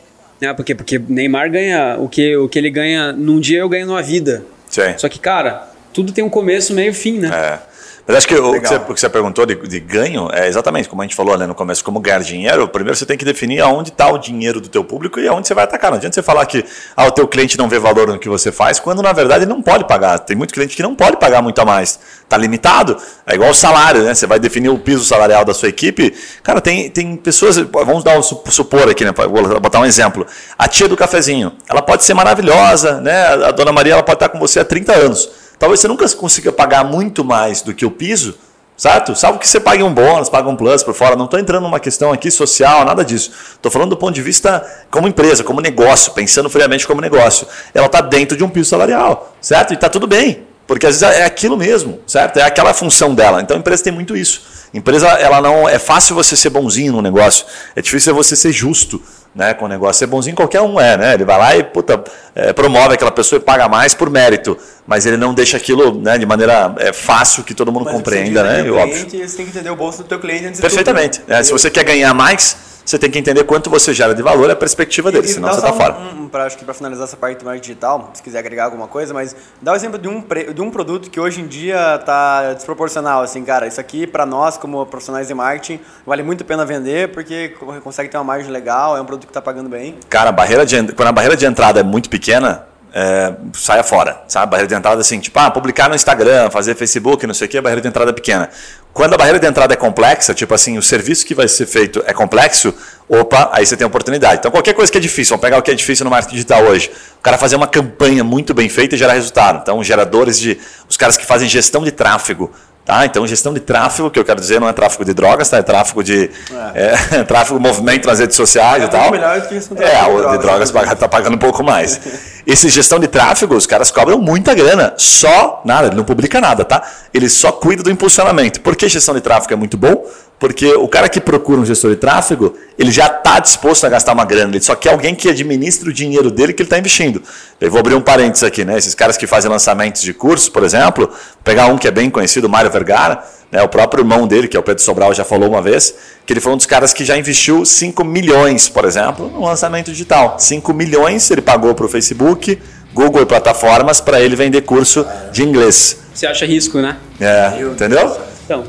Né? 0.48 0.54
Porque, 0.54 0.74
porque 0.74 0.98
Neymar 0.98 1.50
ganha 1.50 1.96
o 1.98 2.08
que, 2.08 2.36
o 2.36 2.48
que 2.48 2.58
ele 2.58 2.70
ganha 2.70 3.12
num 3.12 3.40
dia, 3.40 3.60
eu 3.60 3.68
ganho 3.68 3.86
numa 3.86 4.02
vida. 4.02 4.44
Sim. 4.68 4.94
Só 4.96 5.08
que, 5.08 5.18
cara, 5.18 5.68
tudo 5.92 6.12
tem 6.12 6.24
um 6.24 6.30
começo, 6.30 6.74
meio 6.74 6.90
e 6.90 6.94
fim, 6.94 7.18
né? 7.18 7.30
É. 7.32 7.73
Mas 8.06 8.18
acho 8.18 8.28
que 8.28 8.34
o 8.34 8.60
que, 8.60 8.68
você, 8.68 8.76
o 8.76 8.94
que 8.94 9.00
você 9.00 9.08
perguntou 9.08 9.46
de, 9.46 9.54
de 9.54 9.80
ganho 9.80 10.28
é 10.30 10.46
exatamente 10.46 10.86
como 10.90 11.00
a 11.00 11.06
gente 11.06 11.16
falou 11.16 11.38
né, 11.38 11.46
no 11.46 11.54
começo, 11.54 11.82
como 11.82 11.98
ganhar 12.00 12.18
dinheiro. 12.20 12.68
Primeiro 12.68 12.94
você 12.94 13.06
tem 13.06 13.16
que 13.16 13.24
definir 13.24 13.62
aonde 13.62 13.88
está 13.88 14.08
o 14.12 14.18
dinheiro 14.18 14.60
do 14.60 14.68
teu 14.68 14.84
público 14.84 15.18
e 15.18 15.26
aonde 15.26 15.48
você 15.48 15.54
vai 15.54 15.64
atacar. 15.64 15.90
Não 15.90 15.96
adianta 15.96 16.14
você 16.14 16.22
falar 16.22 16.44
que 16.44 16.62
ah, 16.94 17.06
o 17.06 17.10
teu 17.10 17.26
cliente 17.26 17.56
não 17.56 17.66
vê 17.66 17.78
valor 17.78 18.08
no 18.08 18.18
que 18.18 18.28
você 18.28 18.52
faz, 18.52 18.78
quando 18.78 19.00
na 19.02 19.10
verdade 19.14 19.44
ele 19.44 19.50
não 19.50 19.62
pode 19.62 19.84
pagar. 19.88 20.18
Tem 20.18 20.36
muito 20.36 20.52
cliente 20.52 20.76
que 20.76 20.82
não 20.82 20.94
pode 20.94 21.16
pagar 21.16 21.40
muito 21.40 21.58
a 21.60 21.64
mais. 21.64 21.98
Está 22.22 22.36
limitado. 22.36 22.94
É 23.26 23.36
igual 23.36 23.48
o 23.50 23.54
salário, 23.54 24.02
né? 24.02 24.12
Você 24.14 24.26
vai 24.26 24.38
definir 24.38 24.68
o 24.68 24.78
piso 24.78 25.02
salarial 25.02 25.42
da 25.42 25.54
sua 25.54 25.70
equipe. 25.70 26.12
Cara, 26.42 26.60
tem, 26.60 26.90
tem 26.90 27.16
pessoas. 27.16 27.56
Vamos 27.56 28.04
dar 28.04 28.18
um 28.18 28.22
sup- 28.22 28.50
supor 28.50 28.86
aqui, 28.86 29.02
né? 29.02 29.12
Vou 29.16 29.60
botar 29.60 29.80
um 29.80 29.86
exemplo. 29.86 30.26
A 30.58 30.68
tia 30.68 30.86
do 30.88 30.96
cafezinho, 30.96 31.52
ela 31.66 31.80
pode 31.80 32.04
ser 32.04 32.12
maravilhosa, 32.12 33.00
né? 33.00 33.28
A 33.28 33.50
dona 33.50 33.72
Maria 33.72 33.94
ela 33.94 34.02
pode 34.02 34.16
estar 34.16 34.28
com 34.28 34.38
você 34.38 34.60
há 34.60 34.64
30 34.64 34.92
anos. 34.92 35.43
Talvez 35.64 35.80
você 35.80 35.88
nunca 35.88 36.06
consiga 36.10 36.52
pagar 36.52 36.84
muito 36.84 37.24
mais 37.24 37.62
do 37.62 37.72
que 37.72 37.86
o 37.86 37.90
piso, 37.90 38.34
certo? 38.76 39.16
Salvo 39.16 39.38
que 39.38 39.48
você 39.48 39.58
pague 39.58 39.82
um 39.82 39.94
bônus, 39.94 40.28
pague 40.28 40.46
um 40.46 40.54
plus 40.54 40.82
por 40.82 40.92
fora. 40.92 41.16
Não 41.16 41.24
estou 41.24 41.40
entrando 41.40 41.62
numa 41.62 41.80
questão 41.80 42.12
aqui 42.12 42.30
social, 42.30 42.84
nada 42.84 43.02
disso. 43.02 43.30
Estou 43.54 43.72
falando 43.72 43.88
do 43.88 43.96
ponto 43.96 44.12
de 44.12 44.20
vista 44.20 44.62
como 44.90 45.08
empresa, 45.08 45.42
como 45.42 45.62
negócio, 45.62 46.12
pensando 46.12 46.50
friamente 46.50 46.86
como 46.86 47.00
negócio. 47.00 47.46
Ela 47.72 47.86
está 47.86 48.02
dentro 48.02 48.36
de 48.36 48.44
um 48.44 48.48
piso 48.50 48.68
salarial, 48.68 49.34
certo? 49.40 49.70
E 49.70 49.74
está 49.74 49.88
tudo 49.88 50.06
bem. 50.06 50.44
Porque 50.66 50.86
às 50.86 51.00
vezes 51.00 51.16
é 51.16 51.24
aquilo 51.24 51.56
mesmo, 51.56 51.98
certo? 52.06 52.36
É 52.36 52.42
aquela 52.42 52.74
função 52.74 53.14
dela. 53.14 53.40
Então 53.40 53.56
a 53.56 53.60
empresa 53.60 53.84
tem 53.84 53.92
muito 53.92 54.14
isso. 54.14 54.42
Empresa, 54.74 55.08
ela 55.12 55.40
não. 55.40 55.66
É 55.66 55.78
fácil 55.78 56.14
você 56.14 56.36
ser 56.36 56.50
bonzinho 56.50 56.92
no 56.92 57.00
negócio. 57.00 57.46
É 57.74 57.80
difícil 57.80 58.14
você 58.14 58.36
ser 58.36 58.52
justo 58.52 59.00
né, 59.34 59.52
com 59.54 59.64
o 59.64 59.68
negócio. 59.68 59.98
Ser 59.98 60.06
bonzinho 60.06 60.36
qualquer 60.36 60.60
um 60.60 60.78
é, 60.80 60.96
né? 60.96 61.14
Ele 61.14 61.24
vai 61.24 61.38
lá 61.38 61.56
e 61.56 61.64
puta, 61.64 62.02
é, 62.34 62.52
promove 62.52 62.94
aquela 62.94 63.10
pessoa 63.10 63.38
e 63.38 63.42
paga 63.42 63.68
mais 63.68 63.94
por 63.94 64.08
mérito. 64.10 64.56
Mas 64.86 65.06
ele 65.06 65.16
não 65.16 65.32
deixa 65.34 65.56
aquilo 65.56 65.94
né, 66.00 66.16
de 66.18 66.26
maneira 66.26 66.74
é, 66.78 66.92
fácil 66.92 67.42
que 67.42 67.54
todo 67.54 67.72
mundo 67.72 67.86
Mas 67.86 67.94
compreenda, 67.94 68.42
né? 68.42 68.62
que 68.62 68.68
E 68.68 68.70
o 68.70 68.76
óbvio. 68.76 69.06
cliente, 69.06 69.28
Você 69.28 69.36
tem 69.36 69.46
que 69.46 69.50
entender 69.52 69.70
o 69.70 69.76
bolso 69.76 70.02
do 70.02 70.08
teu 70.08 70.18
cliente 70.20 70.44
antes 70.46 70.56
de 70.56 70.60
Perfeitamente. 70.62 71.20
tudo, 71.20 71.30
né? 71.30 71.42
Se 71.42 71.52
você 71.52 71.70
quer 71.70 71.84
ganhar 71.84 72.12
mais, 72.14 72.56
você 72.84 72.98
tem 72.98 73.10
que 73.10 73.18
entender 73.18 73.44
quanto 73.44 73.70
você 73.70 73.94
gera 73.94 74.14
de 74.14 74.22
valor 74.22 74.48
e 74.48 74.52
a 74.52 74.56
perspectiva 74.56 75.10
dele, 75.10 75.26
E 75.26 75.28
senão 75.30 75.48
você 75.48 75.58
está 75.58 75.72
fora. 75.72 75.94
Um, 75.94 76.22
um, 76.24 76.28
pra, 76.28 76.44
acho 76.44 76.58
que 76.58 76.64
para 76.64 76.74
finalizar 76.74 77.04
essa 77.06 77.16
parte 77.16 77.38
do 77.38 77.44
marketing 77.44 77.68
digital, 77.68 78.10
se 78.14 78.22
quiser 78.22 78.38
agregar 78.40 78.64
alguma 78.66 78.86
coisa, 78.86 79.14
mas 79.14 79.34
dá 79.62 79.72
o 79.72 79.74
exemplo 79.76 79.98
de 79.98 80.06
um, 80.08 80.20
pre- 80.20 80.52
de 80.52 80.60
um 80.60 80.70
produto 80.70 81.10
que 81.10 81.18
hoje 81.18 81.40
em 81.40 81.46
dia 81.46 81.96
está 81.96 82.52
desproporcional. 82.52 83.22
Assim, 83.22 83.44
cara, 83.44 83.66
isso 83.66 83.80
aqui 83.80 84.06
para 84.06 84.26
nós, 84.26 84.56
como 84.58 84.84
profissionais 84.86 85.28
de 85.28 85.34
marketing, 85.34 85.80
vale 86.06 86.22
muito 86.22 86.42
a 86.42 86.46
pena 86.46 86.64
vender 86.66 87.12
porque 87.12 87.50
co- 87.58 87.80
consegue 87.80 88.08
ter 88.10 88.16
uma 88.18 88.24
margem 88.24 88.50
legal, 88.50 88.96
é 88.96 89.00
um 89.00 89.04
produto 89.06 89.26
que 89.26 89.30
está 89.30 89.40
pagando 89.40 89.68
bem. 89.68 89.96
Cara, 90.08 90.28
a 90.28 90.32
barreira 90.32 90.66
de, 90.66 90.92
quando 90.92 91.08
a 91.08 91.12
barreira 91.12 91.36
de 91.36 91.46
entrada 91.46 91.80
é 91.80 91.82
muito 91.82 92.10
pequena, 92.10 92.66
é, 92.96 93.32
saia 93.54 93.82
fora, 93.82 94.22
sabe? 94.28 94.50
Barreira 94.52 94.68
de 94.68 94.74
entrada 94.74 95.00
assim, 95.00 95.18
tipo, 95.18 95.36
ah, 95.40 95.50
publicar 95.50 95.88
no 95.88 95.96
Instagram, 95.96 96.48
fazer 96.50 96.76
Facebook, 96.76 97.26
não 97.26 97.34
sei 97.34 97.46
o 97.46 97.50
que, 97.50 97.58
a 97.58 97.62
barreira 97.62 97.80
de 97.82 97.88
entrada 97.88 98.10
é 98.10 98.14
pequena. 98.14 98.48
Quando 98.92 99.14
a 99.14 99.16
barreira 99.16 99.40
de 99.40 99.46
entrada 99.48 99.74
é 99.74 99.76
complexa, 99.76 100.32
tipo 100.32 100.54
assim, 100.54 100.78
o 100.78 100.82
serviço 100.82 101.26
que 101.26 101.34
vai 101.34 101.48
ser 101.48 101.66
feito 101.66 102.00
é 102.06 102.12
complexo, 102.12 102.72
opa, 103.08 103.50
aí 103.52 103.66
você 103.66 103.76
tem 103.76 103.84
oportunidade. 103.84 104.36
Então, 104.38 104.50
qualquer 104.52 104.72
coisa 104.74 104.92
que 104.92 104.96
é 104.96 105.00
difícil, 105.00 105.30
vamos 105.30 105.42
pegar 105.42 105.58
o 105.58 105.62
que 105.62 105.72
é 105.72 105.74
difícil 105.74 106.04
no 106.04 106.10
marketing 106.10 106.34
digital 106.36 106.62
hoje. 106.62 106.92
O 107.18 107.20
cara 107.22 107.36
fazer 107.36 107.56
uma 107.56 107.66
campanha 107.66 108.22
muito 108.22 108.54
bem 108.54 108.68
feita 108.68 108.94
e 108.94 108.98
gerar 108.98 109.14
resultado. 109.14 109.58
Então, 109.62 109.82
geradores 109.82 110.38
de. 110.38 110.56
Os 110.88 110.96
caras 110.96 111.16
que 111.16 111.26
fazem 111.26 111.48
gestão 111.48 111.82
de 111.82 111.90
tráfego. 111.90 112.52
Tá? 112.84 113.04
Então, 113.06 113.26
gestão 113.26 113.54
de 113.54 113.60
tráfego, 113.60 114.10
que 114.10 114.18
eu 114.18 114.24
quero 114.26 114.38
dizer, 114.38 114.60
não 114.60 114.68
é 114.68 114.72
tráfego 114.72 115.06
de 115.06 115.14
drogas, 115.14 115.48
tá? 115.48 115.56
é 115.56 115.62
tráfego 115.62 116.04
de. 116.04 116.30
É. 116.74 117.24
tráfego, 117.26 117.58
movimento 117.58 118.06
nas 118.06 118.20
redes 118.20 118.36
sociais 118.36 118.82
É 118.82 118.86
e 118.86 118.88
tal. 118.90 119.10
melhor 119.10 119.40
do 119.40 119.48
que 119.48 119.54
gestão 119.54 119.76
de 119.76 119.82
É, 119.82 120.04
de 120.04 120.10
o 120.10 120.14
de 120.14 120.20
drogas, 120.20 120.38
drogas 120.40 120.72
né? 120.72 120.80
paga- 120.80 120.94
tá 120.96 121.08
pagando 121.08 121.34
um 121.34 121.38
pouco 121.38 121.64
mais. 121.64 121.98
Esse 122.46 122.68
gestão 122.68 122.98
de 122.98 123.08
tráfego, 123.08 123.54
os 123.56 123.66
caras 123.66 123.90
cobram 123.90 124.18
muita 124.20 124.54
grana. 124.54 124.94
Só 124.98 125.62
nada, 125.64 125.86
ele 125.88 125.96
não 125.96 126.04
publica 126.04 126.40
nada, 126.40 126.64
tá? 126.64 126.82
Ele 127.12 127.28
só 127.28 127.50
cuida 127.50 127.82
do 127.82 127.90
impulsionamento. 127.90 128.60
Por 128.60 128.76
que 128.76 128.88
gestão 128.88 129.14
de 129.14 129.20
tráfego 129.20 129.54
é 129.54 129.56
muito 129.56 129.76
bom? 129.78 130.04
Porque 130.38 130.74
o 130.74 130.86
cara 130.86 131.08
que 131.08 131.20
procura 131.20 131.60
um 131.60 131.64
gestor 131.64 131.92
de 131.92 131.96
tráfego, 131.96 132.54
ele 132.78 132.92
já 132.92 133.06
está 133.06 133.38
disposto 133.38 133.84
a 133.86 133.88
gastar 133.88 134.12
uma 134.12 134.26
grana. 134.26 134.50
Ele 134.50 134.62
só 134.62 134.74
quer 134.74 134.90
alguém 134.90 135.14
que 135.14 135.28
administre 135.28 135.88
o 135.88 135.92
dinheiro 135.92 136.30
dele 136.30 136.52
que 136.52 136.60
ele 136.60 136.66
está 136.66 136.78
investindo. 136.78 137.22
Eu 137.58 137.70
vou 137.70 137.80
abrir 137.80 137.94
um 137.94 138.00
parênteses 138.00 138.42
aqui, 138.44 138.62
né? 138.64 138.76
Esses 138.76 138.94
caras 138.94 139.16
que 139.16 139.26
fazem 139.26 139.50
lançamentos 139.50 140.02
de 140.02 140.12
cursos, 140.12 140.48
por 140.48 140.62
exemplo, 140.62 141.10
pegar 141.42 141.68
um 141.68 141.78
que 141.78 141.88
é 141.88 141.90
bem 141.90 142.10
conhecido, 142.10 142.46
Mário 142.46 142.70
Vergara, 142.70 143.24
né? 143.54 143.62
o 143.62 143.68
próprio 143.68 144.02
irmão 144.02 144.26
dele, 144.26 144.48
que 144.48 144.56
é 144.56 144.60
o 144.60 144.62
Pedro 144.62 144.82
Sobral, 144.82 145.14
já 145.14 145.24
falou 145.24 145.48
uma 145.48 145.62
vez, 145.62 145.94
que 146.26 146.32
ele 146.32 146.40
foi 146.40 146.52
um 146.52 146.56
dos 146.56 146.66
caras 146.66 146.92
que 146.92 147.04
já 147.04 147.16
investiu 147.16 147.64
5 147.64 148.04
milhões, 148.04 148.68
por 148.68 148.84
exemplo, 148.84 149.30
no 149.30 149.44
lançamento 149.44 149.92
digital. 149.92 150.36
5 150.38 150.74
milhões 150.74 151.30
ele 151.30 151.40
pagou 151.40 151.72
para 151.72 151.86
o 151.86 151.88
Facebook, 151.88 152.60
Google 152.92 153.22
e 153.22 153.26
plataformas 153.26 154.00
para 154.00 154.20
ele 154.20 154.34
vender 154.34 154.62
curso 154.62 155.06
de 155.32 155.44
inglês. 155.44 155.98
Você 156.12 156.26
acha 156.26 156.44
risco, 156.44 156.80
né? 156.80 156.96
É, 157.20 157.60
entendeu? 157.60 158.16
Então, 158.44 158.64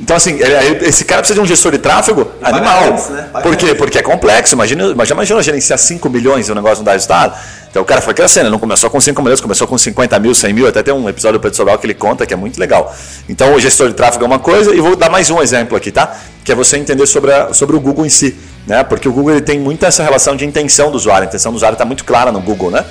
Então, 0.00 0.16
assim, 0.16 0.38
esse 0.82 1.04
cara 1.04 1.20
precisa 1.22 1.38
de 1.38 1.44
um 1.44 1.46
gestor 1.46 1.72
de 1.72 1.78
tráfego 1.78 2.24
paga 2.24 2.56
animal. 2.56 2.84
antes, 2.92 3.08
né? 3.08 3.28
Por 3.42 3.56
quê? 3.56 3.66
antes. 3.66 3.78
Porque 3.78 3.98
é 3.98 4.02
complexo. 4.02 4.54
Imagina, 4.54 4.84
imagina, 4.84 5.16
imagina 5.16 5.42
gerenciar 5.42 5.78
5 5.78 6.08
milhões 6.08 6.48
e 6.48 6.52
o 6.52 6.54
negócio 6.54 6.78
não 6.78 6.84
dá 6.84 6.92
resultado. 6.92 7.34
Então 7.70 7.82
o 7.82 7.84
cara 7.84 8.00
foi 8.00 8.14
crescendo, 8.14 8.48
não 8.48 8.58
começou 8.58 8.88
com 8.88 8.98
5 9.00 9.20
milhões, 9.22 9.40
começou 9.40 9.66
com 9.66 9.76
50 9.76 10.18
mil, 10.18 10.34
100 10.34 10.52
mil, 10.54 10.66
até 10.66 10.82
tem 10.82 10.94
um 10.94 11.06
episódio 11.08 11.38
do 11.38 11.42
Pedro 11.42 11.56
Sobral 11.56 11.78
que 11.78 11.84
ele 11.86 11.92
conta 11.94 12.24
que 12.24 12.32
é 12.32 12.36
muito 12.36 12.58
legal. 12.58 12.94
Então 13.28 13.52
o 13.54 13.60
gestor 13.60 13.88
de 13.88 13.94
tráfego 13.94 14.24
é 14.24 14.26
uma 14.26 14.38
coisa, 14.38 14.74
e 14.74 14.80
vou 14.80 14.96
dar 14.96 15.10
mais 15.10 15.28
um 15.30 15.42
exemplo 15.42 15.76
aqui, 15.76 15.90
tá? 15.92 16.16
Que 16.42 16.52
é 16.52 16.54
você 16.54 16.78
entender 16.78 17.06
sobre, 17.06 17.30
a- 17.32 17.52
sobre 17.52 17.76
o 17.76 17.80
Google 17.80 18.06
em 18.06 18.08
si. 18.08 18.34
Né? 18.66 18.82
Porque 18.84 19.06
o 19.08 19.12
Google 19.12 19.32
ele 19.32 19.40
tem 19.42 19.58
muito 19.58 19.84
essa 19.84 20.02
relação 20.02 20.34
de 20.34 20.46
intenção 20.46 20.90
do 20.90 20.96
usuário, 20.96 21.24
a 21.24 21.28
intenção 21.28 21.52
do 21.52 21.56
usuário 21.56 21.74
está 21.74 21.84
muito 21.84 22.04
clara 22.04 22.32
no 22.32 22.40
Google, 22.40 22.70
né? 22.70 22.84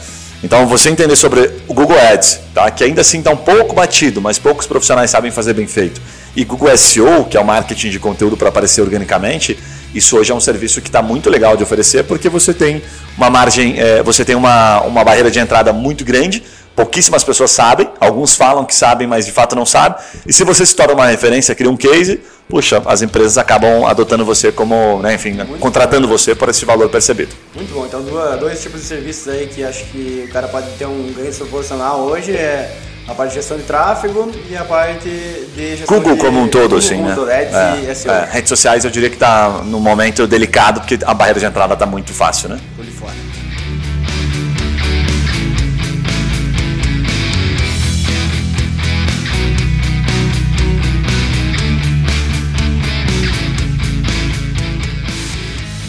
Então 0.43 0.67
você 0.67 0.89
entender 0.91 1.15
sobre 1.15 1.49
o 1.67 1.73
Google 1.73 1.97
Ads, 1.99 2.39
tá? 2.53 2.69
que 2.69 2.83
ainda 2.83 3.01
assim 3.01 3.17
está 3.17 3.31
um 3.31 3.37
pouco 3.37 3.73
batido, 3.73 4.21
mas 4.21 4.37
poucos 4.37 4.67
profissionais 4.67 5.09
sabem 5.09 5.31
fazer 5.31 5.53
bem 5.53 5.65
feito. 5.65 5.99
E 6.37 6.45
Google 6.45 6.77
SEO, 6.77 7.25
que 7.25 7.35
é 7.35 7.39
o 7.39 7.43
marketing 7.43 7.89
de 7.89 7.99
conteúdo 7.99 8.37
para 8.37 8.49
aparecer 8.49 8.79
organicamente, 8.79 9.57
isso 9.91 10.15
hoje 10.15 10.31
é 10.31 10.35
um 10.35 10.39
serviço 10.39 10.79
que 10.81 10.87
está 10.87 11.01
muito 11.01 11.31
legal 11.31 11.57
de 11.57 11.63
oferecer 11.63 12.03
porque 12.03 12.29
você 12.29 12.53
tem 12.53 12.79
uma 13.17 13.27
margem, 13.27 13.79
eh, 13.79 14.03
você 14.03 14.23
tem 14.23 14.35
uma, 14.35 14.81
uma 14.81 15.03
barreira 15.03 15.31
de 15.31 15.39
entrada 15.39 15.73
muito 15.73 16.05
grande, 16.05 16.43
pouquíssimas 16.75 17.23
pessoas 17.23 17.49
sabem, 17.49 17.89
alguns 17.99 18.35
falam 18.35 18.65
que 18.65 18.75
sabem, 18.75 19.07
mas 19.07 19.25
de 19.25 19.31
fato 19.31 19.55
não 19.55 19.65
sabem. 19.65 19.97
E 20.27 20.31
se 20.31 20.43
você 20.43 20.63
se 20.63 20.75
torna 20.75 20.93
uma 20.93 21.07
referência, 21.07 21.55
cria 21.55 21.71
um 21.71 21.75
case, 21.75 22.21
puxa, 22.47 22.83
as 22.85 23.01
empresas 23.01 23.39
acabam 23.39 23.87
adotando 23.87 24.23
você 24.23 24.51
como, 24.51 25.01
né, 25.01 25.15
enfim, 25.15 25.31
né, 25.31 25.47
contratando 25.59 26.07
você 26.07 26.35
por 26.35 26.49
esse 26.49 26.63
valor 26.65 26.87
percebido. 26.87 27.33
Muito 27.55 27.73
bom. 27.73 27.83
Então, 27.87 28.03
dois 28.39 28.61
tipos 28.61 28.81
de 28.81 28.85
serviços 28.85 29.27
aí 29.27 29.47
que 29.47 29.63
acho 29.63 29.85
que 29.85 30.25
o 30.29 30.31
cara 30.31 30.47
pode 30.47 30.69
ter 30.77 30.85
um 30.85 31.11
ganho 31.13 31.29
desproporcional 31.29 32.01
hoje 32.01 32.33
é 32.33 32.77
a 33.07 33.13
parte 33.13 33.29
de 33.29 33.35
gestão 33.35 33.57
de 33.57 33.63
tráfego 33.63 34.31
e 34.49 34.55
a 34.57 34.65
parte 34.65 35.07
de 35.55 35.77
gestão 35.77 35.97
Google 35.97 36.15
de, 36.15 36.21
como 36.21 36.41
um 36.41 36.47
todo, 36.47 36.63
Google 36.63 36.77
assim, 36.79 36.95
como 36.97 37.07
né? 37.07 37.13
um 37.13 37.15
todo, 37.15 37.31
Ads 37.31 37.53
É, 37.53 37.91
e 37.91 37.95
SEO. 37.95 38.11
é, 38.11 38.25
redes 38.29 38.49
sociais 38.49 38.83
eu 38.85 38.91
diria 38.91 39.09
que 39.09 39.15
está 39.15 39.61
num 39.63 39.79
momento 39.79 40.27
delicado 40.27 40.81
porque 40.81 40.99
a 41.05 41.13
barreira 41.13 41.39
de 41.39 41.45
entrada 41.45 41.73
está 41.73 41.85
muito 41.85 42.13
fácil, 42.13 42.49
né? 42.49 42.59
Por 42.75 42.83
de 42.83 42.91
fora. 42.91 43.13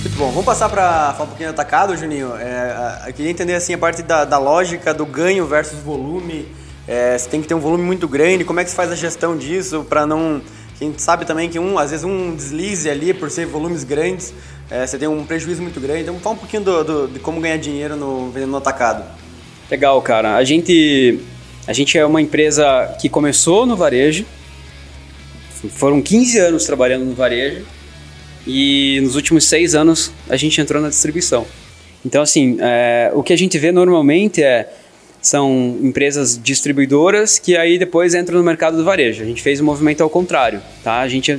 Muito 0.03 0.17
bom, 0.17 0.29
vamos 0.31 0.45
passar 0.45 0.69
para 0.69 1.13
falar 1.15 1.25
um 1.25 1.29
pouquinho 1.29 1.49
do 1.51 1.53
atacado, 1.53 1.97
Juninho. 1.97 2.35
É, 2.37 3.03
eu 3.09 3.13
queria 3.13 3.31
entender 3.31 3.55
assim 3.55 3.75
a 3.75 3.79
parte 3.79 4.03
da, 4.03 4.25
da 4.25 4.39
lógica 4.39 4.95
do 4.95 5.05
ganho 5.05 5.47
versus 5.47 5.79
volume. 5.81 6.49
É, 6.89 7.17
você 7.19 7.29
tem 7.29 7.43
que 7.43 7.47
ter 7.47 7.55
um 7.55 7.61
volume 7.61 7.85
muito 7.85 8.09
grande. 8.09 8.45
Como 8.45 8.59
é 8.59 8.65
que 8.65 8.71
você 8.71 8.77
faz 8.77 8.91
a 8.91 8.97
gestão 8.97 9.37
disso 9.37 9.85
para 9.89 10.07
não? 10.07 10.41
A 10.81 10.85
gente 10.85 11.03
sabe 11.03 11.25
também 11.27 11.49
que 11.49 11.59
um, 11.59 11.79
às 11.79 11.91
vezes 11.91 12.05
um 12.05 12.35
deslize 12.35 12.89
ali 12.89 13.13
por 13.13 13.31
ser 13.31 13.45
volumes 13.47 13.85
grandes, 13.85 14.33
é, 14.71 14.87
você 14.87 14.97
tem 14.97 15.07
um 15.09 15.25
prejuízo 15.25 15.61
muito 15.61 15.79
grande. 15.81 16.03
Então, 16.03 16.19
fala 16.21 16.37
um 16.37 16.39
pouquinho 16.39 16.63
do, 16.63 16.85
do- 16.85 17.09
de 17.09 17.19
como 17.19 17.41
ganhar 17.41 17.59
dinheiro 17.59 17.95
no 17.97 18.31
vendendo 18.31 18.51
no 18.53 18.57
atacado. 18.57 19.05
Legal, 19.71 20.01
cara. 20.01 20.37
A 20.37 20.45
gente, 20.45 21.19
a 21.67 21.73
gente 21.73 21.99
é 21.99 22.07
uma 22.07 22.23
empresa 22.23 22.97
que 23.01 23.09
começou 23.09 23.67
no 23.67 23.77
varejo, 23.77 24.25
foram 25.71 26.01
15 26.01 26.39
anos 26.39 26.65
trabalhando 26.65 27.05
no 27.05 27.15
varejo 27.15 27.65
e 28.47 29.01
nos 29.03 29.17
últimos 29.17 29.45
seis 29.49 29.75
anos 29.75 30.13
a 30.29 30.37
gente 30.37 30.61
entrou 30.61 30.81
na 30.81 30.89
distribuição. 30.89 31.45
Então, 32.07 32.23
assim, 32.23 32.57
é, 32.61 33.11
o 33.13 33.23
que 33.23 33.33
a 33.33 33.37
gente 33.37 33.59
vê 33.59 33.73
normalmente 33.73 34.43
é 34.43 34.73
são 35.29 35.79
empresas 35.83 36.41
distribuidoras 36.43 37.39
que 37.39 37.57
aí 37.57 37.79
depois 37.79 38.15
entram 38.15 38.39
no 38.39 38.45
mercado 38.45 38.77
do 38.77 38.85
varejo. 38.85 39.23
A 39.23 39.27
gente 39.27 39.43
fez 39.43 39.61
o 39.61 39.65
movimento 39.65 40.03
ao 40.03 40.09
contrário, 40.09 40.61
tá? 40.83 41.01
A 41.01 41.09
gente 41.09 41.33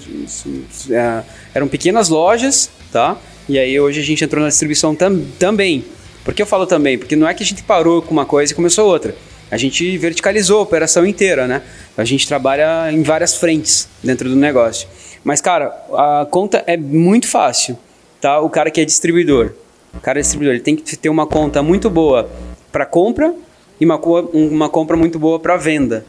é, 0.92 1.24
eram 1.54 1.68
pequenas 1.68 2.10
lojas, 2.10 2.70
tá? 2.92 3.18
E 3.48 3.58
aí 3.58 3.80
hoje 3.80 4.00
a 4.00 4.04
gente 4.04 4.24
entrou 4.24 4.44
na 4.44 4.50
distribuição 4.50 4.94
tam, 4.94 5.20
também. 5.40 5.84
Por 6.24 6.34
que 6.34 6.42
eu 6.42 6.46
falo 6.46 6.68
também? 6.68 6.98
Porque 6.98 7.16
não 7.16 7.28
é 7.28 7.34
que 7.34 7.42
a 7.42 7.46
gente 7.46 7.64
parou 7.64 8.02
com 8.02 8.12
uma 8.12 8.26
coisa 8.26 8.54
e 8.54 8.56
começou 8.56 8.88
outra. 8.88 9.16
A 9.50 9.58
gente 9.58 9.98
verticalizou 9.98 10.60
a 10.60 10.62
operação 10.62 11.06
inteira, 11.06 11.48
né? 11.48 11.64
A 11.98 12.06
gente 12.06 12.28
trabalha 12.28 12.92
em 12.92 13.02
várias 13.02 13.36
frentes 13.36 13.90
dentro 14.04 14.30
do 14.30 14.36
negócio. 14.36 14.88
Mas, 15.24 15.42
cara, 15.42 15.76
a 15.94 16.28
conta 16.30 16.64
é 16.68 16.78
muito 16.78 17.28
fácil, 17.28 17.78
tá? 18.22 18.40
O 18.40 18.50
cara 18.50 18.70
que 18.70 18.80
é 18.80 18.86
distribuidor. 18.86 19.54
O 19.96 20.00
cara 20.00 20.20
é 20.20 20.22
distribuidor, 20.22 20.54
ele 20.54 20.64
tem 20.64 20.76
que 20.76 20.96
ter 20.96 21.10
uma 21.10 21.26
conta 21.26 21.64
muito 21.64 21.90
boa 21.90 22.30
para 22.72 22.86
compra 22.86 23.34
e 23.80 23.86
uma, 23.86 23.98
uma 24.34 24.70
compra 24.70 24.98
muito 24.98 25.18
boa 25.18 25.40
para 25.40 25.56
venda. 25.58 26.06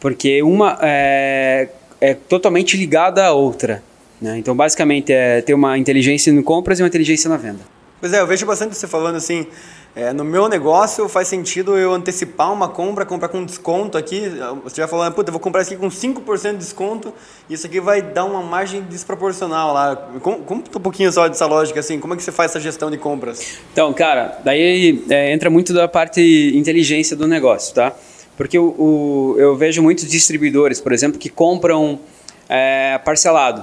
Porque 0.00 0.42
uma 0.42 0.78
é, 0.80 1.68
é 2.00 2.14
totalmente 2.14 2.76
ligada 2.76 3.24
à 3.24 3.32
outra. 3.32 3.82
Né? 4.20 4.38
Então, 4.38 4.54
basicamente, 4.54 5.12
é 5.12 5.40
ter 5.40 5.54
uma 5.54 5.76
inteligência 5.76 6.30
em 6.30 6.42
compras 6.42 6.78
e 6.78 6.82
uma 6.82 6.88
inteligência 6.88 7.28
na 7.28 7.36
venda. 7.36 7.60
Pois 8.00 8.12
é, 8.12 8.20
eu 8.20 8.26
vejo 8.26 8.44
bastante 8.46 8.76
você 8.76 8.88
falando 8.88 9.16
assim, 9.16 9.46
é, 9.94 10.10
no 10.12 10.24
meu 10.24 10.48
negócio 10.48 11.06
faz 11.08 11.28
sentido 11.28 11.76
eu 11.76 11.92
antecipar 11.92 12.50
uma 12.50 12.66
compra, 12.68 13.04
comprar 13.04 13.28
com 13.28 13.44
desconto 13.44 13.98
aqui. 13.98 14.22
Você 14.64 14.76
já 14.80 14.88
falou, 14.88 15.10
puta, 15.12 15.28
eu 15.28 15.32
vou 15.32 15.40
comprar 15.40 15.60
isso 15.62 15.72
aqui 15.74 15.80
com 15.80 15.88
5% 15.88 16.52
de 16.52 16.56
desconto, 16.58 17.12
isso 17.50 17.66
aqui 17.66 17.78
vai 17.78 18.00
dar 18.00 18.24
uma 18.24 18.40
margem 18.42 18.80
desproporcional 18.82 19.74
lá. 19.74 19.94
Conta 20.20 20.78
um 20.78 20.80
pouquinho 20.82 21.12
só 21.12 21.28
dessa 21.28 21.44
lógica, 21.46 21.80
assim, 21.80 21.98
como 22.00 22.14
é 22.14 22.16
que 22.16 22.22
você 22.22 22.32
faz 22.32 22.50
essa 22.52 22.60
gestão 22.60 22.90
de 22.90 22.96
compras? 22.96 23.58
Então, 23.72 23.92
cara, 23.92 24.38
daí 24.42 25.04
é, 25.10 25.32
entra 25.32 25.50
muito 25.50 25.74
da 25.74 25.86
parte 25.86 26.20
inteligência 26.56 27.14
do 27.14 27.26
negócio, 27.28 27.74
tá? 27.74 27.92
Porque 28.34 28.58
o, 28.58 28.64
o- 28.78 29.34
eu 29.38 29.54
vejo 29.56 29.82
muitos 29.82 30.08
distribuidores, 30.08 30.80
por 30.80 30.92
exemplo, 30.92 31.18
que 31.18 31.28
compram 31.28 32.00
é, 32.48 32.98
parcelado, 33.04 33.62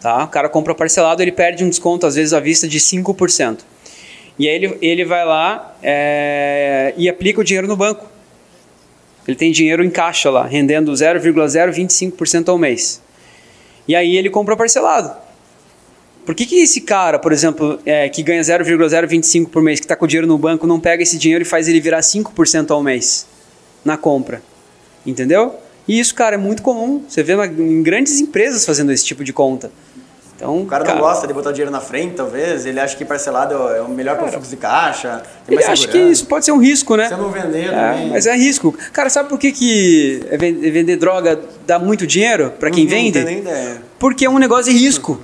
tá? 0.00 0.22
O 0.24 0.28
cara 0.28 0.48
compra 0.48 0.76
parcelado, 0.76 1.20
ele 1.22 1.32
perde 1.32 1.64
um 1.64 1.68
desconto, 1.68 2.06
às 2.06 2.14
vezes, 2.14 2.32
à 2.32 2.38
vista 2.38 2.68
de 2.68 2.78
5%. 2.78 3.58
E 4.38 4.48
aí 4.48 4.54
ele, 4.54 4.78
ele 4.82 5.04
vai 5.04 5.24
lá 5.24 5.76
é, 5.82 6.92
e 6.96 7.08
aplica 7.08 7.40
o 7.40 7.44
dinheiro 7.44 7.66
no 7.66 7.76
banco. 7.76 8.06
Ele 9.26 9.36
tem 9.36 9.50
dinheiro 9.50 9.82
em 9.82 9.90
caixa 9.90 10.30
lá, 10.30 10.46
rendendo 10.46 10.92
0,025% 10.92 12.48
ao 12.48 12.58
mês. 12.58 13.02
E 13.88 13.94
aí 13.94 14.16
ele 14.16 14.30
compra 14.30 14.56
parcelado. 14.56 15.16
Por 16.24 16.34
que, 16.34 16.44
que 16.44 16.56
esse 16.56 16.80
cara, 16.80 17.18
por 17.18 17.32
exemplo, 17.32 17.78
é, 17.86 18.08
que 18.08 18.22
ganha 18.22 18.42
0,025 18.42 19.50
por 19.50 19.62
mês, 19.62 19.78
que 19.78 19.84
está 19.84 19.94
com 19.94 20.06
dinheiro 20.06 20.26
no 20.26 20.36
banco, 20.36 20.66
não 20.66 20.80
pega 20.80 21.02
esse 21.02 21.16
dinheiro 21.18 21.42
e 21.42 21.44
faz 21.44 21.68
ele 21.68 21.80
virar 21.80 22.00
5% 22.00 22.70
ao 22.70 22.82
mês 22.82 23.26
na 23.84 23.96
compra? 23.96 24.42
Entendeu? 25.04 25.54
E 25.86 25.98
isso, 25.98 26.14
cara, 26.14 26.34
é 26.34 26.38
muito 26.38 26.62
comum. 26.62 27.04
Você 27.08 27.22
vê 27.22 27.34
em 27.34 27.80
grandes 27.82 28.20
empresas 28.20 28.66
fazendo 28.66 28.90
esse 28.92 29.04
tipo 29.04 29.22
de 29.22 29.32
conta. 29.32 29.70
Então, 30.36 30.60
O 30.62 30.66
cara 30.66 30.84
não 30.84 30.98
gosta 30.98 31.26
de 31.26 31.32
botar 31.32 31.50
dinheiro 31.50 31.70
na 31.70 31.80
frente, 31.80 32.14
talvez, 32.14 32.66
ele 32.66 32.78
acha 32.78 32.94
que 32.94 33.04
parcelado 33.06 33.54
é 33.54 33.80
o 33.80 33.88
melhor 33.88 34.16
para 34.18 34.26
o 34.26 34.30
fluxo 34.30 34.50
de 34.50 34.56
caixa, 34.56 35.22
Ele 35.48 35.64
acha 35.64 35.88
que 35.88 35.96
isso 35.98 36.26
pode 36.26 36.44
ser 36.44 36.52
um 36.52 36.58
risco, 36.58 36.94
né? 36.94 37.08
Eu 37.10 37.16
não 37.16 37.30
vender 37.30 37.68
É, 37.72 37.92
também... 37.92 38.10
mas 38.10 38.26
é 38.26 38.36
risco. 38.36 38.74
Cara, 38.92 39.08
sabe 39.08 39.28
por 39.30 39.38
que, 39.38 39.50
que 39.50 40.20
é 40.30 40.36
ven- 40.36 40.58
vender 40.70 40.96
droga 40.96 41.40
dá 41.66 41.78
muito 41.78 42.06
dinheiro 42.06 42.52
para 42.60 42.70
quem 42.70 42.84
Não 42.84 42.90
vende? 42.90 43.12
tem 43.12 43.24
nem 43.24 43.38
ideia. 43.38 43.80
Porque 43.98 44.26
é 44.26 44.30
um 44.30 44.38
negócio 44.38 44.70
de 44.70 44.78
risco. 44.78 45.18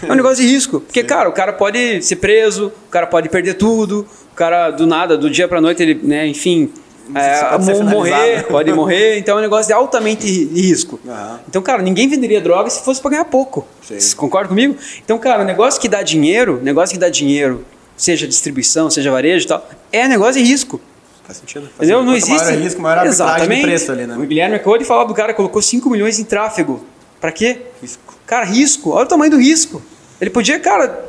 É 0.00 0.10
um 0.12 0.14
negócio 0.14 0.44
de 0.44 0.50
risco. 0.50 0.80
Porque, 0.80 1.02
cara, 1.02 1.28
o 1.28 1.32
cara 1.32 1.52
pode 1.52 2.00
ser 2.02 2.16
preso, 2.16 2.72
o 2.86 2.90
cara 2.90 3.06
pode 3.06 3.28
perder 3.28 3.54
tudo, 3.54 4.06
o 4.32 4.34
cara 4.36 4.70
do 4.70 4.86
nada, 4.86 5.18
do 5.18 5.28
dia 5.28 5.46
pra 5.48 5.60
noite, 5.60 5.82
ele, 5.82 6.00
né, 6.02 6.26
enfim, 6.26 6.72
é, 7.14 7.44
pode 7.44 7.82
morrer, 7.84 8.42
pode 8.44 8.72
morrer. 8.72 9.18
Então 9.18 9.36
é 9.36 9.38
um 9.38 9.42
negócio 9.42 9.66
de 9.66 9.72
altamente 9.72 10.26
risco. 10.46 10.98
Aham. 11.06 11.40
Então, 11.48 11.62
cara, 11.62 11.82
ninguém 11.82 12.08
venderia 12.08 12.40
droga 12.40 12.70
se 12.70 12.82
fosse 12.82 13.00
pra 13.00 13.10
ganhar 13.10 13.24
pouco. 13.24 13.66
Sim. 13.86 13.98
Você 13.98 14.14
concorda 14.16 14.48
comigo? 14.48 14.76
Então, 15.04 15.18
cara, 15.18 15.42
o 15.42 15.44
negócio 15.44 15.80
que 15.80 15.88
dá 15.88 16.02
dinheiro, 16.02 16.60
negócio 16.62 16.94
que 16.94 17.00
dá 17.00 17.08
dinheiro, 17.08 17.64
seja 17.96 18.26
distribuição, 18.26 18.90
seja 18.90 19.10
varejo 19.10 19.44
e 19.44 19.48
tal, 19.48 19.68
é 19.90 20.06
negócio 20.08 20.42
de 20.42 20.48
risco. 20.48 20.80
Faz 21.24 21.38
sentido. 21.38 21.62
Faz 21.76 21.88
Entendeu? 21.88 21.98
sentido. 21.98 22.06
Não 22.06 22.12
Quanto 22.12 22.24
existe. 22.24 22.44
maior 22.44 22.58
é 22.58 22.62
risco, 22.62 22.82
maior 22.82 23.06
Exatamente. 23.06 23.60
de 23.60 23.62
preço 23.62 23.92
ali, 23.92 24.06
né? 24.06 24.16
O 24.16 24.20
Guilherme 24.20 24.56
acabou 24.56 24.78
de 24.78 24.84
falar 24.84 25.04
do 25.04 25.14
cara 25.14 25.32
que 25.32 25.36
colocou 25.36 25.62
5 25.62 25.88
milhões 25.90 26.18
em 26.18 26.24
tráfego. 26.24 26.84
Pra 27.20 27.30
quê? 27.30 27.58
Risco. 27.80 28.14
Cara, 28.26 28.44
risco. 28.44 28.90
Olha 28.90 29.04
o 29.04 29.08
tamanho 29.08 29.30
do 29.30 29.38
risco. 29.38 29.80
Ele 30.20 30.30
podia, 30.30 30.58
cara, 30.58 31.04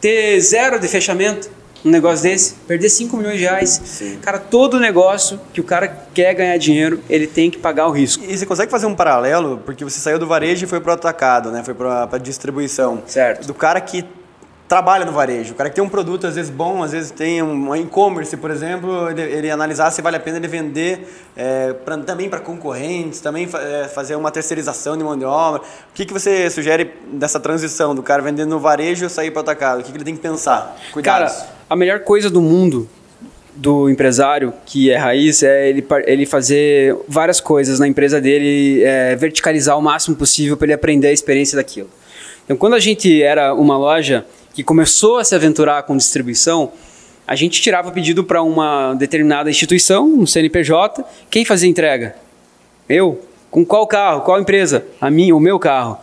ter 0.00 0.40
zero 0.40 0.78
de 0.78 0.88
fechamento 0.88 1.50
um 1.84 1.90
negócio 1.90 2.24
desse, 2.24 2.54
perder 2.66 2.88
5 2.88 3.16
milhões 3.16 3.36
de 3.36 3.42
reais. 3.42 3.80
Sim. 3.84 4.18
Cara, 4.20 4.38
todo 4.38 4.80
negócio 4.80 5.40
que 5.52 5.60
o 5.60 5.64
cara 5.64 5.88
quer 6.12 6.34
ganhar 6.34 6.56
dinheiro, 6.58 7.00
ele 7.08 7.26
tem 7.26 7.50
que 7.50 7.58
pagar 7.58 7.86
o 7.86 7.90
risco. 7.90 8.24
E 8.24 8.36
você 8.36 8.44
consegue 8.44 8.70
fazer 8.70 8.86
um 8.86 8.94
paralelo, 8.94 9.62
porque 9.64 9.84
você 9.84 10.00
saiu 10.00 10.18
do 10.18 10.26
varejo 10.26 10.64
e 10.64 10.68
foi 10.68 10.80
pro 10.80 10.92
atacado, 10.92 11.50
né? 11.50 11.62
Foi 11.62 11.74
pra, 11.74 12.06
pra 12.06 12.18
distribuição. 12.18 13.02
Certo. 13.06 13.46
Do 13.46 13.54
cara 13.54 13.80
que 13.80 14.04
trabalha 14.68 15.04
no 15.06 15.12
varejo, 15.12 15.52
o 15.52 15.56
cara 15.56 15.70
que 15.70 15.76
tem 15.76 15.82
um 15.82 15.88
produto 15.88 16.26
às 16.26 16.34
vezes 16.34 16.50
bom, 16.50 16.82
às 16.82 16.92
vezes 16.92 17.10
tem 17.10 17.42
um 17.42 17.74
e-commerce, 17.74 18.36
por 18.36 18.50
exemplo, 18.50 19.08
ele, 19.10 19.22
ele 19.22 19.50
analisar 19.50 19.90
se 19.90 20.02
vale 20.02 20.16
a 20.16 20.20
pena 20.20 20.36
ele 20.36 20.46
vender 20.46 21.08
é, 21.34 21.72
pra- 21.72 21.96
também 21.98 22.28
para 22.28 22.38
concorrentes, 22.40 23.20
também 23.20 23.46
fa- 23.46 23.60
é, 23.62 23.88
fazer 23.88 24.14
uma 24.14 24.30
terceirização 24.30 24.96
de 24.96 25.02
mão 25.02 25.16
de 25.16 25.24
obra. 25.24 25.62
O 25.62 25.94
que, 25.94 26.04
que 26.04 26.12
você 26.12 26.50
sugere 26.50 26.92
dessa 27.12 27.40
transição 27.40 27.94
do 27.94 28.02
cara 28.02 28.20
vender 28.22 28.44
no 28.44 28.58
varejo 28.60 29.06
e 29.06 29.08
sair 29.08 29.30
para 29.30 29.38
o 29.38 29.42
atacado? 29.42 29.80
O 29.80 29.82
que, 29.82 29.90
que 29.90 29.96
ele 29.96 30.04
tem 30.04 30.14
que 30.14 30.20
pensar? 30.20 30.76
Cuidados. 30.92 31.32
Cara, 31.34 31.48
a 31.70 31.74
melhor 31.74 32.00
coisa 32.00 32.28
do 32.28 32.42
mundo 32.42 32.86
do 33.54 33.88
empresário 33.90 34.52
que 34.66 34.90
é 34.90 34.96
raiz 34.96 35.42
é 35.42 35.68
ele, 35.70 35.84
ele 36.06 36.26
fazer 36.26 36.94
várias 37.08 37.40
coisas 37.40 37.78
na 37.80 37.88
empresa 37.88 38.20
dele, 38.20 38.82
é, 38.84 39.16
verticalizar 39.16 39.76
o 39.78 39.82
máximo 39.82 40.14
possível 40.14 40.56
para 40.56 40.66
ele 40.66 40.74
aprender 40.74 41.08
a 41.08 41.12
experiência 41.12 41.56
daquilo. 41.56 41.88
Então, 42.44 42.56
quando 42.56 42.74
a 42.74 42.78
gente 42.78 43.22
era 43.22 43.52
uma 43.54 43.76
loja 43.76 44.24
que 44.58 44.64
começou 44.64 45.18
a 45.18 45.24
se 45.24 45.36
aventurar 45.36 45.84
com 45.84 45.96
distribuição, 45.96 46.72
a 47.24 47.36
gente 47.36 47.62
tirava 47.62 47.92
pedido 47.92 48.24
para 48.24 48.42
uma 48.42 48.92
determinada 48.94 49.48
instituição, 49.48 50.04
um 50.04 50.26
CNPJ, 50.26 51.04
quem 51.30 51.44
fazia 51.44 51.70
entrega? 51.70 52.16
Eu. 52.88 53.24
Com 53.52 53.64
qual 53.64 53.86
carro? 53.86 54.22
Qual 54.22 54.40
empresa? 54.40 54.84
A 55.00 55.12
minha, 55.12 55.36
o 55.36 55.38
meu 55.38 55.60
carro. 55.60 55.96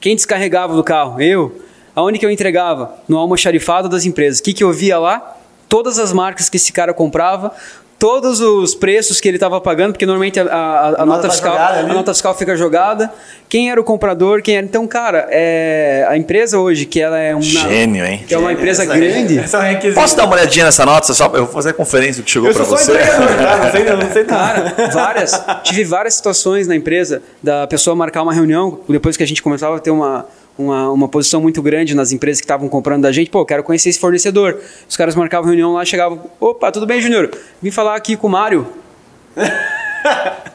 Quem 0.00 0.16
descarregava 0.16 0.74
do 0.74 0.82
carro? 0.82 1.20
Eu. 1.20 1.60
Aonde 1.94 2.18
que 2.18 2.26
eu 2.26 2.32
entregava? 2.32 2.98
No 3.06 3.16
almoxarifado 3.16 3.88
das 3.88 4.04
empresas. 4.04 4.40
O 4.40 4.42
que, 4.42 4.52
que 4.52 4.64
eu 4.64 4.72
via 4.72 4.98
lá? 4.98 5.36
Todas 5.68 6.00
as 6.00 6.12
marcas 6.12 6.48
que 6.48 6.56
esse 6.56 6.72
cara 6.72 6.92
comprava, 6.92 7.52
todos 7.98 8.40
os 8.40 8.74
preços 8.74 9.20
que 9.20 9.28
ele 9.28 9.36
estava 9.36 9.60
pagando, 9.60 9.92
porque 9.92 10.04
normalmente 10.06 10.38
a, 10.38 10.44
a- 10.44 11.02
a 11.02 11.06
nota, 11.06 11.22
tá 11.22 11.30
fiscal, 11.30 11.52
jogada 11.52 11.78
a 11.80 11.82
nota 11.94 12.12
fiscal 12.12 12.34
fica 12.36 12.56
jogada. 12.56 13.10
Quem 13.48 13.70
era 13.70 13.80
o 13.80 13.84
comprador? 13.84 14.42
Quem 14.42 14.56
era? 14.56 14.66
Então, 14.66 14.86
cara, 14.86 15.26
é, 15.30 16.04
a 16.08 16.16
empresa 16.16 16.58
hoje, 16.58 16.86
que 16.86 17.00
ela 17.00 17.18
é 17.18 17.32
uma, 17.34 17.42
Gênio, 17.42 18.04
hein? 18.04 18.24
que 18.26 18.34
é 18.34 18.38
uma 18.38 18.52
empresa 18.52 18.82
Essa- 18.82 18.94
grande. 18.94 19.38
É 19.38 19.56
um 19.56 19.60
requisito. 19.60 20.00
Posso 20.00 20.16
dar 20.16 20.24
uma 20.24 20.34
olhadinha 20.34 20.64
nessa 20.64 20.84
nota? 20.84 21.12
Só, 21.14 21.26
eu 21.34 21.44
vou 21.44 21.54
fazer 21.54 21.70
a 21.70 21.72
conferência 21.74 22.22
do 22.22 22.24
que 22.24 22.30
chegou 22.32 22.52
só 22.52 22.64
você. 22.64 22.92
Não 22.92 23.70
sei, 23.70 23.84
não 23.84 24.12
sei 24.12 24.24
nada. 24.24 24.70
Cara, 24.72 24.88
várias. 24.90 25.42
Tive 25.62 25.84
várias 25.84 26.14
situações 26.14 26.66
na 26.66 26.74
empresa 26.74 27.22
da 27.42 27.66
pessoa 27.66 27.94
marcar 27.94 28.22
uma 28.22 28.32
reunião, 28.32 28.80
depois 28.88 29.16
que 29.16 29.22
a 29.22 29.26
gente 29.26 29.42
começava 29.42 29.76
a 29.76 29.78
ter 29.78 29.90
uma, 29.90 30.26
uma, 30.58 30.90
uma 30.90 31.08
posição 31.08 31.40
muito 31.40 31.60
grande 31.62 31.94
nas 31.94 32.12
empresas 32.12 32.40
que 32.40 32.44
estavam 32.44 32.68
comprando 32.68 33.02
da 33.02 33.12
gente. 33.12 33.30
Pô, 33.30 33.44
quero 33.44 33.62
conhecer 33.62 33.88
esse 33.88 33.98
fornecedor. 33.98 34.58
Os 34.88 34.96
caras 34.96 35.14
marcavam 35.14 35.46
reunião 35.48 35.72
lá, 35.74 35.84
chegavam. 35.84 36.20
Opa, 36.40 36.70
tudo 36.70 36.86
bem, 36.86 37.00
Júnior? 37.00 37.30
Vim 37.60 37.70
falar 37.70 37.96
aqui 37.96 38.16
com 38.16 38.26
o 38.26 38.30
Mário. 38.30 38.66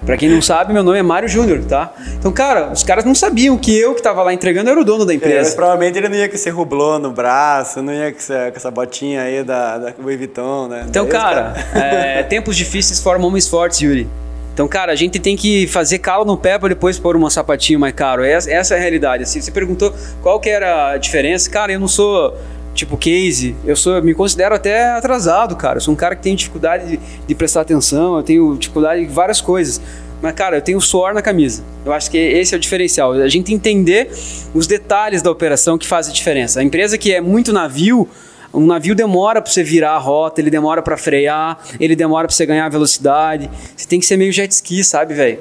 Pra 0.06 0.16
quem 0.16 0.30
não 0.30 0.41
sabe, 0.43 0.72
meu 0.74 0.84
nome 0.84 1.00
é 1.00 1.02
Mário 1.02 1.28
Júnior, 1.28 1.64
tá? 1.66 1.91
Então, 2.18 2.32
cara, 2.32 2.72
os 2.72 2.84
caras 2.84 3.04
não 3.04 3.16
sabiam 3.16 3.58
que 3.58 3.76
eu 3.76 3.95
que 3.95 4.02
tava 4.02 4.22
lá 4.22 4.32
entregando 4.32 4.70
era 4.70 4.80
o 4.80 4.86
dono 4.86 5.06
da 5.06 5.12
É, 5.12 5.16
empresa. 5.16 5.56
provavelmente 5.56 5.97
ele 5.97 6.08
não 6.08 6.16
ia 6.16 6.30
com 6.30 6.36
esse 6.36 6.50
rublô 6.52 7.00
no 7.00 7.12
braço, 7.12 7.82
não 7.82 7.91
ia 7.91 8.12
com 8.12 8.18
essa, 8.20 8.52
com 8.52 8.58
essa 8.58 8.70
botinha 8.72 9.24
aí 9.24 9.43
da, 9.43 9.78
da 9.80 9.93
Louis 10.00 10.18
Vuitton, 10.18 10.68
né? 10.68 10.86
Então, 10.88 11.06
Daí 11.06 11.14
os 11.16 11.20
cara, 11.20 11.54
é, 11.74 12.22
tempos 12.30 12.56
difíceis 12.56 13.00
formam 13.02 13.28
homens 13.28 13.47
fortes, 13.47 13.82
Yuri. 13.82 14.08
Então, 14.54 14.68
cara, 14.68 14.91
a 14.91 14.95
gente 14.95 15.20
tem 15.20 15.36
que 15.36 15.68
fazer 15.68 16.00
calo 16.00 16.26
no 16.26 16.38
pé 16.38 16.60
para 16.60 16.70
depois 16.70 17.00
pôr 17.00 17.16
um 17.16 17.30
sapatinho 17.30 17.80
mais 17.80 17.93
caro. 17.93 18.24
Essa, 18.24 18.52
essa 18.52 18.74
é 18.74 18.78
a 18.78 18.80
realidade. 18.82 19.24
Assim, 19.24 19.39
você 19.39 19.52
perguntou 19.52 19.93
qual 20.22 20.39
que 20.39 20.50
era 20.50 20.91
a 20.91 20.97
diferença. 20.97 21.50
Cara, 21.50 21.72
eu 21.72 21.80
não 21.80 21.88
sou 21.88 22.36
tipo 22.74 22.97
case. 22.97 23.56
Eu 23.66 23.76
sou, 23.76 24.02
me 24.02 24.14
considero 24.14 24.56
até 24.56 24.91
atrasado, 24.91 25.56
cara. 25.56 25.78
Eu 25.78 25.82
sou 25.82 25.93
um 25.93 25.97
cara 25.97 26.16
que 26.16 26.22
tem 26.22 26.36
dificuldade 26.36 26.88
de, 26.88 27.00
de 27.28 27.36
prestar 27.36 27.62
atenção. 27.62 28.18
Eu 28.18 28.24
tenho 28.24 28.58
dificuldade 28.58 29.02
em 29.02 29.08
várias 29.08 29.39
coisas. 29.41 29.82
Mas, 30.22 30.34
cara, 30.34 30.58
eu 30.58 30.62
tenho 30.62 30.82
suor 30.82 31.14
na 31.14 31.22
camisa. 31.22 31.64
Eu 31.86 31.93
acho 31.93 32.12
que 32.12 32.18
esse 32.18 32.54
é 32.54 32.58
o 32.58 32.60
diferencial. 32.60 33.14
A 33.14 33.30
gente 33.30 33.54
entender 33.54 34.12
os 34.54 34.68
detalhes 34.68 35.22
da 35.22 35.32
operação 35.32 35.78
que 35.78 35.88
faz 35.88 36.10
a 36.10 36.12
diferença. 36.12 36.60
A 36.60 36.64
empresa 36.64 36.97
que 36.97 37.14
é 37.14 37.22
muito 37.22 37.54
navio, 37.54 38.08
um 38.54 38.66
navio 38.66 38.95
demora 38.95 39.41
para 39.41 39.52
você 39.52 39.64
virar 39.64 39.91
a 39.91 39.97
rota, 39.97 40.41
ele 40.41 40.50
demora 40.50 40.82
para 40.82 40.97
frear, 40.97 41.60
ele 41.80 41.95
demora 41.95 42.28
para 42.28 42.36
você 42.36 42.45
ganhar 42.45 42.68
velocidade. 42.70 43.50
Você 43.76 43.88
tem 43.88 44.00
que 44.00 44.06
ser 44.06 44.18
meio 44.18 44.32
jet 44.32 44.52
ski, 44.52 44.84
sabe, 44.84 45.14
velho? 45.14 45.39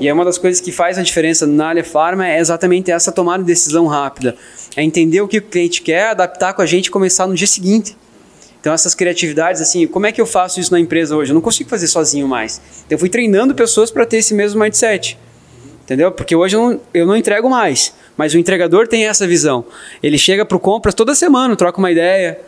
E 0.00 0.08
é 0.08 0.12
uma 0.12 0.24
das 0.24 0.38
coisas 0.38 0.60
que 0.60 0.72
faz 0.72 0.98
a 0.98 1.02
diferença 1.02 1.46
na 1.46 1.68
Alha 1.68 1.84
Pharma 1.84 2.28
é 2.28 2.38
exatamente 2.38 2.90
essa 2.90 3.12
tomada 3.12 3.42
de 3.42 3.46
decisão 3.46 3.86
rápida. 3.86 4.36
É 4.76 4.82
entender 4.82 5.20
o 5.20 5.28
que 5.28 5.38
o 5.38 5.42
cliente 5.42 5.82
quer, 5.82 6.10
adaptar 6.10 6.52
com 6.52 6.62
a 6.62 6.66
gente 6.66 6.86
e 6.86 6.90
começar 6.90 7.26
no 7.26 7.34
dia 7.34 7.46
seguinte. 7.46 7.96
Então 8.60 8.72
essas 8.72 8.94
criatividades, 8.94 9.62
assim, 9.62 9.86
como 9.86 10.06
é 10.06 10.12
que 10.12 10.20
eu 10.20 10.26
faço 10.26 10.58
isso 10.58 10.72
na 10.72 10.80
empresa 10.80 11.16
hoje? 11.16 11.30
Eu 11.30 11.34
não 11.34 11.40
consigo 11.40 11.70
fazer 11.70 11.86
sozinho 11.86 12.26
mais. 12.26 12.60
Então, 12.86 12.96
eu 12.96 12.98
fui 12.98 13.08
treinando 13.08 13.54
pessoas 13.54 13.90
para 13.90 14.04
ter 14.04 14.16
esse 14.16 14.34
mesmo 14.34 14.60
mindset. 14.60 15.16
Entendeu? 15.84 16.12
Porque 16.12 16.36
hoje 16.36 16.54
eu 16.54 16.60
não, 16.60 16.80
eu 16.92 17.06
não 17.06 17.16
entrego 17.16 17.48
mais. 17.48 17.94
Mas 18.14 18.34
o 18.34 18.38
entregador 18.38 18.86
tem 18.86 19.06
essa 19.06 19.26
visão. 19.26 19.64
Ele 20.02 20.18
chega 20.18 20.44
pro 20.44 20.58
compras 20.60 20.92
toda 20.92 21.14
semana, 21.14 21.56
troca 21.56 21.78
uma 21.78 21.90
ideia. 21.90 22.38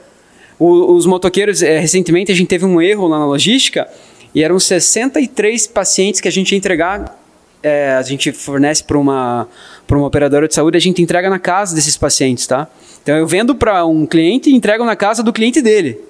O- 0.60 0.92
os 0.94 1.06
motoqueiros, 1.06 1.60
eh, 1.62 1.78
recentemente 1.80 2.30
a 2.30 2.34
gente 2.34 2.46
teve 2.46 2.64
um 2.66 2.80
erro 2.80 3.08
lá 3.08 3.18
na 3.18 3.26
logística 3.26 3.88
e 4.34 4.44
eram 4.44 4.60
63 4.60 5.66
pacientes 5.66 6.20
que 6.20 6.28
a 6.28 6.30
gente 6.32 6.52
ia 6.52 6.58
entregar. 6.58 7.18
eh, 7.62 7.94
a 7.98 8.00
gente 8.02 8.32
fornece 8.32 8.82
para 8.82 8.96
uma, 8.96 9.46
uma 9.90 10.06
operadora 10.06 10.48
de 10.48 10.54
saúde, 10.54 10.78
a 10.78 10.80
gente 10.80 11.02
entrega 11.02 11.28
na 11.28 11.38
casa 11.38 11.74
desses 11.74 11.94
pacientes, 11.94 12.46
tá? 12.46 12.66
Então 13.02 13.14
eu 13.14 13.26
vendo 13.26 13.54
para 13.54 13.84
um 13.84 14.06
cliente 14.06 14.48
e 14.48 14.54
entrego 14.54 14.82
na 14.82 14.96
casa 14.96 15.22
do 15.22 15.30
cliente 15.30 15.60
dele. 15.60 15.92
Pra 15.94 16.02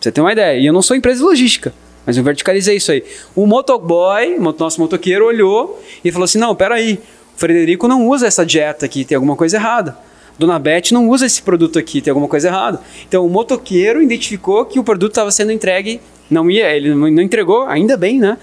você 0.00 0.12
ter 0.12 0.20
uma 0.20 0.32
ideia. 0.32 0.58
E 0.60 0.66
eu 0.66 0.72
não 0.72 0.82
sou 0.82 0.94
empresa 0.94 1.20
de 1.20 1.24
logística. 1.24 1.72
Mas 2.04 2.18
eu 2.18 2.22
verticalizei 2.24 2.76
isso 2.76 2.92
aí. 2.92 3.02
O 3.34 3.46
motoboy, 3.46 4.38
nosso 4.58 4.78
motoqueiro, 4.82 5.24
olhou 5.24 5.82
e 6.04 6.12
falou 6.12 6.24
assim: 6.26 6.38
não, 6.38 6.54
peraí, 6.54 6.94
o 7.34 7.38
Frederico 7.38 7.88
não 7.88 8.06
usa 8.06 8.26
essa 8.26 8.44
dieta 8.44 8.84
aqui, 8.84 9.02
tem 9.04 9.14
alguma 9.16 9.34
coisa 9.36 9.56
errada. 9.56 9.96
Dona 10.38 10.58
Beth 10.58 10.92
não 10.92 11.08
usa 11.08 11.26
esse 11.26 11.42
produto 11.42 11.78
aqui, 11.78 12.00
tem 12.00 12.10
alguma 12.10 12.28
coisa 12.28 12.48
errada. 12.48 12.80
Então 13.08 13.26
o 13.26 13.28
motoqueiro 13.28 14.00
identificou 14.00 14.64
que 14.64 14.78
o 14.78 14.84
produto 14.84 15.12
estava 15.12 15.30
sendo 15.30 15.50
entregue, 15.50 16.00
não 16.30 16.50
ia, 16.50 16.70
ele 16.74 16.94
não 16.94 17.22
entregou, 17.22 17.62
ainda 17.66 17.96
bem, 17.96 18.18
né? 18.18 18.38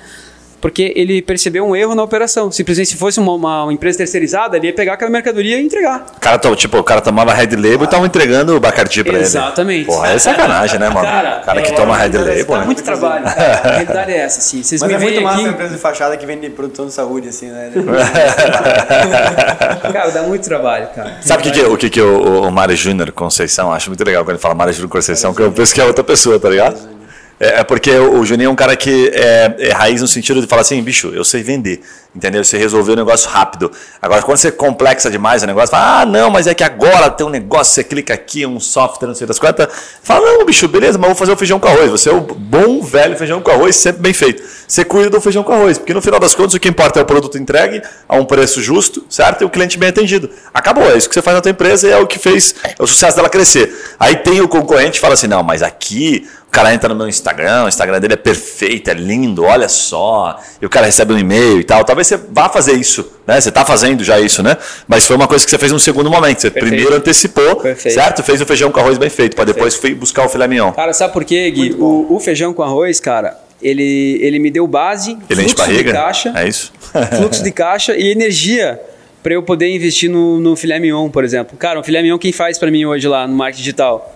Porque 0.65 0.91
ele 0.95 1.21
percebeu 1.21 1.63
um 1.63 1.75
erro 1.75 1.93
na 1.93 2.01
operação. 2.01 2.51
Simplesmente 2.51 2.89
se 2.89 2.95
fosse 2.95 3.19
uma, 3.19 3.33
uma- 3.33 3.63
uma 3.65 3.71
empresa 3.71 3.99
terceirizada, 3.99 4.57
ele 4.57 4.65
ia 4.65 4.73
pegar 4.73 4.93
aquela 4.93 5.11
mercadoria 5.11 5.59
e 5.59 5.63
entregar. 5.63 6.07
O 6.17 6.19
cara, 6.19 6.39
tipo, 6.55 6.79
o 6.79 6.83
cara 6.83 7.01
tomava 7.01 7.31
Red 7.35 7.55
Label 7.55 7.83
e 7.83 7.87
tava 7.87 8.03
entregando 8.03 8.57
o 8.57 8.59
Bacardi 8.59 9.03
pra 9.03 9.13
ele. 9.13 9.21
Exatamente. 9.21 9.85
Porra, 9.85 10.13
é 10.13 10.17
sacanagem, 10.17 10.79
né, 10.79 10.89
mano? 10.89 11.05
Cara, 11.05 11.39
o 11.39 11.45
cara 11.45 11.61
que 11.61 11.71
é, 11.71 11.75
toma 11.75 11.95
é, 11.95 12.07
Red 12.07 12.15
é, 12.15 12.19
Label, 12.19 12.45
tá 12.47 12.57
né? 12.61 12.65
Muito 12.65 12.81
trabalho, 12.81 13.25
cara. 13.25 13.61
A 13.63 13.67
realidade 13.73 14.11
é 14.11 14.17
essa, 14.17 14.39
assim. 14.39 14.63
Vocês 14.63 14.81
Mas 14.81 14.89
me 14.89 14.95
é 14.95 14.99
muito 14.99 15.21
massa 15.21 15.37
aqui. 15.37 15.45
a 15.45 15.49
empresa 15.51 15.75
de 15.75 15.79
fachada 15.79 16.17
que 16.17 16.25
vende 16.25 16.49
produção 16.49 16.87
de 16.87 16.93
saúde, 16.93 17.29
assim, 17.29 17.51
né? 17.51 17.71
Cara, 19.93 20.09
dá 20.09 20.23
muito 20.23 20.45
trabalho, 20.45 20.87
cara. 20.95 21.17
Sabe 21.21 21.41
o 21.41 21.43
que, 21.43 21.51
que, 21.51 21.61
o 21.65 21.77
que, 21.77 21.89
que 21.91 22.01
o, 22.01 22.41
o 22.47 22.51
Mário 22.51 22.75
Júnior 22.75 23.11
Conceição, 23.11 23.71
acho 23.71 23.91
muito 23.91 24.03
legal 24.03 24.23
quando 24.23 24.31
ele 24.31 24.39
fala 24.39 24.55
Mário 24.55 24.73
Júnior 24.73 24.89
Conceição, 24.89 25.31
que 25.31 25.43
eu 25.43 25.51
penso 25.51 25.75
que 25.75 25.79
é 25.79 25.85
outra 25.85 26.03
pessoa, 26.03 26.39
tá 26.39 26.49
ligado? 26.49 26.94
É, 27.39 27.59
é 27.59 27.63
porque 27.63 27.91
o 27.91 28.23
Juninho 28.25 28.47
é 28.47 28.51
um 28.51 28.55
cara 28.55 28.75
que 28.75 29.09
é, 29.13 29.55
é 29.59 29.71
raiz 29.71 30.01
no 30.01 30.07
sentido 30.07 30.41
de 30.41 30.47
falar 30.47 30.61
assim, 30.61 30.81
bicho, 30.81 31.09
eu 31.09 31.23
sei 31.23 31.43
vender, 31.43 31.81
entendeu? 32.15 32.43
Você 32.43 32.57
resolveu 32.57 32.93
o 32.93 32.97
negócio 32.97 33.29
rápido. 33.29 33.71
Agora, 34.01 34.21
quando 34.21 34.37
você 34.37 34.51
complexa 34.51 35.09
demais 35.09 35.43
o 35.43 35.47
negócio, 35.47 35.69
fala, 35.69 36.01
ah, 36.01 36.05
não, 36.05 36.29
mas 36.29 36.47
é 36.47 36.53
que 36.53 36.63
agora 36.63 37.09
tem 37.09 37.25
um 37.25 37.29
negócio, 37.29 37.73
você 37.73 37.83
clica 37.83 38.13
aqui, 38.13 38.45
um 38.45 38.59
software, 38.59 39.07
não 39.07 39.15
sei 39.15 39.27
das 39.27 39.39
quantas. 39.39 39.67
Fala, 40.01 40.25
não, 40.25 40.45
bicho, 40.45 40.67
beleza, 40.67 40.97
mas 40.97 41.07
vou 41.07 41.15
fazer 41.15 41.31
o 41.31 41.37
feijão 41.37 41.59
com 41.59 41.67
arroz. 41.67 41.91
Você 41.91 42.09
é 42.09 42.13
o 42.13 42.21
bom, 42.21 42.81
velho 42.81 43.17
feijão 43.17 43.41
com 43.41 43.51
arroz, 43.51 43.75
sempre 43.75 44.01
bem 44.01 44.13
feito. 44.13 44.41
Você 44.67 44.83
cuida 44.85 45.09
do 45.09 45.19
feijão 45.19 45.43
com 45.43 45.53
arroz, 45.53 45.77
porque 45.77 45.93
no 45.93 46.01
final 46.01 46.19
das 46.19 46.33
contas 46.33 46.53
o 46.53 46.59
que 46.59 46.69
importa 46.69 46.99
é 46.99 47.03
o 47.03 47.05
produto 47.05 47.37
entregue 47.37 47.81
a 48.07 48.15
um 48.15 48.25
preço 48.25 48.61
justo, 48.61 49.05
certo? 49.09 49.41
E 49.41 49.45
o 49.45 49.49
cliente 49.49 49.77
bem 49.77 49.89
atendido. 49.89 50.29
Acabou, 50.53 50.89
é 50.89 50.97
isso 50.97 51.07
que 51.07 51.13
você 51.13 51.21
faz 51.21 51.35
na 51.35 51.41
tua 51.41 51.51
empresa 51.51 51.87
e 51.87 51.91
é 51.91 51.97
o 51.97 52.07
que 52.07 52.17
fez 52.17 52.55
o 52.79 52.87
sucesso 52.87 53.15
dela 53.15 53.29
crescer. 53.29 53.73
Aí 53.99 54.15
tem 54.17 54.41
o 54.41 54.47
concorrente 54.47 54.93
que 54.93 54.99
fala 54.99 55.13
assim, 55.13 55.27
não, 55.27 55.43
mas 55.43 55.61
aqui 55.61 56.27
o 56.47 56.51
cara 56.51 56.73
entra 56.73 56.87
no 56.87 56.95
meu 56.95 57.07
Instagram, 57.07 57.65
o 57.65 57.67
Instagram 57.67 57.99
dele 57.99 58.13
é 58.13 58.17
perfeito, 58.17 58.89
é 58.89 58.93
lindo, 58.93 59.43
olha 59.43 59.67
só. 59.67 60.39
E 60.61 60.65
o 60.65 60.69
cara 60.69 60.85
recebe 60.85 61.13
um 61.13 61.17
e-mail 61.17 61.59
e 61.59 61.63
tal. 61.63 61.83
Talvez 61.83 62.04
você 62.05 62.17
vá 62.31 62.47
fazer 62.49 62.73
isso, 62.73 63.05
né? 63.27 63.39
Você 63.39 63.49
está 63.49 63.65
fazendo 63.65 64.03
já 64.03 64.19
isso, 64.19 64.41
né? 64.43 64.57
Mas 64.87 65.05
foi 65.05 65.15
uma 65.15 65.27
coisa 65.27 65.43
que 65.43 65.51
você 65.51 65.57
fez 65.57 65.71
num 65.71 65.79
segundo 65.79 66.09
momento. 66.09 66.39
Você 66.41 66.49
Perfeito. 66.51 66.73
primeiro 66.73 66.95
antecipou, 66.95 67.55
Perfeito. 67.57 67.93
certo? 67.93 68.23
Fez 68.23 68.39
o 68.41 68.45
feijão 68.45 68.71
com 68.71 68.79
arroz 68.79 68.97
bem 68.97 69.09
feito, 69.09 69.35
para 69.35 69.45
depois 69.45 69.79
buscar 69.97 70.25
o 70.25 70.29
filé 70.29 70.47
mignon. 70.47 70.71
Cara, 70.71 70.93
sabe 70.93 71.11
por 71.13 71.23
quê, 71.25 71.49
Gui? 71.51 71.75
O, 71.79 72.07
o 72.15 72.19
feijão 72.19 72.53
com 72.53 72.63
arroz, 72.63 72.99
cara, 72.99 73.37
ele, 73.61 74.19
ele 74.21 74.39
me 74.39 74.49
deu 74.51 74.67
base, 74.67 75.17
Ele 75.29 75.41
fluxo 75.43 75.55
de 75.55 75.61
barriga? 75.61 75.91
caixa, 75.91 76.33
É 76.35 76.47
isso? 76.47 76.71
fluxo 77.17 77.43
de 77.43 77.51
caixa 77.51 77.95
e 77.95 78.11
energia 78.11 78.79
para 79.23 79.33
eu 79.33 79.41
poder 79.41 79.73
investir 79.73 80.09
no, 80.09 80.39
no 80.39 80.55
filé 80.55 80.79
mignon, 80.79 81.09
por 81.09 81.23
exemplo. 81.23 81.57
Cara, 81.57 81.79
o 81.79 81.83
filé 81.83 82.01
mignon 82.01 82.17
quem 82.19 82.31
faz 82.31 82.57
para 82.59 82.69
mim 82.69 82.85
hoje 82.85 83.07
lá 83.07 83.27
no 83.27 83.35
marketing 83.35 83.61
digital? 83.63 84.15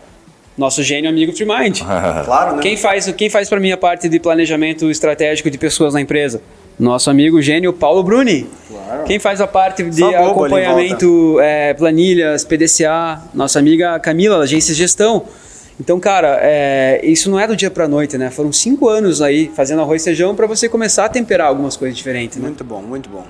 Nosso 0.55 0.83
gênio 0.83 1.09
amigo 1.09 1.31
Freemind. 1.31 1.79
claro, 2.25 2.57
né? 2.57 2.61
Quem 2.61 2.75
faz, 2.75 3.11
quem 3.13 3.29
faz 3.29 3.47
para 3.49 3.59
mim 3.61 3.71
a 3.71 3.77
parte 3.77 4.09
de 4.09 4.19
planejamento 4.19 4.91
estratégico 4.91 5.49
de 5.49 5.57
pessoas 5.57 5.93
na 5.93 6.01
empresa? 6.01 6.41
Nosso 6.79 7.09
amigo 7.09 7.41
gênio 7.41 7.73
Paulo 7.73 8.01
Bruni. 8.01 8.47
Quem 9.05 9.19
faz 9.19 9.41
a 9.41 9.47
parte 9.47 9.83
de 9.83 10.01
acompanhamento, 10.15 11.37
é, 11.41 11.73
planilhas, 11.73 12.45
PDCA? 12.45 13.21
Nossa 13.33 13.59
amiga 13.59 13.99
Camila, 13.99 14.37
agência 14.37 14.73
de 14.73 14.79
gestão. 14.79 15.25
Então, 15.79 15.97
cara, 15.97 16.37
é, 16.41 16.99
isso 17.03 17.31
não 17.31 17.39
é 17.39 17.47
do 17.47 17.55
dia 17.55 17.71
para 17.71 17.87
noite, 17.87 18.17
né? 18.17 18.29
Foram 18.29 18.51
cinco 18.51 18.89
anos 18.89 19.21
aí 19.21 19.49
fazendo 19.55 19.81
arroz 19.81 20.01
e 20.01 20.05
feijão 20.05 20.35
para 20.35 20.45
você 20.45 20.67
começar 20.67 21.05
a 21.05 21.09
temperar 21.09 21.47
algumas 21.47 21.77
coisas 21.77 21.95
diferentes, 21.97 22.37
né? 22.37 22.47
Muito 22.47 22.63
bom, 22.65 22.81
muito 22.81 23.09
bom. 23.09 23.25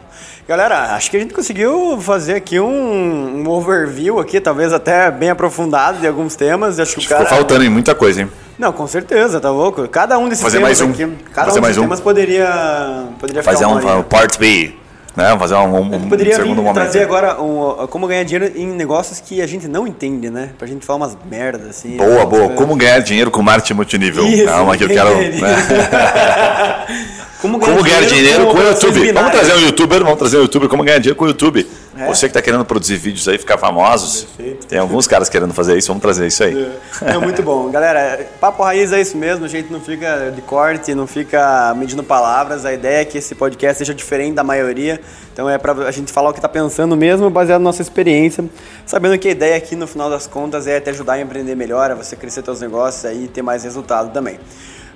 Galera, 0.48 0.96
acho 0.96 1.12
que 1.12 1.18
a 1.18 1.20
gente 1.20 1.32
conseguiu 1.32 2.02
fazer 2.02 2.34
aqui 2.34 2.60
um, 2.60 3.44
um 3.44 3.48
overview 3.48 4.18
aqui, 4.18 4.42
talvez 4.42 4.74
até 4.74 5.12
bem 5.12 5.30
aprofundado 5.30 6.00
de 6.00 6.08
alguns 6.08 6.36
temas. 6.36 6.80
Acho 6.80 6.94
que 6.94 7.00
o 7.00 7.04
Ficou 7.04 7.18
cara... 7.18 7.30
faltando 7.30 7.64
em 7.64 7.70
muita 7.70 7.94
coisa, 7.94 8.24
hein? 8.24 8.32
Não, 8.58 8.74
com 8.74 8.88
certeza, 8.88 9.40
tá 9.40 9.52
louco? 9.52 9.88
Cada 9.88 10.18
um 10.18 10.28
desses 10.28 10.44
Fazer 10.44 10.58
temas 10.58 10.80
mais 10.80 10.82
um. 10.82 10.92
aqui, 10.92 11.24
cada 11.32 11.48
Fazer 11.48 11.60
um 11.60 11.62
mais 11.62 11.76
desses 11.76 11.78
um. 11.78 11.82
temas 11.84 12.00
poderia, 12.00 13.08
poderia 13.20 13.44
Fazer 13.44 13.66
ficar 13.66 13.96
um, 13.96 14.00
um 14.00 14.04
part 14.04 14.40
B. 14.40 14.74
Né? 15.16 15.36
Fazer 15.38 15.56
um, 15.56 15.76
um, 15.76 15.94
Eu 15.94 16.00
poderia 16.02 16.34
um 16.34 16.36
segundo 16.38 16.56
vir 16.56 16.62
momento. 16.62 16.76
trazer 16.76 17.02
agora 17.02 17.42
um, 17.42 17.88
como 17.88 18.08
ganhar 18.08 18.24
dinheiro 18.24 18.52
em 18.56 18.68
negócios 18.68 19.20
que 19.20 19.42
a 19.42 19.48
gente 19.48 19.68
não 19.68 19.88
entende, 19.88 20.30
né? 20.30 20.52
Pra 20.58 20.68
gente 20.68 20.86
falar 20.86 20.98
umas 20.98 21.18
merdas 21.30 21.70
assim. 21.70 21.98
Boa, 21.98 22.26
boa. 22.26 22.44
Umas 22.46 22.58
Como 22.58 22.76
ganhar 22.76 23.00
dinheiro 23.00 23.32
com 23.32 23.42
marketing 23.42 23.74
multinível. 23.74 24.26
Isso, 24.26 24.48
é 24.48 24.56
uma 24.56 24.78
que 24.78 24.84
eu 24.84 24.90
quero. 24.90 25.10
né? 25.18 26.86
Como 27.42 27.58
Como 27.58 27.82
ganhar 27.82 28.02
dinheiro 28.02 28.48
com 28.48 28.58
o 28.58 28.62
YouTube. 28.62 29.12
Vamos 29.14 29.32
trazer 29.32 29.54
um 29.54 29.60
youtuber, 29.60 30.04
vamos 30.04 30.20
trazer 30.20 30.38
um 30.38 30.42
youtuber, 30.42 30.68
como 30.68 30.84
ganhar 30.84 30.98
dinheiro 31.00 31.16
com 31.16 31.24
o 31.24 31.28
YouTube. 31.30 31.66
É. 32.00 32.08
Você 32.08 32.28
que 32.28 32.30
está 32.30 32.42
querendo 32.42 32.64
produzir 32.64 32.96
vídeos 32.96 33.28
aí, 33.28 33.38
ficar 33.38 33.58
famosos. 33.58 34.24
Perfeito. 34.24 34.68
Tem 34.68 34.80
alguns 34.80 35.06
caras 35.06 35.28
querendo 35.28 35.54
fazer 35.54 35.78
isso, 35.78 35.90
vamos 35.90 36.02
trazer 36.02 36.26
isso 36.28 36.42
aí. 36.42 36.72
É 37.02 37.18
muito 37.18 37.44
bom. 37.44 37.68
Galera, 37.70 38.26
papo 38.40 38.64
raiz 38.64 38.94
é 38.94 39.02
isso 39.02 39.18
mesmo, 39.18 39.44
a 39.44 39.50
gente 39.50 39.70
não 39.70 39.82
fica 39.82 40.32
de 40.34 40.42
corte, 40.42 40.96
não 40.96 41.06
fica 41.06 41.74
medindo 41.76 42.02
palavras. 42.02 42.64
A 42.64 42.72
ideia 42.72 43.02
é 43.02 43.06
que 43.06 43.18
esse 43.18 43.36
podcast 43.36 43.80
seja 43.80 43.94
diferente 43.94 44.36
da 44.36 44.46
maioria. 44.46 45.02
Então 45.34 45.50
é 45.50 45.58
pra 45.58 45.74
a 45.74 45.92
gente 45.92 46.10
falar 46.10 46.30
o 46.30 46.34
que 46.34 46.40
tá 46.40 46.48
pensando 46.48 46.96
mesmo, 46.96 47.30
baseado 47.30 47.60
na 47.60 47.66
nossa 47.66 47.82
experiência. 47.82 48.46
Sabendo 48.86 49.18
que 49.18 49.28
a 49.28 49.32
ideia 49.32 49.58
aqui, 49.58 49.76
no 49.76 49.86
final 49.86 50.10
das 50.10 50.26
contas, 50.26 50.68
é 50.68 50.80
te 50.80 50.90
ajudar 50.92 51.14
a 51.14 51.22
empreender 51.22 51.56
melhor, 51.56 51.92
a 51.92 51.96
você 51.96 52.16
crescer 52.16 52.46
seus 52.46 52.62
negócios 52.62 53.04
aí 53.04 53.26
e 53.26 53.28
ter 53.28 53.42
mais 53.42 53.66
resultado 53.66 54.14
também. 54.14 54.40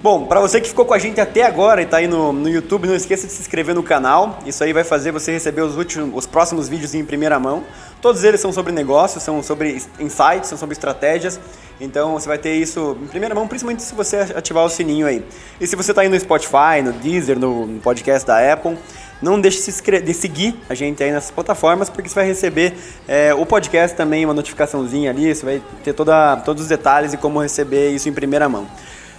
Bom, 0.04 0.26
para 0.26 0.41
você 0.41 0.60
que 0.60 0.68
ficou 0.68 0.84
com 0.84 0.93
a 0.93 0.99
gente 0.99 1.22
até 1.22 1.43
agora 1.43 1.82
e 1.82 1.86
tá 1.86 1.95
aí 1.95 2.08
no, 2.08 2.34
no 2.34 2.49
YouTube, 2.49 2.89
não 2.89 2.93
esqueça 2.93 3.26
de 3.26 3.32
se 3.32 3.39
inscrever 3.39 3.74
no 3.74 3.82
canal. 3.82 4.38
Isso 4.45 4.62
aí 4.62 4.74
vai 4.74 4.84
fazer 4.84 5.14
você 5.14 5.32
receber 5.32 5.62
os, 5.62 5.78
últimos, 5.78 6.12
os 6.14 6.28
próximos 6.28 6.68
vídeos 6.68 6.93
em 6.93 7.06
primeira 7.06 7.39
mão. 7.39 7.64
Todos 8.01 8.22
eles 8.26 8.41
são 8.41 8.51
sobre 8.51 8.74
negócios, 8.74 9.24
são 9.24 9.41
sobre 9.41 9.82
insights, 10.01 10.49
são 10.49 10.58
sobre 10.58 10.74
estratégias. 10.74 11.39
Então 11.80 12.20
você 12.20 12.28
vai 12.28 12.38
ter 12.38 12.54
isso 12.54 12.97
em 13.01 13.08
primeira 13.08 13.34
mão, 13.34 13.47
principalmente 13.47 13.82
se 13.82 13.95
você 13.95 14.18
ativar 14.36 14.66
o 14.66 14.70
sininho 14.70 15.08
aí. 15.08 15.24
E 15.58 15.66
se 15.66 15.74
você 15.74 15.93
está 15.93 16.01
aí 16.01 16.10
no 16.10 16.20
Spotify, 16.20 16.82
no 16.84 16.91
Deezer, 16.91 17.39
no 17.39 17.80
podcast 17.82 18.28
da 18.28 18.54
Apple, 18.54 18.78
não 19.22 19.39
deixe 19.39 19.72
de 20.01 20.14
seguir 20.14 20.54
a 20.70 20.74
gente 20.74 21.01
aí 21.01 21.14
nessas 21.14 21.32
plataformas, 21.32 21.89
porque 21.89 22.10
você 22.10 22.16
vai 22.16 22.26
receber 22.26 22.74
é, 23.08 23.34
o 23.34 23.45
podcast 23.45 23.95
também, 23.95 24.26
uma 24.26 24.34
notificaçãozinha 24.34 25.12
ali, 25.12 25.34
você 25.34 25.45
vai 25.45 25.62
ter 25.82 25.93
toda, 25.93 26.36
todos 26.43 26.64
os 26.64 26.68
detalhes 26.68 27.14
e 27.14 27.18
como 27.18 27.41
receber 27.41 27.91
isso 27.91 28.10
em 28.10 28.14
primeira 28.14 28.49
mão. 28.49 28.68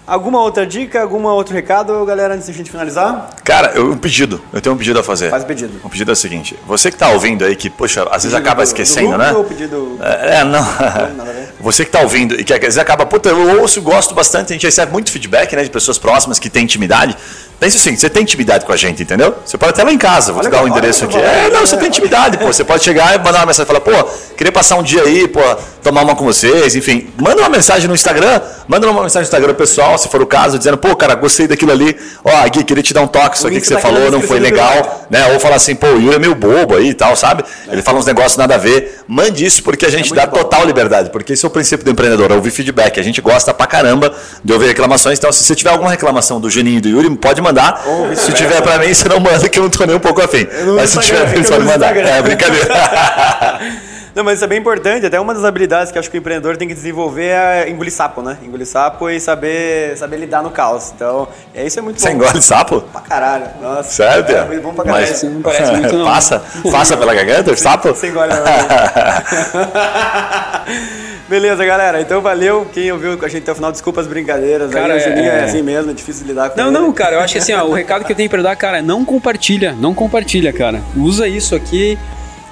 Alguma 0.07 0.39
outra 0.43 0.67
dica, 0.67 1.01
algum 1.01 1.25
outro 1.29 1.55
recado, 1.55 2.05
galera, 2.05 2.35
antes 2.35 2.45
de 2.45 2.53
a 2.53 2.55
gente 2.55 2.71
finalizar? 2.71 3.31
Cara, 3.43 3.73
eu, 3.75 3.93
um 3.93 3.97
pedido. 3.97 4.39
Eu 4.53 4.61
tenho 4.61 4.75
um 4.75 4.79
pedido 4.79 4.99
a 4.99 5.03
fazer. 5.03 5.31
Faz 5.31 5.45
o 5.45 5.47
pedido. 5.47 5.81
O 5.83 5.89
pedido 5.89 6.11
é 6.11 6.13
o 6.13 6.17
seguinte: 6.17 6.59
você 6.67 6.91
que 6.91 6.97
está 6.97 7.09
ouvindo 7.09 7.43
aí, 7.43 7.57
que, 7.57 7.71
poxa, 7.71 8.03
às 8.11 8.23
vezes 8.23 8.35
acaba 8.35 8.63
do- 8.63 8.67
esquecendo, 8.67 9.13
do 9.13 9.17
né? 9.19 9.33
ou 9.33 9.45
pedido- 9.45 9.99
É, 10.03 10.41
é, 10.41 10.45
não. 10.45 10.63
ver. 10.63 11.55
Você 11.65 11.83
que 11.85 11.89
está 11.89 12.01
ouvindo 12.03 12.39
e 12.39 12.45
que 12.45 12.53
às 12.53 12.61
vezes 12.61 12.77
acaba, 12.77 13.07
puta, 13.07 13.31
eu 13.31 13.61
ouço, 13.63 13.81
gosto 13.81 14.15
bastante, 14.15 14.51
a 14.51 14.53
gente 14.53 14.67
recebe 14.67 14.93
muito 14.93 15.11
feedback, 15.11 15.57
né, 15.57 15.63
de 15.65 15.71
pessoas 15.71 15.97
próximas 15.97 16.39
que 16.39 16.51
têm 16.51 16.65
intimidade. 16.65 17.17
Pense 17.61 17.77
assim, 17.79 17.97
você 17.97 18.11
tem 18.11 18.23
intimidade 18.25 18.67
com 18.67 18.73
a 18.73 18.77
gente, 18.77 19.03
entendeu? 19.03 19.35
Você 19.45 19.57
pode 19.57 19.71
até 19.71 19.83
lá 19.85 19.93
em 19.93 19.97
casa, 19.97 20.33
vou 20.33 20.41
Olha 20.43 20.51
te 20.51 20.53
dar 20.53 20.61
o 20.61 20.65
que- 20.65 20.71
endereço 20.71 21.05
aqui. 21.07 21.17
É, 21.17 21.49
não, 21.51 21.61
você 21.61 21.77
tem 21.77 21.89
intimidade, 21.89 22.37
pô. 22.37 22.47
Você 22.47 22.65
pode 22.65 22.83
chegar 22.85 23.15
e 23.15 23.19
mandar 23.19 23.39
uma 23.39 23.47
mensagem 23.47 23.63
e 23.65 23.67
falar, 23.67 23.81
pô, 23.81 24.09
queria 24.37 24.53
passar 24.53 24.77
um 24.77 24.83
dia 24.83 25.03
aí, 25.03 25.27
pô, 25.29 25.41
tomar 25.83 26.03
uma 26.03 26.15
com 26.15 26.25
vocês, 26.25 26.75
enfim. 26.75 27.09
Manda 27.17 27.41
uma 27.41 27.49
mensagem 27.49 27.89
no 27.89 27.95
Instagram, 27.95 28.41
manda 28.69 28.87
uma 28.91 29.03
mensagem 29.03 29.23
no 29.23 29.29
Instagram 29.29 29.55
pessoal, 29.55 29.97
se 29.97 30.09
for 30.09 30.21
o 30.21 30.27
caso, 30.27 30.59
dizendo, 30.59 30.77
pô, 30.77 30.95
cara, 30.97 31.15
gostei 31.15 31.47
daquilo 31.47 31.73
ali. 31.73 31.97
Ó, 32.25 32.49
Gui, 32.51 32.65
queria 32.65 32.83
te 32.83 32.93
dar 32.93 33.01
um 33.03 33.07
toque, 33.07 33.37
isso 33.39 33.47
aqui 33.47 33.61
que 33.61 33.67
você 33.67 33.79
falou 33.79 34.11
não 34.11 34.21
foi 34.21 34.39
legal, 34.41 35.07
né? 35.09 35.33
Ou 35.33 35.41
falar 35.41 35.57
assim, 35.57 35.75
pô, 35.75 35.87
o 35.87 36.01
Yuri 36.01 36.17
é 36.17 36.19
meio 36.19 36.35
bobo 36.35 36.77
aí 36.77 36.89
e 36.91 36.95
tal, 36.95 37.15
sabe? 37.17 37.45
Ele 37.71 37.81
fala 37.83 37.99
uns 37.99 38.07
negócios 38.07 38.37
nada 38.37 38.57
a 38.57 38.59
ver. 38.59 39.01
Mande 39.09 39.45
isso 39.45 39.63
porque 39.63 39.87
a 39.87 39.91
gente 39.91 40.13
É 40.13 40.17
dá 40.17 40.27
bom. 40.27 40.39
total 40.39 40.67
liberdade, 40.67 41.09
porque 41.11 41.33
esse 41.35 41.45
é 41.45 41.49
o 41.49 41.51
princípio 41.51 41.85
do 41.85 41.91
empreendedor, 41.91 42.31
é 42.31 42.35
ouvir 42.35 42.51
feedback. 42.51 42.99
A 42.99 43.03
gente 43.03 43.21
gosta 43.21 43.55
pra 43.55 43.67
caramba 43.67 44.13
de 44.45 44.53
ouvir 44.53 44.67
reclamações. 44.67 45.19
Então, 45.19 45.31
se 45.33 45.45
você 45.45 45.55
tiver 45.55 45.71
alguma 45.71 45.91
reclamação 45.91 46.41
do 46.41 46.51
Geninho 46.51 46.79
e 46.79 46.81
do 46.81 46.89
Yuri, 46.89 47.15
pode 47.17 47.41
mandar. 47.45 47.82
Ou 47.86 48.16
Se 48.16 48.32
tiver 48.32 48.61
pra 48.62 48.78
mim, 48.78 48.92
você 48.92 49.09
não 49.09 49.20
manda, 49.20 49.49
que 49.49 49.59
eu 49.59 49.62
não 49.62 49.70
tô 49.70 49.84
nem 49.84 49.95
um 49.97 50.01
pouco 50.01 50.22
afim. 50.22 50.47
Mas 50.74 50.90
se 50.90 50.99
tiver, 51.01 51.26
você 51.28 51.38
no 51.38 51.45
pode 51.49 51.64
mandar. 51.64 51.97
Instagram. 51.97 52.09
É 52.09 52.22
brincadeira. 52.22 52.74
Não, 54.14 54.22
mas 54.22 54.34
isso 54.36 54.45
é 54.45 54.47
bem 54.47 54.61
importante. 54.61 55.05
Até 55.05 55.18
uma 55.18 55.34
das 55.34 55.45
habilidades 55.45 55.90
que 55.90 55.99
acho 55.99 56.09
que 56.09 56.16
o 56.16 56.20
empreendedor 56.20 56.57
tem 56.57 56.68
que 56.68 56.74
desenvolver 56.74 57.30
é 57.30 57.68
engolir 57.68 57.92
sapo, 57.92 58.22
né? 58.22 58.36
Engolir 58.45 58.64
sapo 58.64 59.11
e 59.11 59.18
saber, 59.18 59.97
saber 59.99 60.18
lidar 60.18 60.40
no 60.40 60.51
caos. 60.53 60.92
Então, 60.95 61.26
é, 61.53 61.66
isso 61.66 61.80
é 61.80 61.82
muito 61.82 62.01
Você 62.01 62.11
bom. 62.11 62.14
engole 62.22 62.40
sapo? 62.40 62.80
Pra 62.80 63.01
caralho. 63.01 63.47
Nossa. 63.61 63.90
Sério, 63.90 64.36
É, 64.36 64.45
muito 64.45 64.62
bom 64.62 64.72
pra 64.72 64.84
caralho. 64.84 65.09
Mas- 65.11 65.22
Não 65.24 65.42
parece 65.42 65.72
muito, 65.72 65.97
não. 65.97 66.05
Passa, 66.14 66.40
passa 66.70 66.97
pela 66.97 67.12
garganta 67.12 67.51
o 67.51 67.57
sapo? 67.57 67.88
Você 67.88 68.07
engole 68.07 68.32
não. 68.32 68.45
Beleza, 71.29 71.64
galera. 71.64 72.01
Então, 72.01 72.20
valeu. 72.20 72.66
Quem 72.72 72.93
ouviu 72.93 73.16
com 73.16 73.25
a 73.25 73.29
gente 73.29 73.43
até 73.45 73.53
o 73.53 73.55
final, 73.55 73.72
desculpa 73.72 74.01
as 74.01 74.07
brincadeiras. 74.07 74.70
Cara, 74.70 74.93
aí, 74.95 75.01
o 75.01 75.03
Juninho 75.03 75.31
é... 75.31 75.41
é- 75.41 75.45
assim 75.45 75.62
mesmo, 75.62 75.91
é 75.91 75.95
difícil 75.95 76.22
de 76.25 76.29
lidar 76.29 76.51
com 76.51 76.59
Não, 76.61 76.66
ele. 76.68 76.75
não, 76.79 76.93
cara, 76.93 77.16
eu 77.16 77.20
acho 77.20 77.33
que 77.33 77.39
assim, 77.39 77.55
ó, 77.55 77.64
o 77.64 77.72
recado 77.75 78.05
que 78.05 78.12
eu 78.12 78.16
tenho 78.16 78.29
pra 78.29 78.43
dar, 78.43 78.55
cara, 78.57 78.79
é 78.79 78.83
não 78.83 79.05
compartilha, 79.05 79.75
não 79.81 79.95
compartilha, 79.95 80.53
cara. 80.53 80.83
Usa 80.97 81.27
isso 81.27 81.55
aqui 81.55 81.99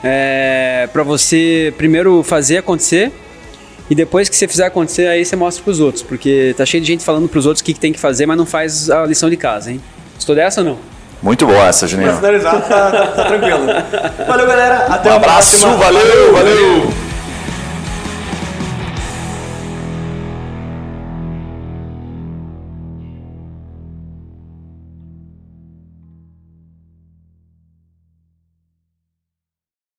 é, 0.03 0.89
para 0.93 1.03
você 1.03 1.73
primeiro 1.77 2.23
fazer 2.23 2.57
acontecer 2.59 3.13
e 3.91 3.95
depois 3.95 4.29
que 4.31 4.35
você 4.37 4.49
fizer 4.49 4.65
acontecer, 4.67 5.07
aí 5.07 5.23
você 5.25 5.37
mostra 5.37 5.63
pros 5.63 5.79
outros, 5.79 6.03
porque 6.03 6.55
tá 6.57 6.65
cheio 6.65 6.81
de 6.81 6.87
gente 6.87 7.05
falando 7.05 7.29
pros 7.29 7.45
outros 7.45 7.61
o 7.61 7.65
que, 7.65 7.75
que 7.75 7.81
tem 7.81 7.93
que 7.93 8.01
fazer, 8.01 8.25
mas 8.25 8.39
não 8.39 8.47
faz 8.47 8.89
a 8.89 9.05
lição 9.05 9.29
de 9.29 9.37
casa, 9.37 9.71
hein? 9.71 9.83
Estou 10.19 10.35
dessa 10.35 10.61
ou 10.63 10.67
não? 10.67 10.79
Muito 11.23 11.47
boa 11.47 11.67
essa, 11.69 11.81
Pra 11.87 11.89
Juninho. 11.89 12.17
finalizar, 12.17 12.63
tá, 12.63 12.91
tá- 12.91 13.07
tá 13.09 13.25
tranquilo. 13.27 13.67
Valeu, 14.27 14.47
galera. 14.47 14.87
Até 14.87 15.11
Um 15.11 15.13
a 15.13 15.17
abraço, 15.17 15.59
próxima. 15.61 15.77
valeu, 15.77 16.33
valeu. 16.33 16.93